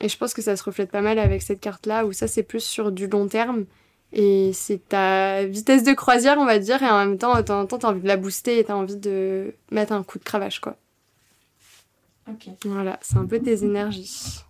Et 0.00 0.08
je 0.08 0.16
pense 0.16 0.34
que 0.34 0.42
ça 0.42 0.56
se 0.56 0.62
reflète 0.64 0.90
pas 0.90 1.00
mal 1.00 1.18
avec 1.18 1.42
cette 1.42 1.60
carte-là, 1.60 2.04
où 2.06 2.12
ça, 2.12 2.26
c'est 2.26 2.42
plus 2.42 2.62
sur 2.64 2.92
du 2.92 3.06
long 3.06 3.28
terme. 3.28 3.64
Et 4.12 4.52
c'est 4.52 4.88
ta 4.88 5.44
vitesse 5.44 5.82
de 5.82 5.92
croisière, 5.92 6.38
on 6.38 6.44
va 6.44 6.58
dire, 6.58 6.82
et 6.82 6.88
en 6.88 6.98
même 6.98 7.18
temps, 7.18 7.34
de 7.36 7.42
temps 7.42 7.60
en 7.60 7.66
temps, 7.66 7.78
t'as 7.78 7.88
envie 7.88 8.00
de 8.00 8.06
la 8.06 8.16
booster 8.16 8.58
et 8.58 8.64
t'as 8.64 8.74
envie 8.74 8.96
de 8.96 9.54
mettre 9.70 9.92
un 9.92 10.02
coup 10.04 10.18
de 10.18 10.24
cravache, 10.24 10.60
quoi. 10.60 10.76
Ok. 12.28 12.48
Voilà, 12.64 12.98
c'est 13.02 13.16
un 13.16 13.26
peu 13.26 13.40
tes 13.40 13.64
énergies 13.64 14.40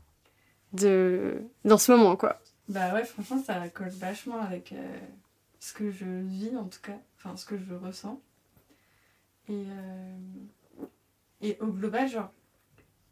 de... 0.73 1.43
dans 1.65 1.79
ce 1.79 1.93
moment, 1.93 2.15
quoi. 2.17 2.41
Bah 2.69 2.93
ouais, 2.93 3.05
franchement, 3.05 3.43
ça 3.45 3.55
colle 3.69 3.89
vachement 3.89 4.41
avec 4.41 4.73
euh, 4.73 4.99
ce 5.61 5.73
que 5.73 5.91
je 5.91 6.05
vis, 6.05 6.57
en 6.57 6.65
tout 6.65 6.81
cas. 6.83 6.99
Enfin, 7.25 7.37
ce 7.37 7.47
que 7.47 7.57
je 7.57 7.75
ressens. 7.75 8.21
Et, 9.49 9.53
euh, 9.53 10.85
et 11.41 11.57
au 11.61 11.67
global, 11.67 12.09
genre, 12.09 12.31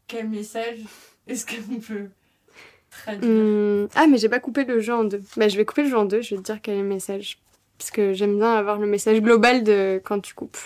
quel 0.07 0.29
message 0.29 0.79
est-ce 1.27 1.45
qu'on 1.45 1.79
peut 1.79 2.09
traduire? 2.91 3.29
Hum, 3.31 3.87
Ah, 3.95 4.05
mais 4.07 4.17
j'ai 4.17 4.29
pas 4.29 4.39
coupé 4.39 4.65
le 4.65 4.79
jeu 4.79 4.93
en 4.93 5.03
deux. 5.03 5.21
Bah, 5.37 5.47
je 5.47 5.57
vais 5.57 5.65
couper 5.65 5.83
le 5.83 5.89
jeu 5.89 5.97
en 5.97 6.05
deux, 6.05 6.21
je 6.21 6.35
vais 6.35 6.41
te 6.41 6.45
dire 6.45 6.61
quel 6.61 6.75
est 6.75 6.81
le 6.81 6.87
message. 6.87 7.39
Parce 7.77 7.89
que 7.91 8.13
j'aime 8.13 8.37
bien 8.37 8.53
avoir 8.53 8.77
le 8.79 8.85
message 8.87 9.19
global 9.21 9.63
de 9.63 9.99
quand 10.03 10.19
tu 10.19 10.33
coupes. 10.35 10.57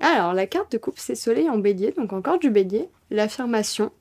Alors, 0.00 0.34
la 0.34 0.46
carte 0.46 0.72
de 0.72 0.78
coupe, 0.78 0.98
c'est 0.98 1.14
Soleil 1.14 1.48
en 1.48 1.58
bélier, 1.58 1.92
donc 1.92 2.12
encore 2.12 2.38
du 2.38 2.50
bélier, 2.50 2.88
l'affirmation. 3.10 3.92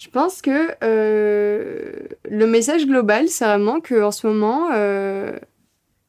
Je 0.00 0.08
pense 0.08 0.40
que 0.40 0.70
euh, 0.82 1.92
le 2.24 2.46
message 2.46 2.86
global, 2.86 3.28
c'est 3.28 3.44
vraiment 3.44 3.80
que 3.82 4.02
en 4.02 4.10
ce 4.10 4.26
moment, 4.26 4.70
euh, 4.72 5.38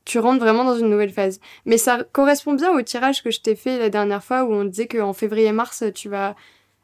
tu 0.05 0.17
rentres 0.17 0.39
vraiment 0.39 0.63
dans 0.63 0.77
une 0.77 0.89
nouvelle 0.89 1.11
phase. 1.11 1.41
Mais 1.65 1.77
ça 1.77 2.05
correspond 2.13 2.53
bien 2.53 2.71
au 2.71 2.81
tirage 2.81 3.21
que 3.21 3.31
je 3.31 3.41
t'ai 3.41 3.53
fait 3.53 3.77
la 3.77 3.89
dernière 3.89 4.23
fois 4.23 4.45
où 4.45 4.53
on 4.53 4.63
disait 4.63 4.87
qu'en 4.87 5.11
février-mars, 5.11 5.83
tu 5.93 6.07
vas 6.07 6.37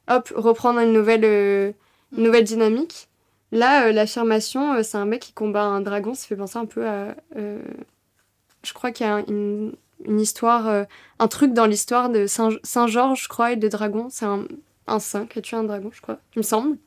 hop, 0.09 0.33
reprendre 0.35 0.81
une 0.81 0.91
nouvelle, 0.91 1.23
euh, 1.23 1.71
nouvelle 2.11 2.43
dynamique. 2.43 3.07
Là, 3.53 3.87
euh, 3.87 3.93
l'affirmation, 3.93 4.73
euh, 4.73 4.83
c'est 4.83 4.97
un 4.97 5.05
mec 5.05 5.21
qui 5.21 5.31
combat 5.31 5.63
un 5.63 5.79
dragon, 5.79 6.13
ça 6.13 6.27
fait 6.27 6.35
penser 6.35 6.57
un 6.57 6.65
peu 6.65 6.85
à... 6.85 7.15
euh, 7.37 7.61
je 8.63 8.73
crois 8.73 8.91
qu'il 8.91 9.05
y 9.05 9.09
a 9.09 9.15
un- 9.15 9.25
une, 9.29 9.75
une 10.03 10.19
histoire, 10.19 10.67
euh, 10.67 10.83
un 11.19 11.29
truc 11.29 11.53
dans 11.53 11.67
l'histoire 11.67 12.09
de 12.09 12.27
Saint- 12.27 12.59
Saint-Georges, 12.63 13.23
je 13.23 13.29
crois, 13.29 13.53
et 13.53 13.55
de 13.55 13.67
dragon. 13.69 14.07
C'est 14.09 14.25
un, 14.25 14.43
un 14.87 14.99
saint 14.99 15.25
qui 15.25 15.39
a 15.39 15.41
tué 15.41 15.55
un 15.55 15.63
dragon, 15.63 15.89
je 15.93 16.01
crois, 16.01 16.17
il 16.35 16.39
me 16.39 16.43
semble. 16.43 16.77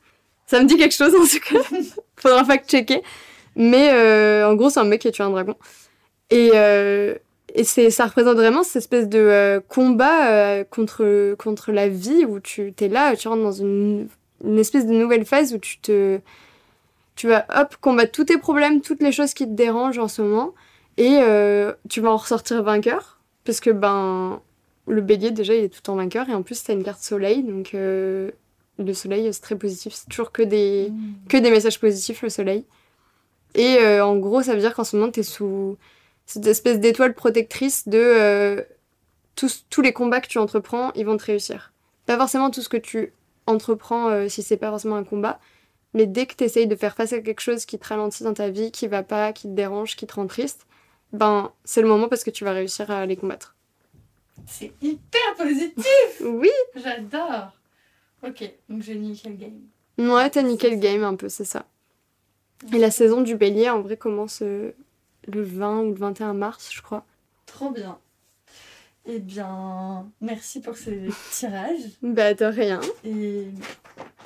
Ça 0.51 0.61
me 0.61 0.67
dit 0.67 0.75
quelque 0.75 0.93
chose 0.93 1.15
en 1.15 1.25
tout 1.25 1.39
cas. 1.39 1.61
Faudra 2.17 2.43
fact-checker. 2.43 3.01
Mais 3.55 3.93
euh, 3.93 4.45
en 4.45 4.55
gros, 4.55 4.69
c'est 4.69 4.81
un 4.81 4.83
mec 4.83 4.99
qui 4.99 5.07
a 5.07 5.11
tué 5.11 5.23
un 5.23 5.29
dragon. 5.29 5.55
Et, 6.29 6.51
euh, 6.55 7.15
et 7.55 7.63
ça 7.63 8.05
représente 8.05 8.35
vraiment 8.35 8.61
cette 8.63 8.75
espèce 8.75 9.07
de 9.07 9.17
euh, 9.17 9.61
combat 9.61 10.29
euh, 10.29 10.65
contre, 10.65 11.35
contre 11.35 11.71
la 11.71 11.87
vie 11.87 12.25
où 12.25 12.41
tu 12.41 12.73
es 12.77 12.87
là, 12.89 13.15
tu 13.15 13.29
rentres 13.29 13.43
dans 13.43 13.53
une, 13.53 14.09
une 14.43 14.59
espèce 14.59 14.85
de 14.85 14.91
nouvelle 14.91 15.23
phase 15.23 15.53
où 15.53 15.57
tu 15.57 15.79
te. 15.79 16.19
Tu 17.15 17.29
vas, 17.29 17.45
hop, 17.55 17.77
combattre 17.79 18.11
tous 18.11 18.25
tes 18.25 18.37
problèmes, 18.37 18.81
toutes 18.81 19.01
les 19.01 19.13
choses 19.13 19.33
qui 19.33 19.45
te 19.45 19.53
dérangent 19.53 19.99
en 19.99 20.09
ce 20.09 20.21
moment. 20.21 20.53
Et 20.97 21.21
tu 21.87 22.01
vas 22.01 22.11
en 22.11 22.17
ressortir 22.17 22.61
vainqueur. 22.61 23.21
Parce 23.45 23.61
que, 23.61 23.69
ben, 23.69 24.41
le 24.85 24.99
bélier, 24.99 25.31
déjà, 25.31 25.55
il 25.55 25.63
est 25.63 25.69
tout 25.69 25.89
en 25.89 25.95
vainqueur. 25.95 26.27
Et 26.27 26.33
en 26.33 26.41
plus, 26.41 26.61
t'as 26.61 26.73
une 26.73 26.83
carte 26.83 27.01
soleil. 27.01 27.41
Donc, 27.41 27.73
le 28.77 28.93
soleil, 28.93 29.31
c'est 29.33 29.41
très 29.41 29.57
positif. 29.57 29.93
C'est 29.93 30.09
toujours 30.09 30.31
que 30.31 30.41
des, 30.41 30.91
que 31.29 31.37
des 31.37 31.51
messages 31.51 31.79
positifs, 31.79 32.21
le 32.21 32.29
soleil. 32.29 32.65
Et 33.55 33.77
euh, 33.79 34.05
en 34.05 34.17
gros, 34.17 34.41
ça 34.41 34.53
veut 34.53 34.61
dire 34.61 34.73
qu'en 34.73 34.83
ce 34.83 34.95
moment, 34.95 35.11
t'es 35.11 35.23
sous 35.23 35.77
cette 36.25 36.47
espèce 36.47 36.79
d'étoile 36.79 37.13
protectrice 37.13 37.87
de 37.87 37.99
euh, 37.99 38.61
tous, 39.35 39.65
tous 39.69 39.81
les 39.81 39.93
combats 39.93 40.21
que 40.21 40.27
tu 40.27 40.37
entreprends, 40.37 40.91
ils 40.95 41.05
vont 41.05 41.17
te 41.17 41.25
réussir. 41.25 41.73
Pas 42.05 42.17
forcément 42.17 42.49
tout 42.49 42.61
ce 42.61 42.69
que 42.69 42.77
tu 42.77 43.13
entreprends 43.47 44.09
euh, 44.09 44.29
si 44.29 44.41
c'est 44.43 44.57
pas 44.57 44.69
forcément 44.69 44.95
un 44.95 45.03
combat, 45.03 45.39
mais 45.93 46.05
dès 46.05 46.25
que 46.25 46.35
tu 46.35 46.43
essayes 46.43 46.67
de 46.67 46.75
faire 46.75 46.95
face 46.95 47.11
à 47.11 47.19
quelque 47.19 47.41
chose 47.41 47.65
qui 47.65 47.77
te 47.77 47.87
ralentit 47.87 48.23
dans 48.23 48.33
ta 48.33 48.49
vie, 48.49 48.71
qui 48.71 48.87
va 48.87 49.03
pas, 49.03 49.33
qui 49.33 49.43
te 49.43 49.53
dérange, 49.53 49.95
qui 49.95 50.07
te 50.07 50.13
rend 50.13 50.27
triste, 50.27 50.65
ben 51.11 51.51
c'est 51.65 51.81
le 51.81 51.87
moment 51.89 52.07
parce 52.07 52.23
que 52.23 52.29
tu 52.29 52.45
vas 52.45 52.53
réussir 52.53 52.89
à 52.89 53.05
les 53.05 53.17
combattre. 53.17 53.55
C'est 54.47 54.71
hyper 54.81 55.35
positif 55.37 56.21
Oui 56.21 56.51
J'adore 56.75 57.51
Ok, 58.25 58.43
donc 58.69 58.81
j'ai 58.81 58.95
nickel 58.95 59.37
game. 59.37 59.61
Ouais, 59.97 60.29
t'as 60.29 60.41
nickel 60.43 60.79
game 60.79 61.03
un 61.03 61.15
peu, 61.15 61.29
c'est 61.29 61.45
ça. 61.45 61.65
Et 62.73 62.77
la 62.77 62.91
saison 62.91 63.21
du 63.21 63.35
bélier, 63.35 63.69
en 63.69 63.81
vrai, 63.81 63.97
commence 63.97 64.41
euh, 64.43 64.71
le 65.27 65.41
20 65.41 65.79
ou 65.81 65.89
le 65.89 65.95
21 65.95 66.33
mars, 66.33 66.69
je 66.71 66.81
crois. 66.81 67.03
Trop 67.47 67.71
bien. 67.71 67.97
Eh 69.07 69.17
bien, 69.17 70.07
merci 70.21 70.61
pour 70.61 70.77
ce 70.77 70.91
tirage 71.31 71.79
Bah, 72.03 72.35
de 72.35 72.45
rien. 72.45 72.79
et 73.03 73.47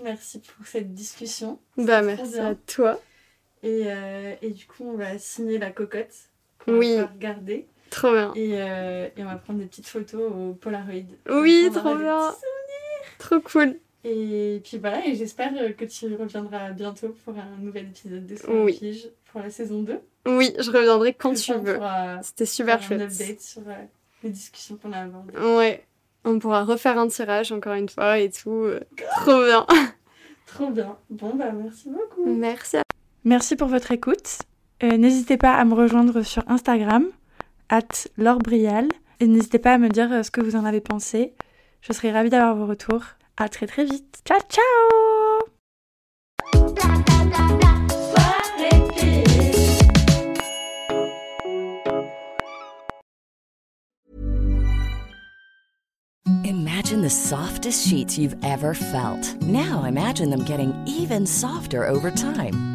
merci 0.03 0.39
pour 0.39 0.67
cette 0.67 0.93
discussion. 0.93 1.59
Bah, 1.77 2.01
merci 2.01 2.33
bien. 2.33 2.51
à 2.51 2.55
toi. 2.55 2.99
Et, 3.63 3.83
euh, 3.85 4.35
et 4.41 4.49
du 4.51 4.65
coup, 4.67 4.83
on 4.85 4.97
va 4.97 5.17
signer 5.17 5.57
la 5.57 5.71
cocotte. 5.71 6.13
Oui. 6.67 6.97
va 6.97 7.05
regarder. 7.07 7.67
Trop 7.89 8.11
bien. 8.11 8.33
Et, 8.35 8.61
euh, 8.61 9.07
et 9.15 9.23
on 9.23 9.27
va 9.27 9.37
prendre 9.37 9.59
des 9.59 9.65
petites 9.65 9.87
photos 9.87 10.29
au 10.33 10.53
Polaroid. 10.55 11.05
Oui, 11.29 11.67
On 11.69 11.73
trop 11.73 11.95
bien. 11.95 12.33
Trop 13.17 13.39
cool. 13.39 13.77
Et 14.07 14.61
puis 14.63 14.77
voilà, 14.77 15.03
et 15.07 15.15
j'espère 15.15 15.51
que 15.75 15.85
tu 15.85 16.15
reviendras 16.15 16.69
bientôt 16.71 17.15
pour 17.25 17.33
un 17.35 17.57
nouvel 17.59 17.85
épisode 17.85 18.25
de 18.27 18.35
Soir 18.35 18.55
Oui. 18.63 18.77
Pige 18.77 19.09
pour 19.31 19.41
la 19.41 19.49
saison 19.49 19.81
2. 19.81 19.99
Oui, 20.27 20.53
je 20.59 20.69
reviendrai 20.71 21.13
quand 21.13 21.33
tu 21.33 21.53
veux. 21.53 21.79
C'était 22.21 22.45
super 22.45 22.83
faire 22.83 23.01
un 23.01 23.09
chouette. 23.09 23.21
update 23.21 23.41
sur 23.41 23.61
euh, 23.67 23.73
les 24.23 24.29
discussions 24.29 24.77
qu'on 24.77 24.91
a 24.93 24.99
abordées. 24.99 25.35
Ouais. 25.37 25.83
On 26.23 26.37
pourra 26.39 26.63
refaire 26.63 26.97
un 26.99 27.07
tirage 27.07 27.51
encore 27.51 27.73
une 27.73 27.89
fois 27.89 28.19
et 28.19 28.29
tout. 28.29 28.51
euh, 28.51 28.79
Trop 29.21 29.43
bien. 29.43 29.65
Trop 30.45 30.69
bien. 30.69 30.95
Bon, 31.09 31.35
bah 31.35 31.51
merci 31.51 31.89
beaucoup. 31.89 32.25
Merci. 32.25 32.77
à- 32.77 32.83
Merci 33.23 33.55
pour 33.55 33.67
votre 33.67 33.91
écoute. 33.91 34.37
Euh, 34.83 34.97
n'hésitez 34.97 35.37
pas 35.37 35.53
à 35.53 35.65
me 35.65 35.73
rejoindre 35.73 36.21
sur 36.21 36.43
Instagram, 36.47 37.07
at 37.69 37.81
laurbrial. 38.17 38.87
Et 39.19 39.25
n'hésitez 39.27 39.57
pas 39.59 39.73
à 39.73 39.77
me 39.79 39.89
dire 39.89 40.11
euh, 40.11 40.21
ce 40.23 40.29
que 40.29 40.41
vous 40.41 40.55
en 40.55 40.63
avez 40.65 40.81
pensé. 40.81 41.33
Je 41.81 41.91
serai 41.93 42.11
ravie 42.11 42.29
d'avoir 42.29 42.55
vos 42.55 42.67
retours. 42.67 43.03
À 43.37 43.49
très 43.49 43.67
très 43.67 43.83
vite. 43.83 44.21
Ciao 44.25 44.39
ciao 44.49 44.61
Imagine 56.45 57.01
the 57.01 57.09
softest 57.09 57.87
sheets 57.87 58.17
you've 58.17 58.35
ever 58.43 58.73
felt. 58.73 59.41
Now 59.41 59.83
imagine 59.83 60.29
them 60.29 60.45
getting 60.45 60.73
even 60.87 61.25
softer 61.25 61.85
over 61.85 62.11
time. 62.11 62.74